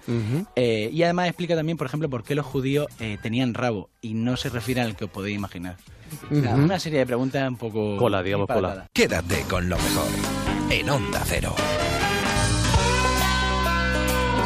Eh, 0.55 0.91
y 0.93 1.01
además 1.01 1.29
explica 1.29 1.55
también, 1.55 1.79
por 1.79 1.87
ejemplo, 1.87 2.07
por 2.11 2.23
qué 2.23 2.35
los 2.35 2.45
judíos 2.45 2.85
eh, 2.99 3.17
tenían 3.23 3.55
rabo 3.55 3.89
y 3.99 4.13
no 4.13 4.37
se 4.37 4.49
refiere 4.49 4.81
al 4.81 4.95
que 4.95 5.05
os 5.05 5.09
podéis 5.09 5.35
imaginar. 5.35 5.77
Una 6.29 6.77
serie 6.77 6.99
de 6.99 7.07
preguntas 7.07 7.49
un 7.49 7.57
poco... 7.57 7.97
Cola, 7.97 8.21
digamos, 8.21 8.45
cola. 8.45 8.85
Quédate 8.93 9.41
con 9.49 9.67
lo 9.67 9.77
mejor. 9.77 10.07
En 10.69 10.89
Onda 10.91 11.23
Cero. 11.25 11.55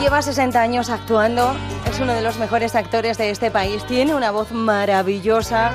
Lleva 0.01 0.23
60 0.23 0.59
años 0.59 0.89
actuando, 0.89 1.53
es 1.87 1.99
uno 1.99 2.15
de 2.15 2.23
los 2.23 2.39
mejores 2.39 2.73
actores 2.73 3.19
de 3.19 3.29
este 3.29 3.51
país, 3.51 3.85
tiene 3.85 4.15
una 4.15 4.31
voz 4.31 4.51
maravillosa 4.51 5.73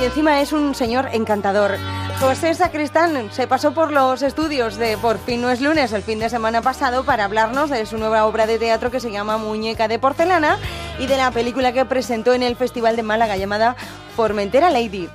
y 0.00 0.04
encima 0.04 0.40
es 0.40 0.52
un 0.52 0.76
señor 0.76 1.08
encantador. 1.12 1.72
José 2.20 2.54
Sacristán 2.54 3.32
se 3.32 3.48
pasó 3.48 3.74
por 3.74 3.90
los 3.90 4.22
estudios 4.22 4.76
de 4.76 4.96
Por 4.96 5.18
fin 5.18 5.42
no 5.42 5.50
es 5.50 5.60
lunes 5.60 5.92
el 5.92 6.02
fin 6.02 6.20
de 6.20 6.30
semana 6.30 6.62
pasado 6.62 7.04
para 7.04 7.24
hablarnos 7.24 7.68
de 7.68 7.84
su 7.86 7.98
nueva 7.98 8.24
obra 8.26 8.46
de 8.46 8.60
teatro 8.60 8.92
que 8.92 9.00
se 9.00 9.10
llama 9.10 9.36
Muñeca 9.36 9.88
de 9.88 9.98
porcelana 9.98 10.58
y 11.00 11.08
de 11.08 11.16
la 11.16 11.32
película 11.32 11.72
que 11.72 11.84
presentó 11.84 12.34
en 12.34 12.44
el 12.44 12.54
Festival 12.54 12.94
de 12.94 13.02
Málaga 13.02 13.36
llamada 13.36 13.74
Formentera 14.14 14.70
Lady. 14.70 15.08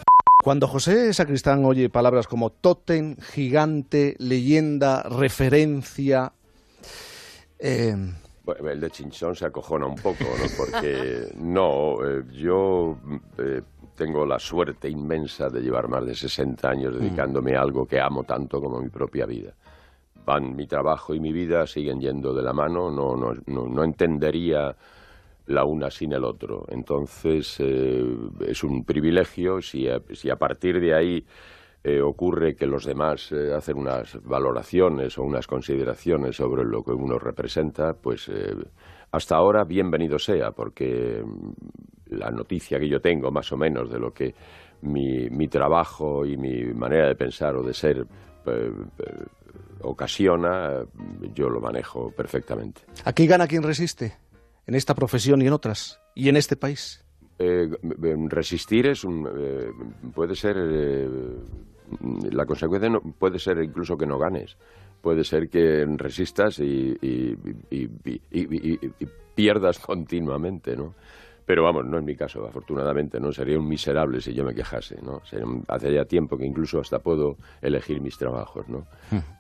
Cuando 0.44 0.68
José 0.68 1.14
Sacristán 1.14 1.64
oye 1.64 1.88
palabras 1.88 2.28
como 2.28 2.50
tótem, 2.50 3.16
gigante, 3.16 4.18
leyenda, 4.20 5.04
referencia, 5.04 6.34
eh, 7.60 7.96
el 8.54 8.80
de 8.80 8.90
Chinchón 8.90 9.36
se 9.36 9.46
acojona 9.46 9.86
un 9.86 9.96
poco, 9.96 10.24
¿no? 10.24 10.46
Porque 10.58 11.32
no, 11.38 11.98
eh, 12.06 12.24
yo 12.32 12.98
eh, 13.38 13.62
tengo 13.96 14.26
la 14.26 14.40
suerte 14.40 14.90
inmensa 14.90 15.50
de 15.50 15.62
llevar 15.62 15.88
más 15.88 16.06
de 16.06 16.16
60 16.16 16.70
años 16.70 17.00
dedicándome 17.00 17.56
a 17.56 17.62
algo 17.62 17.86
que 17.86 18.00
amo 18.00 18.24
tanto 18.24 18.62
como 18.62 18.82
mi 18.82 18.90
propia 18.90 19.26
vida. 19.26 19.54
Van 20.26 20.56
mi 20.56 20.68
trabajo 20.68 21.14
y 21.14 21.20
mi 21.20 21.32
vida 21.32 21.66
siguen 21.68 22.00
yendo 22.00 22.34
de 22.34 22.44
la 22.44 22.54
mano, 22.54 22.92
no, 22.92 23.16
no, 23.16 23.34
no, 23.48 23.68
no 23.68 23.84
entendería 23.84 24.76
la 25.48 25.66
una 25.66 25.92
sin 25.92 26.14
el 26.14 26.24
otro. 26.24 26.66
Entonces 26.70 27.58
eh, 27.60 28.06
es 28.48 28.64
un 28.64 28.84
privilegio 28.84 29.62
si 29.62 29.88
a, 29.88 30.02
si 30.14 30.30
a 30.30 30.36
partir 30.36 30.80
de 30.80 30.94
ahí 30.94 31.26
eh, 31.84 32.00
ocurre 32.00 32.56
que 32.56 32.68
los 32.68 32.86
demás 32.86 33.32
eh, 33.32 33.54
hacen 33.54 33.78
unas 33.78 34.22
valoraciones 34.24 35.18
o 35.18 35.24
unas 35.24 35.48
consideraciones 35.48 36.36
sobre 36.36 36.64
lo 36.64 36.84
que 36.84 36.92
uno 36.92 37.18
representa, 37.18 37.94
pues 37.94 38.30
eh, 38.30 38.56
hasta 39.12 39.36
ahora 39.36 39.64
bienvenido 39.64 40.20
sea, 40.20 40.52
porque 40.52 41.24
mm, 41.26 42.16
la 42.16 42.30
noticia 42.30 42.80
que 42.80 42.88
yo 42.88 43.02
tengo 43.02 43.32
más 43.32 43.52
o 43.52 43.58
menos 43.58 43.90
de 43.90 44.00
lo 44.00 44.14
que 44.14 44.36
mi, 44.82 45.30
mi 45.30 45.48
trabajo 45.48 46.24
y 46.26 46.38
mi 46.38 46.66
manera 46.66 47.08
de 47.08 47.16
pensar 47.16 47.56
o 47.56 47.64
de 47.64 47.74
ser 47.74 48.06
ocasiona, 49.84 50.84
yo 51.34 51.50
lo 51.50 51.62
manejo 51.62 52.12
perfectamente. 52.12 52.82
Aquí 53.06 53.28
gana 53.28 53.48
quien 53.48 53.64
resiste, 53.64 54.18
en 54.66 54.76
esta 54.76 54.96
profesión 54.96 55.42
y 55.42 55.48
en 55.48 55.54
otras, 55.54 56.00
y 56.16 56.30
en 56.30 56.38
este 56.38 56.56
país. 56.56 57.04
Eh, 57.44 57.70
resistir 58.30 58.86
es 58.86 59.04
un, 59.04 59.28
eh, 59.28 59.72
puede 60.14 60.36
ser 60.36 60.56
eh, 60.58 61.10
la 62.32 62.46
consecuencia 62.46 62.90
no, 62.90 63.02
puede 63.02 63.40
ser 63.40 63.62
incluso 63.64 63.98
que 63.98 64.06
no 64.06 64.18
ganes. 64.18 64.58
Puede 65.02 65.24
ser 65.24 65.50
que 65.50 65.86
resistas 65.98 66.60
y, 66.60 66.96
pierdas 69.36 69.80
continuamente 69.80 70.76
no 70.76 70.94
pero 71.46 71.64
vamos 71.64 71.86
no 71.86 71.98
es 71.98 72.04
mi 72.04 72.16
caso 72.16 72.46
afortunadamente 72.46 73.20
no 73.20 73.32
sería 73.32 73.58
un 73.58 73.68
miserable 73.68 74.22
si 74.22 74.34
yo 74.34 74.44
me 74.44 74.54
quejase 74.54 75.02
no 75.02 75.22
Sería 75.26 75.46
hace 75.68 75.94
ya 75.94 76.06
tiempo 76.06 76.38
que 76.38 76.46
incluso 76.46 76.80
hasta 76.80 77.00
puedo 77.00 77.38
elegir 77.62 78.00
mis 78.02 78.18
trabajos 78.18 78.68
no 78.70 78.86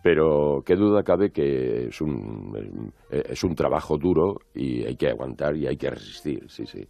pero 0.02 0.64
qué 0.66 0.76
duda 0.76 1.04
cabe 1.04 1.32
que 1.32 1.88
es 1.88 2.02
un 2.02 2.92
es 3.12 3.44
un 3.44 3.54
trabajo 3.54 3.98
duro 3.98 4.40
y 4.56 4.84
hay 4.84 4.96
que 4.96 5.10
aguantar 5.10 5.56
y 5.56 5.68
hay 5.68 5.78
que 5.78 5.90
resistir 5.90 6.46
sí 6.50 6.66
sí. 6.66 6.88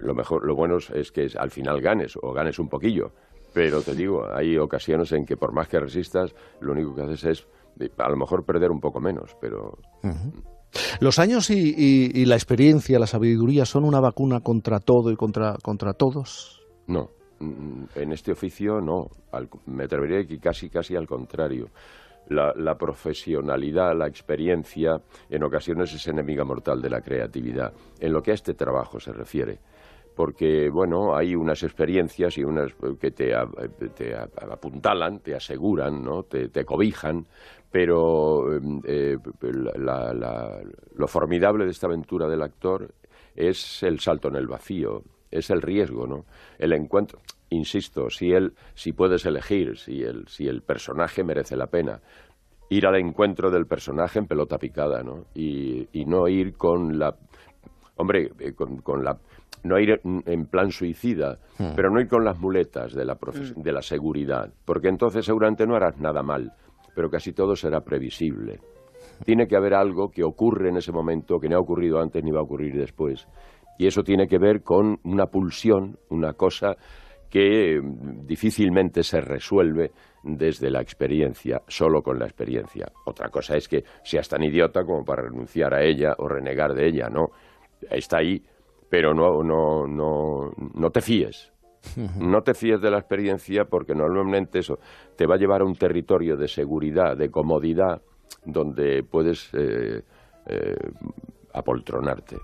Lo 0.00 0.14
mejor, 0.14 0.44
lo 0.44 0.54
bueno 0.54 0.76
es- 0.76 1.10
que 1.10 1.28
al 1.36 1.50
final 1.50 1.80
ganes 1.80 2.16
o 2.22 2.32
ganes 2.32 2.60
un 2.60 2.68
poquillo. 2.68 3.10
Pero 3.52 3.80
te 3.82 3.94
digo, 3.94 4.24
hay 4.32 4.56
ocasiones 4.58 5.12
en 5.12 5.24
que 5.24 5.36
por 5.36 5.52
más 5.52 5.68
que 5.68 5.80
resistas, 5.80 6.34
lo 6.60 6.72
único 6.72 6.94
que 6.94 7.02
haces 7.02 7.24
es 7.24 7.46
a 7.98 8.08
lo 8.10 8.16
mejor 8.16 8.44
perder 8.44 8.70
un 8.70 8.80
poco 8.80 9.00
menos, 9.00 9.36
pero 9.40 9.78
Los 11.00 11.18
años 11.18 11.48
y, 11.50 11.74
y- 11.76 12.10
y 12.14 12.24
la 12.26 12.34
experiencia, 12.34 12.98
la 12.98 13.06
sabiduría 13.06 13.64
son 13.64 13.84
una 13.84 14.00
vacuna 14.00 14.40
contra 14.40 14.80
todo 14.80 15.10
y 15.10 15.16
contra, 15.16 15.54
contra 15.62 15.92
todos. 15.94 16.62
no. 16.86 17.10
Mm, 17.40 17.84
En 17.94 18.12
este 18.12 18.32
oficio 18.32 18.80
no. 18.80 19.06
Al- 19.30 19.48
me 19.66 19.84
atrevería 19.84 20.26
que 20.26 20.40
casi 20.40 20.68
casi 20.68 20.96
al 20.96 21.06
contrario. 21.06 21.68
La, 22.30 22.52
la 22.56 22.76
profesionalidad, 22.76 23.96
la 23.96 24.08
experiencia, 24.08 25.00
en 25.30 25.44
ocasiones 25.44 25.94
es 25.94 26.06
enemiga 26.08 26.44
mortal 26.44 26.82
de 26.82 26.90
la 26.90 27.00
creatividad, 27.00 27.72
en 28.00 28.12
lo 28.12 28.20
que 28.22 28.32
a 28.32 28.34
este 28.34 28.54
trabajo 28.54 28.98
se 29.00 29.12
refiere. 29.12 29.60
Porque 30.18 30.68
bueno 30.68 31.14
hay 31.14 31.36
unas 31.36 31.62
experiencias 31.62 32.36
y 32.38 32.42
unas 32.42 32.72
que 33.00 33.12
te, 33.12 33.36
a- 33.36 33.46
apuntalan, 34.50 35.20
te 35.20 35.36
aseguran, 35.36 36.02
¿no? 36.02 36.24
te, 36.24 36.48
cobijan, 36.64 37.24
pero 37.70 38.52
eh, 38.84 39.16
la- 39.76 40.12
la- 40.12 40.60
lo 40.96 41.06
formidable 41.06 41.66
de 41.66 41.70
esta 41.70 41.86
aventura 41.86 42.26
del 42.26 42.42
actor 42.42 42.92
es 43.36 43.84
el 43.84 44.00
salto 44.00 44.26
en 44.26 44.34
el 44.34 44.48
vacío, 44.48 45.04
es 45.30 45.50
el 45.50 45.62
riesgo, 45.62 46.08
¿no? 46.08 46.24
El 46.58 46.72
encuentro, 46.72 47.20
insisto, 47.50 48.10
si 48.10 48.32
él, 48.32 48.54
si 48.74 48.92
puedes 48.92 49.24
elegir, 49.24 49.78
si 49.78 50.02
el, 50.02 50.26
si 50.26 50.48
el 50.48 50.62
personaje 50.62 51.22
merece 51.22 51.54
la 51.56 51.68
pena, 51.68 52.00
ir 52.70 52.88
al 52.88 52.96
encuentro 52.96 53.52
del 53.52 53.66
personaje 53.66 54.18
en 54.18 54.26
pelota 54.26 54.58
picada, 54.58 55.04
¿no? 55.04 55.26
Y, 55.32 55.86
y 55.92 56.06
no 56.06 56.26
ir 56.26 56.54
con 56.54 56.98
la 56.98 57.14
hombre, 57.94 58.32
eh, 58.40 58.52
con, 58.54 58.78
con 58.80 59.04
la 59.04 59.16
no 59.62 59.78
ir 59.78 60.00
en- 60.04 60.46
plan 60.46 60.70
suicida, 60.70 61.38
Hmm. 61.58 61.72
pero 61.76 61.90
no 61.90 62.00
ir 62.00 62.08
con 62.08 62.24
las 62.24 62.38
muletas 62.38 62.94
de 62.94 63.04
la, 63.04 63.18
profes- 63.18 63.54
de 63.54 63.72
la 63.72 63.82
seguridad, 63.82 64.50
porque 64.64 64.88
entonces 64.88 65.24
seguramente 65.24 65.66
no 65.66 65.74
harás 65.76 65.98
nada 65.98 66.22
mal, 66.22 66.52
pero 66.94 67.10
casi 67.10 67.32
todo 67.32 67.54
será 67.56 67.80
previsible. 67.80 68.60
Tiene 69.24 69.46
que 69.48 69.56
haber 69.56 69.74
algo 69.74 70.10
que 70.10 70.22
ocurre 70.22 70.68
en 70.68 70.76
ese 70.76 70.92
momento 70.92 71.38
que 71.40 71.48
no 71.48 71.56
ha 71.56 71.60
ocurrido 71.60 72.00
antes 72.00 72.22
ni 72.22 72.30
va 72.30 72.40
a 72.40 72.44
ocurrir 72.44 72.76
después. 72.76 73.26
Y 73.78 73.86
eso 73.86 74.02
tiene 74.02 74.26
que 74.28 74.38
ver 74.38 74.62
con 74.62 74.98
una 75.04 75.26
pulsión, 75.26 75.98
una 76.08 76.32
cosa 76.34 76.76
que 77.30 77.80
mm, 77.80 78.26
difícilmente 78.26 79.02
se 79.02 79.20
resuelve 79.20 79.90
desde 80.22 80.70
la 80.70 80.80
experiencia, 80.80 81.62
solo 81.68 82.02
con 82.02 82.18
la 82.18 82.24
experiencia. 82.26 82.90
Otra 83.06 83.28
cosa 83.28 83.56
es 83.56 83.68
que 83.68 83.84
seas 84.02 84.28
tan 84.28 84.42
idiota 84.42 84.82
como 84.84 85.04
para 85.04 85.22
renunciar 85.22 85.74
a 85.74 85.82
ella 85.82 86.14
o 86.18 86.26
renegar 86.28 86.74
de 86.74 86.86
ella, 86.88 87.08
no. 87.08 87.28
Está 87.90 88.18
ahí, 88.18 88.42
pero 88.88 89.14
no, 89.14 89.42
no, 89.42 89.86
no, 89.86 90.50
no 90.74 90.90
te 90.90 91.00
fíes. 91.00 91.52
No 92.18 92.42
te 92.42 92.54
fíes 92.54 92.80
de 92.80 92.90
la 92.90 92.98
experiencia 92.98 93.64
porque 93.64 93.94
normalmente 93.94 94.58
eso 94.58 94.78
te 95.16 95.26
va 95.26 95.36
a 95.36 95.38
llevar 95.38 95.62
a 95.62 95.64
un 95.64 95.74
territorio 95.74 96.36
de 96.36 96.48
seguridad, 96.48 97.16
de 97.16 97.30
comodidad, 97.30 98.02
donde 98.44 99.02
puedes 99.04 99.48
eh, 99.54 100.02
eh, 100.46 100.74
apoltronarte. 101.54 102.36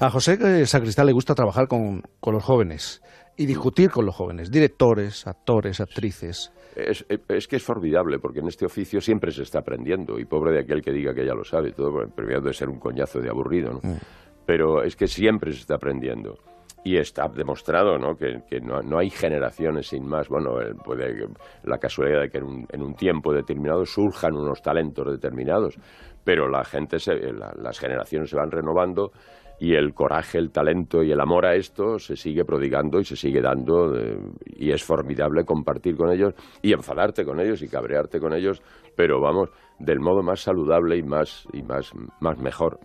A 0.00 0.10
José 0.10 0.38
eh, 0.40 0.66
Sacristán 0.66 1.06
le 1.06 1.12
gusta 1.12 1.34
trabajar 1.34 1.68
con, 1.68 2.02
con 2.18 2.34
los 2.34 2.42
jóvenes 2.42 3.02
y 3.36 3.46
discutir 3.46 3.90
con 3.90 4.06
los 4.06 4.16
jóvenes, 4.16 4.50
directores, 4.50 5.26
actores, 5.26 5.80
actrices. 5.80 6.52
Es, 6.74 7.04
es 7.28 7.48
que 7.48 7.56
es 7.56 7.62
formidable, 7.62 8.18
porque 8.18 8.40
en 8.40 8.48
este 8.48 8.64
oficio 8.64 9.00
siempre 9.00 9.30
se 9.30 9.42
está 9.42 9.60
aprendiendo, 9.60 10.18
y 10.18 10.24
pobre 10.24 10.52
de 10.52 10.60
aquel 10.60 10.80
que 10.82 10.92
diga 10.92 11.14
que 11.14 11.26
ya 11.26 11.34
lo 11.34 11.44
sabe, 11.44 11.72
todo 11.72 11.92
primero 12.14 12.40
de 12.40 12.52
ser 12.52 12.68
un 12.68 12.78
coñazo 12.78 13.20
de 13.20 13.28
aburrido, 13.28 13.72
¿no? 13.72 13.80
Pero 14.52 14.82
es 14.82 14.96
que 14.96 15.06
siempre 15.08 15.50
se 15.50 15.60
está 15.60 15.76
aprendiendo. 15.76 16.36
Y 16.84 16.98
está 16.98 17.26
demostrado 17.26 17.96
¿no? 17.98 18.18
que, 18.18 18.42
no, 18.60 18.82
no 18.82 18.98
hay 18.98 19.08
generaciones 19.08 19.86
sin 19.88 20.06
más. 20.06 20.28
Bueno, 20.28 20.60
eh, 20.60 20.74
puede 20.74 21.26
la 21.64 21.78
casualidad 21.78 22.20
de 22.20 22.28
que 22.28 22.36
en 22.36 22.44
un, 22.44 22.66
en 22.70 22.82
un 22.82 22.92
tiempo 22.94 23.32
determinado 23.32 23.86
surjan 23.86 24.34
unos 24.36 24.60
talentos 24.60 25.10
determinados, 25.10 25.78
pero 26.22 26.50
la 26.50 26.64
gente, 26.66 26.98
se, 26.98 27.32
la- 27.32 27.54
las 27.56 27.78
generaciones 27.78 28.28
se 28.28 28.36
van 28.36 28.50
renovando 28.50 29.10
y 29.58 29.74
el 29.74 29.94
coraje, 29.94 30.36
el 30.36 30.50
talento 30.50 31.02
y 31.02 31.12
el 31.12 31.20
amor 31.20 31.46
a 31.46 31.54
esto 31.54 31.98
se 31.98 32.14
sigue 32.14 32.44
prodigando 32.44 33.00
y 33.00 33.06
se 33.06 33.16
sigue 33.16 33.40
dando 33.40 33.96
eh, 33.96 34.18
y 34.56 34.70
es 34.70 34.84
formidable 34.84 35.46
compartir 35.46 35.96
con 35.96 36.10
ellos 36.10 36.34
y 36.60 36.74
enfadarte 36.74 37.24
con 37.24 37.40
ellos 37.40 37.62
y 37.62 37.68
cabrearte 37.68 38.20
con 38.20 38.34
ellos, 38.34 38.60
pero 38.96 39.18
vamos, 39.18 39.48
del 39.82 39.98
modo 40.00 40.22
más 40.22 40.40
saludable 40.40 40.96
y 40.96 41.02
más 41.02 41.44
y 41.52 41.62
más, 41.62 41.90
más 42.20 42.38
mejor. 42.38 42.78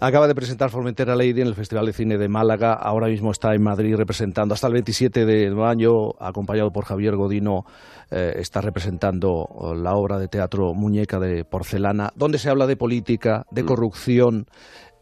Acaba 0.00 0.26
de 0.26 0.34
presentar 0.34 0.70
Formentera 0.70 1.14
Lady 1.14 1.40
en 1.42 1.48
el 1.48 1.54
Festival 1.54 1.86
de 1.86 1.92
Cine 1.92 2.16
de 2.16 2.28
Málaga. 2.28 2.72
Ahora 2.72 3.08
mismo 3.08 3.30
está 3.30 3.54
en 3.54 3.62
Madrid 3.62 3.94
representando 3.94 4.54
hasta 4.54 4.66
el 4.68 4.72
27 4.72 5.26
de 5.26 5.50
mayo, 5.50 6.20
acompañado 6.20 6.70
por 6.70 6.84
Javier 6.84 7.14
Godino. 7.16 7.64
eh, 8.10 8.32
está 8.36 8.62
representando 8.62 9.46
la 9.76 9.94
obra 9.94 10.18
de 10.18 10.28
teatro 10.28 10.72
Muñeca 10.72 11.18
de 11.18 11.44
Porcelana, 11.44 12.10
donde 12.16 12.38
se 12.38 12.48
habla 12.48 12.66
de 12.66 12.76
política, 12.76 13.44
de 13.50 13.64
corrupción. 13.64 14.46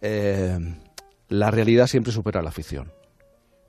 Eh, 0.03 0.59
la 1.28 1.51
realidad 1.53 1.87
siempre 1.87 2.12
supera 2.12 2.43
la 2.43 2.51
ficción. 2.51 2.91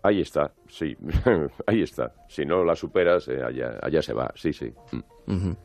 Ahí 0.01 0.21
está, 0.21 0.51
sí, 0.67 0.95
ahí 1.67 1.81
está. 1.81 2.13
Si 2.29 2.45
no 2.45 2.63
la 2.63 2.75
superas, 2.75 3.27
eh, 3.27 3.43
allá, 3.43 3.77
allá 3.81 4.01
se 4.01 4.13
va, 4.13 4.31
sí, 4.35 4.53
sí. 4.53 4.71
Mm. 4.91 5.31
Ujú. 5.33 5.57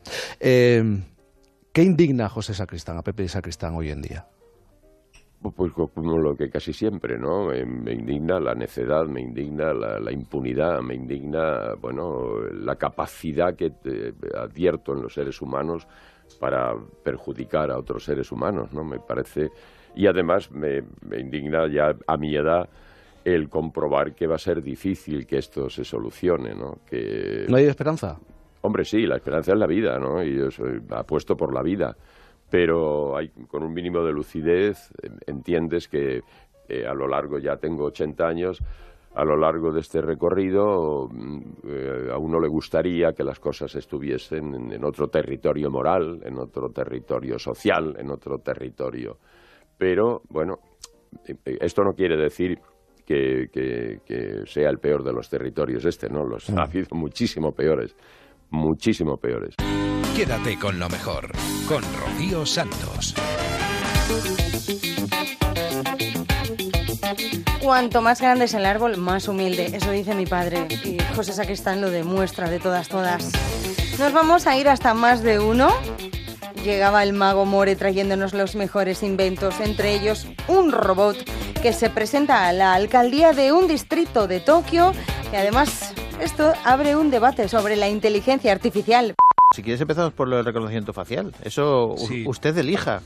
¿Qué 1.73 1.81
indigna 1.83 2.25
a 2.25 2.29
José 2.29 2.53
Sacristán, 2.53 2.97
a 2.97 3.01
Pepe 3.01 3.27
Sacristán 3.27 3.73
hoy 3.75 3.89
en 3.89 4.01
día? 4.01 4.27
Pues 5.55 5.73
co- 5.73 5.89
como 5.89 6.17
lo 6.19 6.37
que 6.37 6.49
casi 6.49 6.71
siempre, 6.71 7.17
¿no? 7.17 7.51
Eh, 7.51 7.65
Me 7.65 7.93
indigna 7.93 8.39
la 8.39 8.53
necedad, 8.55 9.05
me 9.05 9.21
indigna 9.21 9.73
la, 9.73 9.99
la 9.99 10.11
impunidad, 10.11 10.81
me 10.81 10.93
indigna, 10.95 11.73
bueno, 11.81 12.39
la 12.51 12.75
capacidad 12.75 13.55
que 13.55 13.71
te- 13.71 14.13
advierto 14.37 14.93
en 14.93 15.01
los 15.01 15.13
seres 15.15 15.41
humanos 15.41 15.85
para 16.39 16.73
perjudicar 17.03 17.71
a 17.71 17.77
otros 17.77 18.05
seres 18.05 18.31
humanos, 18.31 18.71
¿no? 18.71 18.83
Me 18.83 18.99
parece... 18.99 19.49
Y 19.95 20.07
además 20.07 20.49
me, 20.51 20.83
me 21.07 21.19
indigna 21.19 21.67
ya 21.67 21.95
a 22.07 22.17
mi 22.17 22.35
edad 22.35 22.67
el 23.25 23.47
comprobar 23.49 24.13
que 24.15 24.25
va 24.27 24.35
a 24.35 24.39
ser 24.39 24.61
difícil 24.63 25.27
que 25.27 25.37
esto 25.37 25.69
se 25.69 25.83
solucione, 25.83 26.55
¿no? 26.55 26.79
Que... 26.85 27.45
¿No 27.49 27.57
hay 27.57 27.65
esperanza? 27.65 28.19
Hombre, 28.63 28.85
sí, 28.85 29.05
la 29.05 29.17
esperanza 29.17 29.51
es 29.53 29.59
la 29.59 29.67
vida, 29.67 29.99
¿no? 29.99 30.23
Y 30.23 30.37
yo 30.37 30.49
soy 30.49 30.81
apuesto 30.89 31.35
por 31.35 31.53
la 31.53 31.61
vida. 31.61 31.95
Pero 32.49 33.17
hay, 33.17 33.29
con 33.47 33.63
un 33.63 33.73
mínimo 33.73 34.03
de 34.03 34.11
lucidez 34.13 34.91
eh, 35.01 35.09
entiendes 35.27 35.87
que 35.87 36.21
eh, 36.69 36.85
a 36.87 36.93
lo 36.93 37.07
largo, 37.07 37.39
ya 37.39 37.57
tengo 37.57 37.85
80 37.85 38.25
años, 38.25 38.59
a 39.15 39.25
lo 39.25 39.35
largo 39.37 39.71
de 39.71 39.81
este 39.81 40.01
recorrido 40.01 41.09
mm, 41.11 41.39
eh, 41.67 42.09
a 42.13 42.17
uno 42.17 42.39
le 42.39 42.47
gustaría 42.47 43.11
que 43.13 43.23
las 43.23 43.39
cosas 43.39 43.75
estuviesen 43.75 44.55
en, 44.55 44.71
en 44.71 44.83
otro 44.85 45.07
territorio 45.07 45.69
moral, 45.69 46.21
en 46.23 46.37
otro 46.37 46.69
territorio 46.69 47.37
social, 47.37 47.95
en 47.99 48.09
otro 48.11 48.37
territorio. 48.39 49.17
Pero, 49.77 50.21
bueno, 50.29 50.59
eh, 51.27 51.35
esto 51.59 51.83
no 51.83 51.93
quiere 51.93 52.15
decir 52.17 52.59
que, 53.05 53.49
que- 53.51 53.99
que 54.05 54.45
sea 54.45 54.69
el 54.69 54.77
peor 54.79 55.03
de 55.03 55.11
los 55.11 55.27
territorios 55.29 55.83
este, 55.85 56.07
¿no? 56.09 56.23
Los 56.25 56.49
ha 56.49 56.63
habido 56.63 56.87
muchísimo 56.95 57.51
peores, 57.51 57.95
muchísimo 58.49 59.17
peores. 59.17 59.55
Quédate 60.15 60.59
con 60.59 60.79
lo 60.79 60.89
mejor, 60.89 61.31
con 61.67 61.83
Rocío 61.99 62.45
Santos. 62.45 63.15
Cuanto 67.63 68.01
más 68.01 68.19
grande 68.19 68.45
es 68.45 68.53
el 68.53 68.65
árbol, 68.65 68.97
más 68.97 69.27
humilde. 69.27 69.71
Eso 69.73 69.89
dice 69.91 70.13
mi 70.15 70.25
padre. 70.25 70.67
Y 70.83 70.97
José 71.15 71.31
Sacristán 71.31 71.79
lo 71.79 71.89
demuestra 71.89 72.49
de 72.49 72.59
todas, 72.59 72.89
todas. 72.89 73.31
Nos 73.97 74.11
vamos 74.11 74.47
a 74.47 74.57
ir 74.57 74.67
hasta 74.67 74.93
más 74.93 75.23
de 75.23 75.39
uno. 75.39 75.69
Llegaba 76.63 77.03
el 77.03 77.13
mago 77.13 77.45
More 77.45 77.75
trayéndonos 77.75 78.33
los 78.33 78.55
mejores 78.55 79.01
inventos, 79.01 79.59
entre 79.59 79.93
ellos 79.93 80.27
un 80.47 80.71
robot 80.71 81.17
que 81.61 81.73
se 81.73 81.89
presenta 81.89 82.47
a 82.47 82.53
la 82.53 82.73
alcaldía 82.73 83.31
de 83.31 83.53
un 83.53 83.67
distrito 83.67 84.27
de 84.27 84.41
Tokio 84.41 84.91
y 85.31 85.35
además 85.35 85.93
esto 86.23 86.53
abre 86.65 86.95
un 86.95 87.11
debate 87.11 87.47
sobre 87.47 87.75
la 87.75 87.89
inteligencia 87.89 88.51
artificial. 88.51 89.13
Si 89.55 89.61
quieres 89.61 89.81
empezamos 89.81 90.13
por 90.13 90.27
lo 90.27 90.37
del 90.37 90.45
reconocimiento 90.45 90.93
facial. 90.93 91.33
Eso 91.43 91.95
Sí. 91.97 92.23
usted 92.27 92.57
elija. 92.57 93.01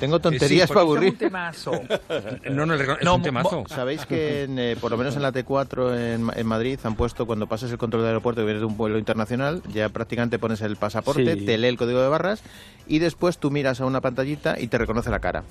Tengo 0.00 0.16
Eh, 0.16 0.20
tonterías 0.20 0.68
sí, 0.68 0.74
para 0.74 0.82
aburrir. 0.82 1.08
es 1.08 1.12
un 1.14 1.18
temazo. 1.18 1.70
No, 2.50 2.66
no, 2.66 2.74
es 2.74 3.06
un 3.06 3.22
temazo. 3.22 3.64
Sabéis 3.68 4.04
que 4.06 4.44
en, 4.44 4.58
eh, 4.58 4.76
por 4.80 4.90
lo 4.90 4.96
menos 4.96 5.16
en 5.16 5.22
la 5.22 5.32
T4 5.32 5.96
en, 6.14 6.22
Ma- 6.22 6.34
en 6.36 6.46
Madrid 6.46 6.78
han 6.84 6.94
puesto 6.96 7.26
cuando 7.26 7.46
pasas 7.46 7.70
el 7.70 7.78
control 7.78 8.02
del 8.02 8.08
aeropuerto 8.08 8.42
y 8.42 8.44
vienes 8.44 8.60
de 8.60 8.66
un 8.66 8.76
vuelo 8.76 8.98
internacional, 8.98 9.62
ya 9.72 9.88
prácticamente 9.88 10.38
pones 10.38 10.60
el 10.60 10.76
pasaporte, 10.76 11.34
Sí. 11.36 11.44
te 11.46 11.58
lee 11.58 11.68
el 11.68 11.76
código 11.78 12.00
de 12.00 12.08
barras 12.08 12.42
y 12.86 12.98
después 13.00 13.38
tú 13.38 13.50
miras 13.50 13.80
a 13.80 13.86
una 13.86 14.00
pantallita 14.00 14.58
y 14.60 14.68
te 14.68 14.78
reconoce 14.78 15.10
la 15.10 15.18
cara. 15.20 15.44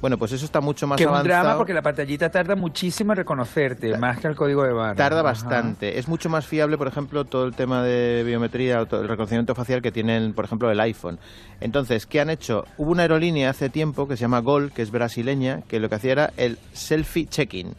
Bueno, 0.00 0.16
pues 0.16 0.32
eso 0.32 0.44
está 0.46 0.60
mucho 0.60 0.86
más 0.86 0.96
que 0.96 1.02
es 1.02 1.08
un 1.08 1.14
avanzado. 1.14 1.42
drama 1.42 1.56
porque 1.58 1.74
la 1.74 1.82
pantallita 1.82 2.30
tarda 2.30 2.56
muchísimo 2.56 3.12
en 3.12 3.18
reconocerte, 3.18 3.98
más 3.98 4.18
que 4.18 4.28
el 4.28 4.34
código 4.34 4.62
de 4.62 4.72
barra. 4.72 4.94
Tarda 4.94 5.20
Ajá. 5.20 5.24
bastante. 5.24 5.98
Es 5.98 6.08
mucho 6.08 6.30
más 6.30 6.46
fiable, 6.46 6.78
por 6.78 6.88
ejemplo, 6.88 7.24
todo 7.26 7.44
el 7.44 7.54
tema 7.54 7.82
de 7.82 8.22
biometría, 8.24 8.80
o 8.82 8.96
el 8.96 9.08
reconocimiento 9.08 9.54
facial 9.54 9.82
que 9.82 9.92
tienen, 9.92 10.32
por 10.32 10.46
ejemplo, 10.46 10.70
el 10.70 10.80
iPhone. 10.80 11.18
Entonces, 11.60 12.06
¿qué 12.06 12.20
han 12.20 12.30
hecho? 12.30 12.64
Hubo 12.78 12.92
una 12.92 13.02
aerolínea 13.02 13.50
hace 13.50 13.68
tiempo 13.68 14.08
que 14.08 14.16
se 14.16 14.22
llama 14.22 14.38
Gol, 14.40 14.72
que 14.72 14.80
es 14.82 14.90
brasileña, 14.90 15.60
que 15.68 15.80
lo 15.80 15.88
que 15.90 15.96
hacía 15.96 16.12
era 16.12 16.32
el 16.38 16.58
selfie 16.72 17.26
check-in, 17.26 17.74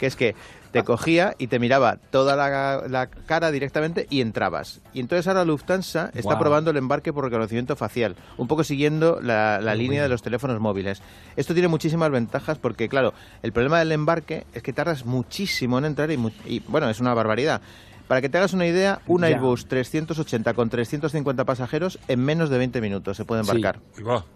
que 0.00 0.06
es 0.06 0.16
que 0.16 0.34
te 0.70 0.84
cogía 0.84 1.34
y 1.38 1.46
te 1.46 1.58
miraba 1.58 1.96
toda 2.10 2.36
la, 2.36 2.84
la 2.88 3.06
cara 3.08 3.50
directamente 3.50 4.06
y 4.10 4.20
entrabas. 4.20 4.80
Y 4.92 5.00
entonces 5.00 5.26
ahora 5.26 5.44
Lufthansa 5.44 6.10
está 6.14 6.38
probando 6.38 6.70
el 6.70 6.76
embarque 6.76 7.12
por 7.12 7.24
reconocimiento 7.24 7.76
facial, 7.76 8.16
un 8.36 8.48
poco 8.48 8.64
siguiendo 8.64 9.20
la, 9.22 9.60
la 9.60 9.74
línea 9.74 10.02
de 10.02 10.08
los 10.08 10.22
teléfonos 10.22 10.60
móviles. 10.60 11.02
Esto 11.36 11.54
tiene 11.54 11.68
muchísimas 11.68 12.10
ventajas 12.10 12.58
porque, 12.58 12.88
claro, 12.88 13.14
el 13.42 13.52
problema 13.52 13.78
del 13.78 13.92
embarque 13.92 14.44
es 14.52 14.62
que 14.62 14.72
tardas 14.72 15.04
muchísimo 15.04 15.78
en 15.78 15.84
entrar 15.86 16.10
y, 16.10 16.18
y, 16.46 16.60
bueno, 16.68 16.88
es 16.88 17.00
una 17.00 17.14
barbaridad. 17.14 17.60
Para 18.08 18.22
que 18.22 18.28
te 18.30 18.38
hagas 18.38 18.54
una 18.54 18.66
idea, 18.66 19.00
un 19.06 19.20
Ya. 19.20 19.26
Airbus 19.28 19.66
380 19.66 20.54
con 20.54 20.70
350 20.70 21.44
pasajeros 21.44 21.98
en 22.08 22.20
menos 22.24 22.48
de 22.48 22.56
20 22.58 22.80
minutos 22.80 23.16
se 23.18 23.24
puede 23.26 23.42
embarcar. 23.42 23.80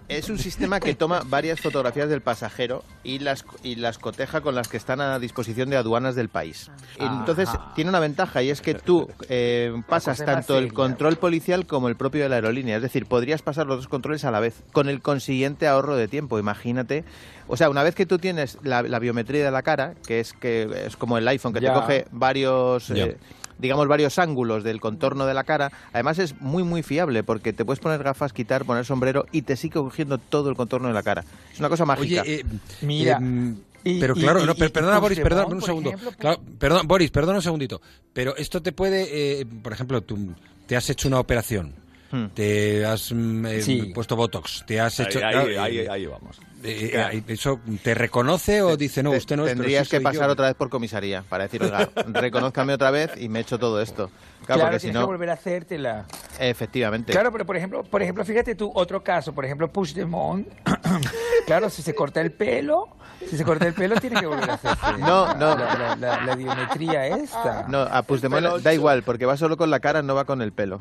Es 0.08 0.28
un 0.28 0.38
sistema 0.38 0.78
que 0.78 0.94
toma 0.94 1.22
varias 1.26 1.60
fotografías 1.60 2.08
del 2.10 2.20
pasajero 2.20 2.84
y 3.02 3.18
las, 3.20 3.44
y 3.62 3.76
las 3.76 3.96
coteja 3.98 4.42
con 4.42 4.54
las 4.54 4.68
que 4.68 4.76
están 4.76 5.00
a 5.00 5.18
disposición 5.18 5.70
de 5.70 5.78
aduanas 5.78 6.14
del 6.14 6.28
país. 6.28 6.70
Entonces 6.98 7.48
Ajá. 7.48 7.72
tiene 7.74 7.88
una 7.88 7.98
ventaja 8.00 8.42
y 8.42 8.50
es 8.50 8.60
que 8.60 8.74
tú 8.74 9.08
eh, 9.30 9.72
pasas 9.88 10.18
tanto 10.22 10.58
el 10.58 10.72
control 10.74 11.16
policial 11.16 11.66
como 11.66 11.88
el 11.88 11.96
propio 11.96 12.22
de 12.24 12.28
la 12.28 12.36
aerolínea. 12.36 12.76
Es 12.76 12.82
decir, 12.82 13.06
podrías 13.06 13.40
pasar 13.40 13.66
los 13.66 13.78
dos 13.78 13.88
controles 13.88 14.24
a 14.26 14.30
la 14.30 14.40
vez 14.40 14.62
con 14.72 14.90
el 14.90 15.00
consiguiente 15.00 15.66
ahorro 15.66 15.96
de 15.96 16.08
tiempo. 16.08 16.38
Imagínate. 16.38 17.04
O 17.48 17.56
sea, 17.56 17.70
una 17.70 17.82
vez 17.82 17.94
que 17.94 18.04
tú 18.06 18.18
tienes 18.18 18.58
la, 18.62 18.82
la 18.82 18.98
biometría 18.98 19.44
de 19.44 19.50
la 19.50 19.62
cara, 19.62 19.94
que 20.06 20.20
es 20.20 20.32
que 20.34 20.68
es 20.86 20.96
como 20.96 21.16
el 21.18 21.26
iPhone 21.28 21.52
que 21.54 21.60
Ya. 21.60 21.72
te 21.74 21.80
coge 21.80 22.06
varios 22.12 22.90
eh, 22.90 23.16
digamos, 23.62 23.88
varios 23.88 24.18
ángulos 24.18 24.62
del 24.64 24.80
contorno 24.80 25.24
de 25.24 25.32
la 25.32 25.44
cara. 25.44 25.72
Además 25.94 26.18
es 26.18 26.38
muy, 26.40 26.62
muy 26.64 26.82
fiable 26.82 27.22
porque 27.22 27.52
te 27.54 27.64
puedes 27.64 27.80
poner 27.80 28.02
gafas, 28.02 28.32
quitar, 28.34 28.64
poner 28.66 28.84
sombrero 28.84 29.24
y 29.32 29.42
te 29.42 29.56
sigue 29.56 29.74
cogiendo 29.74 30.18
todo 30.18 30.50
el 30.50 30.56
contorno 30.56 30.88
de 30.88 30.94
la 30.94 31.02
cara. 31.02 31.24
Es 31.52 31.58
una 31.60 31.68
cosa 31.70 31.84
mágica. 31.86 32.20
Oye, 32.22 32.40
eh, 32.40 32.44
Mira, 32.82 33.18
eh, 33.22 33.54
y- 33.84 34.00
pero 34.00 34.14
y- 34.16 34.20
claro, 34.20 34.42
y- 34.42 34.46
no, 34.46 34.52
y- 34.52 34.56
per- 34.56 34.68
y 34.68 34.72
perdona 34.72 34.98
Boris, 34.98 35.20
perdona 35.20 35.46
un 35.46 35.62
segundo. 35.62 35.88
ejemplo, 35.90 36.10
pues 36.10 36.18
Claro, 36.20 36.40
perdón, 36.58 36.86
Boris, 36.88 37.10
perdona 37.10 37.38
un 37.38 37.42
segundito. 37.42 37.80
Pero 38.12 38.36
esto 38.36 38.60
te 38.60 38.72
puede, 38.72 39.40
eh, 39.40 39.46
por 39.46 39.72
ejemplo, 39.72 40.02
tú 40.02 40.34
te 40.66 40.76
has 40.76 40.90
hecho 40.90 41.08
una 41.08 41.20
operación, 41.20 41.72
Hmm. 42.10 42.26
te 42.34 42.84
has 42.84 43.10
mm, 43.12 43.46
eh, 43.46 43.62
Sí. 43.62 43.90
puesto 43.94 44.16
botox, 44.16 44.64
te 44.66 44.78
has 44.80 45.00
Ahí- 45.00 45.06
hecho, 45.06 45.18
ahí- 45.24 45.32
claro, 45.32 45.62
ahí- 45.62 45.78
eh, 45.78 45.88
ahí 45.90 46.06
vamos. 46.06 46.38
Eh, 46.64 46.90
Claro. 46.92 47.14
eh, 47.16 47.24
eso 47.28 47.60
te 47.82 47.94
reconoce 47.94 48.62
o 48.62 48.76
dice 48.76 49.02
no, 49.02 49.10
Te- 49.10 49.16
usted 49.18 49.36
no 49.36 49.46
es, 49.46 49.52
Tendrías 49.54 49.88
sí 49.88 49.96
que 49.96 50.00
pasar 50.00 50.26
yo"? 50.26 50.32
otra 50.32 50.46
vez 50.46 50.54
por 50.54 50.68
comisaría 50.70 51.22
para 51.28 51.44
decir, 51.44 51.62
oiga, 51.62 51.88
reconózcame 52.06 52.72
otra 52.74 52.90
vez 52.90 53.10
y 53.16 53.28
me 53.28 53.38
he 53.40 53.42
hecho 53.42 53.58
todo 53.58 53.80
esto. 53.80 54.10
Claro, 54.46 54.78
si 54.80 54.90
no... 54.90 55.00
que 55.00 55.06
volver 55.06 55.30
a 55.30 55.34
hacértela. 55.34 56.04
Efectivamente. 56.40 57.12
Claro, 57.12 57.30
pero 57.30 57.46
por 57.46 57.56
ejemplo, 57.56 57.84
por 57.84 58.02
ejemplo, 58.02 58.24
fíjate 58.24 58.54
tú, 58.56 58.70
otro 58.74 59.02
caso, 59.04 59.32
por 59.32 59.44
ejemplo, 59.44 59.68
Puigdemont, 59.70 60.48
claro, 61.46 61.70
si 61.70 61.82
se 61.82 61.94
corta 61.94 62.20
el 62.20 62.32
pelo, 62.32 62.88
si 63.28 63.36
se 63.36 63.44
corta 63.44 63.66
el 63.66 63.74
pelo 63.74 63.96
tiene 64.00 64.18
que 64.20 64.26
volver 64.26 64.50
a 64.50 64.54
hacerse 64.54 64.92
No, 64.98 65.32
no. 65.34 65.56
la, 65.56 65.74
la, 65.76 65.96
la- 65.96 66.20
la 66.24 66.34
biometría 66.34 67.06
esta. 67.06 67.66
No, 67.68 67.82
a 67.82 68.02
Puigdemont 68.02 68.62
da 68.62 68.74
igual, 68.74 69.02
porque 69.04 69.26
va 69.26 69.36
solo 69.36 69.56
con 69.56 69.70
la 69.70 69.78
cara, 69.80 70.02
no 70.02 70.14
va 70.14 70.24
con 70.24 70.42
el 70.42 70.52
pelo. 70.52 70.80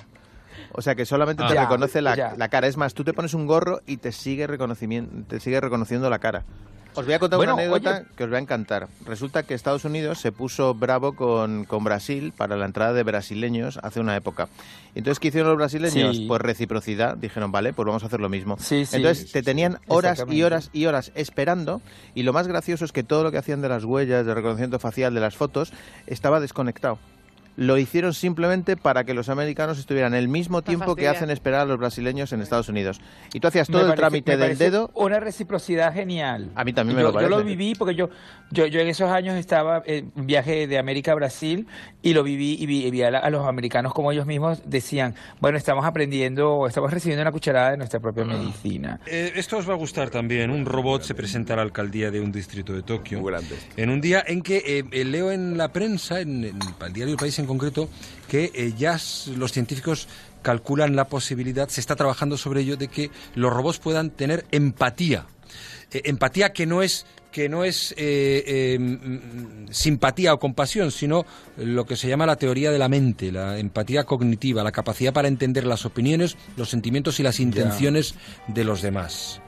O 0.73 0.81
sea 0.81 0.95
que 0.95 1.05
solamente 1.05 1.43
Ah. 1.43 1.47
te 1.47 1.53
Ya, 1.55 1.61
reconoce 1.63 2.01
la, 2.01 2.33
la 2.37 2.49
cara. 2.49 2.67
Es 2.67 2.77
más, 2.77 2.93
tú 2.93 3.03
te 3.03 3.13
pones 3.13 3.33
un 3.33 3.45
gorro 3.47 3.81
y 3.85 3.97
te 3.97 4.11
sigue, 4.11 4.47
reconocimiento, 4.47 5.11
te 5.27 5.39
sigue 5.39 5.59
reconociendo 5.59 6.09
la 6.09 6.19
cara. 6.19 6.43
Os 6.93 7.05
voy 7.05 7.13
a 7.13 7.19
contar 7.19 7.37
Bueno, 7.37 7.53
una 7.53 7.63
anécdota 7.63 7.99
oye. 7.99 8.05
que 8.17 8.25
os 8.25 8.33
va 8.33 8.35
a 8.35 8.41
encantar. 8.41 8.89
Resulta 9.05 9.43
que 9.43 9.53
Estados 9.53 9.85
Unidos 9.85 10.19
se 10.19 10.33
puso 10.33 10.73
bravo 10.73 11.13
con, 11.15 11.63
con 11.63 11.85
Brasil 11.85 12.33
para 12.35 12.57
la 12.57 12.65
entrada 12.65 12.91
de 12.91 13.03
brasileños 13.03 13.79
hace 13.81 14.01
una 14.01 14.13
época. 14.17 14.49
Entonces, 14.93 15.21
¿qué 15.21 15.29
hicieron 15.29 15.51
los 15.51 15.57
brasileños? 15.57 16.17
Sí. 16.17 16.25
Pues 16.27 16.41
reciprocidad. 16.41 17.15
Dijeron, 17.15 17.49
vale, 17.49 17.71
pues 17.71 17.85
vamos 17.85 18.03
a 18.03 18.07
hacer 18.07 18.19
lo 18.19 18.27
mismo. 18.27 18.57
Sí, 18.59 18.85
sí. 18.85 18.97
Entonces, 18.97 19.31
te 19.31 19.41
tenían 19.41 19.79
horas 19.87 20.25
y 20.29 20.43
horas 20.43 20.69
y 20.73 20.85
horas 20.85 21.13
esperando. 21.15 21.81
Y 22.13 22.23
lo 22.23 22.33
más 22.33 22.49
gracioso 22.49 22.83
es 22.83 22.91
que 22.91 23.03
todo 23.03 23.23
lo 23.23 23.31
que 23.31 23.37
hacían 23.37 23.61
de 23.61 23.69
las 23.69 23.85
huellas, 23.85 24.25
de 24.25 24.33
reconocimiento 24.33 24.77
facial, 24.77 25.13
de 25.13 25.21
las 25.21 25.37
fotos, 25.37 25.71
estaba 26.07 26.41
desconectado. 26.41 26.99
Lo 27.57 27.77
hicieron 27.77 28.13
simplemente 28.13 28.77
para 28.77 29.03
que 29.03 29.13
los 29.13 29.29
americanos 29.29 29.77
estuvieran 29.77 30.13
el 30.13 30.27
mismo 30.27 30.61
tiempo 30.61 30.95
que 30.95 31.07
hacen 31.07 31.29
esperar 31.29 31.61
a 31.61 31.65
los 31.65 31.77
brasileños 31.77 32.31
en 32.33 32.41
Estados 32.41 32.69
Unidos. 32.69 33.01
Y 33.33 33.39
tú 33.39 33.47
hacías 33.47 33.69
Me 33.69 33.73
todo 33.73 33.81
el 33.81 33.87
parece- 33.89 33.99
trámite 34.01 34.37
me 34.37 34.47
del 34.47 34.57
dedo. 34.57 34.91
Una 34.95 35.19
reciprocidad 35.19 35.93
genial. 35.93 36.49
A 36.55 36.63
mí 36.63 36.73
también 36.73 36.95
me 36.95 37.01
yo, 37.01 37.09
lo 37.09 37.13
parece. 37.13 37.29
Yo 37.31 37.37
lo 37.37 37.43
viví 37.43 37.75
porque 37.75 37.95
yo, 37.95 38.09
yo, 38.51 38.65
yo 38.67 38.79
en 38.79 38.87
esos 38.87 39.09
años 39.09 39.35
estaba 39.35 39.83
en 39.85 40.11
un 40.15 40.25
viaje 40.27 40.67
de 40.67 40.77
América 40.77 41.11
a 41.11 41.15
Brasil 41.15 41.67
y 42.01 42.13
lo 42.13 42.23
viví 42.23 42.55
y 42.59 42.65
vi, 42.65 42.85
y 42.85 42.91
vi 42.91 43.03
a, 43.03 43.11
la- 43.11 43.19
a 43.19 43.29
los 43.29 43.45
americanos 43.45 43.93
como 43.93 44.11
ellos 44.11 44.25
mismos 44.25 44.61
decían, 44.65 45.15
bueno, 45.39 45.57
estamos 45.57 45.85
aprendiendo, 45.85 46.67
estamos 46.67 46.91
recibiendo 46.91 47.21
una 47.21 47.31
cucharada 47.31 47.71
de 47.71 47.77
nuestra 47.77 47.99
propia 47.99 48.23
medicina. 48.23 48.99
Eh, 49.05 49.33
esto 49.35 49.57
os 49.57 49.69
va 49.69 49.73
a 49.73 49.77
gustar 49.77 50.09
también. 50.09 50.49
Un 50.51 50.65
robot 50.65 51.03
se 51.03 51.13
presenta 51.15 51.53
a 51.53 51.57
la 51.57 51.61
alcaldía 51.63 52.11
de 52.11 52.21
un 52.21 52.31
distrito 52.31 52.73
de 52.73 52.81
Tokio. 52.83 53.21
En 53.77 53.89
un 53.89 54.01
día 54.01 54.23
en 54.25 54.41
que 54.41 54.57
eh, 54.65 54.83
eh, 54.91 55.05
leo 55.05 55.31
en 55.31 55.57
la 55.57 55.71
prensa, 55.71 56.19
en, 56.21 56.43
en 56.45 56.59
el 56.85 56.93
diario 56.93 57.13
El 57.13 57.19
País 57.19 57.37
en 57.41 57.47
concreto, 57.47 57.89
que 58.27 58.51
eh, 58.53 58.73
ya 58.77 58.99
los 59.35 59.51
científicos 59.51 60.07
calculan 60.41 60.95
la 60.95 61.05
posibilidad, 61.05 61.69
se 61.69 61.81
está 61.81 61.95
trabajando 61.95 62.37
sobre 62.37 62.61
ello, 62.61 62.77
de 62.77 62.87
que 62.87 63.11
los 63.35 63.53
robots 63.53 63.79
puedan 63.79 64.09
tener 64.09 64.45
empatía. 64.51 65.25
Eh, 65.91 66.01
empatía 66.05 66.53
que 66.53 66.65
no 66.65 66.81
es 66.81 67.05
que 67.31 67.47
no 67.47 67.63
es 67.63 67.93
eh, 67.97 68.43
eh, 68.45 68.77
mm, 68.77 69.67
simpatía 69.71 70.33
o 70.33 70.39
compasión, 70.39 70.91
sino 70.91 71.25
lo 71.55 71.85
que 71.85 71.95
se 71.95 72.09
llama 72.09 72.25
la 72.25 72.35
teoría 72.35 72.71
de 72.71 72.77
la 72.79 72.89
mente, 72.89 73.31
la 73.31 73.57
empatía 73.57 74.03
cognitiva, 74.03 74.63
la 74.63 74.73
capacidad 74.73 75.13
para 75.13 75.29
entender 75.29 75.65
las 75.65 75.85
opiniones, 75.85 76.35
los 76.57 76.69
sentimientos 76.69 77.19
y 77.19 77.23
las 77.23 77.39
intenciones 77.39 78.15
de 78.47 78.63
los 78.65 78.81
demás. 78.81 79.41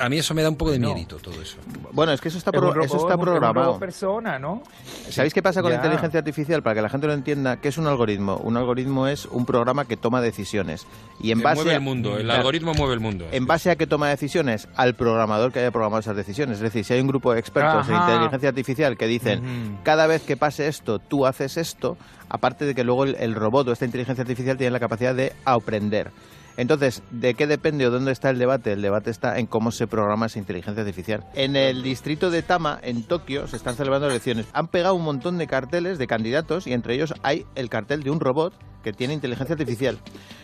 A 0.00 0.08
mí 0.08 0.18
eso 0.18 0.32
me 0.34 0.42
da 0.42 0.48
un 0.48 0.56
poco 0.56 0.70
de 0.70 0.78
No. 0.78 0.88
miedito, 0.94 1.16
todo 1.16 1.40
eso. 1.42 1.56
Bueno, 1.92 2.12
es 2.12 2.20
que 2.20 2.28
eso 2.28 2.38
está, 2.38 2.50
pro- 2.50 2.72
robot, 2.72 2.84
eso 2.84 2.96
está 2.96 3.16
programado. 3.18 3.78
persona, 3.78 4.38
¿no? 4.38 4.62
¿Sabéis 5.10 5.34
qué 5.34 5.42
pasa 5.42 5.60
con 5.62 5.70
la 5.70 5.76
inteligencia 5.76 6.18
artificial? 6.18 6.62
Para 6.62 6.76
que 6.76 6.82
la 6.82 6.88
gente 6.88 7.06
lo 7.06 7.12
entienda, 7.12 7.56
¿qué 7.58 7.68
es 7.68 7.78
un 7.78 7.86
algoritmo? 7.86 8.36
Un 8.38 8.56
algoritmo 8.56 9.06
es 9.06 9.26
un 9.26 9.44
programa 9.46 9.84
que 9.84 9.96
toma 9.96 10.20
decisiones. 10.20 10.86
Y 11.20 11.32
en 11.32 11.42
base 11.42 11.56
mueve 11.56 11.72
a- 11.72 11.74
el 11.76 11.80
mundo, 11.82 12.16
el 12.16 12.24
Claro. 12.24 12.38
algoritmo 12.38 12.72
mueve 12.74 12.94
el 12.94 13.00
mundo. 13.00 13.26
¿En 13.32 13.46
base 13.46 13.70
a 13.70 13.76
qué 13.76 13.86
toma 13.86 14.08
decisiones? 14.08 14.68
Al 14.76 14.94
programador 14.94 15.52
que 15.52 15.58
haya 15.60 15.70
programado 15.70 16.00
esas 16.00 16.16
decisiones. 16.16 16.56
Es 16.56 16.62
decir, 16.62 16.84
si 16.84 16.94
hay 16.94 17.00
un 17.00 17.08
grupo 17.08 17.32
de 17.32 17.40
expertos 17.40 17.88
en 17.88 17.94
Ajá. 17.94 18.10
inteligencia 18.12 18.48
artificial 18.48 18.96
que 18.96 19.06
dicen, 19.06 19.78
cada 19.82 20.06
vez 20.06 20.22
que 20.22 20.36
pase 20.36 20.68
esto, 20.68 20.98
tú 20.98 21.26
haces 21.26 21.56
esto, 21.56 21.96
aparte 22.28 22.64
de 22.64 22.74
que 22.74 22.84
luego 22.84 23.04
el, 23.04 23.16
el 23.16 23.34
robot 23.34 23.68
o 23.68 23.72
esta 23.72 23.84
inteligencia 23.84 24.22
artificial 24.22 24.56
tiene 24.56 24.70
la 24.70 24.80
capacidad 24.80 25.14
de 25.14 25.32
aprender. 25.44 26.10
Entonces, 26.56 27.02
¿de 27.10 27.34
qué 27.34 27.46
depende 27.46 27.86
o 27.86 27.90
dónde 27.90 28.12
está 28.12 28.30
el 28.30 28.38
debate? 28.38 28.72
El 28.72 28.82
debate 28.82 29.10
está 29.10 29.38
en 29.38 29.46
cómo 29.46 29.70
se 29.70 29.86
programa 29.86 30.26
esa 30.26 30.38
inteligencia 30.38 30.82
artificial. 30.82 31.24
En 31.34 31.56
el 31.56 31.82
distrito 31.82 32.30
de 32.30 32.42
Tama, 32.42 32.78
en 32.82 33.02
Tokio, 33.04 33.46
se 33.46 33.56
están 33.56 33.76
celebrando 33.76 34.08
elecciones. 34.08 34.46
Han 34.52 34.68
pegado 34.68 34.94
un 34.94 35.04
montón 35.04 35.38
de 35.38 35.46
carteles 35.46 35.98
de 35.98 36.06
candidatos 36.06 36.66
y 36.66 36.72
entre 36.72 36.94
ellos 36.94 37.14
hay 37.22 37.46
el 37.54 37.68
cartel 37.70 38.02
de 38.02 38.10
un 38.10 38.20
robot 38.20 38.52
que 38.82 38.92
tiene 38.92 39.14
inteligencia 39.14 39.54
artificial. 39.54 39.98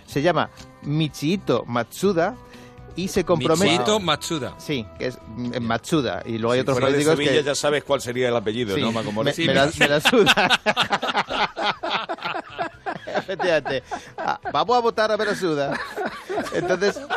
Se 0.06 0.22
llama 0.22 0.50
Michihito 0.82 1.64
Matsuda 1.66 2.36
y 2.96 3.08
se 3.08 3.24
compromete... 3.24 3.72
Michito 3.72 4.00
Matsuda. 4.00 4.54
Sí, 4.58 4.86
que 4.98 5.08
es 5.08 5.18
mm, 5.26 5.60
Matsuda. 5.60 6.22
Y 6.24 6.38
luego 6.38 6.52
hay 6.52 6.58
Si 6.58 6.62
otros 6.62 6.76
de 6.78 6.82
políticos 6.82 7.16
Sevilla 7.16 7.32
que... 7.32 7.42
ya 7.42 7.54
sabes 7.54 7.84
cuál 7.84 8.00
sería 8.00 8.28
el 8.28 8.36
apellido, 8.36 8.74
Sí, 8.74 8.80
¿no, 8.80 8.92
Maco 8.92 9.08
me, 9.08 9.16
Moreno? 9.16 9.36
me 9.46 9.54
la, 9.54 9.70
me 9.78 9.88
la 9.88 10.00
suda. 10.00 10.60
Efectivamente. 13.20 13.82
Ah, 14.18 14.38
vamos 14.52 14.76
a 14.76 14.80
votar 14.80 15.10
a 15.12 15.16
Verasuda. 15.16 15.78
Entonces... 16.52 17.00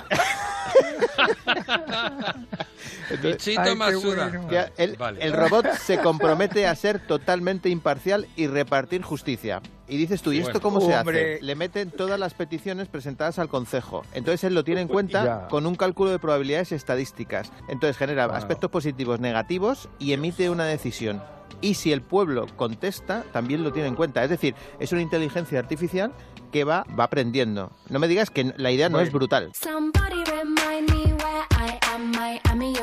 Michito 3.23 3.61
Ay, 3.61 3.95
bueno. 3.95 4.47
El, 4.77 4.95
Vale. 4.95 5.19
el 5.25 5.33
robot 5.33 5.65
se 5.73 5.97
compromete 5.99 6.67
a 6.67 6.75
ser 6.75 6.99
totalmente 7.05 7.69
imparcial 7.69 8.27
y 8.35 8.47
repartir 8.47 9.01
justicia. 9.01 9.61
Y 9.87 9.97
dices 9.97 10.21
tú, 10.21 10.31
¿y 10.31 10.37
esto 10.37 10.59
bueno. 10.59 10.61
cómo 10.61 10.81
se 10.81 10.95
Hombre. 10.95 11.35
hace? 11.35 11.43
Le 11.43 11.55
meten 11.55 11.89
todas 11.89 12.19
las 12.19 12.35
peticiones 12.35 12.87
presentadas 12.87 13.39
al 13.39 13.49
Consejo. 13.49 14.03
Entonces 14.13 14.43
él 14.43 14.53
lo 14.53 14.63
tiene 14.63 14.81
en 14.81 14.87
cuenta 14.87 15.23
Ya. 15.23 15.47
con 15.47 15.65
un 15.65 15.75
cálculo 15.75 16.11
de 16.11 16.19
probabilidades 16.19 16.71
estadísticas. 16.71 17.51
Entonces 17.67 17.97
genera 17.97 18.25
aspectos 18.25 18.69
positivos, 18.69 19.19
negativos 19.19 19.89
y 19.97 20.13
emite 20.13 20.49
una 20.51 20.65
decisión. 20.65 21.21
Y 21.61 21.73
si 21.73 21.91
el 21.91 22.01
pueblo 22.01 22.47
contesta, 22.55 23.23
también 23.31 23.63
lo 23.63 23.71
tiene 23.71 23.89
en 23.89 23.95
cuenta. 23.95 24.23
Es 24.23 24.29
decir, 24.29 24.55
es 24.79 24.91
una 24.91 25.01
inteligencia 25.01 25.59
artificial 25.59 26.13
que 26.51 26.63
va, 26.63 26.85
va 26.97 27.05
aprendiendo. 27.05 27.71
No 27.89 27.99
me 27.99 28.07
digas 28.07 28.29
que 28.29 28.53
la 28.57 28.71
idea 28.71 28.89
no 28.89 28.99
es 28.99 29.11
brutal. 29.11 29.51
Somebody 29.53 30.23
remind 30.25 30.89
me 30.89 31.13
where 31.13 31.45
I 31.51 31.77
am, 31.93 32.11
Miami 32.11 32.73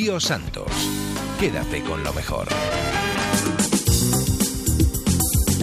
Rocío 0.00 0.18
Santos. 0.18 0.72
Quédate 1.38 1.82
con 1.82 2.02
lo 2.02 2.14
mejor. 2.14 2.48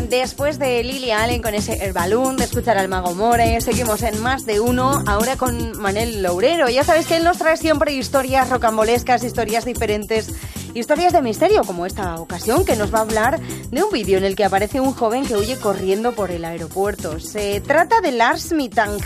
Después 0.09 0.59
de 0.59 0.83
Lily 0.83 1.09
Allen 1.09 1.41
con 1.41 1.55
ese 1.55 1.91
Balloon, 1.91 2.37
de 2.37 2.43
escuchar 2.43 2.77
al 2.77 2.87
Mago 2.87 3.15
More, 3.15 3.59
seguimos 3.61 4.03
en 4.03 4.21
Más 4.21 4.45
de 4.45 4.59
Uno, 4.59 5.01
ahora 5.07 5.37
con 5.37 5.79
Manel 5.79 6.21
Lourero. 6.21 6.69
Ya 6.69 6.83
sabes 6.83 7.07
que 7.07 7.17
él 7.17 7.23
nos 7.23 7.39
trae 7.39 7.57
siempre 7.57 7.93
historias 7.93 8.51
rocambolescas, 8.51 9.23
historias 9.23 9.65
diferentes, 9.65 10.31
historias 10.75 11.13
de 11.13 11.23
misterio, 11.23 11.63
como 11.63 11.87
esta 11.87 12.19
ocasión, 12.21 12.63
que 12.63 12.75
nos 12.75 12.93
va 12.93 12.99
a 12.99 13.01
hablar 13.01 13.39
de 13.39 13.83
un 13.83 13.91
vídeo 13.91 14.19
en 14.19 14.23
el 14.23 14.35
que 14.35 14.45
aparece 14.45 14.79
un 14.79 14.93
joven 14.93 15.25
que 15.25 15.35
huye 15.35 15.57
corriendo 15.57 16.11
por 16.11 16.29
el 16.29 16.45
aeropuerto. 16.45 17.19
Se 17.19 17.59
trata 17.61 18.01
de 18.01 18.11
Lars 18.11 18.51
Mittank. 18.51 19.01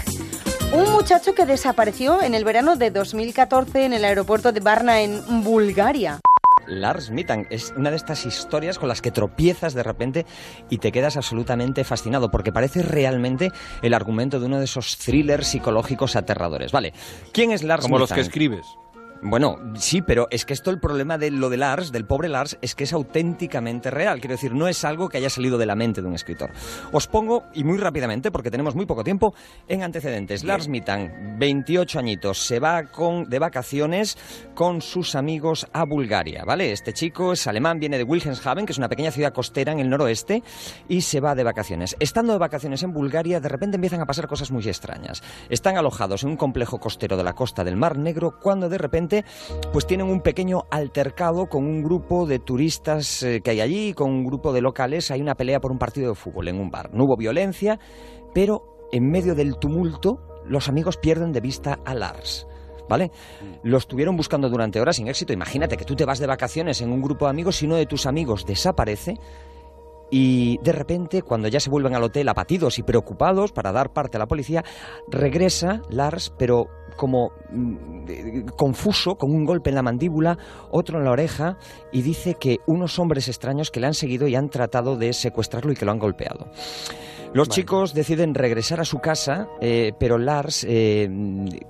Un 0.73 0.89
muchacho 0.89 1.35
que 1.35 1.45
desapareció 1.45 2.21
en 2.21 2.33
el 2.33 2.45
verano 2.45 2.77
de 2.77 2.91
2014 2.91 3.83
en 3.83 3.91
el 3.91 4.05
aeropuerto 4.05 4.53
de 4.53 4.61
Varna, 4.61 5.01
en 5.01 5.43
Bulgaria. 5.43 6.21
Lars 6.65 7.11
Mittank 7.11 7.47
es 7.49 7.73
una 7.75 7.89
de 7.89 7.97
estas 7.97 8.25
historias 8.25 8.79
con 8.79 8.87
las 8.87 9.01
que 9.01 9.11
tropiezas 9.11 9.73
de 9.73 9.83
repente 9.83 10.25
y 10.69 10.77
te 10.77 10.93
quedas 10.93 11.17
absolutamente 11.17 11.83
fascinado 11.83 12.31
porque 12.31 12.53
parece 12.53 12.83
realmente 12.83 13.51
el 13.81 13.93
argumento 13.93 14.39
de 14.39 14.45
uno 14.45 14.59
de 14.59 14.65
esos 14.65 14.97
thrillers 14.97 15.47
psicológicos 15.47 16.15
aterradores. 16.15 16.71
Vale, 16.71 16.93
¿quién 17.33 17.51
es 17.51 17.63
Lars 17.63 17.83
Como 17.83 17.99
los 17.99 18.13
que 18.13 18.21
escribes. 18.21 18.77
Bueno, 19.23 19.59
sí, 19.75 20.01
pero 20.01 20.27
es 20.31 20.45
que 20.45 20.53
esto 20.53 20.71
el 20.71 20.79
problema 20.79 21.19
de 21.19 21.29
lo 21.29 21.51
de 21.51 21.57
Lars, 21.57 21.91
del 21.91 22.05
pobre 22.05 22.27
Lars, 22.27 22.57
es 22.61 22.73
que 22.73 22.85
es 22.85 22.93
auténticamente 22.93 23.91
real. 23.91 24.19
Quiero 24.19 24.33
decir, 24.33 24.55
no 24.55 24.67
es 24.67 24.83
algo 24.83 25.09
que 25.09 25.17
haya 25.17 25.29
salido 25.29 25.59
de 25.59 25.67
la 25.67 25.75
mente 25.75 26.01
de 26.01 26.07
un 26.07 26.15
escritor. 26.15 26.49
Os 26.91 27.05
pongo, 27.05 27.43
y 27.53 27.63
muy 27.63 27.77
rápidamente, 27.77 28.31
porque 28.31 28.49
tenemos 28.49 28.73
muy 28.73 28.87
poco 28.87 29.03
tiempo, 29.03 29.35
en 29.67 29.83
antecedentes. 29.83 30.43
Lars 30.43 30.67
Mittank, 30.67 31.11
28 31.37 31.99
añitos, 31.99 32.39
se 32.39 32.59
va 32.59 32.85
con, 32.85 33.29
de 33.29 33.37
vacaciones 33.37 34.17
con 34.55 34.81
sus 34.81 35.13
amigos 35.13 35.67
a 35.71 35.85
Bulgaria, 35.85 36.43
¿vale? 36.43 36.71
Este 36.71 36.91
chico 36.91 37.33
es 37.33 37.45
alemán, 37.45 37.79
viene 37.79 37.99
de 37.99 38.03
Wilhelmshaven, 38.03 38.65
que 38.65 38.71
es 38.71 38.79
una 38.79 38.89
pequeña 38.89 39.11
ciudad 39.11 39.33
costera 39.33 39.71
en 39.71 39.79
el 39.79 39.89
noroeste, 39.89 40.41
y 40.89 41.01
se 41.01 41.19
va 41.19 41.35
de 41.35 41.43
vacaciones. 41.43 41.95
Estando 41.99 42.33
de 42.33 42.39
vacaciones 42.39 42.81
en 42.81 42.91
Bulgaria, 42.91 43.39
de 43.39 43.49
repente 43.49 43.75
empiezan 43.75 44.01
a 44.01 44.07
pasar 44.07 44.27
cosas 44.27 44.49
muy 44.49 44.67
extrañas. 44.67 45.21
Están 45.47 45.77
alojados 45.77 46.23
en 46.23 46.29
un 46.29 46.37
complejo 46.37 46.79
costero 46.79 47.17
de 47.17 47.23
la 47.23 47.33
costa 47.33 47.63
del 47.63 47.77
Mar 47.77 47.99
Negro 47.99 48.39
cuando 48.39 48.67
de 48.67 48.79
repente 48.79 49.10
pues 49.71 49.85
tienen 49.85 50.07
un 50.07 50.21
pequeño 50.21 50.63
altercado 50.69 51.47
con 51.47 51.65
un 51.65 51.81
grupo 51.83 52.25
de 52.25 52.39
turistas 52.39 53.23
eh, 53.23 53.41
que 53.41 53.51
hay 53.51 53.61
allí, 53.61 53.93
con 53.93 54.09
un 54.09 54.23
grupo 54.23 54.53
de 54.53 54.61
locales, 54.61 55.11
hay 55.11 55.21
una 55.21 55.35
pelea 55.35 55.59
por 55.59 55.71
un 55.71 55.77
partido 55.77 56.09
de 56.09 56.15
fútbol 56.15 56.47
en 56.47 56.59
un 56.59 56.69
bar. 56.69 56.93
No 56.93 57.05
hubo 57.05 57.17
violencia, 57.17 57.79
pero 58.33 58.87
en 58.91 59.09
medio 59.09 59.35
del 59.35 59.57
tumulto 59.57 60.19
los 60.45 60.69
amigos 60.69 60.97
pierden 60.97 61.31
de 61.31 61.41
vista 61.41 61.79
a 61.85 61.93
Lars. 61.93 62.47
¿Vale? 62.89 63.11
Lo 63.63 63.77
estuvieron 63.77 64.17
buscando 64.17 64.49
durante 64.49 64.81
horas 64.81 64.97
sin 64.97 65.07
éxito. 65.07 65.31
Imagínate 65.31 65.77
que 65.77 65.85
tú 65.85 65.95
te 65.95 66.03
vas 66.03 66.19
de 66.19 66.27
vacaciones 66.27 66.81
en 66.81 66.91
un 66.91 67.01
grupo 67.01 67.23
de 67.23 67.31
amigos 67.31 67.61
y 67.61 67.65
uno 67.65 67.77
de 67.77 67.85
tus 67.85 68.05
amigos 68.05 68.45
desaparece 68.45 69.13
y 70.11 70.59
de 70.61 70.73
repente, 70.73 71.21
cuando 71.21 71.47
ya 71.47 71.61
se 71.61 71.69
vuelven 71.69 71.95
al 71.95 72.03
hotel 72.03 72.27
apatidos 72.27 72.77
y 72.77 72.83
preocupados 72.83 73.53
para 73.53 73.71
dar 73.71 73.93
parte 73.93 74.17
a 74.17 74.19
la 74.19 74.27
policía, 74.27 74.63
regresa 75.09 75.81
Lars, 75.89 76.33
pero 76.37 76.67
como 76.97 77.31
mm, 77.49 78.49
confuso, 78.57 79.15
con 79.15 79.31
un 79.31 79.45
golpe 79.45 79.69
en 79.69 79.75
la 79.75 79.81
mandíbula, 79.81 80.37
otro 80.69 80.99
en 80.99 81.05
la 81.05 81.11
oreja, 81.11 81.57
y 81.93 82.01
dice 82.01 82.35
que 82.35 82.57
unos 82.67 82.99
hombres 82.99 83.29
extraños 83.29 83.71
que 83.71 83.79
le 83.79 83.87
han 83.87 83.93
seguido 83.93 84.27
y 84.27 84.35
han 84.35 84.49
tratado 84.49 84.97
de 84.97 85.13
secuestrarlo 85.13 85.71
y 85.71 85.75
que 85.75 85.85
lo 85.85 85.91
han 85.91 85.99
golpeado. 85.99 86.51
Los 87.33 87.47
chicos 87.47 87.93
deciden 87.93 88.35
regresar 88.35 88.81
a 88.81 88.85
su 88.85 88.99
casa, 88.99 89.47
eh, 89.61 89.93
pero 89.97 90.17
Lars, 90.17 90.65
eh, 90.67 91.09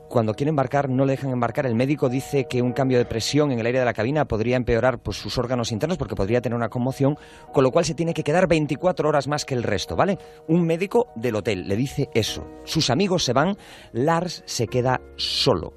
cuando 0.10 0.34
quiere 0.34 0.50
embarcar, 0.50 0.90
no 0.90 1.06
le 1.06 1.12
dejan 1.12 1.30
embarcar. 1.30 1.68
El 1.68 1.76
médico 1.76 2.10
dice 2.10 2.48
que 2.50 2.64
un 2.64 2.74
cambio 2.74 2.98
de 2.98 3.06
presión 3.06 3.52
en 3.52 3.60
el 3.60 3.68
aire 3.68 3.78
de 3.78 3.86
la 3.86 3.94
cabina 3.94 4.26
podría 4.26 4.58
empeorar 4.58 4.98
pues, 4.98 5.18
sus 5.18 5.38
órganos 5.38 5.72
internos 5.72 6.00
porque 6.00 6.16
podría 6.16 6.42
tener 6.42 6.56
una 6.56 6.70
conmoción, 6.70 7.16
con 7.54 7.64
lo 7.64 7.70
cual 7.70 7.86
se 7.86 7.94
tiene 7.94 8.16
que 8.16 8.24
quedar 8.24 8.31
24 8.48 9.08
horas 9.08 9.28
más 9.28 9.46
que 9.46 9.54
el 9.54 9.64
resto, 9.64 9.96
¿vale? 9.96 10.18
Un 10.48 10.66
médico 10.66 11.08
del 11.16 11.36
hotel 11.36 11.68
le 11.68 11.76
dice 11.76 12.10
eso. 12.14 12.46
Sus 12.64 12.90
amigos 12.90 13.24
se 13.24 13.34
van, 13.34 13.58
Lars 13.94 14.44
se 14.46 14.68
queda 14.68 15.02
solo. 15.16 15.74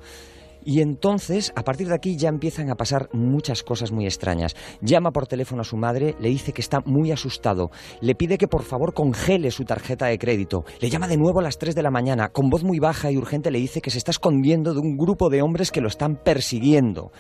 Y 0.65 0.81
entonces, 0.81 1.53
a 1.57 1.63
partir 1.63 1.89
de 1.89 1.95
aquí 1.95 2.17
ya 2.17 2.31
empiezan 2.31 2.71
a 2.71 2.75
pasar 2.75 3.11
muchas 3.13 3.63
cosas 3.63 3.93
muy 3.93 4.07
extrañas. 4.07 4.57
Llama 4.81 5.11
por 5.11 5.27
teléfono 5.27 5.61
a 5.61 5.65
su 5.65 5.77
madre, 5.77 6.15
le 6.19 6.31
dice 6.31 6.53
que 6.53 6.63
está 6.63 6.81
muy 6.87 7.13
asustado, 7.13 7.71
le 8.01 8.15
pide 8.15 8.39
que 8.39 8.49
por 8.49 8.63
favor 8.63 8.95
congele 8.95 9.51
su 9.51 9.65
tarjeta 9.65 10.07
de 10.07 10.19
crédito, 10.19 10.65
le 10.81 10.89
llama 10.89 11.07
de 11.07 11.19
nuevo 11.19 11.41
a 11.41 11.43
las 11.43 11.59
3 11.59 11.75
de 11.75 11.83
la 11.83 11.91
mañana, 11.91 12.31
con 12.31 12.49
voz 12.49 12.65
muy 12.65 12.79
baja 12.79 13.11
y 13.11 13.19
urgente 13.19 13.51
le 13.51 13.59
dice 13.59 13.83
que 13.83 13.91
se 13.91 13.99
está 13.99 14.11
escondiendo 14.11 14.73
de 14.73 14.81
un 14.81 14.97
grupo 14.97 15.29
de 15.29 15.43
hombres 15.43 15.71
que 15.71 15.83
lo 15.83 15.89
están 15.89 16.17
persiguiendo. 16.17 17.13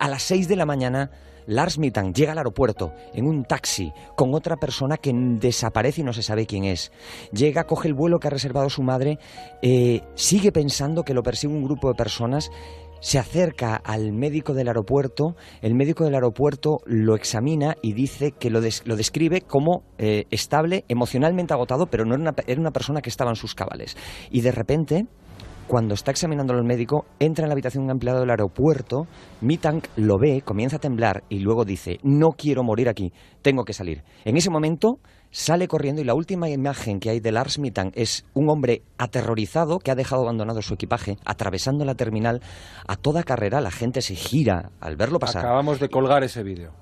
A 0.00 0.08
las 0.08 0.22
6 0.24 0.48
de 0.48 0.56
la 0.56 0.66
mañana, 0.66 1.10
Lars 1.50 1.78
Mittan 1.78 2.14
llega 2.14 2.32
al 2.32 2.38
aeropuerto 2.38 2.92
en 3.12 3.26
un 3.26 3.44
taxi 3.44 3.92
con 4.16 4.34
otra 4.34 4.56
persona 4.56 4.96
que 4.96 5.12
desaparece 5.14 6.00
y 6.00 6.04
no 6.04 6.12
se 6.12 6.22
sabe 6.22 6.46
quién 6.46 6.64
es. 6.64 6.92
Llega, 7.32 7.64
coge 7.64 7.88
el 7.88 7.94
vuelo 7.94 8.18
que 8.20 8.28
ha 8.28 8.30
reservado 8.30 8.70
su 8.70 8.82
madre, 8.82 9.18
eh, 9.62 10.00
sigue 10.14 10.52
pensando 10.52 11.02
que 11.02 11.12
lo 11.14 11.22
persigue 11.22 11.52
un 11.52 11.64
grupo 11.64 11.88
de 11.88 11.94
personas 11.94 12.50
se 13.02 13.18
acerca 13.18 13.76
al 13.76 14.12
médico 14.12 14.52
del 14.52 14.68
aeropuerto, 14.68 15.34
el 15.62 15.74
médico 15.74 16.04
del 16.04 16.14
aeropuerto 16.14 16.80
lo 16.84 17.14
examina 17.14 17.74
y 17.80 17.94
dice 17.94 18.32
que 18.32 18.50
lo, 18.50 18.60
des- 18.60 18.82
lo 18.84 18.94
describe 18.94 19.40
como 19.40 19.84
eh, 19.96 20.26
estable, 20.30 20.84
emocionalmente 20.86 21.54
agotado, 21.54 21.86
pero 21.86 22.04
no 22.04 22.12
era 22.14 22.20
una, 22.22 22.34
era 22.46 22.60
una 22.60 22.72
persona 22.72 23.00
que 23.00 23.08
estaba 23.08 23.30
en 23.30 23.36
sus 23.36 23.54
cabales. 23.54 23.96
Y 24.30 24.42
de 24.42 24.52
repente, 24.52 25.06
cuando 25.70 25.94
está 25.94 26.10
examinándolo 26.10 26.58
el 26.58 26.66
médico, 26.66 27.06
entra 27.20 27.44
en 27.44 27.48
la 27.48 27.52
habitación 27.52 27.84
un 27.84 27.90
empleado 27.90 28.18
del 28.18 28.30
aeropuerto, 28.30 29.06
Mittank 29.40 29.86
lo 29.94 30.18
ve, 30.18 30.42
comienza 30.44 30.76
a 30.76 30.80
temblar 30.80 31.22
y 31.28 31.38
luego 31.38 31.64
dice, 31.64 31.98
no 32.02 32.30
quiero 32.36 32.64
morir 32.64 32.88
aquí, 32.88 33.12
tengo 33.40 33.62
que 33.62 33.72
salir. 33.72 34.02
En 34.24 34.36
ese 34.36 34.50
momento 34.50 34.98
sale 35.30 35.68
corriendo 35.68 36.02
y 36.02 36.04
la 36.04 36.14
última 36.14 36.50
imagen 36.50 36.98
que 36.98 37.10
hay 37.10 37.20
de 37.20 37.30
Lars 37.30 37.60
Mittank 37.60 37.92
es 37.94 38.26
un 38.34 38.50
hombre 38.50 38.82
aterrorizado 38.98 39.78
que 39.78 39.92
ha 39.92 39.94
dejado 39.94 40.22
abandonado 40.22 40.60
su 40.60 40.74
equipaje, 40.74 41.18
atravesando 41.24 41.84
la 41.84 41.94
terminal 41.94 42.40
a 42.88 42.96
toda 42.96 43.22
carrera, 43.22 43.60
la 43.60 43.70
gente 43.70 44.02
se 44.02 44.16
gira 44.16 44.72
al 44.80 44.96
verlo 44.96 45.20
pasar 45.20 45.44
Acabamos 45.44 45.78
de 45.78 45.88
colgar 45.88 46.24
ese 46.24 46.42
vídeo. 46.42 46.72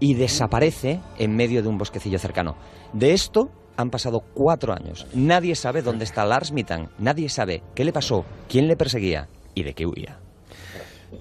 y 0.00 0.14
desaparece 0.14 1.00
en 1.16 1.36
medio 1.36 1.62
de 1.62 1.68
un 1.68 1.78
bosquecillo 1.78 2.18
cercano. 2.18 2.56
De 2.92 3.12
esto 3.12 3.50
han 3.76 3.90
pasado 3.90 4.20
cuatro 4.34 4.72
años. 4.72 5.06
Nadie 5.14 5.54
sabe 5.54 5.82
dónde 5.82 6.04
está 6.04 6.24
Lars 6.24 6.52
Mittan. 6.52 6.88
Nadie 6.98 7.28
sabe 7.28 7.62
qué 7.74 7.84
le 7.84 7.92
pasó, 7.92 8.24
quién 8.48 8.68
le 8.68 8.76
perseguía 8.76 9.28
y 9.54 9.62
de 9.62 9.74
qué 9.74 9.86
huía. 9.86 10.18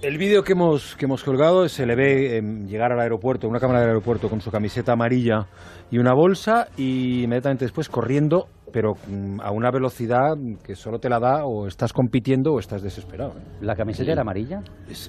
El 0.01 0.17
vídeo 0.17 0.43
que 0.43 0.53
hemos, 0.53 0.95
que 0.95 1.05
hemos 1.05 1.21
colgado 1.23 1.67
se 1.67 1.85
le 1.85 1.95
ve 1.95 2.37
em, 2.37 2.65
llegar 2.65 2.93
al 2.93 2.99
aeropuerto, 3.01 3.47
una 3.47 3.59
cámara 3.59 3.81
del 3.81 3.89
aeropuerto 3.89 4.29
con 4.29 4.39
su 4.39 4.49
camiseta 4.49 4.93
amarilla 4.93 5.47
y 5.91 5.97
una 5.97 6.13
bolsa 6.13 6.69
y 6.77 7.23
inmediatamente 7.23 7.65
después 7.65 7.89
corriendo, 7.89 8.47
pero 8.71 8.93
mm, 9.07 9.41
a 9.41 9.51
una 9.51 9.69
velocidad 9.69 10.35
que 10.63 10.75
solo 10.75 10.99
te 10.99 11.09
la 11.09 11.19
da 11.19 11.45
o 11.45 11.67
estás 11.67 11.91
compitiendo 11.91 12.53
o 12.53 12.59
estás 12.59 12.81
desesperado. 12.81 13.31
¿eh? 13.37 13.43
¿La 13.61 13.75
camiseta 13.75 14.11
era 14.11 14.21
amarilla? 14.21 14.61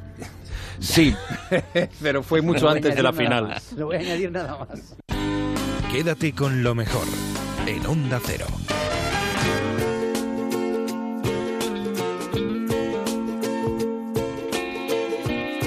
Sí, 0.79 1.15
pero 2.03 2.23
fue 2.23 2.41
mucho 2.41 2.65
No 2.65 2.73
antes 2.73 2.97
de 2.97 3.03
la 3.03 3.13
final. 3.13 3.49
más, 3.49 3.75
No 3.75 3.87
voy 3.87 3.97
a 3.97 4.01
añadir 4.01 4.33
nada 4.33 4.59
más. 4.59 4.97
Quédate 5.93 6.33
con 6.33 6.63
lo 6.63 6.75
mejor 6.75 7.07
en 7.67 7.87
Onda 7.87 8.21
Cero. 8.25 8.47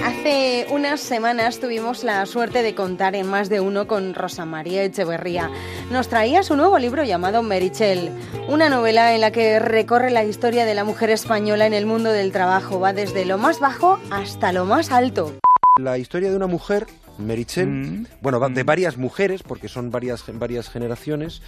Hace 0.04 0.68
unas 0.72 1.00
semanas 1.00 1.60
tuvimos 1.60 2.04
la 2.04 2.26
suerte 2.26 2.64
de 2.64 2.76
contar 2.76 3.16
en 3.16 3.28
más 3.28 3.50
de 3.50 3.60
uno 3.60 3.88
con 3.88 4.14
Rosa 4.14 4.46
María 4.46 4.84
Echeverría. 4.84 5.50
Nos 5.90 6.10
traía 6.10 6.44
su 6.44 6.56
nuevo 6.56 6.78
libro 6.80 7.04
llamado 7.04 7.44
Merichel, 7.44 8.12
una 8.50 8.70
novela 8.70 9.14
en 9.14 9.22
la 9.22 9.32
que 9.32 9.60
recorre 9.60 10.12
la 10.12 10.24
historia 10.24 10.66
de 10.66 10.76
la 10.76 10.84
mujer 10.84 11.10
española 11.10 11.66
en 11.66 11.74
el 11.74 11.86
mundo 11.86 12.12
del 12.12 12.32
trabajo. 12.32 12.80
Va 12.80 12.94
desde 12.94 13.26
lo 13.26 13.38
más 13.38 13.60
bajo 13.60 14.00
hasta 14.12 14.52
lo 14.52 14.66
más 14.66 14.92
alto. 14.92 15.34
La 15.78 15.98
historia 15.98 16.30
de 16.30 16.36
una 16.36 16.48
mujer, 16.48 16.88
Merichel, 17.18 18.08
bueno, 18.22 18.40
va- 18.40 18.50
de 18.50 18.64
varias 18.64 18.98
mujeres, 18.98 19.44
porque 19.44 19.68
son 19.68 19.90
varias, 19.92 20.24
varias 20.34 20.70
generaciones, 20.70 21.42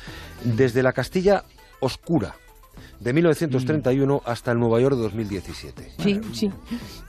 desde 0.43 0.83
la 0.83 0.93
Castilla 0.93 1.43
oscura, 1.79 2.35
de 2.99 3.13
1931 3.13 4.21
hasta 4.25 4.51
el 4.51 4.59
Nueva 4.59 4.79
York 4.79 4.95
de 4.95 5.01
2017. 5.03 5.91
Sí, 5.99 6.19
sí. 6.33 6.51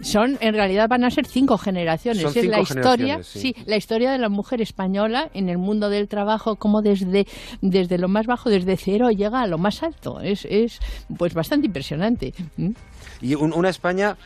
Son, 0.03 0.37
en 0.41 0.55
realidad 0.55 0.87
van 0.89 1.05
a 1.05 1.11
ser 1.11 1.27
cinco 1.27 1.57
generaciones. 1.59 2.23
Son 2.23 2.31
es 2.31 2.45
la 2.45 2.57
cinco 2.59 2.61
historia, 2.63 2.97
generaciones, 3.15 3.27
sí. 3.27 3.55
la 3.67 3.77
historia 3.77 4.13
de 4.13 4.19
la 4.19 4.29
mujer 4.29 4.61
española 4.61 5.31
en 5.35 5.49
el 5.49 5.57
mundo 5.59 5.89
del 5.89 6.09
trabajo, 6.09 6.57
como 6.57 6.83
desde, 6.83 7.27
desde 7.63 7.97
lo 7.99 8.09
más 8.09 8.27
bajo, 8.27 8.51
desde 8.51 8.77
cero, 8.77 9.11
llega 9.11 9.41
a 9.43 9.47
lo 9.47 9.57
más 9.59 9.83
alto. 9.83 10.21
Es, 10.21 10.47
es 10.51 10.79
pues 11.17 11.33
bastante 11.35 11.67
impresionante. 11.67 12.35
¿Mm? 12.57 12.71
Y 13.23 13.35
un- 13.35 13.53
una 13.55 13.69
España 13.71 14.17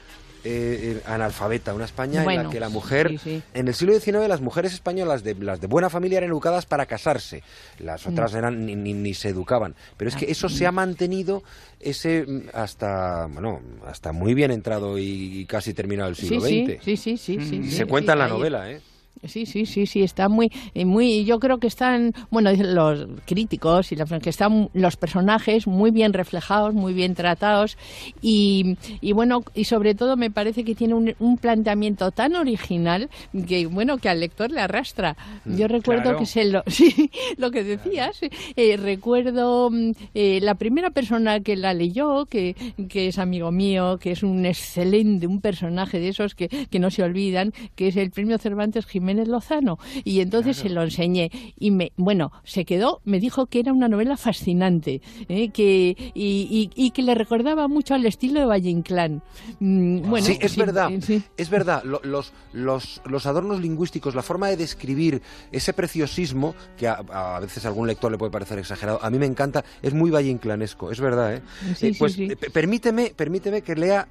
eh, 0.44 0.96
eh, 0.96 1.02
analfabeta, 1.06 1.72
una 1.74 1.84
España 1.84 2.20
en 2.24 2.26
la 2.44 2.50
que 2.50 2.60
la 2.60 2.68
mujer, 2.68 3.08
sí, 3.10 3.18
sí. 3.18 3.42
en 3.54 3.68
el 3.68 3.74
siglo 3.74 3.98
XIX 3.98 4.28
las 4.28 4.40
mujeres 4.40 4.72
españolas 4.74 5.22
de 5.22 5.34
las 5.36 5.60
de 5.60 5.66
buena 5.66 5.88
familia 5.90 6.18
eran 6.18 6.30
educadas 6.30 6.66
para 6.66 6.86
casarse, 6.86 7.42
las 7.78 8.06
otras 8.06 8.32
Mm. 8.32 8.36
eran 8.36 8.66
ni, 8.66 8.74
ni- 8.76 8.94
ni 8.94 9.14
se 9.14 9.28
educaban, 9.28 9.74
pero 9.96 10.08
es 10.10 10.16
que 10.16 10.30
eso 10.30 10.48
se 10.48 10.66
ha 10.66 10.72
mantenido 10.72 11.42
ese 11.80 12.24
mm, 12.26 12.48
hasta 12.54 13.26
bueno 13.26 13.60
hasta 13.86 14.12
muy 14.12 14.34
bien 14.34 14.50
entrado 14.50 14.98
y, 14.98 15.46
casi 15.46 15.74
terminado 15.74 16.08
el 16.10 16.16
siglo 16.16 16.40
sí, 16.40 16.64
XX. 16.66 16.84
sí, 16.84 16.96
sí, 16.96 17.16
sí, 17.16 17.38
sí, 17.40 17.56
Y 17.56 17.70
sí, 17.70 17.76
se 17.76 17.86
cuenta 17.86 18.12
en 18.14 18.18
la 18.18 18.28
novela, 18.28 18.70
¿eh? 18.70 18.80
Sí, 19.24 19.46
sí, 19.46 19.66
sí, 19.66 19.86
sí, 19.86 20.02
está 20.02 20.28
muy, 20.28 20.50
eh, 20.74 20.84
muy, 20.84 21.24
yo 21.24 21.38
creo 21.38 21.58
que 21.58 21.68
están, 21.68 22.12
bueno, 22.30 22.50
los 22.52 23.06
críticos 23.24 23.92
y 23.92 23.96
la- 23.96 24.04
que 24.18 24.30
están 24.30 24.68
los 24.74 24.96
personajes 24.96 25.68
muy 25.68 25.92
bien 25.92 26.12
reflejados, 26.12 26.74
muy 26.74 26.92
bien 26.92 27.14
tratados 27.14 27.78
y, 28.20 28.76
y 29.00 29.12
bueno, 29.12 29.44
y 29.54 29.64
sobre 29.64 29.94
todo 29.94 30.16
me 30.16 30.32
parece 30.32 30.64
que 30.64 30.74
tiene 30.74 30.94
un, 30.94 31.14
un 31.20 31.38
planteamiento 31.38 32.10
tan 32.10 32.34
original 32.34 33.10
que, 33.46 33.66
bueno, 33.66 33.98
que 33.98 34.08
al 34.08 34.18
lector 34.18 34.50
le 34.50 34.60
arrastra. 34.60 35.16
Yo 35.44 35.68
recuerdo 35.68 36.02
Claro. 36.02 36.18
que 36.18 36.26
se 36.26 36.44
lo, 36.46 36.64
sí, 36.66 37.10
lo 37.36 37.52
que 37.52 37.62
decías, 37.62 38.18
eh, 38.56 38.76
recuerdo 38.76 39.70
mm, 39.70 39.90
eh, 40.14 40.40
la 40.42 40.56
primera 40.56 40.90
persona 40.90 41.38
que 41.40 41.54
la 41.54 41.74
leyó, 41.74 42.26
que, 42.26 42.56
que 42.88 43.06
es 43.06 43.18
amigo 43.18 43.52
mío, 43.52 43.98
que 43.98 44.10
es 44.10 44.24
un 44.24 44.46
excelente, 44.46 45.28
un 45.28 45.40
personaje 45.40 46.00
de 46.00 46.08
esos 46.08 46.34
que, 46.34 46.48
que 46.48 46.80
no 46.80 46.90
se 46.90 47.04
olvidan, 47.04 47.52
que 47.76 47.86
es 47.86 47.96
el 47.96 48.10
premio 48.10 48.36
Cervantes 48.38 48.84
Jiménez 48.84 49.11
Lozano. 49.26 49.78
Y 50.04 50.20
entonces 50.20 50.56
se 50.56 50.68
lo 50.68 50.82
enseñé 50.82 51.30
y 51.58 51.70
me, 51.70 51.92
bueno, 51.96 52.32
se 52.44 52.64
quedó, 52.64 53.00
me 53.04 53.20
dijo 53.20 53.46
que 53.46 53.60
era 53.60 53.72
una 53.72 53.88
novela 53.88 54.16
fascinante, 54.16 55.00
¿eh? 55.28 55.50
que, 55.50 55.96
y, 56.14 56.70
y- 56.74 56.86
y 56.86 56.90
que 56.90 57.02
le 57.02 57.14
recordaba 57.14 57.68
mucho 57.68 57.94
al 57.94 58.04
estilo 58.06 58.40
de 58.40 58.46
Valle 58.46 58.70
Inclán. 58.70 59.22
Mm, 59.60 60.08
Bueno, 60.08 60.26
sí, 60.26 60.38
es 60.40 60.52
sí, 60.52 60.60
verdad, 60.60 60.90
eh, 60.92 61.00
sí. 61.00 61.22
es 61.36 61.50
verdad. 61.50 61.82
Lo- 61.84 62.00
los, 62.04 62.32
los, 62.52 63.00
los 63.06 63.26
adornos 63.26 63.60
lingüísticos, 63.60 64.14
la 64.14 64.22
forma 64.22 64.48
de 64.48 64.56
describir 64.56 65.22
ese 65.50 65.72
preciosismo, 65.72 66.54
que 66.76 66.88
a, 66.88 66.94
a 67.12 67.40
veces 67.40 67.64
a 67.64 67.68
algún 67.68 67.86
lector 67.86 68.10
le 68.10 68.18
puede 68.18 68.30
parecer 68.32 68.58
exagerado, 68.58 68.98
a 69.02 69.10
mí 69.10 69.18
me 69.18 69.26
encanta, 69.26 69.64
es 69.82 69.94
muy 69.94 70.10
valle 70.10 70.30
inclanesco, 70.30 70.90
es 70.90 71.00
verdad. 71.00 71.34
¿eh? 71.34 71.42
Sí, 71.76 71.88
Eh, 71.88 71.94
pues 71.98 72.16
permíteme, 72.52 73.12
permíteme 73.16 73.62
que 73.62 73.74
lea 73.74 74.06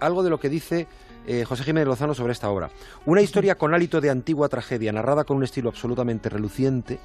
algo 0.00 0.22
de 0.22 0.30
lo 0.30 0.38
que 0.40 0.48
dice 0.48 0.86
eh, 1.26 1.44
José 1.44 1.64
Jiménez 1.64 1.88
Lozano 1.88 2.14
sobre 2.14 2.32
esta 2.32 2.50
obra. 2.50 2.70
Una 3.06 3.22
historia 3.22 3.56
con 3.56 3.74
hálito 3.74 4.00
de 4.00 4.10
antigua 4.10 4.48
tragedia, 4.48 4.92
narrada 4.92 5.24
con 5.24 5.36
un 5.36 5.44
estilo 5.44 5.68
absolutamente 5.68 6.28
reluciente. 6.28 6.98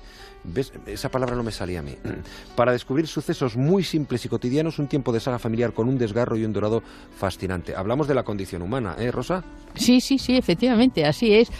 ¿Ves? 0.43 0.71
Esa 0.85 1.09
palabra 1.09 1.35
no 1.35 1.43
me 1.43 1.51
salía 1.51 1.79
a 1.79 1.83
mí. 1.83 1.95
Para 2.55 2.71
descubrir 2.71 3.07
sucesos 3.07 3.57
muy 3.57 3.83
simples 3.83 4.25
y 4.25 4.29
cotidianos, 4.29 4.79
un 4.79 4.87
tiempo 4.87 5.11
de 5.11 5.19
saga 5.19 5.39
familiar 5.39 5.73
con 5.73 5.87
un 5.87 5.97
desgarro 5.97 6.37
y 6.37 6.45
un 6.45 6.53
dorado 6.53 6.81
fascinante. 7.17 7.75
Hablamos 7.75 8.07
de 8.07 8.15
la 8.15 8.23
condición 8.23 8.61
humana, 8.61 8.95
¿eh, 8.99 9.11
Rosa? 9.11 9.43
Sí, 9.75 10.01
sí, 10.01 10.17
sí, 10.17 10.37
efectivamente, 10.37 11.05
así 11.05 11.33
es. 11.33 11.51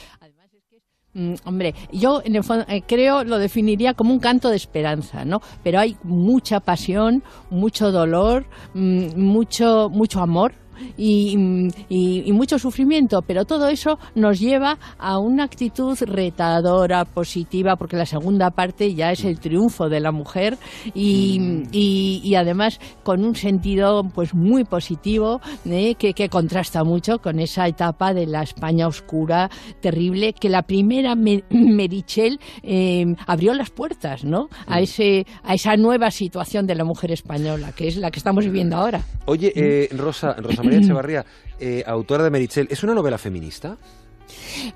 Mm, 1.13 1.33
hombre, 1.45 1.73
yo 1.91 2.21
en 2.23 2.35
el 2.35 2.43
fondo, 2.43 2.65
eh, 2.67 2.83
creo 2.85 3.23
lo 3.23 3.39
definiría 3.39 3.95
como 3.95 4.13
un 4.13 4.19
canto 4.19 4.49
de 4.49 4.55
esperanza, 4.55 5.25
¿no? 5.25 5.41
Pero 5.63 5.79
hay 5.79 5.97
mucha 6.03 6.59
pasión, 6.59 7.23
mucho 7.49 7.91
dolor, 7.91 8.45
mm, 8.75 9.19
mucho, 9.19 9.89
mucho 9.89 10.21
amor. 10.21 10.53
Y, 10.97 11.35
mm, 11.37 11.67
y- 11.89 12.23
y 12.25 12.31
mucho 12.31 12.57
sufrimiento, 12.59 13.21
pero 13.21 13.45
todo 13.45 13.67
eso 13.67 13.97
nos 14.15 14.39
lleva 14.39 14.77
a 14.97 15.17
una 15.19 15.43
actitud 15.43 15.97
retadora, 16.01 17.05
positiva, 17.05 17.75
porque 17.75 17.97
la 17.97 18.05
segunda 18.05 18.49
parte 18.51 18.93
ya 18.93 19.11
es 19.11 19.23
el 19.25 19.39
triunfo 19.39 19.89
de 19.89 19.99
la 19.99 20.11
mujer 20.11 20.57
y, 20.93 21.63
y- 21.71 22.21
y 22.23 22.35
además 22.35 22.79
con 23.03 23.23
un 23.23 23.35
sentido 23.35 24.03
pues 24.13 24.33
muy 24.33 24.63
positivo 24.63 25.41
¿eh? 25.65 25.95
que, 25.95 26.13
que 26.13 26.29
contrasta 26.29 26.83
mucho 26.83 27.19
con 27.19 27.39
esa 27.39 27.67
etapa 27.67 28.13
de 28.13 28.25
la 28.25 28.43
España 28.43 28.87
oscura, 28.87 29.49
terrible, 29.81 30.33
que 30.33 30.49
la 30.49 30.63
primera 30.63 31.15
Me- 31.15 31.43
Merichel 31.49 32.39
eh, 32.63 33.05
abrió 33.27 33.53
las 33.53 33.69
puertas 33.69 34.23
¿no? 34.23 34.49
a, 34.67 34.79
ese, 34.81 35.25
a 35.43 35.53
esa 35.53 35.75
nueva 35.77 36.11
situación 36.11 36.67
de 36.67 36.75
la 36.75 36.83
mujer 36.83 37.11
española, 37.11 37.71
que 37.75 37.87
es 37.87 37.97
la 37.97 38.11
que 38.11 38.19
estamos 38.19 38.45
viviendo 38.45 38.75
ahora. 38.77 39.01
Oye, 39.25 39.51
eh, 39.55 39.89
Rosa, 39.95 40.33
Rosa 40.33 40.63
María 40.69 40.79
Echevarría, 40.85 41.25
eh, 41.59 41.83
autora 41.85 42.23
de 42.23 42.29
Merichel, 42.29 42.67
¿es 42.69 42.83
una 42.83 42.93
novela 42.93 43.17
feminista? 43.17 43.77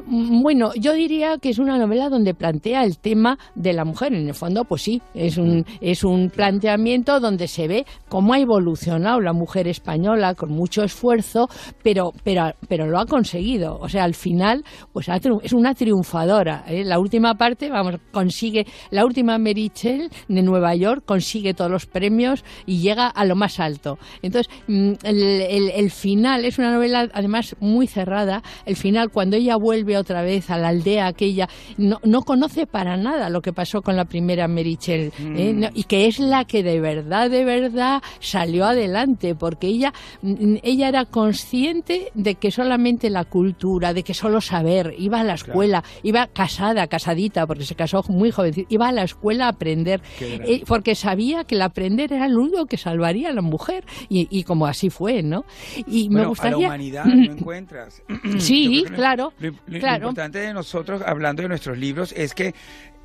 Mm, 0.05 0.41
Bueno, 0.41 0.71
yo 0.75 0.93
diría 0.93 1.38
que 1.38 1.49
es 1.49 1.59
una 1.59 1.77
novela 1.77 2.09
donde 2.09 2.34
plantea 2.34 2.84
el 2.84 2.97
tema 2.97 3.38
de 3.55 3.73
la 3.73 3.85
mujer. 3.85 4.13
En 4.13 4.27
el 4.27 4.34
fondo, 4.34 4.63
pues 4.65 4.81
sí, 4.81 5.01
es 5.13 5.38
un, 5.38 5.65
es 5.81 6.03
un 6.03 6.30
planteamiento 6.30 7.19
donde 7.19 7.47
se 7.47 7.67
ve 7.67 7.85
cómo 8.09 8.34
ha 8.34 8.39
evolucionado 8.39 9.19
la 9.21 9.34
mujer 9.34 9.67
española 9.67 10.35
con 10.35 10.51
mucho 10.51 10.84
esfuerzo, 10.84 11.47
pero, 11.84 12.11
pero, 12.23 12.51
pero 12.67 12.88
lo 12.88 12.99
ha 12.99 13.05
conseguido. 13.05 13.77
O 13.80 13.89
sea, 13.89 14.03
al 14.03 14.13
final, 14.15 14.63
pues 14.91 15.07
es 15.43 15.53
una 15.53 15.73
triunfadora. 15.73 16.63
¿eh? 16.67 16.84
La 16.84 16.99
última 16.99 17.35
parte, 17.35 17.69
vamos, 17.69 17.95
consigue, 18.11 18.65
la 18.91 19.05
última 19.05 19.38
Merichel 19.38 20.09
de 20.27 20.41
Nueva 20.41 20.75
York 20.75 21.03
consigue 21.05 21.53
todos 21.53 21.71
los 21.71 21.85
premios 21.85 22.43
y 22.65 22.80
llega 22.80 23.07
a 23.07 23.25
lo 23.25 23.35
más 23.35 23.59
alto. 23.59 23.97
Entonces, 24.21 24.51
mm, 24.67 24.91
el, 25.03 25.21
el- 25.41 25.69
el 25.75 25.91
final 25.91 26.45
es 26.45 26.57
una 26.59 26.71
novela 26.73 27.07
además 27.13 27.55
muy 27.59 27.88
cerrada. 27.88 28.41
El 28.65 28.75
final, 28.75 29.09
cuando 29.11 29.35
ella 29.38 29.52
vuelve 29.55 29.97
otra 29.97 30.21
vez 30.21 30.49
a 30.49 30.57
la 30.57 30.69
aldea 30.69 31.07
aquella, 31.07 31.49
no, 31.77 31.99
no 32.03 32.21
conoce 32.21 32.67
para 32.67 32.97
nada 32.97 33.30
lo 33.30 33.41
que 33.41 33.53
pasó 33.53 33.81
con 33.81 33.95
la 33.95 34.05
primera 34.05 34.47
Merichel 34.47 35.11
¿eh? 35.19 35.53
Mm. 35.53 35.59
No, 35.59 35.69
y 35.73 35.84
que 35.84 36.07
es 36.07 36.19
la 36.19 36.45
que 36.45 36.63
de 36.63 36.80
verdad, 36.80 37.30
de 37.30 37.45
verdad 37.45 38.01
salió 38.19 38.65
adelante, 38.65 39.35
porque 39.35 39.67
ella, 39.67 39.93
mm, 40.21 40.57
ella 40.63 40.89
era 40.89 41.05
consciente 41.05 42.11
de 42.13 42.35
que 42.35 42.51
solamente 42.51 43.09
la 43.09 43.25
cultura, 43.25 43.93
de 43.93 44.03
que 44.03 44.13
solo 44.13 44.41
saber, 44.41 44.95
iba 44.97 45.19
a 45.19 45.23
la 45.23 45.34
escuela, 45.34 45.84
iba 46.03 46.27
casada, 46.27 46.88
casadita, 46.88 47.45
porque 47.47 47.65
se 47.65 47.75
casó 47.75 48.03
muy 48.07 48.31
jovencita, 48.31 48.67
iba 48.73 48.88
a 48.88 48.91
la 48.91 49.03
escuela 49.03 49.45
a 49.45 49.49
aprender, 49.49 50.01
eh, 50.19 50.63
porque 50.67 50.95
sabía 50.95 51.43
que 51.43 51.55
el 51.55 51.61
aprender 51.61 52.13
era 52.13 52.27
lo 52.27 52.41
único 52.41 52.65
que 52.65 52.77
salvaría 52.77 53.30
a 53.30 53.34
la 53.34 53.41
mujer, 53.41 53.85
y, 54.09 54.27
y 54.30 54.43
como 54.43 54.65
así 54.65 54.89
fue, 54.89 55.23
¿no? 55.23 55.45
Y 55.88 56.09
me 56.09 56.25
gustaría... 56.25 56.57
a 56.57 56.61
la 56.61 56.67
humanidad 56.67 57.05
no 57.05 57.31
encuentras. 57.34 58.01
Sí, 58.38 58.84
que 58.95 59.01
lo- 59.39 59.53
claro, 59.80 60.10
importante 60.10 60.39
de 60.39 60.53
nosotros, 60.53 61.01
hablando 61.05 61.41
de 61.41 61.49
nuestros 61.49 61.77
libros, 61.77 62.14
es 62.15 62.34
que 62.34 62.53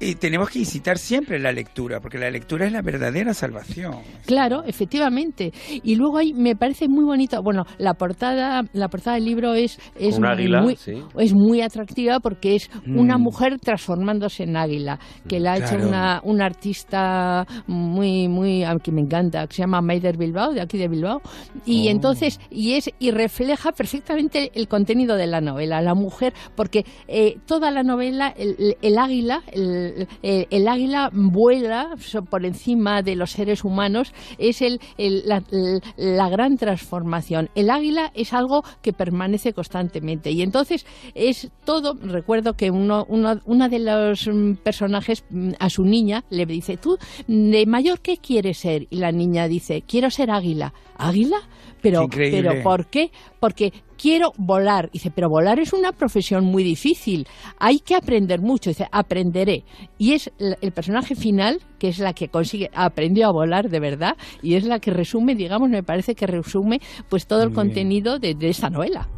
eh, 0.00 0.14
tenemos 0.14 0.50
que 0.50 0.60
incitar 0.60 0.98
siempre 0.98 1.38
la 1.38 1.52
lectura, 1.52 2.00
porque 2.00 2.18
la 2.18 2.30
lectura 2.30 2.66
es 2.66 2.72
la 2.72 2.82
verdadera 2.82 3.34
salvación. 3.34 3.96
Claro, 4.26 4.62
efectivamente. 4.64 5.52
Y 5.82 5.96
luego 5.96 6.18
ahí 6.18 6.32
me 6.32 6.54
parece 6.56 6.88
muy 6.88 7.04
bonito. 7.04 7.42
Bueno, 7.42 7.64
la 7.78 7.94
portada, 7.94 8.62
la 8.72 8.88
portada 8.88 9.16
del 9.16 9.24
libro 9.24 9.54
es 9.54 9.78
es 9.98 10.16
Un 10.18 10.26
águila, 10.26 10.62
muy, 10.62 10.76
sí. 10.76 10.92
es 11.18 11.34
muy 11.34 11.60
atractiva 11.62 12.20
porque 12.20 12.54
es 12.56 12.70
una 12.86 13.18
Mm. 13.18 13.22
mujer 13.22 13.58
transformándose 13.60 14.44
en 14.44 14.56
águila, 14.56 14.98
que 15.28 15.40
la 15.40 15.52
ha 15.54 15.56
hecho 15.58 15.76
una, 15.76 16.20
una 16.24 16.46
artista 16.46 17.46
muy 17.66 18.28
muy 18.28 18.64
a 18.64 18.76
que 18.82 18.92
me 18.92 19.00
encanta, 19.00 19.46
que 19.46 19.54
se 19.56 19.62
llama 19.62 19.80
Maider 19.80 20.16
Bilbao, 20.16 20.52
de 20.52 20.60
aquí 20.60 20.78
de 20.78 20.88
Bilbao. 20.88 21.20
Y 21.66 21.88
Oh. 21.88 21.90
entonces 21.90 22.38
y 22.50 22.74
es 22.74 22.90
y 22.98 23.10
refleja 23.10 23.72
perfectamente 23.72 24.50
el 24.54 24.68
contenido 24.68 25.16
de 25.16 25.26
la 25.26 25.40
novela, 25.40 25.80
la 25.82 25.94
mujer, 25.94 26.32
porque 26.54 26.84
eh, 27.08 27.36
toda 27.46 27.70
la 27.70 27.82
novela 27.82 28.28
el, 28.36 28.56
el- 28.58 28.76
el 28.80 28.98
águila, 28.98 29.42
el, 29.52 29.87
el- 30.22 30.68
águila 30.68 31.10
vuela 31.12 31.94
por 32.28 32.44
encima 32.44 33.02
de 33.02 33.16
los 33.16 33.30
seres 33.30 33.64
humanos, 33.64 34.12
es 34.38 34.62
el, 34.62 34.80
la, 34.98 36.28
gran 36.28 36.56
transformación. 36.56 37.48
El 37.54 37.70
águila 37.70 38.12
es 38.14 38.32
algo 38.32 38.62
que 38.82 38.92
permanece 38.92 39.52
constantemente 39.52 40.30
y 40.30 40.42
entonces 40.42 40.86
es 41.14 41.50
todo. 41.64 41.94
Recuerdo 41.94 42.54
que 42.54 42.70
uno, 42.70 43.06
uno, 43.08 43.40
una 43.46 43.68
de 43.68 43.78
los 43.78 44.28
mm, 44.28 44.54
personajes 44.62 45.24
mm, 45.30 45.52
a 45.58 45.70
su 45.70 45.84
niña 45.84 46.24
le 46.30 46.46
dice: 46.46 46.76
¿Tú 46.76 46.98
de 47.26 47.64
mayor 47.66 48.00
qué 48.00 48.16
quieres 48.16 48.58
ser? 48.58 48.86
Y 48.90 48.96
la 48.96 49.12
niña 49.12 49.48
dice: 49.48 49.82
Quiero 49.86 50.10
ser 50.10 50.30
águila. 50.30 50.74
¿Águila? 50.96 51.38
Pero, 51.82 52.04
Increíble. 52.04 52.42
pero 52.42 52.62
¿por 52.62 52.86
qué? 52.86 53.10
Porque 53.40 53.72
quiero 53.96 54.32
volar. 54.38 54.90
Dice, 54.92 55.10
pero 55.14 55.28
volar 55.28 55.58
es 55.58 55.72
una 55.72 55.92
profesión 55.92 56.44
muy 56.44 56.62
difícil. 56.62 57.26
Hay 57.58 57.80
que 57.80 57.94
aprender 57.94 58.40
mucho. 58.40 58.70
Dice, 58.70 58.86
aprenderé. 58.90 59.64
Y 59.98 60.12
es 60.12 60.30
el, 60.38 60.72
personaje 60.72 61.14
final, 61.14 61.60
que 61.78 61.88
es 61.88 61.98
la 61.98 62.12
que 62.12 62.28
consigue, 62.28 62.70
aprendió 62.74 63.26
a 63.26 63.32
volar 63.32 63.68
de 63.68 63.80
verdad, 63.80 64.16
y 64.42 64.54
es 64.54 64.64
la 64.64 64.78
que 64.78 64.90
resume, 64.90 65.34
digamos, 65.34 65.68
me 65.68 65.82
parece 65.82 66.14
que 66.14 66.26
resume 66.26 66.80
pues 67.08 67.26
todo 67.26 67.42
el 67.42 67.48
Muy 67.48 67.56
contenido 67.56 68.18
de, 68.18 68.34
de 68.34 68.48
esta 68.48 68.70
novela. 68.70 69.08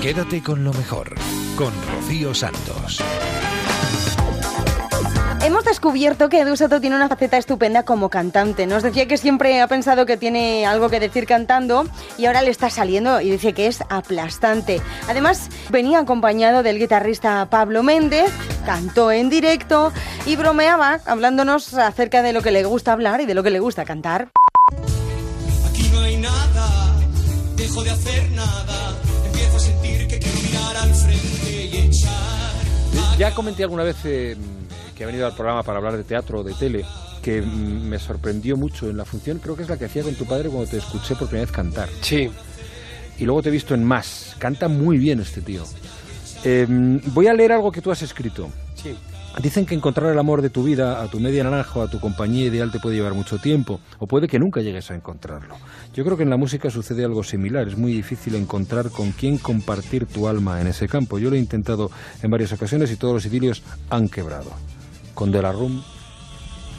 Quédate 0.00 0.42
con 0.42 0.62
lo 0.62 0.72
mejor, 0.72 1.14
con 1.56 1.72
Rocío 1.90 2.34
Santos. 2.34 3.02
Hemos 5.64 5.76
descubierto 5.76 6.28
que 6.28 6.40
Edu 6.40 6.58
Soto 6.58 6.78
tiene 6.78 6.94
una 6.94 7.08
faceta 7.08 7.38
estupenda 7.38 7.84
como 7.84 8.10
cantante. 8.10 8.66
Nos 8.66 8.82
decía 8.82 9.08
que 9.08 9.16
siempre 9.16 9.62
ha 9.62 9.66
pensado 9.66 10.04
que 10.04 10.18
tiene 10.18 10.66
algo 10.66 10.90
que 10.90 11.00
decir 11.00 11.24
cantando 11.26 11.86
y 12.18 12.26
ahora 12.26 12.42
le 12.42 12.50
está 12.50 12.68
saliendo 12.68 13.22
y 13.22 13.30
dice 13.30 13.54
que 13.54 13.66
es 13.66 13.82
aplastante. 13.88 14.82
Además, 15.08 15.48
venía 15.70 16.00
acompañado 16.00 16.62
del 16.62 16.78
guitarrista 16.78 17.48
Pablo 17.48 17.82
Méndez, 17.82 18.30
cantó 18.66 19.10
en 19.10 19.30
directo 19.30 19.90
y 20.26 20.36
bromeaba 20.36 21.00
hablándonos 21.06 21.72
acerca 21.72 22.20
de 22.20 22.34
lo 22.34 22.42
que 22.42 22.50
le 22.50 22.62
gusta 22.64 22.92
hablar 22.92 23.22
y 23.22 23.24
de 23.24 23.32
lo 23.32 23.42
que 23.42 23.50
le 23.50 23.60
gusta 23.60 23.86
cantar. 23.86 24.28
Aquí 25.66 25.88
no 25.90 26.00
hay 26.00 26.18
nada, 26.18 26.94
dejo 27.56 27.82
de 27.82 27.90
hacer 27.90 28.30
nada. 28.32 28.98
Empiezo 29.24 29.56
a 29.56 29.60
sentir 29.60 30.08
que 30.08 30.18
quiero 30.18 30.40
mirar 30.40 30.76
al 30.76 30.94
frente 30.94 31.64
y 31.72 31.76
echar. 31.88 32.14
Ya 33.16 33.34
comenté 33.34 33.62
alguna 33.62 33.84
vez 33.84 33.96
eh, 34.04 34.36
que 34.94 35.04
ha 35.04 35.06
venido 35.06 35.26
al 35.26 35.34
programa 35.34 35.62
para 35.62 35.78
hablar 35.78 35.96
de 35.96 36.04
teatro 36.04 36.40
o 36.40 36.42
de 36.42 36.54
tele, 36.54 36.84
que 37.22 37.40
mm, 37.40 37.88
me 37.88 37.98
sorprendió 37.98 38.56
mucho 38.56 38.88
en 38.88 38.96
la 38.96 39.04
función, 39.04 39.38
creo 39.38 39.56
que 39.56 39.62
es 39.62 39.68
la 39.68 39.76
que 39.76 39.86
hacía 39.86 40.02
con 40.02 40.14
tu 40.14 40.26
padre 40.26 40.48
cuando 40.48 40.70
te 40.70 40.78
escuché 40.78 41.14
por 41.16 41.28
primera 41.28 41.46
vez 41.46 41.52
cantar. 41.52 41.88
Sí. 42.00 42.30
Y 43.18 43.24
luego 43.24 43.42
te 43.42 43.48
he 43.48 43.52
visto 43.52 43.74
en 43.74 43.84
más. 43.84 44.36
Canta 44.38 44.68
muy 44.68 44.98
bien 44.98 45.20
este 45.20 45.40
tío. 45.40 45.64
Eh, 46.44 46.66
voy 47.12 47.26
a 47.26 47.32
leer 47.32 47.52
algo 47.52 47.70
que 47.70 47.80
tú 47.80 47.90
has 47.90 48.02
escrito. 48.02 48.48
Sí. 48.74 48.94
Dicen 49.42 49.66
que 49.66 49.74
encontrar 49.74 50.12
el 50.12 50.18
amor 50.18 50.42
de 50.42 50.50
tu 50.50 50.62
vida, 50.62 51.02
a 51.02 51.08
tu 51.08 51.18
media 51.18 51.42
naranja 51.42 51.80
o 51.80 51.82
a 51.82 51.90
tu 51.90 51.98
compañía 51.98 52.46
ideal 52.46 52.70
te 52.70 52.78
puede 52.78 52.96
llevar 52.96 53.14
mucho 53.14 53.38
tiempo, 53.38 53.80
o 53.98 54.06
puede 54.06 54.28
que 54.28 54.38
nunca 54.38 54.60
llegues 54.60 54.90
a 54.92 54.94
encontrarlo. 54.94 55.56
Yo 55.92 56.04
creo 56.04 56.16
que 56.16 56.22
en 56.22 56.30
la 56.30 56.36
música 56.36 56.70
sucede 56.70 57.04
algo 57.04 57.24
similar, 57.24 57.66
es 57.66 57.76
muy 57.76 57.92
difícil 57.92 58.36
encontrar 58.36 58.90
con 58.90 59.10
quién 59.10 59.38
compartir 59.38 60.06
tu 60.06 60.28
alma 60.28 60.60
en 60.60 60.68
ese 60.68 60.86
campo. 60.86 61.18
Yo 61.18 61.30
lo 61.30 61.36
he 61.36 61.40
intentado 61.40 61.90
en 62.22 62.30
varias 62.30 62.52
ocasiones 62.52 62.92
y 62.92 62.96
todos 62.96 63.14
los 63.14 63.26
idilios 63.26 63.64
han 63.90 64.08
quebrado. 64.08 64.52
Con 65.14 65.30
De 65.30 65.40
la 65.40 65.52
Rum 65.52 65.82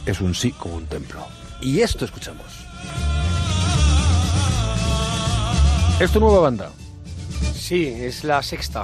es 0.05 0.21
un 0.21 0.35
sí 0.35 0.51
como 0.51 0.75
un 0.75 0.85
templo. 0.85 1.25
Y 1.61 1.79
esto 1.81 2.05
escuchamos. 2.05 2.45
¿Es 5.99 6.11
tu 6.11 6.19
nueva 6.19 6.39
banda? 6.41 6.69
Sí, 7.53 7.87
es 7.87 8.23
la 8.23 8.43
sexta. 8.43 8.83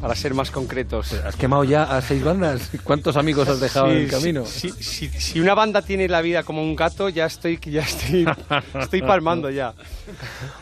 Para 0.00 0.16
ser 0.16 0.34
más 0.34 0.50
concretos. 0.50 1.12
¿Has 1.12 1.36
quemado 1.36 1.62
ya 1.62 1.84
a 1.84 2.00
seis 2.00 2.24
bandas? 2.24 2.70
¿Cuántos 2.82 3.16
amigos 3.16 3.48
has 3.48 3.60
dejado 3.60 3.86
Sí, 3.86 3.92
en 3.92 3.98
el 3.98 4.10
camino? 4.10 4.44
si 4.46 5.38
una 5.38 5.54
banda 5.54 5.82
tiene 5.82 6.08
la 6.08 6.22
vida 6.22 6.42
como 6.42 6.60
un 6.62 6.74
gato, 6.74 7.08
ya 7.08 7.26
estoy, 7.26 7.60
ya 7.62 7.82
estoy, 7.82 8.26
estoy 8.80 9.02
palmando 9.02 9.48
ya. 9.50 9.74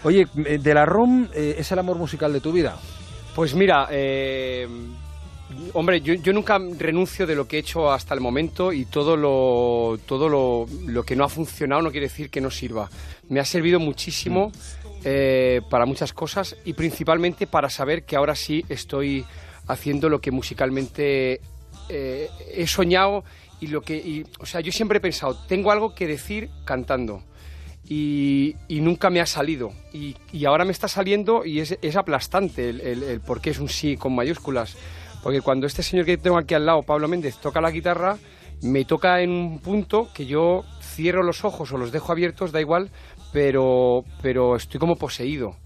Oye, 0.04 0.26
eh, 0.44 0.58
¿De 0.58 0.74
la 0.74 0.84
Rum 0.84 1.28
eh, 1.32 1.54
es 1.58 1.72
el 1.72 1.78
amor 1.78 1.96
musical 1.96 2.32
de 2.34 2.40
tu 2.40 2.52
vida? 2.52 2.76
Pues 3.34 3.54
mira, 3.54 3.88
eh, 3.90 4.68
hombre, 5.74 6.00
yo, 6.00 6.32
nunca 6.32 6.58
renuncio 6.78 7.26
de 7.26 7.34
lo 7.34 7.46
que 7.46 7.56
he 7.56 7.60
hecho 7.60 7.90
hasta 7.90 8.14
el 8.14 8.20
momento 8.20 8.72
y 8.72 8.84
todo 8.84 9.16
lo, 9.16 9.98
todo 10.06 10.28
lo, 10.28 11.02
que 11.04 11.16
no 11.16 11.24
ha 11.24 11.28
funcionado 11.28 11.82
no 11.82 11.90
quiere 11.90 12.06
decir 12.06 12.30
que 12.30 12.40
no 12.40 12.50
sirva. 12.50 12.90
Me 13.28 13.40
ha 13.40 13.44
servido 13.44 13.80
muchísimo 13.80 14.52
eh, 15.04 15.60
para 15.70 15.86
muchas 15.86 16.12
cosas 16.12 16.56
y 16.64 16.74
principalmente 16.74 17.46
para 17.46 17.70
saber 17.70 18.04
que 18.04 18.16
ahora 18.16 18.34
sí 18.34 18.64
estoy 18.68 19.24
haciendo 19.66 20.08
lo 20.08 20.20
que 20.20 20.30
musicalmente 20.30 21.40
eh, 21.88 22.28
he 22.52 22.66
soñado 22.66 23.24
y 23.60 23.68
lo 23.68 23.82
que, 23.82 23.96
y, 23.96 24.24
o 24.38 24.46
sea, 24.46 24.60
yo 24.60 24.72
siempre 24.72 24.98
he 24.98 25.00
pensado, 25.00 25.36
tengo 25.46 25.70
algo 25.70 25.94
que 25.94 26.06
decir 26.06 26.50
cantando 26.64 27.22
y, 27.88 28.56
nunca 28.68 29.10
me 29.10 29.20
ha 29.20 29.26
salido. 29.26 29.72
Y, 29.92 30.14
ahora 30.44 30.64
me 30.64 30.72
está 30.72 30.86
saliendo 30.86 31.44
y 31.44 31.60
es, 31.60 31.76
es 31.82 31.96
aplastante 31.96 32.70
el, 32.70 32.80
el, 32.80 33.02
el 33.02 33.20
por 33.20 33.40
qué 33.40 33.50
es 33.50 33.58
un 33.58 33.68
sí 33.68 33.96
con 33.96 34.14
mayúsculas. 34.14 34.76
Porque 35.22 35.40
cuando 35.40 35.66
este 35.66 35.82
señor 35.82 36.06
que 36.06 36.16
tengo 36.16 36.38
aquí 36.38 36.54
al 36.54 36.64
lado, 36.66 36.82
Pablo 36.82 37.08
Méndez, 37.08 37.36
toca 37.36 37.60
la 37.60 37.70
guitarra, 37.70 38.16
me 38.62 38.84
toca 38.84 39.20
en 39.20 39.30
un 39.30 39.58
punto 39.60 40.08
que 40.14 40.26
yo 40.26 40.64
cierro 40.82 41.22
los 41.22 41.44
ojos 41.44 41.72
o 41.72 41.78
los 41.78 41.92
dejo 41.92 42.12
abiertos, 42.12 42.52
da 42.52 42.60
igual, 42.60 42.90
pero, 43.32 44.04
pero 44.22 44.56
estoy 44.56 44.80
como 44.80 44.96
poseído. 44.96 45.56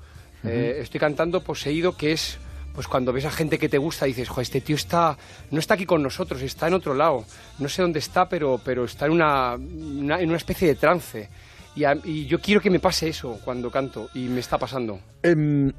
Eh, 0.44 0.78
estoy 0.80 1.00
cantando 1.00 1.42
poseído, 1.42 1.96
que 1.96 2.12
es 2.12 2.38
pues 2.74 2.88
cuando 2.88 3.12
ves 3.12 3.24
a 3.24 3.30
gente 3.30 3.56
que 3.56 3.68
te 3.68 3.78
gusta 3.78 4.04
dices, 4.04 4.28
jo, 4.28 4.40
este 4.40 4.60
tío 4.60 4.74
está, 4.74 5.16
no 5.52 5.60
está 5.60 5.74
aquí 5.74 5.86
con 5.86 6.02
nosotros, 6.02 6.42
está 6.42 6.66
en 6.66 6.74
otro 6.74 6.92
lado. 6.92 7.24
No 7.60 7.68
sé 7.68 7.82
dónde 7.82 8.00
está, 8.00 8.28
pero, 8.28 8.60
pero 8.64 8.84
está 8.84 9.06
en 9.06 9.12
una, 9.12 9.54
una- 9.54 10.20
en 10.20 10.28
una 10.28 10.36
especie 10.36 10.66
de 10.66 10.74
trance. 10.74 11.30
Y, 11.76 11.84
a- 11.84 11.96
y 12.04 12.26
yo 12.26 12.40
quiero 12.40 12.60
que 12.60 12.70
me 12.70 12.80
pase 12.80 13.08
eso 13.08 13.38
cuando 13.44 13.70
canto, 13.70 14.10
y 14.14 14.26
me 14.26 14.40
está 14.40 14.58
pasando. 14.58 14.98
Em, 15.22 15.70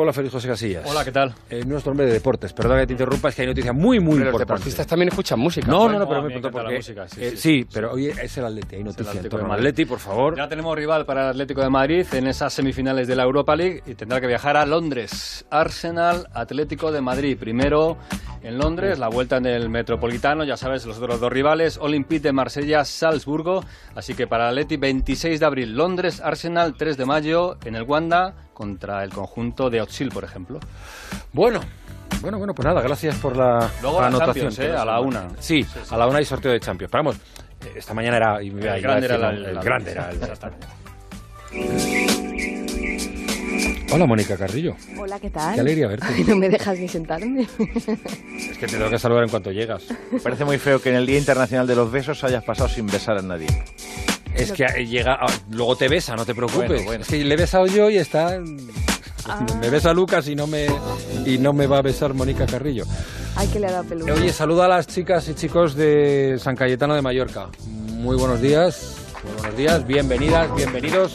Hola, 0.00 0.12
Félix 0.12 0.32
José 0.32 0.46
Casillas. 0.46 0.84
Hola, 0.86 1.04
¿qué 1.04 1.10
tal? 1.10 1.34
Eh, 1.50 1.64
nuestro 1.66 1.90
hombre 1.90 2.06
de 2.06 2.12
deportes. 2.12 2.52
Perdón 2.52 2.78
que 2.78 2.86
te 2.86 2.92
interrumpa, 2.92 3.30
es 3.30 3.34
que 3.34 3.42
hay 3.42 3.48
noticia 3.48 3.72
muy, 3.72 3.98
muy 3.98 4.18
los 4.18 4.26
importante. 4.26 4.52
deportistas 4.52 4.86
también 4.86 5.08
escuchan 5.08 5.40
música. 5.40 5.66
No, 5.66 5.88
no, 5.88 5.98
no, 5.98 6.08
pero 6.08 6.22
me 6.22 6.28
mí 6.28 6.34
me 6.34 6.40
pregunto 6.40 6.48
encanta 6.48 6.50
por 6.52 6.62
la 6.62 6.68
qué. 6.70 6.76
música, 6.76 7.08
sí, 7.08 7.20
Eh, 7.24 7.30
sí, 7.30 7.36
sí, 7.36 7.62
sí. 7.62 7.68
pero 7.74 7.92
hoy 7.92 8.06
es 8.06 8.38
el 8.38 8.44
Atleti, 8.44 8.76
hay 8.76 8.84
noticia 8.84 9.02
en 9.10 9.18
Atlético 9.18 9.36
torno 9.38 9.52
al. 9.52 9.58
Atleti, 9.58 9.84
por 9.86 9.98
favor. 9.98 10.36
Ya 10.36 10.48
tenemos 10.48 10.76
rival 10.76 11.04
para 11.04 11.22
el 11.24 11.28
Atlético 11.30 11.62
de 11.62 11.70
Madrid 11.70 12.06
en 12.12 12.28
esas 12.28 12.52
semifinales 12.52 13.08
de 13.08 13.16
la 13.16 13.24
Europa 13.24 13.56
League 13.56 13.82
y 13.86 13.94
tendrá 13.96 14.20
que 14.20 14.28
viajar 14.28 14.56
a 14.56 14.64
Londres. 14.66 15.44
Arsenal, 15.50 16.28
Atlético 16.32 16.92
de 16.92 17.00
Madrid. 17.00 17.36
Primero 17.36 17.96
en 18.44 18.56
Londres, 18.56 19.00
la 19.00 19.08
vuelta 19.08 19.38
en 19.38 19.46
el 19.46 19.68
Metropolitano, 19.68 20.44
ya 20.44 20.56
sabes, 20.56 20.86
los 20.86 20.98
otros 20.98 21.18
dos 21.18 21.32
rivales, 21.32 21.76
Olympique 21.76 22.20
de 22.22 22.32
Marsella, 22.32 22.84
Salzburgo. 22.84 23.64
Así 23.96 24.14
que 24.14 24.28
para 24.28 24.44
el 24.44 24.50
Atleti, 24.50 24.76
26 24.76 25.40
de 25.40 25.46
abril, 25.46 25.76
Londres, 25.76 26.20
Arsenal, 26.22 26.74
3 26.78 26.96
de 26.96 27.04
mayo 27.04 27.56
en 27.64 27.74
el 27.74 27.82
Wanda 27.82 28.44
contra 28.62 29.04
el 29.04 29.10
conjunto 29.12 29.70
de 29.70 29.80
Otsil, 29.80 30.08
por 30.08 30.24
ejemplo. 30.24 30.58
Bueno, 31.32 31.60
bueno, 32.20 32.38
bueno, 32.38 32.52
pues 32.56 32.66
nada, 32.66 32.82
gracias 32.82 33.14
por 33.18 33.36
la, 33.36 33.70
Luego 33.80 34.00
la 34.00 34.10
la 34.10 34.16
anotación. 34.16 34.48
Champions, 34.50 34.58
¿eh? 34.58 34.76
A 34.76 34.84
la 34.84 35.00
una. 35.00 35.28
Sí, 35.38 35.64
a 35.90 35.96
la 35.96 36.08
una 36.08 36.18
hay 36.18 36.24
sorteo 36.24 36.50
de 36.50 36.58
Champions. 36.58 36.90
Pero 36.90 37.04
vamos, 37.04 37.16
eh, 37.64 37.74
esta 37.76 37.94
mañana 37.94 38.16
era... 38.16 38.38
El 38.40 38.50
grande 38.82 39.06
era 39.06 39.16
la- 39.16 39.30
el 39.30 39.54
la- 39.54 39.62
grande 39.62 39.92
era 39.92 40.10
el-. 40.10 40.18
Hola, 43.92 44.06
Mónica 44.06 44.36
Carrillo. 44.36 44.74
Hola, 44.98 45.18
¿qué 45.20 45.30
tal? 45.30 45.54
Qué 45.54 45.60
alegría 45.60 45.86
verte. 45.88 46.06
Ay, 46.08 46.24
no 46.24 46.36
me 46.36 46.48
dejas 46.48 46.78
ni 46.78 46.88
sentarme. 46.88 47.42
Es 47.42 48.58
que 48.58 48.66
te 48.66 48.76
tengo 48.76 48.90
que 48.90 48.98
saludar 48.98 49.22
en 49.24 49.30
cuanto 49.30 49.50
llegas. 49.52 49.84
Me 50.12 50.18
parece 50.20 50.44
muy 50.44 50.58
feo 50.58 50.82
que 50.82 50.90
en 50.90 50.96
el 50.96 51.06
Día 51.06 51.16
Internacional 51.18 51.66
de 51.66 51.74
los 51.76 51.90
Besos 51.90 52.22
hayas 52.24 52.44
pasado 52.44 52.68
sin 52.68 52.86
besar 52.86 53.16
a 53.18 53.22
nadie. 53.22 53.46
Es 54.34 54.52
que 54.52 54.66
llega, 54.86 55.18
ah, 55.20 55.26
luego 55.50 55.76
te 55.76 55.88
besa, 55.88 56.14
no 56.16 56.24
te 56.24 56.34
preocupes. 56.34 56.68
Bueno, 56.68 56.84
bueno. 56.84 57.02
Es 57.02 57.08
que 57.08 57.24
le 57.24 57.34
he 57.34 57.36
besado 57.36 57.66
yo 57.66 57.90
y 57.90 57.98
está. 57.98 58.38
Ah. 59.26 59.46
Me 59.60 59.68
besa 59.68 59.92
Lucas 59.92 60.26
y 60.28 60.34
no 60.34 60.46
me 60.46 60.66
y 61.26 61.38
no 61.38 61.52
me 61.52 61.66
va 61.66 61.78
a 61.78 61.82
besar 61.82 62.14
Mónica 62.14 62.46
Carrillo. 62.46 62.84
Ay, 63.36 63.46
que 63.48 63.60
le 63.60 63.66
ha 63.66 63.72
dado 63.72 63.84
peluca. 63.84 64.14
Oye, 64.14 64.32
saluda 64.32 64.64
a 64.64 64.68
las 64.68 64.86
chicas 64.86 65.28
y 65.28 65.34
chicos 65.34 65.74
de 65.74 66.38
San 66.40 66.56
Cayetano 66.56 66.94
de 66.94 67.02
Mallorca. 67.02 67.48
Muy 67.66 68.16
buenos 68.16 68.40
días, 68.40 68.96
muy 69.22 69.32
buenos 69.34 69.56
días, 69.56 69.86
bienvenidas, 69.86 70.54
bienvenidos. 70.56 71.14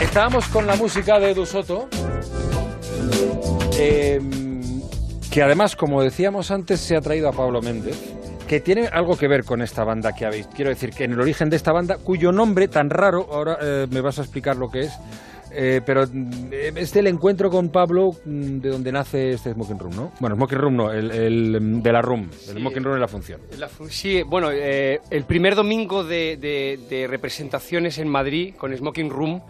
Estábamos 0.00 0.46
con 0.46 0.66
la 0.66 0.74
música 0.76 1.20
de 1.20 1.30
Edu 1.30 1.46
Soto, 1.46 1.88
eh, 3.78 4.20
que 5.30 5.42
además, 5.42 5.76
como 5.76 6.02
decíamos 6.02 6.50
antes, 6.50 6.80
se 6.80 6.96
ha 6.96 7.00
traído 7.00 7.28
a 7.28 7.32
Pablo 7.32 7.62
Méndez, 7.62 7.96
que 8.52 8.60
tiene 8.60 8.86
algo 8.88 9.16
que 9.16 9.28
ver 9.28 9.44
con 9.44 9.62
esta 9.62 9.82
banda 9.82 10.12
que 10.14 10.26
habéis. 10.26 10.46
Quiero 10.48 10.68
decir 10.68 10.90
que 10.90 11.04
en 11.04 11.12
el 11.12 11.20
origen 11.22 11.48
de 11.48 11.56
esta 11.56 11.72
banda, 11.72 11.96
cuyo 11.96 12.32
nombre 12.32 12.68
tan 12.68 12.90
raro, 12.90 13.26
ahora 13.32 13.56
eh, 13.62 13.86
me 13.90 14.02
vas 14.02 14.18
a 14.18 14.22
explicar 14.22 14.56
lo 14.56 14.70
que 14.70 14.80
es, 14.80 14.92
eh, 15.54 15.80
pero 15.86 16.04
mm, 16.06 16.52
es 16.76 16.92
del 16.92 17.06
encuentro 17.06 17.48
con 17.48 17.70
Pablo 17.70 18.10
mm, 18.26 18.58
de 18.58 18.68
donde 18.68 18.92
nace 18.92 19.30
este 19.30 19.54
Smoking 19.54 19.78
Room, 19.78 19.96
¿no? 19.96 20.12
Bueno, 20.20 20.36
Smoking 20.36 20.58
Room 20.58 20.76
no, 20.76 20.92
el, 20.92 21.10
el, 21.12 21.82
de 21.82 21.92
la 21.92 22.02
Room, 22.02 22.28
el 22.50 22.58
Smoking 22.58 22.84
Room 22.84 22.94
de 22.96 23.00
la 23.00 23.08
función. 23.08 23.40
La 23.58 23.68
fu- 23.70 23.88
sí, 23.88 24.20
bueno, 24.22 24.50
eh, 24.52 25.00
el 25.08 25.24
primer 25.24 25.54
domingo 25.54 26.04
de, 26.04 26.36
de- 26.36 26.78
de 26.90 27.06
representaciones 27.06 27.96
en 27.96 28.08
Madrid 28.08 28.54
con 28.58 28.76
Smoking 28.76 29.08
Room, 29.08 29.40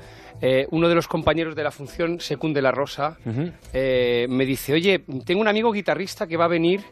eh, 0.40 0.68
uno 0.70 0.88
de 0.88 0.94
los 0.94 1.08
compañeros 1.08 1.56
de 1.56 1.64
la 1.64 1.72
función, 1.72 2.20
Secund 2.20 2.54
de 2.54 2.62
la 2.62 2.70
Rosa, 2.70 3.16
me 3.24 4.46
dice, 4.46 4.72
oye, 4.74 5.04
tengo 5.26 5.40
un 5.40 5.48
amigo 5.48 5.72
guitarrista 5.72 6.28
que 6.28 6.36
va 6.36 6.44
a 6.44 6.48
venir, 6.48 6.82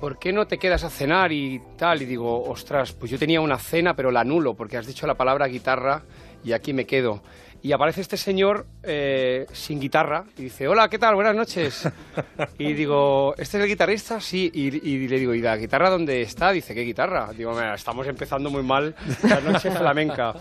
¿por 0.00 0.18
qué 0.18 0.32
no 0.32 0.46
te 0.46 0.58
quedas 0.58 0.84
a 0.84 0.90
cenar 0.90 1.32
y 1.32 1.60
tal? 1.76 2.02
Y 2.02 2.06
digo, 2.06 2.42
ostras, 2.44 2.92
pues 2.92 3.10
yo 3.10 3.18
tenía 3.18 3.40
una 3.40 3.58
cena, 3.58 3.94
pero 3.94 4.10
la 4.10 4.20
anulo, 4.20 4.54
porque 4.54 4.76
has 4.76 4.86
dicho 4.86 5.06
la 5.06 5.14
palabra 5.14 5.46
guitarra 5.46 6.02
y 6.44 6.52
aquí 6.52 6.72
me 6.72 6.84
quedo. 6.86 7.22
Y 7.60 7.72
aparece 7.72 8.02
este 8.02 8.16
señor 8.16 8.66
eh, 8.84 9.44
sin 9.52 9.80
guitarra 9.80 10.22
y 10.36 10.44
dice, 10.44 10.68
hola, 10.68 10.88
¿qué 10.88 10.96
tal? 10.96 11.16
Buenas 11.16 11.34
noches. 11.34 11.88
Y 12.58 12.72
digo, 12.72 13.34
¿este 13.36 13.58
es 13.58 13.64
el 13.64 13.68
guitarrista? 13.68 14.20
Sí. 14.20 14.48
Y, 14.54 14.66
y 14.88 15.08
le 15.08 15.18
digo, 15.18 15.34
¿y 15.34 15.40
la 15.40 15.56
guitarra 15.56 15.90
dónde 15.90 16.22
está? 16.22 16.52
Dice, 16.52 16.72
¿qué 16.74 16.82
guitarra? 16.82 17.30
Digo, 17.36 17.52
"Mira, 17.52 17.74
estamos 17.74 18.06
empezando 18.06 18.48
muy 18.50 18.62
mal 18.62 18.94
la 19.24 19.40
noche 19.40 19.70
flamenca. 19.72 20.34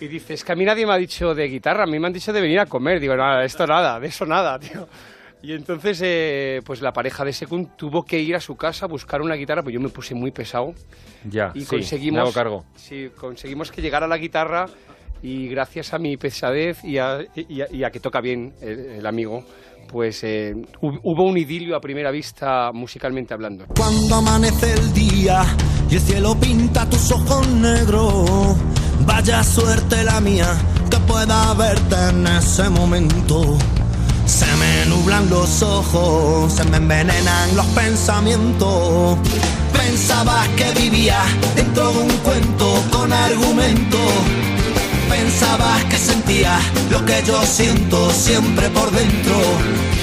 Y 0.00 0.08
dice, 0.08 0.34
es 0.34 0.44
que 0.44 0.52
a 0.52 0.56
mí 0.56 0.64
nadie 0.66 0.84
me 0.86 0.92
ha 0.92 0.98
dicho 0.98 1.34
de 1.34 1.48
guitarra, 1.48 1.84
a 1.84 1.86
mí 1.86 1.98
me 1.98 2.06
han 2.06 2.12
dicho 2.12 2.32
de 2.34 2.40
venir 2.42 2.60
a 2.60 2.66
comer. 2.66 3.00
Digo, 3.00 3.16
nada, 3.16 3.44
esto 3.44 3.66
nada, 3.66 3.98
de 3.98 4.08
eso 4.08 4.26
nada, 4.26 4.58
tío. 4.58 4.86
Y 5.42 5.52
entonces, 5.52 6.00
eh, 6.02 6.60
pues 6.64 6.80
la 6.82 6.92
pareja 6.92 7.24
de 7.24 7.32
Secund 7.32 7.76
tuvo 7.76 8.04
que 8.04 8.18
ir 8.20 8.34
a 8.34 8.40
su 8.40 8.56
casa 8.56 8.86
a 8.86 8.88
buscar 8.88 9.22
una 9.22 9.34
guitarra, 9.36 9.62
pues 9.62 9.72
yo 9.72 9.80
me 9.80 9.88
puse 9.88 10.14
muy 10.14 10.32
pesado. 10.32 10.74
Ya, 11.30 11.52
y 11.54 11.60
sí, 11.60 11.66
conseguimos, 11.66 12.14
me 12.16 12.20
hago 12.22 12.32
cargo. 12.32 12.64
Sí, 12.74 13.10
conseguimos 13.16 13.70
que 13.70 13.80
llegara 13.80 14.08
la 14.08 14.18
guitarra 14.18 14.66
y 15.22 15.48
gracias 15.48 15.94
a 15.94 15.98
mi 15.98 16.16
pesadez 16.16 16.82
y 16.84 16.98
a, 16.98 17.20
y 17.36 17.60
a- 17.60 17.68
y 17.70 17.84
a 17.84 17.90
que 17.90 18.00
toca 18.00 18.20
bien 18.20 18.52
el, 18.60 18.78
el 18.98 19.06
amigo, 19.06 19.44
pues 19.88 20.22
eh, 20.24 20.54
hu- 20.80 21.00
hubo 21.04 21.22
un 21.24 21.38
idilio 21.38 21.76
a 21.76 21.80
primera 21.80 22.10
vista 22.10 22.72
musicalmente 22.72 23.32
hablando. 23.32 23.64
Cuando 23.76 24.16
amanece 24.16 24.74
el 24.74 24.92
día 24.92 25.44
y 25.88 25.94
el 25.94 26.00
cielo 26.00 26.34
pinta 26.40 26.88
tus 26.90 27.12
ojos 27.12 27.46
negros, 27.48 28.56
vaya 29.06 29.42
suerte 29.44 30.02
la 30.02 30.20
mía 30.20 30.46
que 30.90 30.98
pueda 30.98 31.54
verte 31.54 31.94
en 32.10 32.26
ese 32.26 32.68
momento. 32.70 33.56
Se 34.28 34.46
me 34.56 34.84
nublan 34.84 35.30
los 35.30 35.62
ojos, 35.62 36.52
se 36.52 36.62
me 36.64 36.76
envenenan 36.76 37.56
los 37.56 37.64
pensamientos. 37.68 39.18
Pensabas 39.72 40.46
que 40.48 40.70
vivía 40.78 41.18
dentro 41.56 41.90
de 41.90 41.98
un 42.02 42.10
cuento 42.18 42.84
con 42.90 43.10
argumento. 43.10 43.98
Pensabas 45.08 45.82
que 45.84 45.96
sentía 45.96 46.58
lo 46.90 47.02
que 47.06 47.22
yo 47.26 47.42
siento 47.46 48.10
siempre 48.10 48.68
por 48.68 48.90
dentro. 48.90 49.36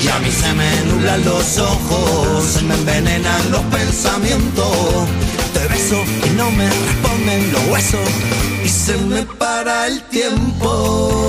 Y 0.03 0.07
a 0.07 0.17
mí 0.19 0.31
se 0.31 0.51
me 0.53 0.71
nublan 0.91 1.23
los 1.23 1.59
ojos, 1.59 2.45
se 2.45 2.63
me 2.63 2.73
envenenan 2.73 3.51
los 3.51 3.61
pensamientos. 3.65 5.07
Te 5.53 5.67
beso 5.67 6.03
y 6.25 6.29
no 6.31 6.49
me 6.49 6.67
responden 6.67 7.53
los 7.53 7.67
huesos. 7.67 8.09
Y 8.63 8.69
se 8.69 8.97
me 8.97 9.21
para 9.37 9.85
el 9.85 10.01
tiempo. 10.09 11.24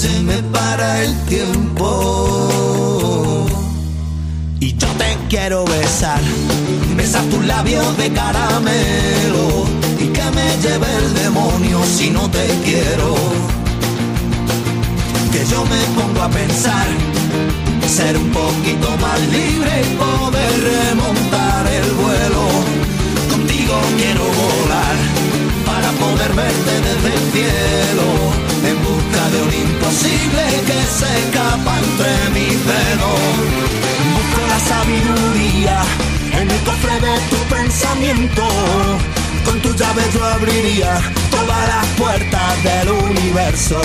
Se 0.00 0.20
me 0.20 0.38
para 0.56 1.02
el 1.02 1.12
tiempo. 1.24 1.88
Y 4.60 4.76
yo 4.76 4.86
te 4.96 5.16
quiero 5.28 5.64
besar, 5.64 6.20
besar 6.96 7.24
tus 7.24 7.44
labios 7.44 7.96
de 7.96 8.12
caramelo 8.12 9.66
y 9.98 10.06
que 10.06 10.22
me 10.36 10.56
lleve 10.62 10.86
el 10.98 11.14
demonio 11.14 11.80
si 11.84 12.10
no 12.10 12.30
te 12.30 12.46
quiero. 12.64 13.16
Que 15.32 15.44
yo 15.50 15.64
me 15.64 15.80
pongo 16.00 16.22
a 16.22 16.28
pensar, 16.28 16.86
ser 17.88 18.16
un 18.18 18.30
poquito 18.30 18.96
más 18.98 19.20
libre 19.36 19.82
y 19.82 19.96
poder 19.96 20.52
remontar 20.74 21.66
el 21.66 21.90
vuelo. 22.02 22.44
Contigo 23.32 23.74
quiero 23.96 24.22
volar 24.22 24.96
para 25.66 25.90
poder 25.90 26.32
verte 26.34 26.72
desde 26.86 27.10
el 27.16 27.22
cielo, 27.32 28.06
en 28.62 28.87
imposible 29.88 30.42
que 30.66 30.80
se 30.86 31.18
escapa 31.20 31.78
entre 31.78 32.30
mis 32.34 32.66
dedos. 32.66 33.20
Busco 34.14 34.46
la 34.46 34.60
sabiduría 34.60 35.82
en 36.32 36.50
el 36.50 36.60
cofre 36.60 36.94
de 37.00 37.18
tu 37.30 37.36
pensamiento. 37.54 38.48
Con 39.44 39.60
tu 39.62 39.74
llave 39.74 40.02
yo 40.12 40.24
abriría 40.24 41.00
todas 41.30 41.68
las 41.68 41.86
puertas 41.96 42.62
del 42.62 42.90
universo. 42.90 43.80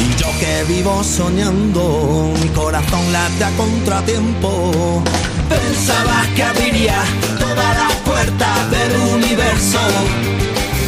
Y 0.00 0.16
yo 0.16 0.28
que 0.40 0.64
vivo 0.72 1.04
soñando, 1.04 2.32
mi 2.40 2.48
corazón 2.48 3.12
late 3.12 3.44
a 3.44 3.50
contratiempo. 3.56 5.02
Pensabas 5.48 6.26
que 6.28 6.42
abriría 6.42 7.02
todas 7.38 7.76
las 7.76 7.92
puertas 7.96 8.70
del 8.70 8.96
universo. 9.14 9.80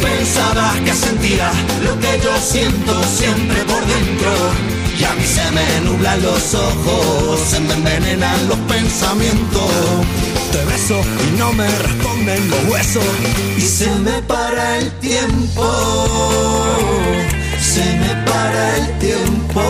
Pensabas 0.01 0.79
que 0.81 0.93
sentía 0.93 1.51
lo 1.83 1.99
que 1.99 2.19
yo 2.23 2.35
siento 2.39 3.03
siempre 3.03 3.63
por 3.65 3.85
dentro. 3.85 4.31
Y 4.99 5.03
a 5.03 5.13
mí 5.13 5.23
se 5.23 5.51
me 5.51 5.81
nublan 5.81 6.21
los 6.21 6.53
ojos, 6.53 7.39
se 7.39 7.59
me 7.59 7.73
envenenan 7.73 8.47
los 8.47 8.57
pensamientos. 8.59 9.71
Te 10.51 10.65
beso 10.65 11.01
y 11.27 11.37
no 11.37 11.53
me 11.53 11.67
responden 11.67 12.49
los 12.49 12.63
huesos. 12.65 13.03
Y 13.57 13.61
se 13.61 13.89
me 13.95 14.21
para 14.23 14.77
el 14.77 14.91
tiempo. 14.99 15.65
Se 17.59 17.85
me 18.01 18.13
para 18.29 18.77
el 18.77 18.99
tiempo. 18.99 19.61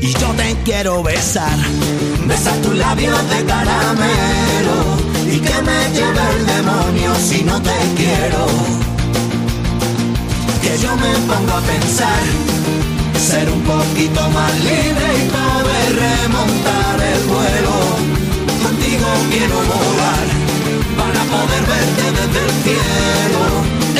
Y 0.00 0.12
yo 0.12 0.28
te 0.36 0.56
quiero 0.64 1.02
besar, 1.02 1.58
besar 2.26 2.56
tus 2.62 2.74
labios 2.74 3.18
de 3.30 3.44
caramelo 3.44 4.89
y 5.32 5.38
que 5.38 5.62
me 5.62 5.80
lleve 5.94 6.22
el 6.36 6.46
demonio 6.46 7.14
si 7.14 7.42
no 7.44 7.60
te 7.62 7.78
quiero. 7.96 8.46
Que 10.62 10.78
yo 10.82 10.96
me 10.96 11.12
pongo 11.28 11.52
a 11.52 11.60
pensar, 11.60 12.22
ser 13.28 13.48
un 13.48 13.62
poquito 13.62 14.20
más 14.30 14.52
libre 14.60 15.06
y 15.20 15.26
poder 15.38 15.88
remontar 16.06 16.96
el 17.14 17.22
vuelo. 17.34 17.76
Contigo 18.64 19.08
quiero 19.30 19.56
volar 19.72 20.26
para 20.98 21.20
poder 21.34 21.62
verte 21.74 22.04
desde 22.18 22.40
el 22.46 22.52
cielo, 22.64 23.42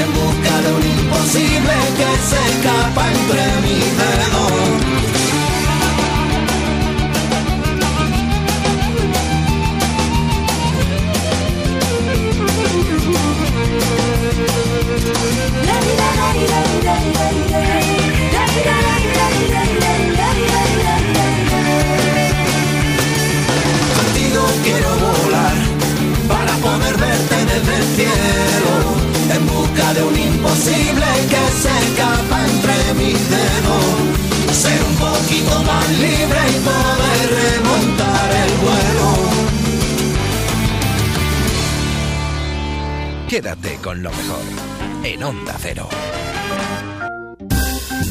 en 0.03 0.09
busca 0.19 0.55
de 0.65 0.71
un 0.79 0.85
imposible 0.99 1.75
que 1.99 2.11
se 2.29 2.41
escapa 2.51 3.03
entre 3.13 3.43
mis 3.65 3.89
dedos. 4.01 5.10
De 32.91 32.95
mi 32.95 33.13
dedo. 33.13 34.53
Ser 34.53 34.83
un 34.83 34.97
poquito 34.97 35.63
más 35.65 35.89
libre 35.91 36.41
y 36.49 36.61
poder 36.61 37.31
remontar 37.43 38.31
el 38.31 38.53
vuelo. 38.59 39.09
Quédate 43.29 43.77
con 43.77 44.03
lo 44.03 44.11
mejor 44.11 44.43
en 45.05 45.23
Onda 45.23 45.55
Cero. 45.59 45.89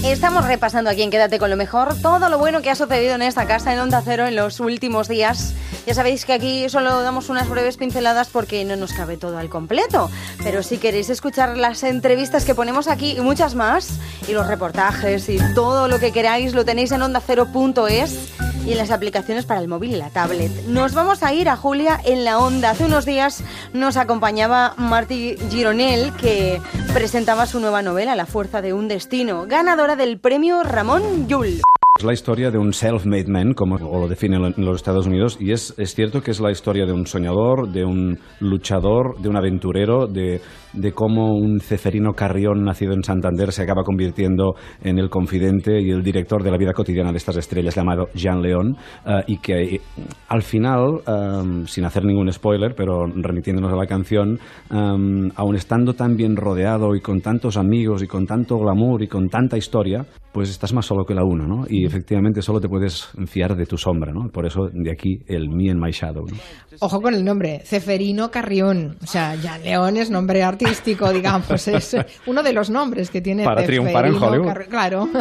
Estamos 0.04 0.46
repasando 0.46 0.90
aquí 0.90 1.02
en 1.02 1.12
Quédate 1.12 1.40
con 1.40 1.50
lo 1.50 1.58
mejor 1.58 1.96
todo 2.02 2.30
lo 2.30 2.38
bueno 2.38 2.62
que 2.62 2.70
ha 2.70 2.76
sucedido 2.76 3.16
en 3.16 3.22
esta 3.22 3.46
casa 3.48 3.74
en 3.74 3.80
Onda 3.80 4.02
Cero 4.04 4.28
en 4.28 4.36
los 4.36 4.62
últimos 4.62 5.10
días. 5.10 5.54
Ya 5.86 5.94
sabéis 5.94 6.26
que 6.26 6.34
aquí 6.34 6.70
solo 6.70 7.02
damos 7.02 7.30
unas 7.30 7.50
breves 7.50 7.78
pinceladas 7.78 8.30
porque 8.30 8.64
no 8.66 8.76
nos 8.76 8.94
cabe 8.94 9.18
todo 9.18 9.38
al 9.38 9.50
completo. 9.50 10.10
Pero 10.44 10.64
si 10.64 10.78
queréis 10.78 11.10
escuchar 11.10 11.58
las 11.58 11.84
entrevistas 11.84 12.46
que 12.46 12.56
ponemos 12.56 12.88
aquí 12.88 13.18
y 13.18 13.22
muchas 13.22 13.56
más, 13.56 14.00
y 14.28 14.34
los 14.34 14.48
reportajes 14.48 15.30
y 15.30 15.40
todo 15.56 15.88
lo 15.88 16.00
que 16.00 16.12
queráis, 16.12 16.54
lo 16.54 16.66
tenéis 16.66 16.92
en 16.92 17.02
ondacero.es 17.02 18.30
y 18.66 18.72
en 18.74 18.78
las 18.78 18.92
aplicaciones 18.92 19.46
para 19.46 19.62
el 19.62 19.68
móvil 19.68 19.96
y 19.96 19.96
la 19.96 20.10
tablet. 20.10 20.52
Nos 20.68 20.94
vamos 20.94 21.24
a 21.24 21.34
ir 21.34 21.50
a 21.50 21.56
Julia 21.56 22.00
en 22.06 22.26
la 22.26 22.40
onda. 22.40 22.72
Hace 22.72 22.86
unos 22.86 23.06
días 23.06 23.44
nos 23.74 23.98
acompañaba 23.98 24.74
Marty 24.78 25.38
Gironel, 25.50 26.14
que 26.14 26.62
presentaba 26.94 27.46
su 27.46 27.60
nueva 27.60 27.82
novela, 27.82 28.16
La 28.16 28.26
fuerza 28.26 28.62
de 28.62 28.74
un 28.74 28.88
destino, 28.88 29.46
ganadora 29.48 29.96
del 29.96 30.20
premio 30.20 30.64
Ramón 30.64 31.28
Llull. 31.28 31.62
Es 31.98 32.06
la 32.06 32.14
historia 32.14 32.50
de 32.50 32.58
un 32.58 32.72
self-made 32.72 33.28
man, 33.28 33.54
como 33.54 33.78
lo 33.78 34.08
definen 34.08 34.54
en 34.56 34.66
los 34.66 34.78
Estados 34.78 35.06
Unidos, 35.06 35.38
y 35.40 35.52
es, 35.52 35.74
es 35.78 35.94
cierto 35.96 36.22
que 36.22 36.32
es 36.32 36.40
la 36.40 36.50
historia 36.50 36.86
de 36.86 36.94
un 36.94 37.06
soñador, 37.06 37.70
de 37.72 37.84
un 37.84 38.18
luchador, 38.40 39.20
de 39.22 39.28
un 39.28 39.36
aventurero, 39.36 40.08
de, 40.08 40.40
de 40.74 40.92
cómo 40.92 41.36
un 41.36 41.60
Ceferino 41.60 42.14
Carrión 42.14 42.64
nacido 42.64 42.94
en 42.94 43.04
Santander 43.04 43.52
se 43.52 43.64
acaba 43.64 43.84
convirtiendo 43.84 44.56
en 44.82 45.00
el 45.00 45.10
confidente 45.10 45.82
y 45.82 45.92
el 45.92 46.04
director 46.04 46.44
de 46.44 46.52
la 46.52 46.58
vida 46.58 46.74
cotidiana 46.74 47.12
de 47.12 47.18
estas 47.18 47.38
estrellas 47.38 47.76
llamado 47.76 48.08
Jean 48.14 48.42
León, 48.42 48.78
eh, 49.06 49.24
y 49.28 49.38
que 49.38 49.76
eh, 49.76 49.82
al 50.28 50.42
final, 50.42 51.02
eh, 51.08 51.64
sin 51.66 51.86
hacer 51.86 52.06
ningún 52.06 52.32
spoiler, 52.32 52.74
pero 52.76 53.06
remitiéndonos 53.06 53.72
a 53.74 53.76
la 53.76 53.88
canción, 53.88 54.40
eh, 54.72 55.32
aun 55.36 55.56
estando 55.56 55.94
tan 55.94 56.16
bien 56.16 56.36
rodeado 56.36 56.96
y 56.96 57.02
con 57.02 57.22
tantos 57.22 57.58
amigos 57.58 58.04
y 58.04 58.08
con 58.08 58.26
tanto 58.26 58.58
glamour 58.58 59.02
y 59.04 59.08
con 59.08 59.30
tanta 59.30 59.58
historia, 59.58 60.06
pues 60.32 60.50
estás 60.50 60.74
más 60.74 60.86
solo 60.86 61.06
que 61.06 61.16
la 61.16 61.24
una, 61.24 61.48
¿no? 61.48 61.66
Y 61.68 61.86
efectivamente 61.86 62.42
solo 62.42 62.62
te 62.62 62.70
puedes 62.70 63.10
fiar 63.26 63.56
de 63.56 63.66
tu 63.66 63.78
sombra, 63.78 64.12
¿no? 64.14 64.30
Por 64.32 64.46
eso 64.46 64.70
de 64.72 64.92
aquí 64.92 65.20
el 65.28 65.50
Me 65.50 65.72
and 65.72 65.82
My 65.84 65.92
Shadow, 65.92 66.26
¿no? 66.28 66.38
Ojo 66.82 67.02
con 67.02 67.14
el 67.14 67.26
nombre, 67.26 67.62
Ceferino 67.66 68.30
Carrión. 68.30 68.98
O 69.02 69.08
sea, 69.08 69.36
ya 69.36 69.58
León 69.58 69.98
es 69.98 70.12
nombre 70.12 70.44
artístico, 70.66 71.12
digamos. 71.12 71.68
Es 71.68 71.96
uno 72.26 72.44
de 72.44 72.54
los 72.54 72.70
nombres 72.70 73.10
que 73.10 73.22
tiene 73.22 73.44
Para 73.44 73.64
triunfar 73.64 74.06
en 74.08 74.16
Hollywood. 74.16 74.54
Claro. 74.70 75.08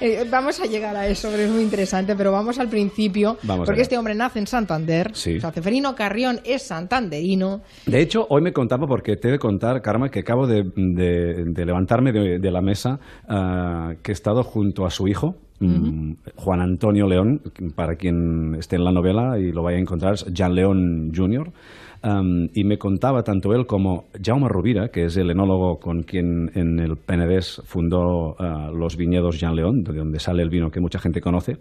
Eh, 0.00 0.26
vamos 0.30 0.60
a 0.60 0.66
llegar 0.66 0.94
a 0.96 1.06
eso, 1.06 1.28
porque 1.28 1.44
es 1.44 1.50
muy 1.50 1.62
interesante, 1.62 2.14
pero 2.16 2.30
vamos 2.32 2.58
al 2.58 2.68
principio. 2.68 3.38
Vamos 3.42 3.66
porque 3.66 3.80
allá. 3.80 3.82
este 3.82 3.98
hombre 3.98 4.14
nace 4.14 4.38
en 4.38 4.46
Santander. 4.46 5.10
Sí. 5.14 5.36
O 5.36 5.40
sea, 5.40 5.52
Ceferino 5.52 5.94
Carrión 5.94 6.40
es 6.44 6.62
santanderino. 6.62 7.62
De 7.86 8.00
hecho, 8.00 8.26
hoy 8.28 8.42
me 8.42 8.52
contaba, 8.52 8.86
porque 8.86 9.16
te 9.16 9.28
he 9.28 9.32
de 9.32 9.38
contar, 9.38 9.80
Karma, 9.82 10.10
que 10.10 10.20
acabo 10.20 10.46
de, 10.46 10.64
de- 10.76 11.44
de 11.46 11.64
levantarme 11.66 12.12
de, 12.12 12.38
de 12.38 12.50
la 12.50 12.60
mesa, 12.60 12.98
ah, 13.28 13.92
que 14.02 14.12
he 14.12 14.14
estado 14.14 14.42
junto 14.42 14.84
a 14.84 14.90
su 14.90 15.06
hijo, 15.08 15.36
mm, 15.60 16.12
Juan 16.36 16.60
Antonio 16.60 17.06
León, 17.06 17.40
para 17.74 17.96
quien 17.96 18.56
esté 18.58 18.76
en 18.76 18.84
la 18.84 18.92
novela 18.92 19.38
y 19.38 19.52
lo 19.52 19.62
vaya 19.62 19.78
a 19.78 19.80
encontrar, 19.80 20.14
es 20.14 20.24
Jean 20.32 20.54
León 20.54 21.12
Jr., 21.14 21.50
Um, 22.04 22.48
y 22.52 22.64
me 22.64 22.76
contaba 22.76 23.22
tanto 23.22 23.54
él 23.54 23.64
como 23.66 24.04
Jaume 24.22 24.46
Rovira, 24.48 24.88
que 24.88 25.04
es 25.06 25.16
el 25.16 25.30
enólogo 25.30 25.78
con 25.78 26.02
quien 26.02 26.50
en 26.54 26.78
el 26.78 26.96
Penedès 26.96 27.62
fundó 27.64 28.36
ah, 28.38 28.70
los 28.74 28.96
viñedos 28.98 29.40
Jean 29.40 29.56
León, 29.56 29.82
de 29.84 29.94
donde 29.96 30.18
sale 30.18 30.42
el 30.42 30.50
vino 30.50 30.70
que 30.70 30.80
mucha 30.80 30.98
gente 30.98 31.22
conoce, 31.22 31.56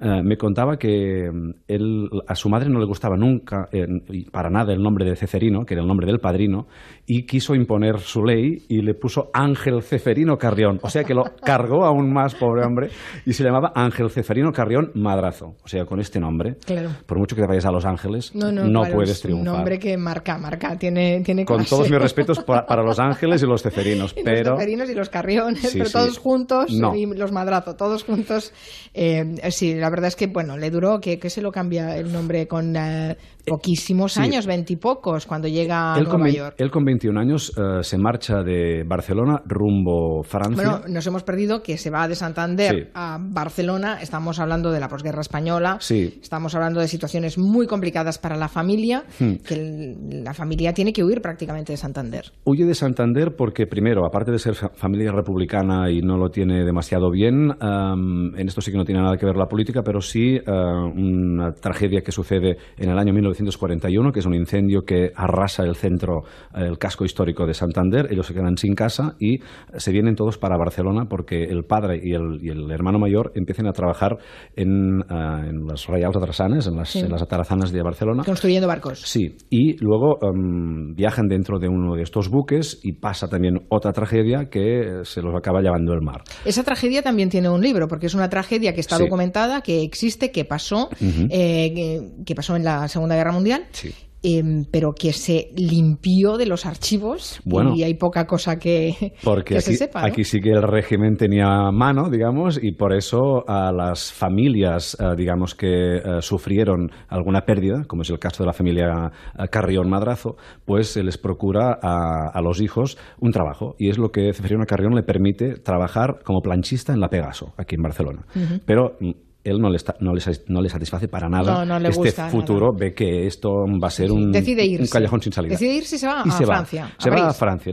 ah, 0.00 0.20
me 0.22 0.36
contaba 0.36 0.76
que 0.76 1.28
mm, 1.32 1.50
él, 1.66 2.08
a 2.28 2.34
su 2.36 2.48
madre 2.48 2.68
no 2.70 2.78
le 2.78 2.86
gustaba 2.86 3.16
nunca, 3.16 3.68
eh, 3.72 3.86
para 4.30 4.50
nada, 4.50 4.72
el 4.72 4.80
nombre 4.82 5.04
de 5.04 5.16
Ceferino, 5.16 5.64
que 5.64 5.74
era 5.74 5.82
el 5.82 5.88
nombre 5.88 6.06
del 6.06 6.20
padrino, 6.20 6.66
y 7.04 7.24
quiso 7.26 7.56
imponer 7.56 7.98
su 7.98 8.22
ley 8.22 8.58
y 8.68 8.82
le 8.82 8.94
puso 8.94 9.30
Ángel 9.32 9.82
Ceferino 9.82 10.36
Carrión. 10.38 10.78
O 10.82 10.90
sea 10.90 11.02
que 11.02 11.14
lo 11.14 11.24
cargó 11.44 11.84
aún 11.84 12.12
más, 12.12 12.36
pobre 12.36 12.64
hombre, 12.64 12.90
y 13.26 13.32
se 13.32 13.42
llamaba 13.42 13.72
Ángel 13.74 14.10
Ceferino 14.10 14.52
Carrión 14.52 14.92
Madrazo. 14.94 15.54
O 15.64 15.66
sea, 15.68 15.84
con 15.86 15.98
este 15.98 16.20
nombre, 16.20 16.54
Claro. 16.64 16.90
por 17.06 17.18
mucho 17.18 17.34
que 17.34 17.42
te 17.42 17.48
vayas 17.48 17.66
a 17.66 17.72
Los 17.72 17.84
Ángeles, 17.84 18.32
No, 18.34 18.52
no, 18.52 18.62
claro, 18.82 18.94
puedes 18.94 19.10
es 19.10 19.24
un 19.24 19.30
triunfar. 19.30 19.54
nombre 19.54 19.78
que 19.78 19.87
marca, 19.96 20.36
marca, 20.38 20.76
tiene, 20.76 21.20
tiene 21.24 21.44
Con 21.44 21.58
clase. 21.58 21.70
todos 21.70 21.90
mis 21.90 22.00
respetos 22.00 22.40
pa- 22.44 22.66
para 22.66 22.82
los 22.82 22.98
ángeles 22.98 23.42
y 23.42 23.46
los 23.46 23.62
ceferinos, 23.62 24.12
Y 24.16 24.22
pero 24.22 24.50
los 24.50 24.58
Ceferinos 24.58 24.90
y 24.90 24.94
los 24.94 25.08
Carriones, 25.08 25.60
Sí, 25.70 25.78
pero 25.78 25.86
sí. 25.86 25.92
todos 25.92 26.18
juntos, 26.18 26.70
No. 26.72 26.94
y 26.94 27.06
los 27.06 27.32
Madrazo, 27.32 27.76
todos 27.76 28.04
juntos. 28.04 28.52
Eh, 28.94 29.24
sí, 29.50 29.74
la 29.74 29.88
verdad 29.90 30.08
es 30.08 30.16
que, 30.16 30.26
bueno, 30.26 30.56
le 30.56 30.70
duró, 30.70 31.00
que, 31.00 31.18
que 31.18 31.30
se 31.30 31.40
lo 31.42 31.50
cambia 31.52 31.96
el 31.96 32.12
nombre 32.12 32.46
con 32.48 32.74
eh, 32.76 33.16
poquísimos 33.48 34.12
sí. 34.14 34.20
años, 34.20 34.46
veintipocos, 34.46 35.26
cuando 35.26 35.48
llega 35.48 35.94
a 35.94 35.98
él 35.98 36.04
con, 36.04 36.20
Nueva 36.20 36.24
vein- 36.32 36.36
York. 36.36 36.54
él 36.58 36.70
con 36.70 36.84
21 36.84 37.18
años 37.20 37.52
eh, 37.56 37.82
se 37.82 37.98
marcha 37.98 38.42
de 38.42 38.84
Barcelona 38.86 39.42
rumbo 39.46 40.22
Francia. 40.22 40.54
Bueno, 40.54 40.80
nos 40.88 41.06
hemos 41.06 41.22
perdido 41.22 41.62
que 41.62 41.76
se 41.78 41.90
va 41.90 42.08
de 42.08 42.14
Santander 42.14 42.74
Sí. 42.84 42.90
a 42.94 43.18
Barcelona. 43.20 43.98
Estamos 44.00 44.38
hablando 44.38 44.70
de 44.72 44.80
la 44.80 44.88
posguerra 44.88 45.20
española. 45.20 45.78
Sí. 45.80 46.18
Estamos 46.22 46.54
hablando 46.54 46.80
de 46.80 46.88
situaciones 46.88 47.38
muy 47.38 47.66
complicadas 47.66 48.18
para 48.18 48.36
la 48.36 48.48
familia, 48.48 49.04
Hmm. 49.18 49.34
que 49.46 49.54
el- 49.54 50.24
la 50.24 50.34
familia 50.34 50.72
tiene 50.72 50.92
que 50.92 51.02
huir 51.04 51.20
prácticamente 51.22 51.72
de 51.72 51.76
Santander. 51.76 52.32
Huye 52.44 52.64
de 52.64 52.74
Santander 52.74 53.34
porque, 53.36 53.66
primero, 53.66 54.04
aparte 54.06 54.30
de 54.30 54.38
ser 54.38 54.54
fa- 54.54 54.70
familia 54.74 55.12
republicana 55.12 55.90
y 55.90 56.00
no 56.02 56.16
lo 56.16 56.30
tiene 56.30 56.64
demasiado 56.64 57.10
bien, 57.10 57.52
en 57.60 58.48
esto 58.48 58.60
sí 58.60 58.70
que 58.70 58.76
no 58.78 58.84
tiene 58.84 59.00
nada 59.02 59.16
que 59.16 59.26
ver 59.26 59.36
la 59.36 59.46
política, 59.46 59.82
pero 59.82 60.00
sí 60.00 60.38
ah, 60.46 60.84
una 60.94 61.52
tragedia 61.52 62.00
que 62.02 62.12
sucede 62.12 62.56
en 62.76 62.90
el 62.90 62.98
año 62.98 63.12
1941, 63.38 64.12
que 64.12 64.20
es 64.20 64.26
un 64.26 64.34
incendio 64.34 64.82
que 64.82 65.12
arrasa 65.14 65.64
el 65.64 65.74
centro, 65.76 66.22
el 66.54 66.78
casco 66.78 67.04
histórico 67.04 67.46
de 67.46 67.54
Santander. 67.54 68.08
Ellos 68.10 68.26
se 68.26 68.34
quedan 68.34 68.56
sin 68.56 68.74
casa 68.74 69.14
y 69.18 69.38
se 69.76 69.92
vienen 69.92 70.14
todos 70.14 70.38
para 70.38 70.56
Barcelona 70.56 71.06
porque 71.08 71.44
el 71.44 71.64
padre 71.64 72.00
y 72.02 72.12
el, 72.14 72.38
y 72.42 72.48
el 72.50 72.70
hermano 72.70 72.98
mayor 72.98 73.32
empiezan 73.34 73.66
a 73.66 73.72
trabajar 73.72 74.18
en, 74.56 75.02
ah, 75.08 75.42
en 75.48 75.66
las 75.66 75.86
Reials 75.86 76.16
Atrasanes, 76.16 76.66
en 76.66 76.76
las, 76.76 76.88
Sí. 76.90 77.00
en 77.00 77.10
las 77.10 77.22
atarazanas 77.22 77.70
de 77.72 77.82
Barcelona. 77.82 78.22
Construyendo 78.24 78.66
barcos. 78.66 79.00
Sí, 79.02 79.36
y 79.50 79.76
luego 79.82 80.18
em, 80.22 80.94
viajan 80.94 81.28
dentro 81.28 81.58
de 81.58 81.68
uno 81.68 81.94
de 81.94 82.02
estos 82.02 82.28
buques 82.30 82.80
y 82.82 82.92
pasa 82.94 83.28
también 83.28 83.60
otra 83.68 83.92
tragedia 83.92 84.48
que 84.50 85.00
se 85.04 85.22
los 85.22 85.34
acaba 85.36 85.60
llevando 85.60 85.92
el 85.92 86.00
mar. 86.00 86.22
Esa 86.44 86.62
tragedia 86.64 87.02
también 87.02 87.28
tiene 87.28 87.48
un 87.48 87.60
libro, 87.60 87.88
porque 87.88 88.06
es 88.06 88.14
una 88.14 88.28
tragedia 88.28 88.72
que 88.74 88.80
está 88.80 88.96
Sí. 88.96 89.04
documentada, 89.04 89.60
que 89.60 89.82
existe, 89.82 90.30
que 90.32 90.44
pasó, 90.44 90.88
Ujú. 91.00 91.26
eh, 91.30 91.72
que, 91.74 92.00
que 92.24 92.34
pasó 92.34 92.56
en 92.56 92.64
la 92.64 92.88
Segunda 92.88 93.14
Guerra 93.16 93.27
Mundial. 93.32 93.64
Sí. 93.72 93.90
em, 94.20 94.64
pero 94.72 94.94
que 94.98 95.12
se 95.12 95.50
limpió 95.56 96.36
de 96.38 96.46
los 96.46 96.66
archivos 96.66 97.40
Bueno. 97.44 97.74
y 97.76 97.84
hay 97.84 97.94
poca 97.94 98.26
cosa 98.26 98.56
que, 98.58 99.12
Porque 99.22 99.54
que 99.54 99.58
aquí, 99.58 99.70
se 99.72 99.76
sepa. 99.76 100.00
¿no? 100.00 100.06
aquí 100.08 100.24
sí 100.24 100.40
que 100.40 100.50
el 100.50 100.62
régimen 100.64 101.16
tenía 101.16 101.70
mano, 101.72 102.10
digamos, 102.10 102.58
y 102.60 102.72
por 102.72 102.92
eso 102.92 103.44
a 103.48 103.70
las 103.70 104.12
familias, 104.12 104.96
eh, 105.00 105.14
digamos, 105.16 105.54
que 105.54 105.98
eh, 105.98 106.00
sufrieron 106.20 106.90
alguna 107.08 107.42
pérdida, 107.42 107.84
como 107.86 108.02
es 108.02 108.10
el 108.10 108.18
caso 108.18 108.42
de 108.42 108.48
la 108.48 108.52
familia 108.52 109.12
eh, 109.38 109.44
Carrión 109.52 109.88
Madrazo, 109.88 110.34
pues 110.64 110.88
se 110.88 111.04
les 111.04 111.16
procura 111.16 111.78
a, 111.80 112.28
a 112.34 112.42
los 112.42 112.60
hijos 112.60 112.98
un 113.20 113.30
trabajo. 113.30 113.76
Y 113.78 113.88
es 113.88 113.98
lo 113.98 114.08
que 114.10 114.32
Ceferino 114.32 114.64
Carrión 114.66 114.96
le 114.96 115.04
permite 115.04 115.60
trabajar 115.60 116.18
como 116.24 116.40
planchista 116.40 116.92
en 116.92 116.98
la 116.98 117.08
Pegaso, 117.08 117.54
aquí 117.56 117.76
en 117.76 117.82
Barcelona. 117.82 118.26
Pero 118.66 118.96
mm, 118.98 119.10
él 119.48 119.58
no 119.60 119.70
le, 119.70 119.76
está- 119.76 119.96
no, 120.00 120.12
le, 120.14 120.20
sa- 120.20 120.32
no 120.48 120.60
le 120.62 120.68
satisface 120.68 121.08
para 121.08 121.28
nada 121.28 121.52
No, 121.52 121.64
no 121.64 121.78
le 121.78 121.88
este 121.88 122.00
gusta 122.00 122.28
futuro, 122.28 122.72
ve 122.72 122.92
que 122.94 123.26
esto 123.26 123.50
va 123.82 123.88
a 123.88 123.90
ser 123.90 124.10
un, 124.12 124.30
decide 124.30 124.64
irse. 124.64 124.82
un 124.84 124.88
callejón 124.88 125.20
sin 125.22 125.32
salida. 125.32 125.52
Decide 125.52 125.74
irse 125.74 125.96
y 125.96 125.98
se 125.98 126.06
va 126.06 126.22
Y 126.24 126.28
a 126.28 126.32
se 126.32 126.44
va. 126.44 126.54
Francia. 126.54 126.92
Se 126.98 127.10
va 127.10 127.28
a. 127.28 127.32
Francia, 127.32 127.72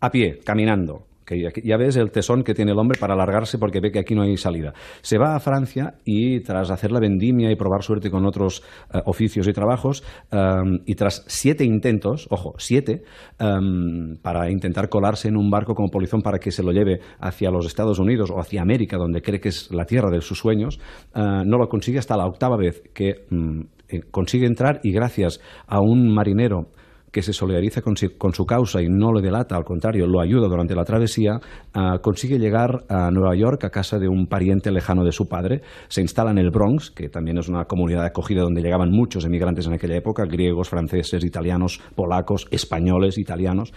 a 0.00 0.10
pie, 0.10 0.38
caminando. 0.44 1.06
Que 1.26 1.50
ya, 1.64 1.76
ves 1.76 1.96
el 1.96 2.12
tesón 2.12 2.44
que 2.44 2.54
tiene 2.54 2.70
el 2.70 2.78
hombre 2.78 2.98
para 3.00 3.14
alargarse 3.14 3.58
porque 3.58 3.80
ve 3.80 3.90
que 3.90 3.98
aquí 3.98 4.14
no 4.14 4.22
hay 4.22 4.36
salida. 4.36 4.72
Se 5.02 5.18
va 5.18 5.34
a 5.34 5.40
Francia 5.40 5.94
y 6.04 6.40
tras 6.40 6.70
hacer 6.70 6.92
la 6.92 7.00
vendimia 7.00 7.50
y 7.50 7.56
probar 7.56 7.82
suerte 7.82 8.10
con 8.10 8.24
otros 8.24 8.62
eh, 8.94 9.00
oficios 9.06 9.48
y 9.48 9.52
trabajos, 9.52 10.04
em, 10.30 10.78
y 10.86 10.94
tras 10.94 11.24
siete 11.26 11.64
intentos, 11.64 12.28
ojo, 12.30 12.54
siete, 12.58 13.02
em, 13.40 14.16
para 14.22 14.50
intentar 14.50 14.88
colarse 14.88 15.26
en 15.26 15.36
un 15.36 15.50
barco 15.50 15.74
como 15.74 15.88
polizón 15.88 16.22
para 16.22 16.38
que 16.38 16.52
se 16.52 16.62
lo 16.62 16.70
lleve 16.70 17.00
hacia 17.18 17.50
los 17.50 17.66
Estados 17.66 17.98
Unidos 17.98 18.30
o 18.30 18.38
hacia 18.38 18.62
América, 18.62 18.96
donde 18.96 19.20
cree 19.20 19.40
que 19.40 19.48
es 19.48 19.70
la 19.72 19.84
tierra 19.84 20.10
de 20.10 20.20
sus 20.20 20.38
sueños, 20.38 20.78
eh, 21.14 21.42
no 21.44 21.58
lo 21.58 21.68
consigue 21.68 21.98
hasta 21.98 22.16
la 22.16 22.26
octava 22.26 22.56
vez 22.56 22.82
que 22.94 23.26
mm, 23.30 23.60
eh, 23.88 24.00
consigue 24.10 24.46
entrar 24.46 24.80
y 24.82 24.92
gracias 24.92 25.40
a 25.66 25.80
un 25.80 26.12
marinero 26.12 26.70
que 27.16 27.22
se 27.22 27.32
solidariza 27.32 27.80
con, 27.80 27.96
su 27.96 28.44
causa 28.44 28.82
y 28.82 28.88
no 28.90 29.10
le 29.10 29.22
delata, 29.22 29.56
al 29.56 29.64
contrario, 29.64 30.06
lo 30.06 30.20
ayuda 30.20 30.48
durante 30.48 30.74
la 30.74 30.84
travesía, 30.84 31.40
ah, 31.72 32.00
consigue 32.02 32.38
llegar 32.38 32.84
a 32.90 33.10
Nueva 33.10 33.34
York 33.34 33.64
a 33.64 33.70
casa 33.70 33.98
de 33.98 34.06
un 34.06 34.26
pariente 34.26 34.70
lejano 34.70 35.02
de 35.02 35.12
su 35.12 35.26
padre, 35.26 35.62
se 35.88 36.02
instala 36.02 36.30
en 36.30 36.36
el 36.36 36.50
Bronx, 36.50 36.90
que 36.90 37.08
también 37.08 37.38
es 37.38 37.48
una 37.48 37.64
comunidad 37.64 38.04
acogida 38.04 38.42
donde 38.42 38.60
llegaban 38.60 38.90
muchos 38.90 39.24
emigrantes 39.24 39.66
en 39.66 39.72
aquella 39.72 39.96
época, 39.96 40.26
griegos, 40.26 40.68
franceses, 40.68 41.24
italianos, 41.24 41.80
polacos, 41.94 42.48
españoles, 42.50 43.16
italianos, 43.16 43.72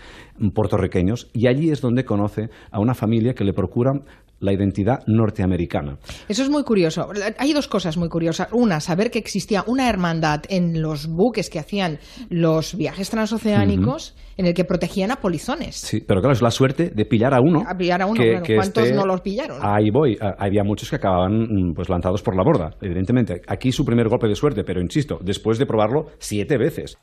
puertorriqueños, 0.54 1.30
y 1.32 1.48
allí 1.48 1.70
es 1.70 1.80
donde 1.80 2.04
conoce 2.04 2.50
a 2.72 2.82
una 2.82 2.94
familia 2.94 3.36
que 3.36 3.46
le 3.46 3.54
procura 3.54 4.02
la 4.40 4.54
identidad 4.54 5.04
norteamericana. 5.08 5.98
Eso 6.28 6.44
es 6.44 6.50
muy 6.50 6.64
curioso. 6.64 7.10
Hay 7.38 7.54
dos 7.54 7.68
cosas 7.68 7.98
muy 7.98 8.10
curiosas. 8.10 8.48
Una, 8.52 8.80
saber 8.80 9.12
que 9.12 9.20
existía 9.20 9.64
una 9.68 9.90
hermandad 9.90 10.42
en 10.50 10.82
los 10.82 11.08
buques 11.08 11.50
que 11.50 11.60
hacían 11.60 12.00
los 12.30 12.76
viajes 12.76 13.10
transoceánicos 13.10 14.16
en 14.38 14.46
el 14.46 14.54
que 14.54 14.64
protegían 14.64 15.12
a 15.12 15.18
polizones. 15.18 15.76
Sí, 15.76 16.00
pero 16.00 16.22
claro, 16.22 16.34
es 16.34 16.42
la 16.42 16.52
suerte 16.52 16.90
de 16.92 17.06
pillar 17.06 17.34
a 17.34 17.42
uno. 17.42 17.64
A 17.68 17.78
pillar 17.78 18.02
a 18.02 18.06
uno, 18.06 18.22
que- 18.22 18.30
claro. 18.30 18.44
que 18.46 18.56
¿Cuántos 18.56 18.84
esté- 18.86 18.96
no 18.96 19.06
los 19.06 19.22
pillaron? 19.22 19.60
Ahí 19.62 19.90
voy. 19.92 20.18
Ah, 20.22 20.36
Había 20.40 20.64
muchos 20.64 20.90
que 20.90 20.96
acababan 20.96 21.42
mm, 21.42 21.74
pues 21.74 21.90
lanzados 21.90 22.22
por 22.22 22.36
la 22.36 22.44
borda, 22.44 22.72
evidentemente. 22.82 23.42
Aquí 23.48 23.72
su 23.74 23.84
primer 23.84 24.08
golpe 24.08 24.28
de 24.28 24.36
suerte, 24.36 24.64
pero 24.64 24.82
insisto, 24.82 25.20
después 25.22 25.58
de 25.58 25.66
probarlo 25.66 26.08
siete 26.20 26.58
veces. 26.58 26.98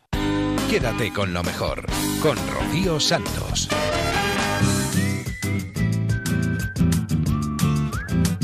Quédate 0.71 1.13
con 1.13 1.33
lo 1.35 1.43
mejor, 1.43 1.85
con 2.23 2.37
Rocío 2.49 2.99
Santos. 2.99 3.69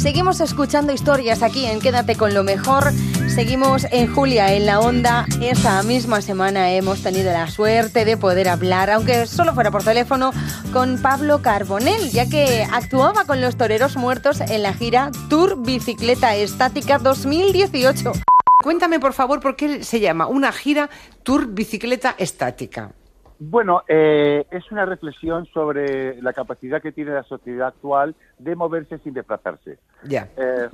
Seguimos 0.02 0.40
escuchando 0.40 0.92
historias 0.92 1.44
aquí 1.44 1.64
en 1.64 1.78
Quédate 1.78 2.16
con 2.16 2.34
lo 2.34 2.42
mejor. 2.42 2.92
Seguimos 3.28 3.86
en 3.92 4.12
Julia, 4.12 4.52
en 4.52 4.66
la 4.66 4.80
onda. 4.80 5.26
Esta 5.40 5.80
misma 5.84 6.20
semana 6.20 6.72
hemos 6.72 7.04
tenido 7.04 7.32
la 7.32 7.48
suerte 7.48 8.04
de 8.04 8.16
poder 8.16 8.48
hablar, 8.48 8.90
aunque 8.90 9.28
solo 9.28 9.54
fuera 9.54 9.70
por 9.70 9.84
teléfono, 9.84 10.32
con 10.72 11.00
Pablo 11.00 11.40
Carbonell, 11.40 12.10
ya 12.10 12.28
que 12.28 12.66
actuaba 12.72 13.26
con 13.26 13.40
los 13.40 13.56
toreros 13.56 13.96
muertos 13.96 14.40
en 14.40 14.64
la 14.64 14.74
gira 14.74 15.12
Tour 15.30 15.62
Bicicleta 15.62 16.34
Estática 16.34 16.98
2018. 16.98 18.10
Cuéntame, 18.60 18.98
por 18.98 19.12
favor, 19.12 19.38
por 19.38 19.54
qué 19.54 19.84
se 19.84 20.00
llama 20.00 20.26
una 20.26 20.50
gira 20.50 20.90
Tour 21.22 21.46
Bicicleta 21.46 22.16
Estática. 22.18 22.90
Bueno, 23.44 23.82
eh, 23.89 24.47
es 24.52 24.70
una 24.70 24.86
reflexión 24.86 25.47
sobre 25.47 26.23
la 26.23 26.32
capacidad 26.32 26.81
que 26.81 26.93
tiene 26.93 27.10
la 27.10 27.24
sociedad 27.24 27.69
actual 27.69 28.14
de 28.39 28.55
moverse 28.55 28.98
sin 28.98 29.14
desplazarse. 29.14 29.78
Ya. 30.05 30.28
Eh, 30.36 30.69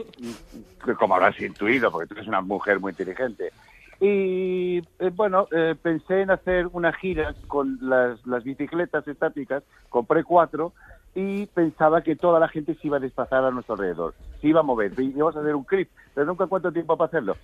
como 0.98 1.14
habrás 1.14 1.40
intuido, 1.40 1.90
porque 1.90 2.08
tú 2.08 2.14
eres 2.14 2.28
una 2.28 2.42
mujer 2.42 2.78
muy 2.78 2.90
inteligente. 2.90 3.52
Y 4.00 4.82
eh, 4.98 5.10
bueno, 5.14 5.48
eh, 5.50 5.76
pensé 5.80 6.20
en 6.20 6.30
hacer 6.30 6.66
una 6.70 6.92
gira 6.92 7.34
con 7.46 7.78
las, 7.80 8.24
las 8.26 8.44
bicicletas 8.44 9.08
estáticas, 9.08 9.62
compré 9.88 10.22
cuatro 10.22 10.74
y 11.14 11.46
pensaba 11.46 12.02
que 12.02 12.16
toda 12.16 12.38
la 12.38 12.48
gente 12.48 12.74
se 12.74 12.86
iba 12.86 12.98
a 12.98 13.00
desplazar 13.00 13.44
a 13.44 13.50
nuestro 13.50 13.76
alrededor, 13.76 14.12
se 14.42 14.48
iba 14.48 14.60
a 14.60 14.62
mover, 14.62 14.92
y 14.98 15.06
íbamos 15.06 15.36
a 15.36 15.40
hacer 15.40 15.54
un 15.54 15.64
clip, 15.64 15.88
pero 16.14 16.26
nunca 16.26 16.46
cuánto 16.46 16.70
tiempo 16.70 16.98
para 16.98 17.08
hacerlo. 17.08 17.36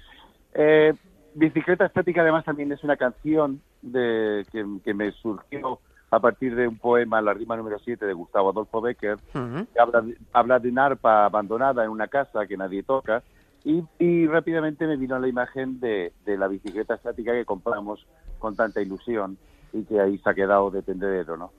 Bicicleta 1.35 1.87
Estática 1.87 2.23
además 2.23 2.45
también 2.45 2.71
es 2.73 2.83
una 2.85 2.97
canción 2.97 3.61
de, 3.83 4.47
que, 4.51 4.65
que 4.85 4.95
me 4.95 5.11
surgió 5.13 5.81
a 6.11 6.21
partir 6.21 6.55
de 6.55 6.69
un 6.69 6.79
poema, 6.79 7.21
la 7.21 7.35
rima 7.35 7.57
número 7.57 7.79
7 7.79 8.07
de 8.07 8.13
Gustavo 8.13 8.51
Adolfo 8.51 8.81
Becker, 8.81 9.19
que 9.33 9.81
habla 9.81 10.01
de, 10.01 10.17
habla 10.33 10.59
de 10.61 10.69
una 10.69 10.87
arpa 10.87 11.25
abandonada 11.25 11.85
en 11.85 11.91
una 11.91 12.07
casa 12.07 12.47
que 12.47 12.57
nadie 12.57 12.85
toca 12.85 13.23
y, 13.65 13.83
y 13.99 14.27
rápidamente 14.27 14.87
me 14.87 14.97
vino 14.97 15.19
la 15.19 15.27
imagen 15.27 15.81
de, 15.81 16.13
de 16.25 16.37
la 16.37 16.47
bicicleta 16.47 16.95
estática 16.95 17.33
que 17.33 17.45
compramos 17.45 18.07
con 18.39 18.55
tanta 18.55 18.81
ilusión 18.81 19.39
y 19.75 19.85
que 19.85 20.01
ahí 20.01 20.19
se 20.19 20.31
ha 20.31 20.35
quedado 20.35 20.71
de 20.71 20.83
tendedero, 20.83 21.37
¿no? 21.37 21.53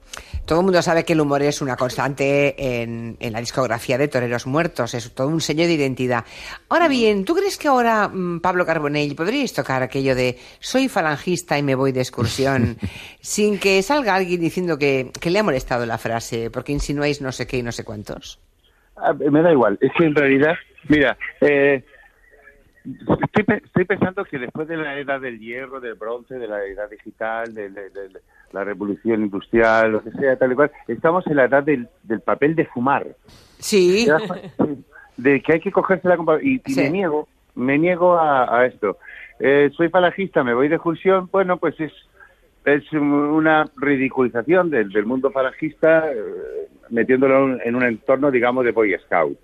Todo 0.46 0.60
el 0.60 0.66
mundo 0.66 0.82
sabe 0.82 1.04
que 1.04 1.14
el 1.14 1.22
humor 1.22 1.42
es 1.42 1.62
una 1.62 1.76
constante 1.76 2.82
en, 2.82 3.18
en 3.20 3.34
la 3.34 3.40
discografía 3.40 3.98
de 3.98 4.08
Toreros 4.08 4.48
Muertos, 4.48 4.94
es 4.94 5.14
todo 5.14 5.28
un 5.28 5.42
sello 5.42 5.66
de 5.66 5.74
identidad. 5.74 6.24
Ahora 6.70 6.88
bien, 6.88 7.26
¿tú 7.26 7.36
crees 7.36 7.58
que 7.58 7.68
ahora, 7.68 8.08
mm, 8.08 8.40
Pablo 8.40 8.66
Carbonell, 8.66 9.16
podríais 9.16 9.54
tocar 9.54 9.84
aquello 9.84 10.16
de 10.16 10.38
soy 10.60 10.88
falangista 10.88 11.58
y 11.58 11.64
me 11.64 11.76
voy 11.76 11.92
de 11.92 12.02
excursión 12.02 12.78
sin 13.22 13.60
que 13.60 13.82
salga 13.82 14.16
alguien 14.16 14.40
diciendo 14.40 14.78
que, 14.78 15.12
que 15.20 15.30
le 15.30 15.40
ha 15.40 15.44
molestado 15.44 15.86
la 15.86 15.98
frase 15.98 16.50
porque 16.50 16.72
insinuáis 16.72 17.22
no 17.22 17.32
sé 17.32 17.46
qué 17.46 17.58
y 17.58 17.64
no 17.64 17.72
sé 17.72 17.84
cuántos? 17.84 18.40
Ah, 18.96 19.14
me 19.14 19.42
da 19.42 19.52
igual, 19.52 19.78
es 19.82 19.92
que 19.98 20.06
en 20.06 20.16
realidad, 20.16 20.56
mira, 20.88 21.18
eh, 21.42 21.84
estoy, 22.86 23.58
estoy 23.64 23.86
pensando 23.86 24.24
que 24.26 24.38
después 24.40 24.68
de 24.68 24.78
la 24.78 24.98
edad 25.00 25.20
del 25.22 25.40
hierro, 25.40 25.80
del 25.80 25.96
bronce, 25.96 26.36
de 26.36 26.48
la 26.48 26.64
edad 26.66 26.90
digital, 26.90 27.54
de, 27.54 27.70
de- 27.70 27.90
de- 27.90 28.10
de 28.10 28.20
la 28.52 28.64
revolución 28.64 29.22
industrial, 29.24 29.92
lo 29.92 30.04
que 30.04 30.12
sea, 30.12 30.38
tal 30.38 30.52
y 30.52 30.56
cual, 30.56 30.72
estamos 30.88 31.26
en 31.28 31.36
la 31.36 31.46
edad 31.46 31.64
del, 31.64 31.88
del 32.04 32.22
papel 32.22 32.56
de 32.56 32.66
fumar. 32.66 33.06
Sí. 33.60 34.08
De 35.18 35.42
que 35.42 35.54
hay 35.54 35.60
que 35.62 35.72
cogerse 35.72 36.10
la 36.10 36.18
y, 36.42 36.62
y 36.66 36.74
Sí. 36.74 36.82
me 36.82 36.90
niego, 36.90 37.28
me 37.56 37.78
niego 37.78 38.16
a, 38.18 38.54
a 38.60 38.66
esto. 38.66 38.98
Eh, 39.40 39.72
soy 39.76 39.88
falangista, 39.88 40.44
me 40.44 40.54
voy 40.54 40.68
de 40.68 40.76
excursión, 40.76 41.30
bueno, 41.32 41.56
pues 41.58 41.80
es 41.80 41.94
es 42.66 42.92
una 42.92 43.66
ridiculización 43.78 44.72
del, 44.72 44.90
del 44.92 45.06
mundo 45.06 45.30
falangista 45.32 46.12
eh, 46.12 46.68
metiéndolo 46.90 47.62
en 47.62 47.76
un 47.76 47.84
entorno, 47.84 48.32
digamos, 48.32 48.66
de 48.66 48.72
Boy 48.72 48.96
Scout. 49.06 49.38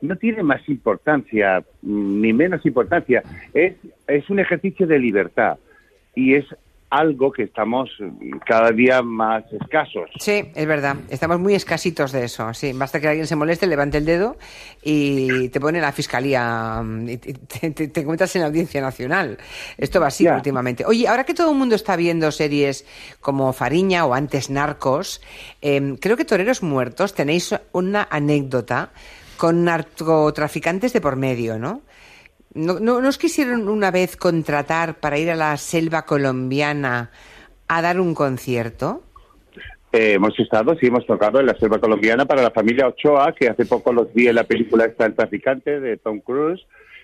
No 0.00 0.16
tiene 0.16 0.42
más 0.42 0.66
importancia 0.68 1.60
mm, 1.82 2.20
ni 2.20 2.32
menos 2.32 2.64
importancia. 2.66 3.22
Es, 3.54 3.74
es 4.06 4.30
un 4.30 4.38
ejercicio 4.40 4.86
de 4.86 4.98
libertad 4.98 5.58
y 6.14 6.34
es 6.34 6.44
algo 6.90 7.30
que 7.32 7.42
estamos 7.42 7.90
mm, 7.98 8.38
cada 8.46 8.70
día 8.72 9.02
más 9.02 9.44
escasos. 9.52 10.08
Sí, 10.20 10.50
es 10.54 10.66
verdad. 10.66 10.96
Estamos 11.10 11.38
muy 11.38 11.54
escasitos 11.54 12.12
de 12.12 12.24
eso. 12.24 12.54
Sí, 12.54 12.72
basta 12.74 12.98
que 12.98 13.08
alguien 13.08 13.26
se 13.26 13.36
moleste, 13.36 13.66
levante 13.66 13.98
el 13.98 14.06
dedo 14.06 14.38
y 14.82 15.50
te 15.50 15.60
pone 15.60 15.80
la 15.82 15.92
fiscalía 15.92 16.80
mm, 16.82 17.08
y 17.10 17.16
te, 17.18 17.34
te- 17.72 17.88
te- 17.88 18.00
encuentras 18.00 18.34
en 18.36 18.40
la 18.42 18.48
audiencia 18.48 18.80
nacional. 18.80 19.36
Esto 19.76 20.00
va 20.00 20.06
así 20.06 20.26
últimamente. 20.26 20.86
Oye, 20.86 21.06
ahora 21.08 21.24
que 21.24 21.34
todo 21.34 21.50
el 21.52 21.58
mundo 21.58 21.74
está 21.74 21.94
viendo 21.96 22.30
series 22.30 22.86
como 23.20 23.52
Fariña 23.52 24.06
o 24.06 24.14
antes 24.14 24.48
Narcos, 24.48 25.20
em, 25.60 25.96
creo 25.96 26.16
que 26.16 26.24
Toreros 26.24 26.62
Muertos 26.62 27.12
tenéis 27.14 27.54
una 27.72 28.08
anécdota 28.10 28.92
con 29.38 29.64
narcotraficantes 29.64 30.92
de 30.92 31.00
por 31.00 31.16
medio, 31.16 31.58
¿no? 31.58 31.80
¿No, 32.52 32.80
no, 32.80 33.00
no 33.00 33.08
os 33.08 33.18
quisieron 33.18 33.68
una 33.68 33.90
vez 33.90 34.16
contratar 34.16 35.00
para 35.00 35.18
ir 35.18 35.30
a 35.30 35.36
la 35.36 35.56
selva 35.56 36.04
colombiana 36.04 37.10
a 37.68 37.82
dar 37.82 38.00
un 38.00 38.14
concierto? 38.14 39.02
Eh, 39.92 40.14
hemos 40.14 40.38
estado, 40.38 40.74
sí, 40.74 40.86
hemos 40.86 41.06
tocado 41.06 41.40
en 41.40 41.46
la 41.46 41.58
selva 41.58 41.78
colombiana 41.78 42.26
para 42.26 42.42
la 42.42 42.50
familia 42.50 42.88
Ochoa, 42.88 43.32
que 43.32 43.48
hace 43.48 43.64
poco 43.64 43.92
los 43.92 44.12
vi 44.12 44.28
en 44.28 44.34
la 44.34 44.44
película 44.44 44.84
esta 44.84 45.06
El 45.06 45.14
traficante 45.14 45.80
de 45.80 45.96
Tom 45.96 46.20
Cruise. 46.20 46.60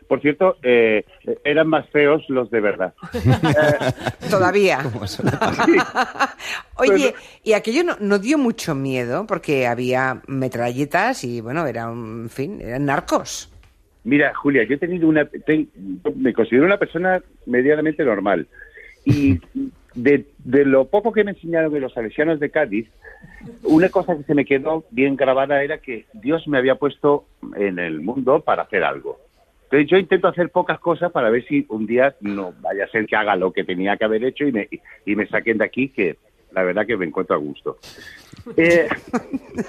Por 0.09 0.20
cierto, 0.20 0.56
eh, 0.62 1.05
eran 1.44 1.68
más 1.68 1.89
feos 1.90 2.22
los 2.28 2.51
de 2.51 2.60
verdad. 2.60 2.94
Todavía. 4.31 4.78
Oye, 6.76 7.14
y 7.43 7.52
aquello 7.52 7.85
no, 7.85 7.97
no 8.01 8.18
dio 8.18 8.39
mucho 8.39 8.74
miedo 8.74 9.26
porque 9.26 9.66
había 9.66 10.22
metralletas 10.26 11.24
y 11.24 11.40
bueno, 11.40 11.66
era 11.66 11.90
un, 11.90 12.22
en 12.24 12.31
fin, 12.31 12.60
eran 12.60 12.86
narcos. 12.86 13.51
Mira, 14.05 14.35
Julia, 14.35 14.64
yo 14.64 14.74
he 14.74 14.78
tenido 14.78 15.09
una, 15.09 15.24
te- 15.24 15.66
me 16.16 16.32
considero 16.32 16.66
una 16.66 16.76
persona 16.78 17.22
medianamente 17.47 18.05
normal 18.05 18.47
y 19.05 19.40
de, 19.94 20.26
de 20.39 20.64
lo 20.64 20.86
poco 20.86 21.12
que 21.12 21.24
me 21.24 21.31
enseñaron 21.31 21.72
de 21.72 21.81
los 21.81 21.93
salesianos 21.94 22.40
de 22.40 22.51
Cádiz, 22.51 22.89
una 23.62 23.89
cosa 23.89 24.16
que 24.16 24.24
se 24.24 24.35
me 24.35 24.44
quedó 24.44 24.85
bien 24.90 25.16
grabada 25.16 25.62
era 25.62 25.78
que 25.78 26.05
Dios 26.12 26.47
me 26.48 26.59
había 26.59 26.74
puesto 26.74 27.24
en 27.56 27.78
el 27.78 28.01
mundo 28.01 28.40
para 28.40 28.64
hacer 28.64 28.85
algo. 28.85 29.18
Entonces 29.74 29.90
yo 29.90 29.96
intento 29.98 30.28
hacer 30.28 30.51
pocas 30.51 30.78
cosas 30.78 31.10
para 31.10 31.30
ver 31.30 31.44
si 31.48 31.66
un 31.68 31.84
día 31.84 32.14
no 32.20 32.55
vaya 32.60 32.84
a 32.84 32.88
ser 32.88 33.06
que 33.06 33.16
haga 33.16 33.34
lo 33.34 33.52
que 33.52 33.64
tenía 33.64 33.96
que 33.96 34.05
haber 34.05 34.22
hecho 34.24 34.44
y 34.44 34.52
me, 34.52 34.68
y 35.05 35.16
me 35.16 35.26
saquen 35.26 35.59
de 35.59 35.64
aquí, 35.64 35.88
que 35.88 36.16
la 36.52 36.62
verdad 36.62 36.86
que 36.86 36.96
me 36.96 37.06
encuentro 37.06 37.34
a 37.34 37.38
gusto. 37.38 37.78
Eh, 38.56 38.88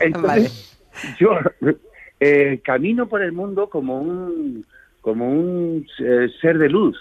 entonces, 0.02 0.77
yo 1.18 1.30
eh, 2.19 2.60
camino 2.64 3.07
por 3.07 3.22
el 3.23 3.32
mundo 3.32 3.69
como 3.69 3.99
un 4.02 4.65
como 5.02 5.30
un 5.30 5.86
eh, 5.99 6.27
ser 6.41 6.57
de 6.57 6.68
luz. 6.69 6.98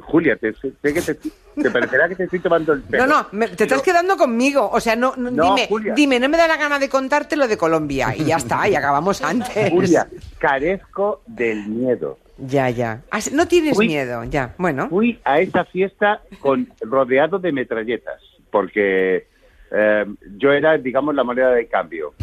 Julia, 0.00 0.36
te, 0.36 0.52
que 0.82 1.00
te, 1.02 1.14
te 1.14 1.70
parecerá 1.70 2.08
que 2.08 2.16
te 2.16 2.24
estoy 2.24 2.38
tomando 2.40 2.72
el 2.72 2.82
pelo. 2.82 3.06
No, 3.06 3.22
no, 3.22 3.26
me- 3.32 3.48
te 3.48 3.64
estás 3.64 3.82
quedando 3.82 4.16
conmigo. 4.16 4.68
O 4.72 4.80
sea, 4.80 4.96
no, 4.96 5.14
no, 5.16 5.30
No, 5.30 5.44
dime, 5.54 5.66
Julia. 5.68 5.94
dime, 5.94 6.18
no 6.20 6.28
me 6.28 6.36
da 6.38 6.46
la 6.48 6.56
gana 6.56 6.78
de 6.78 6.88
contarte 6.88 7.36
lo 7.36 7.46
de 7.48 7.56
Colombia. 7.58 8.14
Y 8.16 8.24
ya 8.24 8.36
está, 8.36 8.68
y 8.68 8.74
acabamos 8.74 9.22
antes. 9.22 9.70
Julia, 9.70 10.06
carezco 10.38 11.22
del 11.26 11.66
miedo. 11.66 12.18
Ya, 12.44 12.68
ya. 12.70 13.02
Ah, 13.10 13.20
No 13.32 13.46
tienes 13.46 13.74
Fui- 13.76 13.86
miedo, 13.86 14.24
ya. 14.24 14.54
Bueno. 14.58 14.88
Fui 14.88 15.20
a 15.24 15.38
esa 15.40 15.64
fiesta 15.64 16.20
con 16.40 16.68
rodeado 16.80 17.38
de 17.38 17.52
metralletas, 17.52 18.20
porque 18.50 19.26
eh, 19.70 20.04
yo 20.38 20.52
era, 20.52 20.76
digamos, 20.76 21.14
la 21.14 21.22
moneda 21.24 21.50
de 21.52 21.66
cambio. 21.68 22.14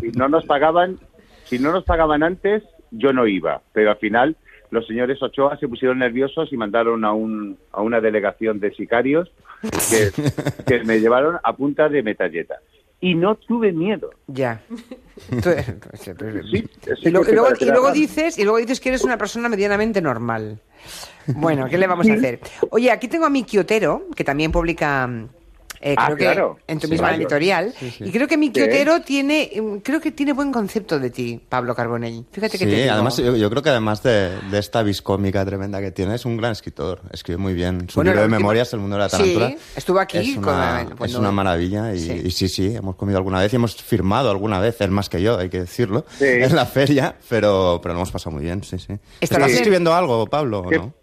Si 0.00 0.10
no 0.16 0.28
nos 0.28 0.44
pagaban, 0.44 0.98
si 1.44 1.58
no 1.60 1.70
nos 1.72 1.84
pagaban 1.84 2.22
antes, 2.24 2.64
yo 2.90 3.12
no 3.12 3.26
iba. 3.28 3.62
Pero 3.72 3.90
al 3.90 3.96
final 3.98 4.36
los 4.70 4.86
señores 4.86 5.22
Ochoa 5.22 5.56
se 5.58 5.68
pusieron 5.68 6.00
nerviosos 6.00 6.52
y 6.52 6.56
mandaron 6.56 7.04
a, 7.04 7.12
un, 7.12 7.56
a 7.70 7.80
una 7.80 8.00
delegación 8.00 8.58
de 8.58 8.72
sicarios 8.74 9.30
que, 9.62 10.10
que 10.66 10.82
me 10.84 10.98
llevaron 10.98 11.38
a 11.44 11.52
punta 11.54 11.88
de 11.88 12.02
metralleta. 12.02 12.56
Y 13.02 13.14
no 13.16 13.34
tuve 13.34 13.72
miedo. 13.72 14.10
Ya. 14.28 14.62
Sí, 15.28 15.50
Y, 17.02 17.10
lo- 17.10 17.22
que 17.22 17.32
y 17.32 17.34
luego, 17.34 17.48
y 17.60 17.64
luego 17.66 17.92
dices, 17.92 18.38
y 18.38 18.44
luego 18.44 18.58
dices 18.58 18.80
que 18.80 18.88
eres 18.90 19.02
una 19.04 19.18
persona 19.18 19.48
medianamente 19.48 20.00
normal. 20.00 20.60
Bueno, 21.26 21.66
¿qué 21.68 21.78
le 21.78 21.86
vamos 21.86 22.08
a 22.08 22.14
hacer? 22.14 22.40
Oye, 22.70 22.90
aquí 22.90 23.08
tengo 23.08 23.26
a 23.26 23.30
Miki 23.30 23.58
Otero, 23.58 24.06
que 24.16 24.24
también 24.24 24.50
publica 24.52 25.06
mm, 25.06 25.28
eh, 25.82 25.94
Ah, 25.98 26.06
creo 26.06 26.16
que 26.16 26.24
claro. 26.24 26.58
en 26.66 26.78
tu 26.78 26.86
Sí, 26.86 26.92
misma 26.92 27.14
editorial. 27.14 27.74
Sí, 27.78 27.90
sí. 27.90 28.04
Y 28.04 28.10
creo 28.12 28.26
que 28.28 28.36
Miki 28.36 28.60
Sí. 28.60 28.66
Otero 28.66 29.00
tiene, 29.02 29.50
mm, 29.60 29.76
creo 29.78 30.00
que 30.00 30.12
tiene 30.12 30.32
buen 30.32 30.52
concepto 30.52 30.98
de 30.98 31.10
ti, 31.10 31.40
Pablo 31.48 31.74
Carbonell. 31.74 32.24
Fíjate 32.32 32.58
que 32.58 32.64
Sí, 32.64 32.70
te 32.70 32.82
digo. 32.82 32.92
además 32.94 33.16
yo, 33.16 33.36
yo 33.36 33.50
creo 33.50 33.62
que 33.62 33.70
además 33.70 34.02
de, 34.02 34.30
de 34.50 34.58
esta 34.58 34.82
viscómica 34.82 35.44
tremenda 35.44 35.80
que 35.80 35.90
tiene, 35.90 36.14
es 36.14 36.24
un 36.24 36.36
gran 36.36 36.52
escritor. 36.52 37.02
Escribe 37.12 37.38
muy 37.38 37.52
bien. 37.54 37.88
Su 37.88 37.96
Bueno, 37.96 38.10
libro 38.12 38.22
de 38.22 38.28
memorias, 38.28 38.72
El 38.72 38.80
mundo 38.80 38.96
de 38.96 39.02
la 39.02 39.08
Sí, 39.08 39.16
tarántula. 39.16 39.54
estuvo 39.76 39.98
aquí 39.98 40.18
Es 40.18 40.34
con 40.36 40.44
una, 40.54 40.84
la- 40.98 41.06
es 41.06 41.14
una 41.14 41.32
maravilla 41.32 41.92
y 41.94 41.98
Sí. 41.98 42.22
y 42.24 42.30
sí. 42.30 42.48
sí, 42.48 42.74
hemos 42.76 42.96
comido 42.96 43.18
alguna 43.18 43.40
vez 43.40 43.52
y 43.52 43.56
hemos 43.56 43.74
firmado 43.76 44.30
alguna 44.30 44.58
vez, 44.60 44.80
él 44.80 44.90
más 44.90 45.08
que 45.08 45.20
yo, 45.20 45.38
hay 45.38 45.48
que 45.48 45.60
decirlo, 45.60 46.04
Sí. 46.18 46.24
en 46.26 46.54
la 46.54 46.66
feria, 46.66 47.16
pero, 47.28 47.80
pero 47.82 47.94
lo 47.94 48.00
hemos 48.00 48.10
pasado 48.12 48.34
muy 48.34 48.44
bien, 48.44 48.62
sí, 48.62 48.78
sí. 48.78 48.92
Está 48.92 49.00
¿Estás 49.20 49.38
bien. 49.46 49.50
escribiendo 49.56 49.94
algo, 49.94 50.26
Pablo, 50.26 50.60
o 50.60 50.70
no? 50.70 50.94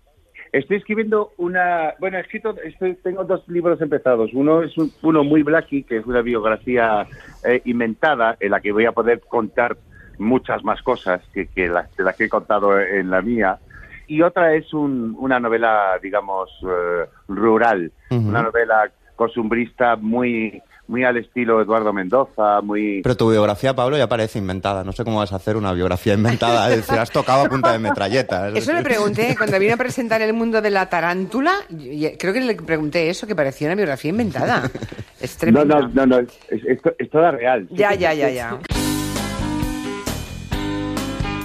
Estoy 0.51 0.77
escribiendo 0.77 1.33
una... 1.37 1.93
Bueno, 1.99 2.17
he 2.17 2.21
escrito... 2.21 2.55
estoy- 2.63 2.95
tengo 3.03 3.23
dos 3.23 3.47
libros 3.47 3.81
empezados. 3.81 4.31
Uno 4.33 4.63
es 4.63 4.77
un- 4.77 4.93
uno 5.01 5.23
muy 5.23 5.43
blacky, 5.43 5.83
que 5.83 5.97
es 5.97 6.05
una 6.05 6.21
biografía 6.21 7.07
eh, 7.43 7.61
inventada, 7.65 8.35
en 8.39 8.51
la 8.51 8.59
que 8.61 8.71
voy 8.71 8.85
a 8.85 8.91
poder 8.91 9.21
contar 9.21 9.77
muchas 10.17 10.63
más 10.63 10.81
cosas 10.81 11.21
que, 11.33 11.47
que 11.47 11.67
las, 11.69 11.95
de 11.95 12.03
las 12.03 12.15
que 12.15 12.25
he 12.25 12.29
contado 12.29 12.79
en 12.79 13.09
la 13.09 13.21
mía. 13.21 13.59
Y 14.07 14.21
otra 14.23 14.53
es 14.55 14.73
un- 14.73 15.15
una 15.19 15.39
novela, 15.39 15.99
digamos, 16.01 16.49
eh, 16.63 17.05
rural. 17.27 17.91
Una 18.09 18.41
novela 18.43 18.91
costumbrista 19.15 19.95
muy, 19.97 20.61
muy 20.89 21.03
al 21.03 21.17
estilo 21.17 21.61
Eduardo 21.61 21.93
Mendoza, 21.93 22.61
muy... 22.61 23.01
Pero 23.03 23.15
tu 23.15 23.29
biografía, 23.29 23.75
Pablo, 23.75 23.95
ya 23.95 24.09
parece 24.09 24.39
inventada. 24.39 24.83
No 24.83 24.91
sé 24.91 25.03
cómo 25.03 25.19
vas 25.19 25.31
a 25.31 25.35
hacer 25.35 25.55
una 25.55 25.71
biografía 25.71 26.15
inventada. 26.15 26.69
Es 26.71 26.77
decir, 26.77 26.97
has 26.97 27.11
tocado 27.11 27.45
a 27.45 27.49
punta 27.49 27.71
de 27.71 27.79
metralleta. 27.79 28.49
es 28.49 28.55
Eso 28.55 28.73
le 28.73 28.81
pregunté 28.81 29.35
cuando 29.37 29.59
vine 29.59 29.73
a 29.73 29.77
presentar 29.77 30.21
el 30.21 30.33
mundo 30.33 30.61
de 30.61 30.71
la 30.71 30.89
tarántula. 30.89 31.53
creo 31.69 32.33
que 32.33 32.41
le 32.41 32.55
pregunté 32.55 33.09
eso, 33.09 33.27
que 33.27 33.35
parecía 33.35 33.67
una 33.67 33.75
biografía 33.75 34.09
inventada. 34.09 34.69
Es 35.21 35.37
No, 35.51 35.65
no, 35.65 35.85
no, 35.89 36.05
no, 36.05 36.19
es, 36.19 36.29
es, 36.47 36.79
es 36.97 37.09
toda 37.09 37.31
real. 37.31 37.67
Ya, 37.71 37.93
ya, 37.93 38.13
ya, 38.13 38.29
ya. 38.29 38.57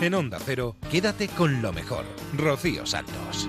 En 0.00 0.14
Onda 0.14 0.38
Cero, 0.38 0.76
quédate 0.92 1.26
con 1.26 1.60
lo 1.60 1.72
mejor. 1.72 2.04
Rocío 2.36 2.86
Santos. 2.86 3.48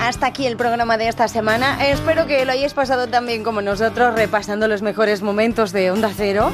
Hasta 0.00 0.26
aquí 0.26 0.46
el 0.46 0.56
programa 0.56 0.96
de 0.96 1.08
esta 1.08 1.28
semana. 1.28 1.86
Espero 1.86 2.26
que 2.26 2.44
lo 2.44 2.52
hayáis 2.52 2.72
pasado 2.72 3.08
tan 3.08 3.26
bien 3.26 3.42
como 3.42 3.60
nosotros, 3.60 4.14
repasando 4.14 4.68
los 4.68 4.80
mejores 4.80 5.22
momentos 5.22 5.72
de 5.72 5.90
Onda 5.90 6.10
Cero. 6.16 6.50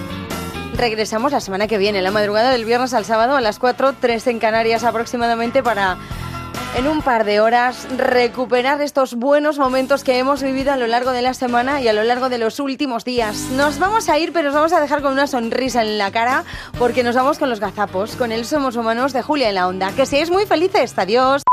Regresamos 0.76 1.30
la 1.30 1.40
semana 1.40 1.68
que 1.68 1.78
viene, 1.78 2.02
la 2.02 2.10
madrugada 2.10 2.50
del 2.50 2.64
viernes 2.64 2.94
al 2.94 3.04
sábado 3.04 3.36
a 3.36 3.40
las 3.40 3.58
4, 3.58 3.94
3 4.00 4.26
en 4.26 4.38
Canarias 4.40 4.82
aproximadamente 4.82 5.62
para 5.62 5.98
en 6.76 6.88
un 6.88 7.02
par 7.02 7.24
de 7.24 7.40
horas 7.40 7.86
recuperar 7.96 8.80
estos 8.80 9.14
buenos 9.14 9.58
momentos 9.58 10.02
que 10.02 10.18
hemos 10.18 10.42
vivido 10.42 10.72
a 10.72 10.76
lo 10.76 10.88
largo 10.88 11.12
de 11.12 11.22
la 11.22 11.34
semana 11.34 11.80
y 11.80 11.86
a 11.86 11.92
lo 11.92 12.02
largo 12.02 12.28
de 12.28 12.38
los 12.38 12.58
últimos 12.58 13.04
días. 13.04 13.36
Nos 13.52 13.78
vamos 13.78 14.08
a 14.08 14.18
ir, 14.18 14.32
pero 14.32 14.46
nos 14.46 14.54
vamos 14.54 14.72
a 14.72 14.80
dejar 14.80 15.00
con 15.00 15.12
una 15.12 15.28
sonrisa 15.28 15.82
en 15.82 15.98
la 15.98 16.10
cara 16.10 16.42
porque 16.78 17.04
nos 17.04 17.14
vamos 17.14 17.38
con 17.38 17.50
los 17.50 17.60
gazapos, 17.60 18.16
con 18.16 18.32
el 18.32 18.44
Somos 18.44 18.74
Humanos 18.74 19.12
de 19.12 19.22
Julia 19.22 19.50
en 19.50 19.54
la 19.54 19.68
Onda. 19.68 19.92
Que 19.92 20.06
seáis 20.06 20.30
muy 20.30 20.46
felices. 20.46 20.98
Adiós. 20.98 21.44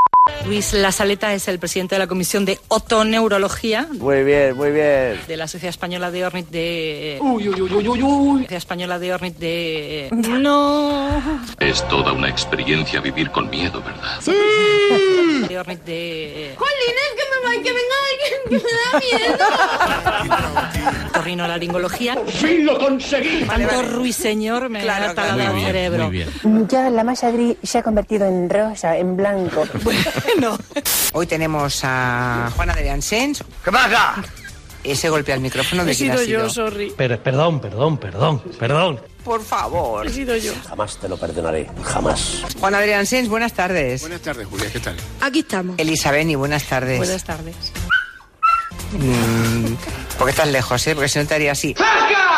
Luis 0.46 0.74
Lasaleta 0.74 1.34
es 1.34 1.48
el 1.48 1.60
presidente 1.60 1.96
de 1.96 2.00
la 2.00 2.08
Comisión 2.08 2.44
de 2.46 2.60
Otoneurología 2.68 3.88
Muy 4.00 4.24
bien, 4.24 4.58
muy 4.58 4.72
bien. 4.72 5.20
de 5.28 5.38
la 5.38 5.48
Sociedad 5.48 5.70
Española 5.70 6.10
de 6.12 6.26
Ornit 6.26 6.50
de... 6.50 7.20
Uy, 7.22 7.48
uy, 7.50 7.62
uy, 7.62 7.72
uy, 7.74 7.88
uy, 7.88 8.02
uy. 8.04 8.40
Sociedad 8.42 8.58
Española 8.58 8.98
de 9.00 9.14
Ornit 9.14 9.38
de... 9.38 10.10
No. 10.12 11.22
Es 11.60 11.88
toda 11.88 12.12
una 12.14 12.28
experiencia 12.30 13.00
vivir 13.02 13.30
con 13.32 13.50
miedo, 13.50 13.82
¿verdad? 13.84 14.20
De 15.48 15.60
Ornit 15.60 15.84
de... 15.84 16.56
Jolines, 16.58 17.12
que 17.16 17.24
me 17.30 17.38
va, 17.46 17.52
que 17.64 17.72
venga 17.72 17.96
alguien, 18.12 18.34
que 18.50 18.56
me 18.56 18.62
da 18.82 18.90
miedo. 19.00 19.46
Torrinolaringología. 21.14 22.18
fin 22.28 22.66
lo 22.66 22.78
conseguí! 22.80 23.46
Tanto 23.46 23.84
ruiseñor 23.84 24.68
me 24.70 24.82
ha 24.90 25.14
talado 25.14 25.56
el 25.58 25.64
cerebro. 25.66 26.12
Ya 26.68 26.90
la 26.90 27.04
masa 27.04 27.30
gris 27.32 27.58
se 27.64 27.78
ha 27.78 27.84
convertido 27.84 28.28
en 28.28 28.50
rosa, 28.50 28.98
en 28.98 29.16
blanco. 29.16 29.64
Hoy 31.14 31.28
tenemos 31.28 31.82
a 31.84 32.52
Juana 32.56 32.74
de 32.74 32.90
Ansens. 32.90 33.44
¿Qué 33.64 33.72
pasa? 33.72 34.24
Ese 34.84 35.10
golpe 35.10 35.32
al 35.34 35.40
micrófono 35.42 35.86
de 35.86 35.92
He 35.92 35.96
quién 35.96 36.12
ha 36.12 36.18
sido 36.18 36.26
yo, 36.28 36.50
sido. 36.50 36.70
sorry. 36.70 36.94
Pero, 36.98 37.22
perdón, 37.22 37.60
perdón, 37.60 37.98
perdón, 37.98 38.42
perdón. 38.60 39.00
Por 39.24 39.44
favor. 39.44 40.08
He 40.08 40.10
sido 40.12 40.36
yo. 40.36 40.54
Jamás 40.68 40.98
te 40.98 41.08
lo 41.08 41.18
perdonaré, 41.18 41.70
jamás. 41.84 42.42
Juana 42.60 42.80
Adrián 42.80 43.06
Sens, 43.06 43.30
buenas 43.30 43.54
tardes. 43.54 44.02
Buenas 44.02 44.22
tardes, 44.22 44.48
Julia, 44.48 44.72
¿qué 44.72 44.80
tal? 44.80 44.96
Aquí 45.22 45.40
estamos. 45.40 45.78
Elisabeni, 45.78 46.34
buenas 46.36 46.64
tardes. 46.64 46.98
Buenas 46.98 47.24
tardes. 47.24 47.56
Mm, 48.94 49.76
¿Por 50.18 50.26
qué 50.28 50.32
estás 50.32 50.48
lejos, 50.50 50.86
eh? 50.88 50.96
Porque 50.96 51.08
si 51.10 51.20
no 51.20 51.26
te 51.26 51.36
haría 51.36 51.52
así. 51.54 51.76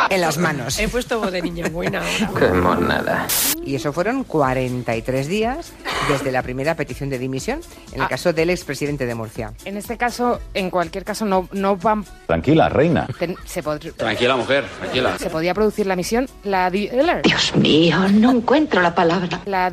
En 0.10 0.22
las 0.22 0.38
manos. 0.38 0.80
He 0.80 0.88
puesto 0.88 1.20
voz 1.20 1.32
de 1.32 1.42
niña 1.42 1.68
buena 1.70 2.00
ahora. 2.00 2.40
Qué 2.40 2.48
monada. 2.54 3.28
Y 3.66 3.76
eso 3.76 3.94
fueron 3.94 4.24
43 4.26 5.28
días 5.28 5.72
desde 6.10 6.32
la 6.32 6.42
primera 6.44 6.76
petición 6.76 7.10
de 7.10 7.18
dimisión, 7.18 7.62
en 7.94 7.96
el 8.00 8.02
Ah. 8.02 8.08
caso 8.10 8.34
del 8.34 8.50
expresidente 8.50 9.06
de 9.06 9.16
Murcia. 9.16 9.54
En 9.64 9.78
este 9.78 9.98
caso, 9.98 10.42
en 10.54 10.70
cualquier 10.70 11.06
caso, 11.06 11.24
no, 11.26 11.48
no 11.54 11.78
van, 11.78 12.04
Tranquila, 12.28 12.68
reina. 12.68 13.08
ten- 13.18 13.38
se, 13.46 13.64
pod- 13.64 13.94
Tranquila, 13.96 14.36
mujer, 14.36 14.66
tranquila. 14.80 15.18
se 15.18 15.30
podía 15.30 15.54
producir 15.54 15.88
la 15.88 15.96
misión, 15.96 16.28
la. 16.44 16.70
Dios 16.70 17.56
mío, 17.56 17.98
no 18.12 18.32
encuentro 18.32 18.82
la 18.82 18.94
palabra. 18.94 19.42
La. 19.46 19.72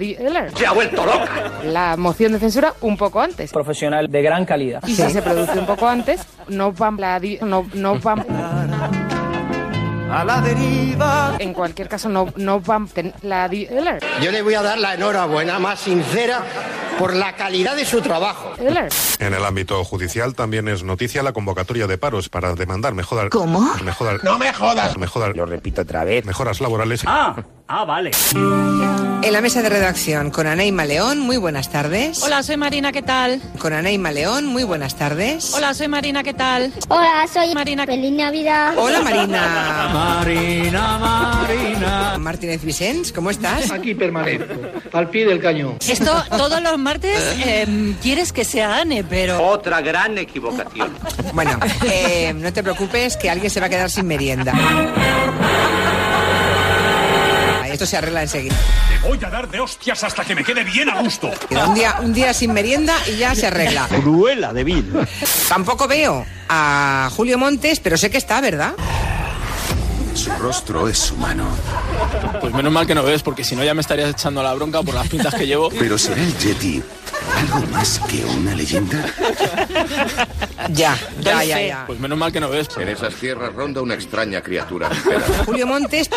¡Se 0.57 0.67
ha 0.67 0.73
vuelto 0.73 1.05
loca! 1.05 1.51
La 1.65 1.97
moción 1.97 2.33
de 2.33 2.39
censura 2.39 2.75
un 2.81 2.97
poco 2.97 3.21
antes. 3.21 3.51
Profesional 3.53 4.09
de 4.11 4.23
gran 4.23 4.45
calidad. 4.47 4.83
Y 4.87 4.95
si 4.95 5.11
se 5.11 5.21
produce 5.23 5.59
un 5.59 5.67
poco 5.67 5.89
antes, 5.89 6.21
no 6.49 6.70
van 6.73 6.97
la 7.01 7.19
di- 7.21 7.39
no, 7.43 7.67
no 7.75 7.99
van 7.99 8.25
A 10.13 10.25
la 10.25 10.41
deriva. 10.41 11.37
en 11.39 11.53
cualquier 11.55 11.89
caso 11.89 12.09
no, 12.09 12.29
no 12.37 12.61
van 12.61 12.89
ten- 12.89 13.15
la 13.23 13.49
Dieller. 13.49 14.01
Yo 14.21 14.33
le 14.33 14.43
voy 14.43 14.55
a 14.55 14.63
dar 14.63 14.79
la 14.79 14.95
enhorabuena 14.95 15.59
más 15.61 15.79
sincera 15.81 16.43
por 16.99 17.15
la 17.15 17.35
calidad 17.37 17.77
de 17.77 17.85
su 17.85 18.01
trabajo. 18.03 18.53
En 18.59 19.33
el 19.35 19.45
ámbito 19.45 19.83
judicial 19.85 20.35
también 20.35 20.67
es 20.69 20.83
noticia 20.83 21.23
la 21.23 21.33
convocatoria 21.33 21.87
de 21.87 21.97
paros 21.97 22.29
para 22.29 22.55
demandar 22.55 22.93
mejorar. 22.95 23.29
¿Cómo? 23.31 23.61
Mejorar. 23.85 24.23
No 24.25 24.37
me 24.39 24.53
jodas. 24.53 24.99
Mejorar. 24.99 25.37
Lo 25.37 25.47
repito 25.47 25.83
otra 25.83 26.03
vez. 26.05 26.25
Mejoras 26.27 26.61
laborales. 26.61 27.03
Ah, 27.07 27.37
ah, 27.71 27.85
vale. 27.85 28.11
En 29.23 29.33
la 29.33 29.41
mesa 29.41 29.63
de 29.63 29.69
redacción 29.69 30.31
con 30.31 30.47
Anaíma 30.47 30.85
León, 30.85 31.21
muy 31.21 31.37
buenas 31.37 31.71
tardes. 31.71 32.23
Hola, 32.23 32.43
soy 32.43 32.57
Marina, 32.57 32.91
¿qué 32.91 33.03
tal? 33.03 33.41
Con 33.59 33.73
Anaíma 33.73 34.11
León, 34.11 34.47
muy 34.47 34.65
buenas 34.65 34.97
tardes. 34.97 35.55
Hola, 35.55 35.73
soy 35.75 35.89
Marina, 35.89 36.23
¿qué 36.23 36.35
tal? 36.35 36.73
Hola, 36.89 37.27
soy 37.33 37.55
Marina. 37.55 37.87
Feliz 37.87 38.13
Navidad. 38.13 38.75
Hola 38.77 39.01
Marina. 39.03 39.91
Marina, 39.93 40.99
Marina. 40.99 42.19
Martínez 42.19 42.65
Vicens, 42.65 43.13
¿cómo 43.13 43.31
estás? 43.31 43.71
Aquí 43.71 43.95
permanezco, 43.95 44.55
al 44.93 45.09
pie 45.09 45.27
del 45.27 45.41
cañón. 45.41 45.77
Esto 45.87 46.25
todos 46.31 46.61
los 46.63 46.79
martes 46.79 47.21
eh, 47.45 47.95
quieres 48.03 48.33
que 48.33 48.45
sea 48.45 48.79
Ane, 48.79 49.05
pero... 49.05 49.43
Otra 49.47 49.81
gran 49.81 50.19
equivocación. 50.19 50.93
Bueno, 51.35 51.59
eh, 51.85 52.33
no 52.35 52.53
te 52.53 52.63
preocupes 52.63 53.17
que 53.17 53.31
alguien 53.31 53.51
se 53.51 53.61
va 53.61 53.67
a 53.67 53.71
quedar 53.71 53.91
sin 53.91 54.07
merienda. 54.07 54.53
Esto 57.73 57.87
se 57.87 57.97
arregla 57.97 58.23
enseguida. 58.23 58.57
Te 58.89 59.09
voy 59.09 59.19
a 59.25 59.31
dar 59.31 59.49
de 59.49 59.61
hostias 59.61 60.03
hasta 60.05 60.25
que 60.25 60.35
me 60.35 60.45
quede 60.45 60.65
bien 60.65 60.89
a 60.89 61.01
gusto. 61.01 61.31
Queda 61.49 61.69
Un 61.69 61.75
día, 61.75 61.97
un 62.01 62.13
día 62.13 62.35
sin 62.35 62.53
merienda 62.53 62.95
y 63.07 63.17
ya 63.17 63.35
se 63.35 63.47
arregla. 63.47 63.87
Cruela 63.89 64.53
de 64.53 64.65
vil. 64.65 64.93
Tampoco 65.49 65.87
veo 65.87 66.27
a 66.49 67.11
Julio 67.15 67.39
Montes, 67.39 67.81
pero 67.81 67.97
sé 67.97 68.11
que 68.11 68.19
está, 68.19 68.41
¿verdad? 68.41 68.75
Su 70.15 70.31
rostro 70.33 70.89
es 70.89 71.13
humano. 71.13 71.47
Pues 72.41 72.53
menos 72.53 72.73
mal 72.73 72.87
que 72.87 72.95
no 72.95 73.03
ves, 73.03 73.23
porque 73.23 73.45
si 73.45 73.55
no 73.57 73.65
ya 73.65 73.75
me 73.75 73.81
estarías 73.81 74.11
echando 74.11 74.43
la 74.43 74.53
bronca 74.55 74.83
por 74.83 74.95
las 74.95 75.09
pintas 75.09 75.35
que 75.35 75.47
llevo. 75.47 75.71
Pero 75.71 75.97
será 75.97 76.23
el 76.23 76.37
Yeti 76.39 76.83
algo 77.37 77.67
más 77.73 78.01
que 78.09 78.25
una 78.25 78.55
leyenda. 78.55 79.05
Ya, 80.73 80.97
ya, 81.21 81.45
ya, 81.45 81.61
ya. 81.61 81.85
Pues 81.87 81.99
menos 82.01 82.19
mal 82.19 82.33
que 82.33 82.41
no 82.41 82.49
ves. 82.51 82.69
En 82.79 82.89
esas 82.89 83.15
tierras 83.15 83.53
ronda 83.55 83.81
una 83.83 83.95
extraña 83.95 84.41
criatura. 84.43 84.91
Julio 85.47 85.67
Montes. 85.67 86.09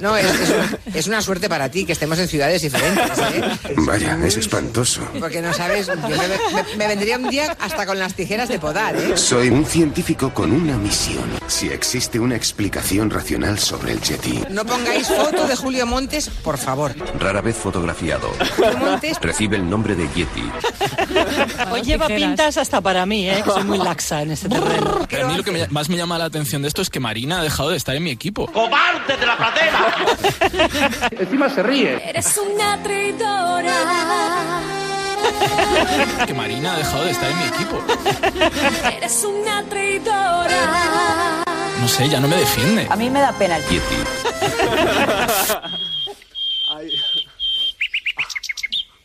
No, 0.00 0.16
es, 0.16 0.26
es 0.26 0.50
un- 0.50 0.78
es 0.94 1.06
una 1.06 1.22
suerte 1.22 1.48
para 1.48 1.68
ti 1.70 1.84
que 1.84 1.92
estemos 1.92 2.18
en 2.18 2.28
ciudades 2.28 2.62
diferentes, 2.62 3.18
¿eh? 3.18 3.74
Vaya, 3.78 4.18
es 4.24 4.36
espantoso. 4.36 5.02
Porque 5.18 5.40
no 5.40 5.52
sabes, 5.54 5.86
yo 5.86 5.94
me, 5.96 6.16
me- 6.18 6.76
me 6.76 6.86
vendría 6.88 7.16
un 7.16 7.28
día 7.30 7.56
hasta 7.60 7.86
con 7.86 7.98
las 7.98 8.14
tijeras 8.14 8.48
de 8.48 8.58
podar, 8.58 8.96
¿eh? 8.96 9.16
Soy 9.16 9.48
un 9.48 9.64
científico 9.64 10.32
con 10.34 10.52
una 10.52 10.76
misión. 10.76 11.24
Si 11.46 11.68
existe 11.68 12.18
una 12.18 12.36
explicación 12.36 13.10
racional 13.10 13.58
sobre 13.58 13.92
el 13.92 14.00
Yeti. 14.00 14.44
No 14.50 14.64
pongáis 14.64 15.06
foto 15.08 15.46
de 15.46 15.56
Julio 15.56 15.86
Montes, 15.86 16.28
por 16.28 16.58
favor. 16.58 16.94
Rara 17.18 17.40
vez 17.40 17.56
fotografiado. 17.56 18.30
Julio 18.56 18.78
Montes. 18.78 19.16
Recibe 19.20 19.56
el 19.56 19.68
nombre 19.68 19.89
de 19.94 20.08
Yeti. 20.14 20.50
Hoy 21.70 21.82
lleva 21.82 22.06
pintas 22.08 22.56
hasta 22.56 22.80
para 22.80 23.06
mí, 23.06 23.28
¿eh? 23.28 23.42
que 23.44 23.50
soy 23.50 23.64
muy 23.64 23.78
laxa 23.78 24.22
en 24.22 24.30
este 24.32 24.48
terreno. 24.48 25.06
Pero 25.08 25.26
a 25.26 25.28
mí 25.30 25.36
lo 25.36 25.42
que 25.44 25.50
me- 25.52 25.68
más 25.68 25.88
me 25.88 25.96
llama 25.96 26.18
la 26.18 26.24
atención 26.26 26.62
de 26.62 26.68
esto 26.68 26.82
es 26.82 26.90
que 26.90 27.00
Marina 27.00 27.40
ha 27.40 27.42
dejado 27.42 27.70
de 27.70 27.76
estar 27.76 27.94
en 27.94 28.02
mi 28.02 28.10
equipo. 28.10 28.46
¡Cobarde 28.46 29.16
de 29.16 29.26
la 29.26 29.36
platera! 29.36 29.94
Encima 31.18 31.48
se 31.50 31.62
ríe. 31.62 32.08
Eres 32.08 32.38
una 32.38 32.82
traidora. 32.82 33.74
Que 36.26 36.32
Marina 36.34 36.74
ha 36.74 36.78
dejado 36.78 37.04
de 37.04 37.10
estar 37.10 37.30
en 37.30 37.38
mi 37.38 37.44
equipo. 37.44 37.78
Eres 38.96 39.22
una 39.24 39.62
traidora. 39.64 41.44
No 41.80 41.88
sé, 41.88 42.08
ya 42.08 42.20
no 42.20 42.28
me 42.28 42.36
defiende. 42.36 42.86
A 42.90 42.96
mí 42.96 43.10
me 43.10 43.20
da 43.20 43.32
pena 43.32 43.56
el 43.58 43.64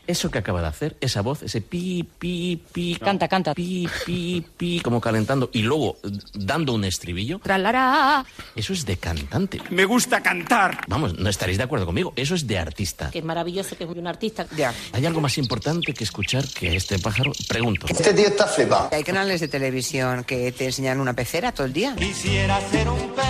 Eso 0.07 0.29
que 0.29 0.37
acaba 0.37 0.61
de 0.61 0.67
hacer, 0.67 0.95
esa 1.01 1.21
voz, 1.21 1.41
ese 1.43 1.61
pi, 1.61 2.07
pi, 2.19 2.61
pi. 2.71 2.95
Canta, 2.95 3.27
canta. 3.27 3.53
Pi, 3.53 3.87
pi, 4.05 4.45
pi, 4.55 4.79
como 4.81 5.01
calentando 5.01 5.49
y 5.51 5.63
luego 5.63 5.97
dando 6.33 6.73
un 6.73 6.83
estribillo. 6.85 7.39
Tralará. 7.39 8.25
Eso 8.55 8.73
es 8.73 8.85
de 8.85 8.97
cantante. 8.97 9.59
Me 9.71 9.85
gusta 9.85 10.21
cantar. 10.21 10.81
Vamos, 10.87 11.17
no 11.17 11.29
estaréis 11.29 11.57
de 11.57 11.63
acuerdo 11.63 11.85
conmigo. 11.85 12.13
Eso 12.15 12.35
es 12.35 12.45
de 12.45 12.57
artista. 12.59 13.09
Que 13.11 13.19
es 13.19 13.25
maravilloso 13.25 13.75
que 13.77 13.83
es 13.85 13.89
un 13.89 14.05
artista. 14.07 14.45
Ya. 14.55 14.73
¿Hay 14.93 15.05
algo 15.05 15.21
más 15.21 15.37
importante 15.37 15.93
que 15.93 16.03
escuchar 16.03 16.45
que 16.47 16.75
este 16.75 16.99
pájaro? 16.99 17.31
Pregunto. 17.47 17.87
Este 17.89 18.13
tío 18.13 18.27
está 18.27 18.45
flipado. 18.47 18.89
Hay 18.91 19.03
canales 19.03 19.41
de 19.41 19.47
televisión 19.47 20.23
que 20.23 20.51
te 20.51 20.65
enseñan 20.65 20.99
una 20.99 21.13
pecera 21.13 21.51
todo 21.51 21.65
el 21.65 21.73
día. 21.73 21.95
Quisiera 21.95 22.61
ser 22.69 22.87
un 22.89 22.99
pez 23.13 23.25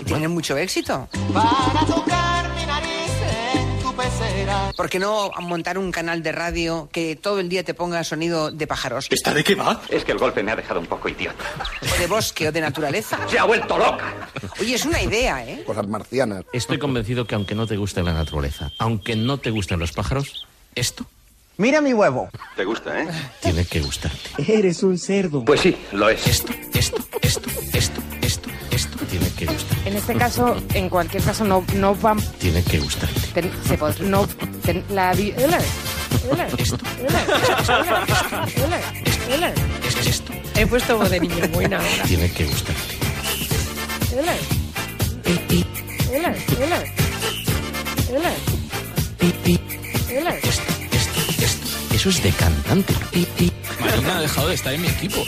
Y 0.00 0.04
tienen 0.04 0.30
mucho 0.30 0.56
éxito. 0.56 1.08
para 1.34 1.86
tocar 1.86 2.59
pecera. 4.00 4.72
¿Por 4.76 4.88
qué 4.88 4.98
no 4.98 5.30
montar 5.40 5.78
un 5.78 5.92
canal 5.92 6.22
de 6.22 6.32
radio 6.32 6.88
que 6.92 7.16
todo 7.16 7.40
el 7.40 7.48
día 7.48 7.64
te 7.64 7.74
ponga 7.74 8.02
sonido 8.04 8.50
de 8.50 8.66
pájaros? 8.66 9.06
¿Esta 9.10 9.34
de 9.34 9.44
qué 9.44 9.54
va? 9.54 9.80
Es 9.88 10.04
que 10.04 10.12
el 10.12 10.18
golpe 10.18 10.42
me 10.42 10.52
ha 10.52 10.56
dejado 10.56 10.80
un 10.80 10.86
poco 10.86 11.08
idiota. 11.08 11.44
O 11.82 11.98
de 11.98 12.06
bosque 12.06 12.48
o 12.48 12.52
de 12.52 12.60
naturaleza. 12.60 13.18
Se 13.28 13.38
ha 13.38 13.44
vuelto 13.44 13.78
loca. 13.78 14.28
Oye, 14.60 14.74
es 14.74 14.84
una 14.84 15.02
idea, 15.02 15.44
¿eh? 15.46 15.62
Cosas 15.64 15.86
marcianas. 15.86 16.44
Estoy 16.52 16.78
convencido 16.78 17.26
que 17.26 17.34
aunque 17.34 17.54
no 17.54 17.66
te 17.66 17.76
guste 17.76 18.02
la 18.02 18.12
naturaleza, 18.12 18.72
aunque 18.78 19.16
no 19.16 19.38
te 19.38 19.50
gusten 19.50 19.78
los 19.78 19.92
pájaros, 19.92 20.46
esto 20.74 21.06
Mira 21.60 21.82
mi 21.82 21.92
huevo. 21.92 22.30
Te 22.56 22.64
gusta, 22.64 23.02
¿eh? 23.02 23.08
tiene 23.42 23.66
que 23.66 23.80
gustarte. 23.82 24.30
Eres 24.38 24.82
un 24.82 24.96
cerdo. 24.96 25.44
Pues 25.44 25.60
sí, 25.60 25.76
lo 25.92 26.08
es. 26.08 26.26
Esto, 26.26 26.54
esto, 26.72 27.04
esto, 27.20 27.50
esto, 27.74 28.00
esto, 28.76 28.96
esto 28.96 29.06
tiene 29.06 29.28
que 29.30 29.46
gustar. 29.46 29.78
En 29.86 29.96
este 29.96 30.14
caso, 30.14 30.56
en 30.74 30.88
cualquier 30.88 31.22
caso, 31.22 31.44
no, 31.44 31.64
no 31.74 31.94
van. 31.94 32.20
Tiene 32.38 32.62
que 32.62 32.78
gustarte. 32.78 33.20
ten- 33.34 33.50
se 33.66 33.78
pod- 33.78 33.98
no, 34.00 34.26
ten- 34.64 34.84
la 34.90 35.12
Esto. 36.58 36.78
Es 40.00 40.06
esto 40.06 40.32
He 40.56 40.66
puesto 40.66 40.98
voz 40.98 41.10
de 41.10 41.20
niño 41.20 41.48
buena 41.52 41.78
ahora. 41.78 42.02
tiene 42.06 42.30
que 42.32 42.44
hola, 46.14 46.34
hola, 46.62 46.84
hola, 48.10 48.32
hola. 50.18 50.34
Eso 51.94 52.08
es 52.08 52.22
de 52.22 52.30
cantante. 52.32 52.94
Marina 53.80 54.16
ha 54.16 54.20
dejado 54.20 54.48
de 54.48 54.54
estar 54.54 54.72
en 54.74 54.82
mi 54.82 54.88
equipo. 54.88 55.22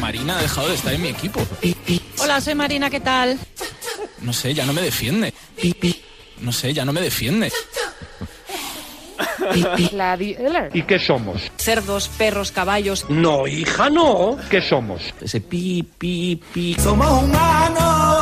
Marina 0.00 0.38
ha 0.38 0.42
dejado 0.42 0.68
de 0.68 0.74
estar 0.74 0.92
en 0.92 1.02
mi 1.02 1.08
equipo. 1.08 1.40
Hola, 2.22 2.40
soy 2.40 2.54
Marina, 2.54 2.88
¿qué 2.88 3.00
tal? 3.00 3.38
No 4.20 4.32
sé, 4.32 4.54
ya 4.54 4.64
no 4.64 4.72
me 4.72 4.82
defiende. 4.82 5.34
No 6.40 6.52
sé, 6.52 6.72
ya 6.72 6.84
no 6.84 6.92
me 6.92 7.00
defiende. 7.00 7.52
La. 9.92 10.16
¿Y 10.72 10.82
qué 10.82 10.98
somos? 10.98 11.42
Cerdos, 11.56 12.08
perros, 12.08 12.52
caballos. 12.52 13.06
No, 13.08 13.46
hija, 13.46 13.90
no. 13.90 14.38
¿Qué 14.50 14.62
somos? 14.62 15.02
Ese 15.20 15.40
pi, 15.40 15.82
pi, 15.98 16.40
pi. 16.52 16.76
Somos 16.78 17.22
humanos. 17.22 18.12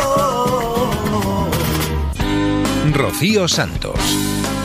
Rocío 2.92 3.46
Santos. 3.46 3.98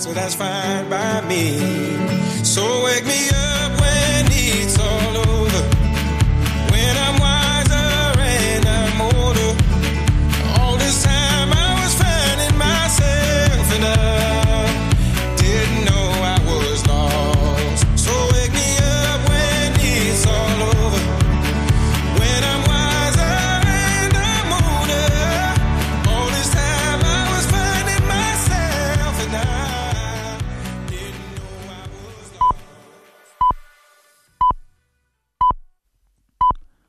so 0.00 0.14
that's 0.14 0.34
fine 0.34 0.88
by 0.88 1.20
me. 1.28 1.58
So 2.42 2.84
wake 2.84 3.04
me 3.04 3.28
up 3.28 3.70
when 3.80 4.26
it's 4.30 4.78
all 4.78 5.16
over, 5.18 5.62
when 6.72 6.96
I'm 6.96 7.20
wiser 7.20 8.18
and 8.18 8.64
I'm 8.66 9.00
older. 9.02 9.50
All 10.58 10.76
this 10.78 11.02
time 11.02 11.52
I 11.52 11.82
was 11.82 11.94
finding 12.02 12.56
myself 12.56 13.76
enough. 13.76 14.19